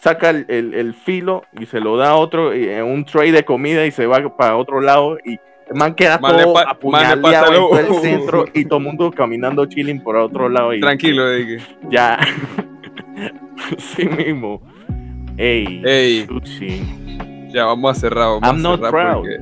saca 0.00 0.30
el, 0.30 0.46
el- 0.48 0.74
el 0.74 0.94
filo 0.94 1.44
y 1.58 1.66
se 1.66 1.80
lo 1.80 1.96
da 1.96 2.10
a 2.10 2.16
otro 2.16 2.52
en 2.52 2.84
un 2.84 3.04
tray 3.04 3.30
de 3.30 3.44
comida 3.44 3.84
y 3.86 3.90
se 3.90 4.06
va 4.06 4.36
para 4.36 4.56
otro 4.56 4.80
lado 4.80 5.18
y 5.24 5.32
el 5.70 5.74
man 5.74 5.94
queda 5.94 6.18
Man 6.18 6.36
todo 6.36 6.58
apuñaleado 6.58 7.78
en 7.78 7.86
el 7.86 7.94
centro 8.00 8.44
y 8.54 8.64
todo 8.64 8.78
el 8.78 8.84
mundo 8.86 9.10
caminando 9.10 9.66
chilling 9.66 10.00
por 10.02 10.16
otro 10.16 10.48
lado 10.48 10.72
y 10.72 10.80
tranquilo, 10.80 11.24
ya 11.90 12.18
sí 13.78 14.06
mismo 14.06 14.62
ey, 15.36 15.82
Ey, 15.84 16.26
sushi. 16.26 17.48
ya 17.52 17.64
vamos 17.66 17.96
a 17.96 18.00
cerrar. 18.00 18.40
Vamos 18.40 18.42
I'm 18.42 18.58
a 18.58 18.76
not 18.76 18.90
proud. 18.90 19.14
porque- 19.22 19.38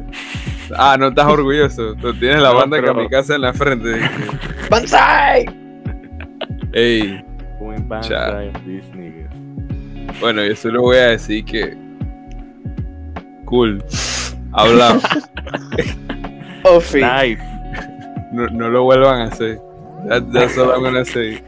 Ah, 0.76 0.96
no 0.98 1.08
estás 1.08 1.26
orgulloso. 1.26 1.94
Tú 1.94 2.12
tienes 2.14 2.42
la 2.42 2.50
No, 2.52 2.56
banda 2.58 2.78
pero- 2.80 3.08
casa 3.08 3.36
en 3.36 3.40
la 3.42 3.52
frente. 3.52 4.00
¡Banzai! 4.68 5.46
Ey, 6.72 7.24
Cha. 8.00 8.42
Bueno, 10.20 10.44
yo 10.44 10.56
solo 10.56 10.82
voy 10.82 10.96
a 10.96 11.08
decir 11.08 11.44
que. 11.44 11.76
Cool. 13.44 13.82
Hablamos. 14.52 15.02
Ofi. 16.64 17.00
Life. 17.00 17.42
No, 18.32 18.46
no 18.48 18.70
lo 18.70 18.84
vuelvan 18.84 19.20
a 19.20 19.24
hacer. 19.24 19.60
That, 20.08 20.32
that's 20.32 20.56
all 20.58 20.70
I'm 20.70 20.82
gonna 20.82 21.04
say. 21.04 21.42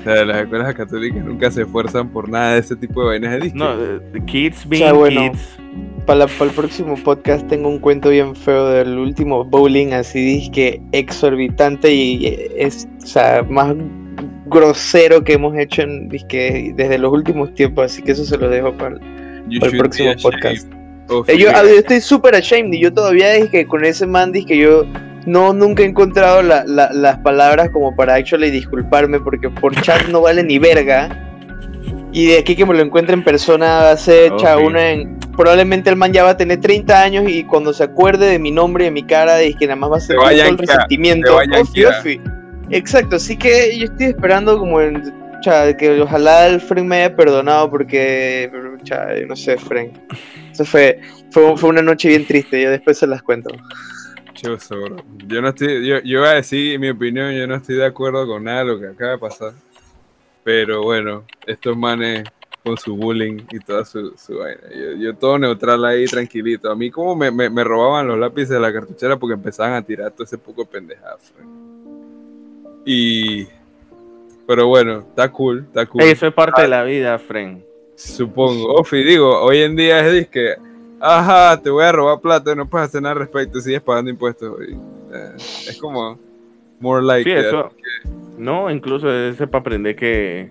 O 0.00 0.02
sea, 0.04 0.24
las 0.24 0.42
escuelas 0.42 0.74
católicas 0.74 1.22
nunca 1.24 1.50
se 1.50 1.62
esfuerzan 1.62 2.08
por 2.08 2.28
nada 2.28 2.54
de 2.54 2.60
ese 2.60 2.76
tipo 2.76 3.02
de 3.02 3.06
vainas 3.08 3.32
de 3.32 3.40
disque. 3.40 3.58
No, 3.58 3.72
eh, 3.72 4.00
the 4.12 4.24
kids 4.24 4.66
being 4.66 4.82
sea, 4.82 4.92
bueno. 4.92 5.30
kids. 5.30 5.58
Para, 6.06 6.26
para 6.26 6.50
el 6.50 6.56
próximo 6.56 6.96
podcast 6.96 7.46
tengo 7.48 7.68
un 7.68 7.78
cuento 7.78 8.08
bien 8.08 8.34
feo 8.34 8.68
del 8.68 8.98
último 8.98 9.44
bowling, 9.44 9.92
así 9.92 10.18
dizque 10.18 10.80
exorbitante 10.92 11.92
y 11.92 12.26
eh, 12.26 12.52
es, 12.56 12.88
o 13.02 13.06
sea, 13.06 13.42
más 13.48 13.76
grosero 14.50 15.24
que 15.24 15.32
hemos 15.34 15.56
hecho 15.56 15.82
en, 15.82 16.08
dizque, 16.08 16.72
desde 16.76 16.98
los 16.98 17.12
últimos 17.12 17.54
tiempos, 17.54 17.86
así 17.92 18.02
que 18.02 18.12
eso 18.12 18.24
se 18.24 18.36
lo 18.36 18.48
dejo 18.50 18.72
para 18.76 18.96
el 18.96 19.58
para 19.60 19.72
próximo 19.78 20.12
podcast. 20.20 20.66
Eh, 21.26 21.38
yo, 21.38 21.48
ah, 21.54 21.62
yo 21.64 21.78
estoy 21.78 22.00
súper 22.00 22.34
ashamed 22.34 22.72
y 22.72 22.80
yo 22.80 22.92
todavía 22.92 23.32
dije 23.32 23.48
que 23.50 23.66
con 23.66 23.84
ese 23.84 24.06
man 24.06 24.30
dije 24.32 24.46
que 24.46 24.58
yo 24.58 24.84
no 25.26 25.52
nunca 25.52 25.82
he 25.82 25.86
encontrado 25.86 26.42
la- 26.42 26.64
la- 26.66 26.92
las 26.92 27.18
palabras 27.18 27.70
como 27.70 27.94
para 27.96 28.14
actually 28.14 28.50
disculparme 28.50 29.18
porque 29.20 29.48
por 29.50 29.74
chat 29.82 30.06
no 30.08 30.20
vale 30.20 30.42
ni 30.44 30.58
verga. 30.58 31.26
Y 32.12 32.26
de 32.26 32.38
aquí 32.38 32.54
que 32.56 32.64
me 32.66 32.74
lo 32.74 32.80
encuentre 32.80 33.14
en 33.14 33.22
persona 33.24 33.66
va 33.82 33.90
a 33.92 33.96
ser 33.96 34.34
cha, 34.36 34.56
Ok. 34.56 34.66
una 34.66 34.90
en- 34.90 35.18
probablemente 35.36 35.90
el 35.90 35.96
man 35.96 36.12
ya 36.12 36.22
va 36.24 36.30
a 36.30 36.36
tener 36.36 36.60
30 36.60 37.02
años 37.02 37.24
y 37.28 37.44
cuando 37.44 37.72
se 37.72 37.82
acuerde 37.84 38.26
de 38.26 38.38
mi 38.38 38.50
nombre 38.50 38.84
y 38.84 38.86
de 38.86 38.90
mi 38.90 39.02
cara 39.04 39.42
y 39.42 39.54
que 39.54 39.66
nada 39.66 39.76
más 39.76 39.90
va 39.92 39.96
a 39.96 40.00
ser 40.00 40.16
yanquear, 40.16 40.56
resentimiento 40.58 41.38
exacto 42.70 43.16
así 43.16 43.36
que 43.36 43.78
yo 43.78 43.84
estoy 43.84 44.06
esperando 44.06 44.58
como 44.58 44.80
en 44.80 45.12
que 45.78 46.00
ojalá 46.02 46.48
el 46.48 46.60
Frank 46.60 46.84
me 46.84 46.96
haya 46.96 47.16
perdonado 47.16 47.70
porque 47.70 48.50
cha, 48.84 49.08
no 49.26 49.34
sé 49.34 49.56
Frank 49.56 49.92
eso 50.52 50.64
fue 50.64 51.00
fue, 51.30 51.56
fue 51.56 51.70
una 51.70 51.82
noche 51.82 52.08
bien 52.08 52.26
triste, 52.26 52.60
yo 52.60 52.70
después 52.70 52.98
se 52.98 53.06
las 53.06 53.22
cuento. 53.22 53.50
Choso, 54.34 54.80
bro. 54.80 54.96
Yo 55.26 55.40
no 55.42 55.48
estoy, 55.48 55.86
yo, 55.86 56.00
yo 56.02 56.20
voy 56.20 56.28
a 56.28 56.32
decir 56.32 56.78
mi 56.78 56.88
opinión, 56.90 57.32
yo 57.32 57.46
no 57.46 57.56
estoy 57.56 57.76
de 57.76 57.86
acuerdo 57.86 58.26
con 58.26 58.44
nada 58.44 58.60
de 58.60 58.64
lo 58.66 58.80
que 58.80 58.88
acaba 58.88 59.12
de 59.12 59.18
pasar. 59.18 59.52
Pero 60.42 60.82
bueno, 60.82 61.24
estos 61.46 61.76
manes 61.76 62.24
con 62.64 62.76
su 62.76 62.96
bullying 62.96 63.38
y 63.50 63.58
toda 63.60 63.84
su, 63.84 64.14
su 64.16 64.38
vaina. 64.38 64.62
Yo, 64.74 64.92
yo 64.96 65.14
todo 65.14 65.38
neutral 65.38 65.84
ahí, 65.84 66.06
tranquilito. 66.06 66.70
A 66.70 66.74
mí 66.74 66.90
como 66.90 67.14
me, 67.14 67.30
me, 67.30 67.50
me 67.50 67.64
robaban 67.64 68.08
los 68.08 68.18
lápices 68.18 68.50
de 68.50 68.60
la 68.60 68.72
cartuchera 68.72 69.16
porque 69.16 69.34
empezaban 69.34 69.74
a 69.74 69.82
tirar 69.82 70.10
todo 70.10 70.24
ese 70.24 70.38
poco 70.38 70.64
pendejazo. 70.64 71.34
Y... 72.84 73.46
Pero 74.46 74.66
bueno, 74.66 74.98
está 75.00 75.30
cool, 75.30 75.64
está 75.68 75.86
cool. 75.86 76.02
Eso 76.02 76.26
es 76.26 76.34
parte 76.34 76.62
de 76.62 76.68
la 76.68 76.82
vida, 76.82 77.18
friend. 77.18 77.62
Supongo. 77.94 78.74
Ofi, 78.74 79.04
digo, 79.04 79.40
hoy 79.42 79.58
en 79.58 79.76
día 79.76 80.04
es 80.08 80.28
que, 80.28 80.54
ajá, 80.98 81.60
te 81.62 81.70
voy 81.70 81.84
a 81.84 81.92
robar 81.92 82.20
plata, 82.20 82.54
no 82.54 82.66
puedes 82.68 82.88
hacer 82.88 83.00
nada 83.02 83.12
al 83.12 83.18
respecto, 83.20 83.60
sigues 83.60 83.80
pagando 83.80 84.10
impuestos. 84.10 84.56
y, 84.68 84.72
eh, 84.72 85.32
es 85.36 85.78
como, 85.80 86.18
more 86.80 87.02
like 87.04 87.30
Sí, 87.30 87.36
eso. 87.46 87.70
No, 88.38 88.70
incluso 88.70 89.12
es 89.12 89.36
para 89.36 89.58
aprender 89.58 89.94
que 89.94 90.50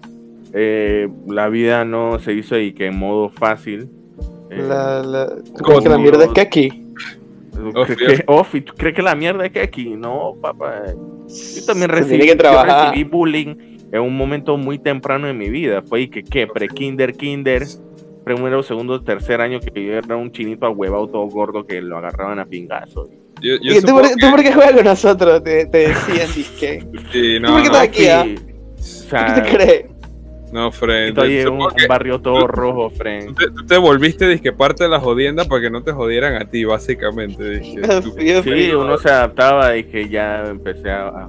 eh, 0.54 1.10
la 1.28 1.50
vida 1.50 1.84
no 1.84 2.20
se 2.20 2.34
hizo 2.34 2.58
y 2.58 2.72
que 2.74 2.86
en 2.86 2.98
modo 2.98 3.30
fácil. 3.30 3.90
eh, 4.50 4.64
La, 4.66 5.02
la, 5.04 5.36
Como 5.62 5.82
que 5.82 5.90
la 5.90 5.98
mierda 5.98 6.24
es 6.26 6.32
que 6.32 6.42
aquí. 6.42 6.86
Ofi, 7.76 7.96
¿qué- 7.96 8.06
qué- 8.06 8.24
Ofi, 8.28 8.62
¿tú 8.62 8.74
crees 8.78 8.96
que 8.96 9.02
la 9.02 9.16
mierda 9.16 9.46
es 9.46 9.52
que 9.52 9.62
aquí? 9.62 9.90
No, 9.96 10.36
papá. 10.42 10.84
Yo 11.28 11.66
también 11.66 11.90
recibí, 11.90 12.20
que 12.22 12.38
yo 12.38 12.64
recibí 12.64 13.04
bullying 13.04 13.56
en 13.92 14.02
un 14.02 14.16
momento 14.16 14.58
muy 14.58 14.80
temprano 14.80 15.28
de 15.28 15.34
mi 15.34 15.50
vida. 15.50 15.82
Fue 15.82 16.02
y 16.02 16.08
que, 16.10 16.24
¿qué? 16.24 16.48
Pre-kinder, 16.48 17.14
kinder, 17.16 17.64
primero, 18.24 18.64
segundo, 18.64 19.02
tercer 19.04 19.42
año 19.42 19.60
que 19.60 19.72
yo 19.86 19.94
era 19.94 20.16
un 20.16 20.32
chinito 20.32 20.66
ahuevado 20.66 21.08
todo 21.08 21.26
gordo 21.28 21.66
que 21.66 21.82
lo 21.82 21.98
agarraban 21.98 22.40
a 22.40 22.46
pingazo. 22.46 23.10
Yo, 23.42 23.56
yo 23.62 23.72
¿Y 23.74 23.82
tú, 23.82 23.88
por, 23.94 24.06
supongo 24.06 24.16
tú 24.20 24.30
por 24.32 24.44
qué 24.44 24.54
juegas 24.54 24.74
con 24.74 24.84
nosotros? 24.86 25.44
Te, 25.44 25.66
te 25.68 25.78
decían, 25.90 26.28
dije. 26.36 26.50
que- 26.60 26.80
sí, 27.12 27.36
¿Tú 27.40 27.42
no, 27.42 27.54
por 27.54 27.62
qué 27.64 27.70
no, 27.70 27.76
estás 27.76 27.82
aquí, 27.82 28.08
ah? 28.08 28.24
Sí, 28.26 28.36
o 28.36 28.76
¿Qué 28.76 28.84
sea, 29.10 29.44
te 29.44 29.52
crees? 29.56 29.86
No, 30.52 30.72
friend. 30.72 31.10
estoy 31.10 31.38
en 31.38 31.50
un, 31.50 31.68
barrio 31.88 32.20
todo 32.20 32.48
rojo, 32.48 32.90
tú 32.92 33.34
te, 33.34 33.48
tú 33.52 33.66
te 33.68 33.78
volviste 33.78 34.28
disque 34.28 34.52
parte 34.52 34.84
de 34.86 34.90
la 34.90 35.00
jodienda 35.00 35.46
para 35.46 35.62
que 35.62 35.70
no 35.70 35.84
te 35.84 35.92
jodieran 35.92 36.36
a 36.42 36.46
ti, 36.50 36.64
básicamente. 36.66 37.60
tú- 38.04 38.18
Yo- 38.20 38.44
Sí, 38.44 38.72
uno 38.74 38.98
se 38.98 39.10
adaptaba 39.10 39.76
y 39.78 39.84
que 39.84 40.10
ya 40.10 40.44
empecé 40.48 40.90
a, 40.90 41.08
a, 41.10 41.28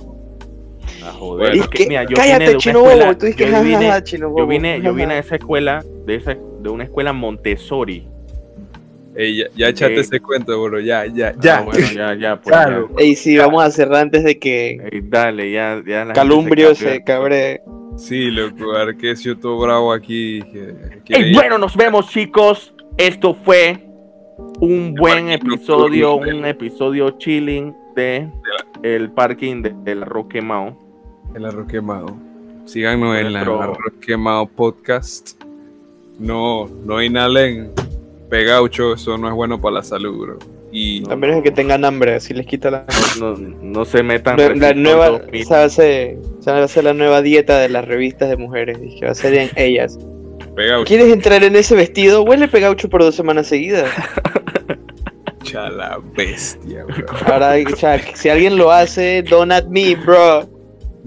a 1.05 1.13
joder. 1.13 1.51
Bueno. 1.57 1.69
Que- 1.71 1.87
mira, 1.87 2.03
yo 2.05 2.09
vine 2.11 2.17
cállate, 2.17 2.57
chino 2.59 2.81
bobo. 2.81 3.17
Tú 3.17 3.27
dices, 3.27 3.41
yo 3.41 3.47
jajaja, 3.47 3.63
vine- 3.63 4.03
chino 4.05 4.29
bobo. 4.31 4.39
yo 4.41 4.47
vine, 4.47 4.81
yo 4.83 4.93
vine 4.95 5.05
a 5.15 5.17
jajaja. 5.17 5.27
esa 5.27 5.35
escuela, 5.37 5.85
de 6.07 6.15
esa, 6.15 6.35
de 6.35 6.69
una 6.69 6.85
escuela 6.85 7.13
Montessori. 7.13 8.07
Ey, 9.17 9.39
ya, 9.39 9.47
ya 9.57 9.69
echaste 9.69 10.01
ese 10.01 10.21
cuento, 10.21 10.63
bro, 10.63 10.79
ya, 10.81 11.05
ya, 11.05 11.29
Ah, 11.31 11.41
ya. 11.41 11.61
bueno, 11.63 11.87
ya, 11.95 12.15
ya, 12.15 12.37
pues 12.41 12.47
Claro. 12.57 12.89
ya. 12.97 13.05
Ey, 13.05 13.17
sí, 13.17 13.37
vamos 13.37 13.63
a 13.65 13.71
cerrar 13.71 14.03
antes 14.03 14.23
de 14.25 14.39
que 14.39 14.79
Ey, 14.93 15.01
dale, 15.03 15.51
ya, 15.51 15.83
ya. 15.87 16.05
la 16.05 16.13
Calumbrio 16.15 16.75
se 16.75 17.03
cabre. 17.03 17.61
Sí, 18.01 18.31
loco, 18.31 18.73
a 18.77 18.85
ver 18.87 18.97
qué 18.97 19.11
es 19.13 19.23
yo 19.23 19.39
todo 19.39 19.59
bravo 19.59 19.93
aquí. 19.93 20.41
Que, 20.43 21.01
que 21.05 21.15
Ey, 21.15 21.35
bueno, 21.35 21.59
nos 21.59 21.77
vemos, 21.77 22.09
chicos. 22.09 22.73
Esto 22.97 23.35
fue 23.35 23.87
un 24.61 24.95
buen 24.95 25.31
episodio, 25.31 26.15
un 26.15 26.45
episodio 26.47 27.11
chilling 27.19 27.75
de 27.95 28.29
el 28.83 29.11
parking 29.11 29.63
de- 29.63 29.75
del 29.85 30.03
arroz 30.03 30.27
quemado. 30.29 30.77
El 31.35 31.45
arroz 31.45 31.67
quemado. 31.67 32.17
Síganos 32.65 33.17
en 33.19 33.33
la 33.33 33.45
Nuestro- 33.45 33.63
arroz 33.63 33.93
quemado 34.01 34.47
podcast. 34.47 35.41
No, 36.19 36.69
no 36.85 37.03
inhalen 37.03 37.71
pegaucho, 38.29 38.95
eso 38.95 39.17
no 39.19 39.29
es 39.29 39.35
bueno 39.35 39.61
para 39.61 39.77
la 39.77 39.83
salud, 39.83 40.19
bro. 40.19 40.39
Y 40.73 41.03
A 41.11 41.17
menos 41.17 41.43
que 41.43 41.51
tengan 41.51 41.85
hambre, 41.85 42.15
así 42.15 42.33
les 42.33 42.47
quita 42.47 42.71
la. 42.71 42.85
No, 43.19 43.37
no 43.37 43.85
se 43.85 44.03
metan. 44.03 44.37
La, 44.59 44.73
nueva. 44.73 45.11
2000. 45.11 45.41
Esa 45.41 45.59
va, 45.59 45.65
a 45.65 45.69
ser, 45.69 46.19
esa 46.39 46.53
va 46.53 46.65
a 46.65 46.69
ser 46.69 46.85
la 46.85 46.95
nueva 46.95 47.23
dieta 47.23 47.59
de 47.59 47.69
las 47.69 47.85
revistas 47.85 48.29
de 48.29 48.37
mujeres. 48.37 48.81
Dije, 48.81 49.05
va 49.05 49.13
a 49.13 49.15
ser 49.15 49.35
en 49.35 49.51
ellas. 49.57 49.99
pegaucho. 50.55 50.87
¿Quieres 50.87 51.13
entrar 51.13 51.43
en 51.43 51.57
ese 51.57 51.75
vestido? 51.75 52.23
Huele 52.23 52.47
pegaucho 52.47 52.89
por 52.89 53.03
dos 53.03 53.17
semanas 53.17 53.49
seguidas. 53.49 53.91
Cha 55.43 55.69
la 55.71 55.99
bestia, 56.17 56.85
bro. 56.85 57.07
Ahora, 57.27 57.55
o 57.67 57.77
sea, 57.77 58.01
si 58.15 58.29
alguien 58.29 58.57
lo 58.57 58.71
hace, 58.71 59.23
don't 59.23 59.51
at 59.51 59.67
me, 59.67 59.97
bro. 59.97 60.49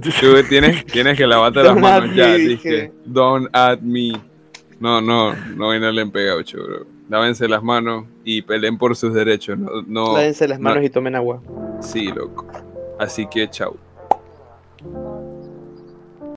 Tú 0.02 0.10
tienes, 0.49 0.85
tienes 0.85 1.18
que 1.18 1.26
lavarte 1.26 1.64
las 1.64 1.77
manos 1.77 2.14
ya, 2.15 2.30
me, 2.30 2.38
dije. 2.38 2.91
Don't 3.06 3.48
at 3.53 3.80
me. 3.80 4.11
No, 4.80 4.99
no, 4.99 5.34
no 5.56 5.68
vayan 5.68 5.98
en 5.98 6.11
pegaucho, 6.11 6.57
bro. 6.57 6.92
Lávense 7.09 7.47
las 7.47 7.61
manos 7.63 8.05
y 8.23 8.41
peleen 8.41 8.77
por 8.77 8.95
sus 8.95 9.13
derechos. 9.13 9.57
No, 9.57 9.81
no, 9.88 10.13
Lávense 10.13 10.47
las 10.47 10.59
no- 10.59 10.69
manos 10.69 10.84
y 10.85 10.89
tomen 10.89 11.15
agua. 11.15 11.41
Sí, 11.81 12.07
loco. 12.07 12.45
Así 12.99 13.27
que 13.27 13.49
chau. 13.49 13.75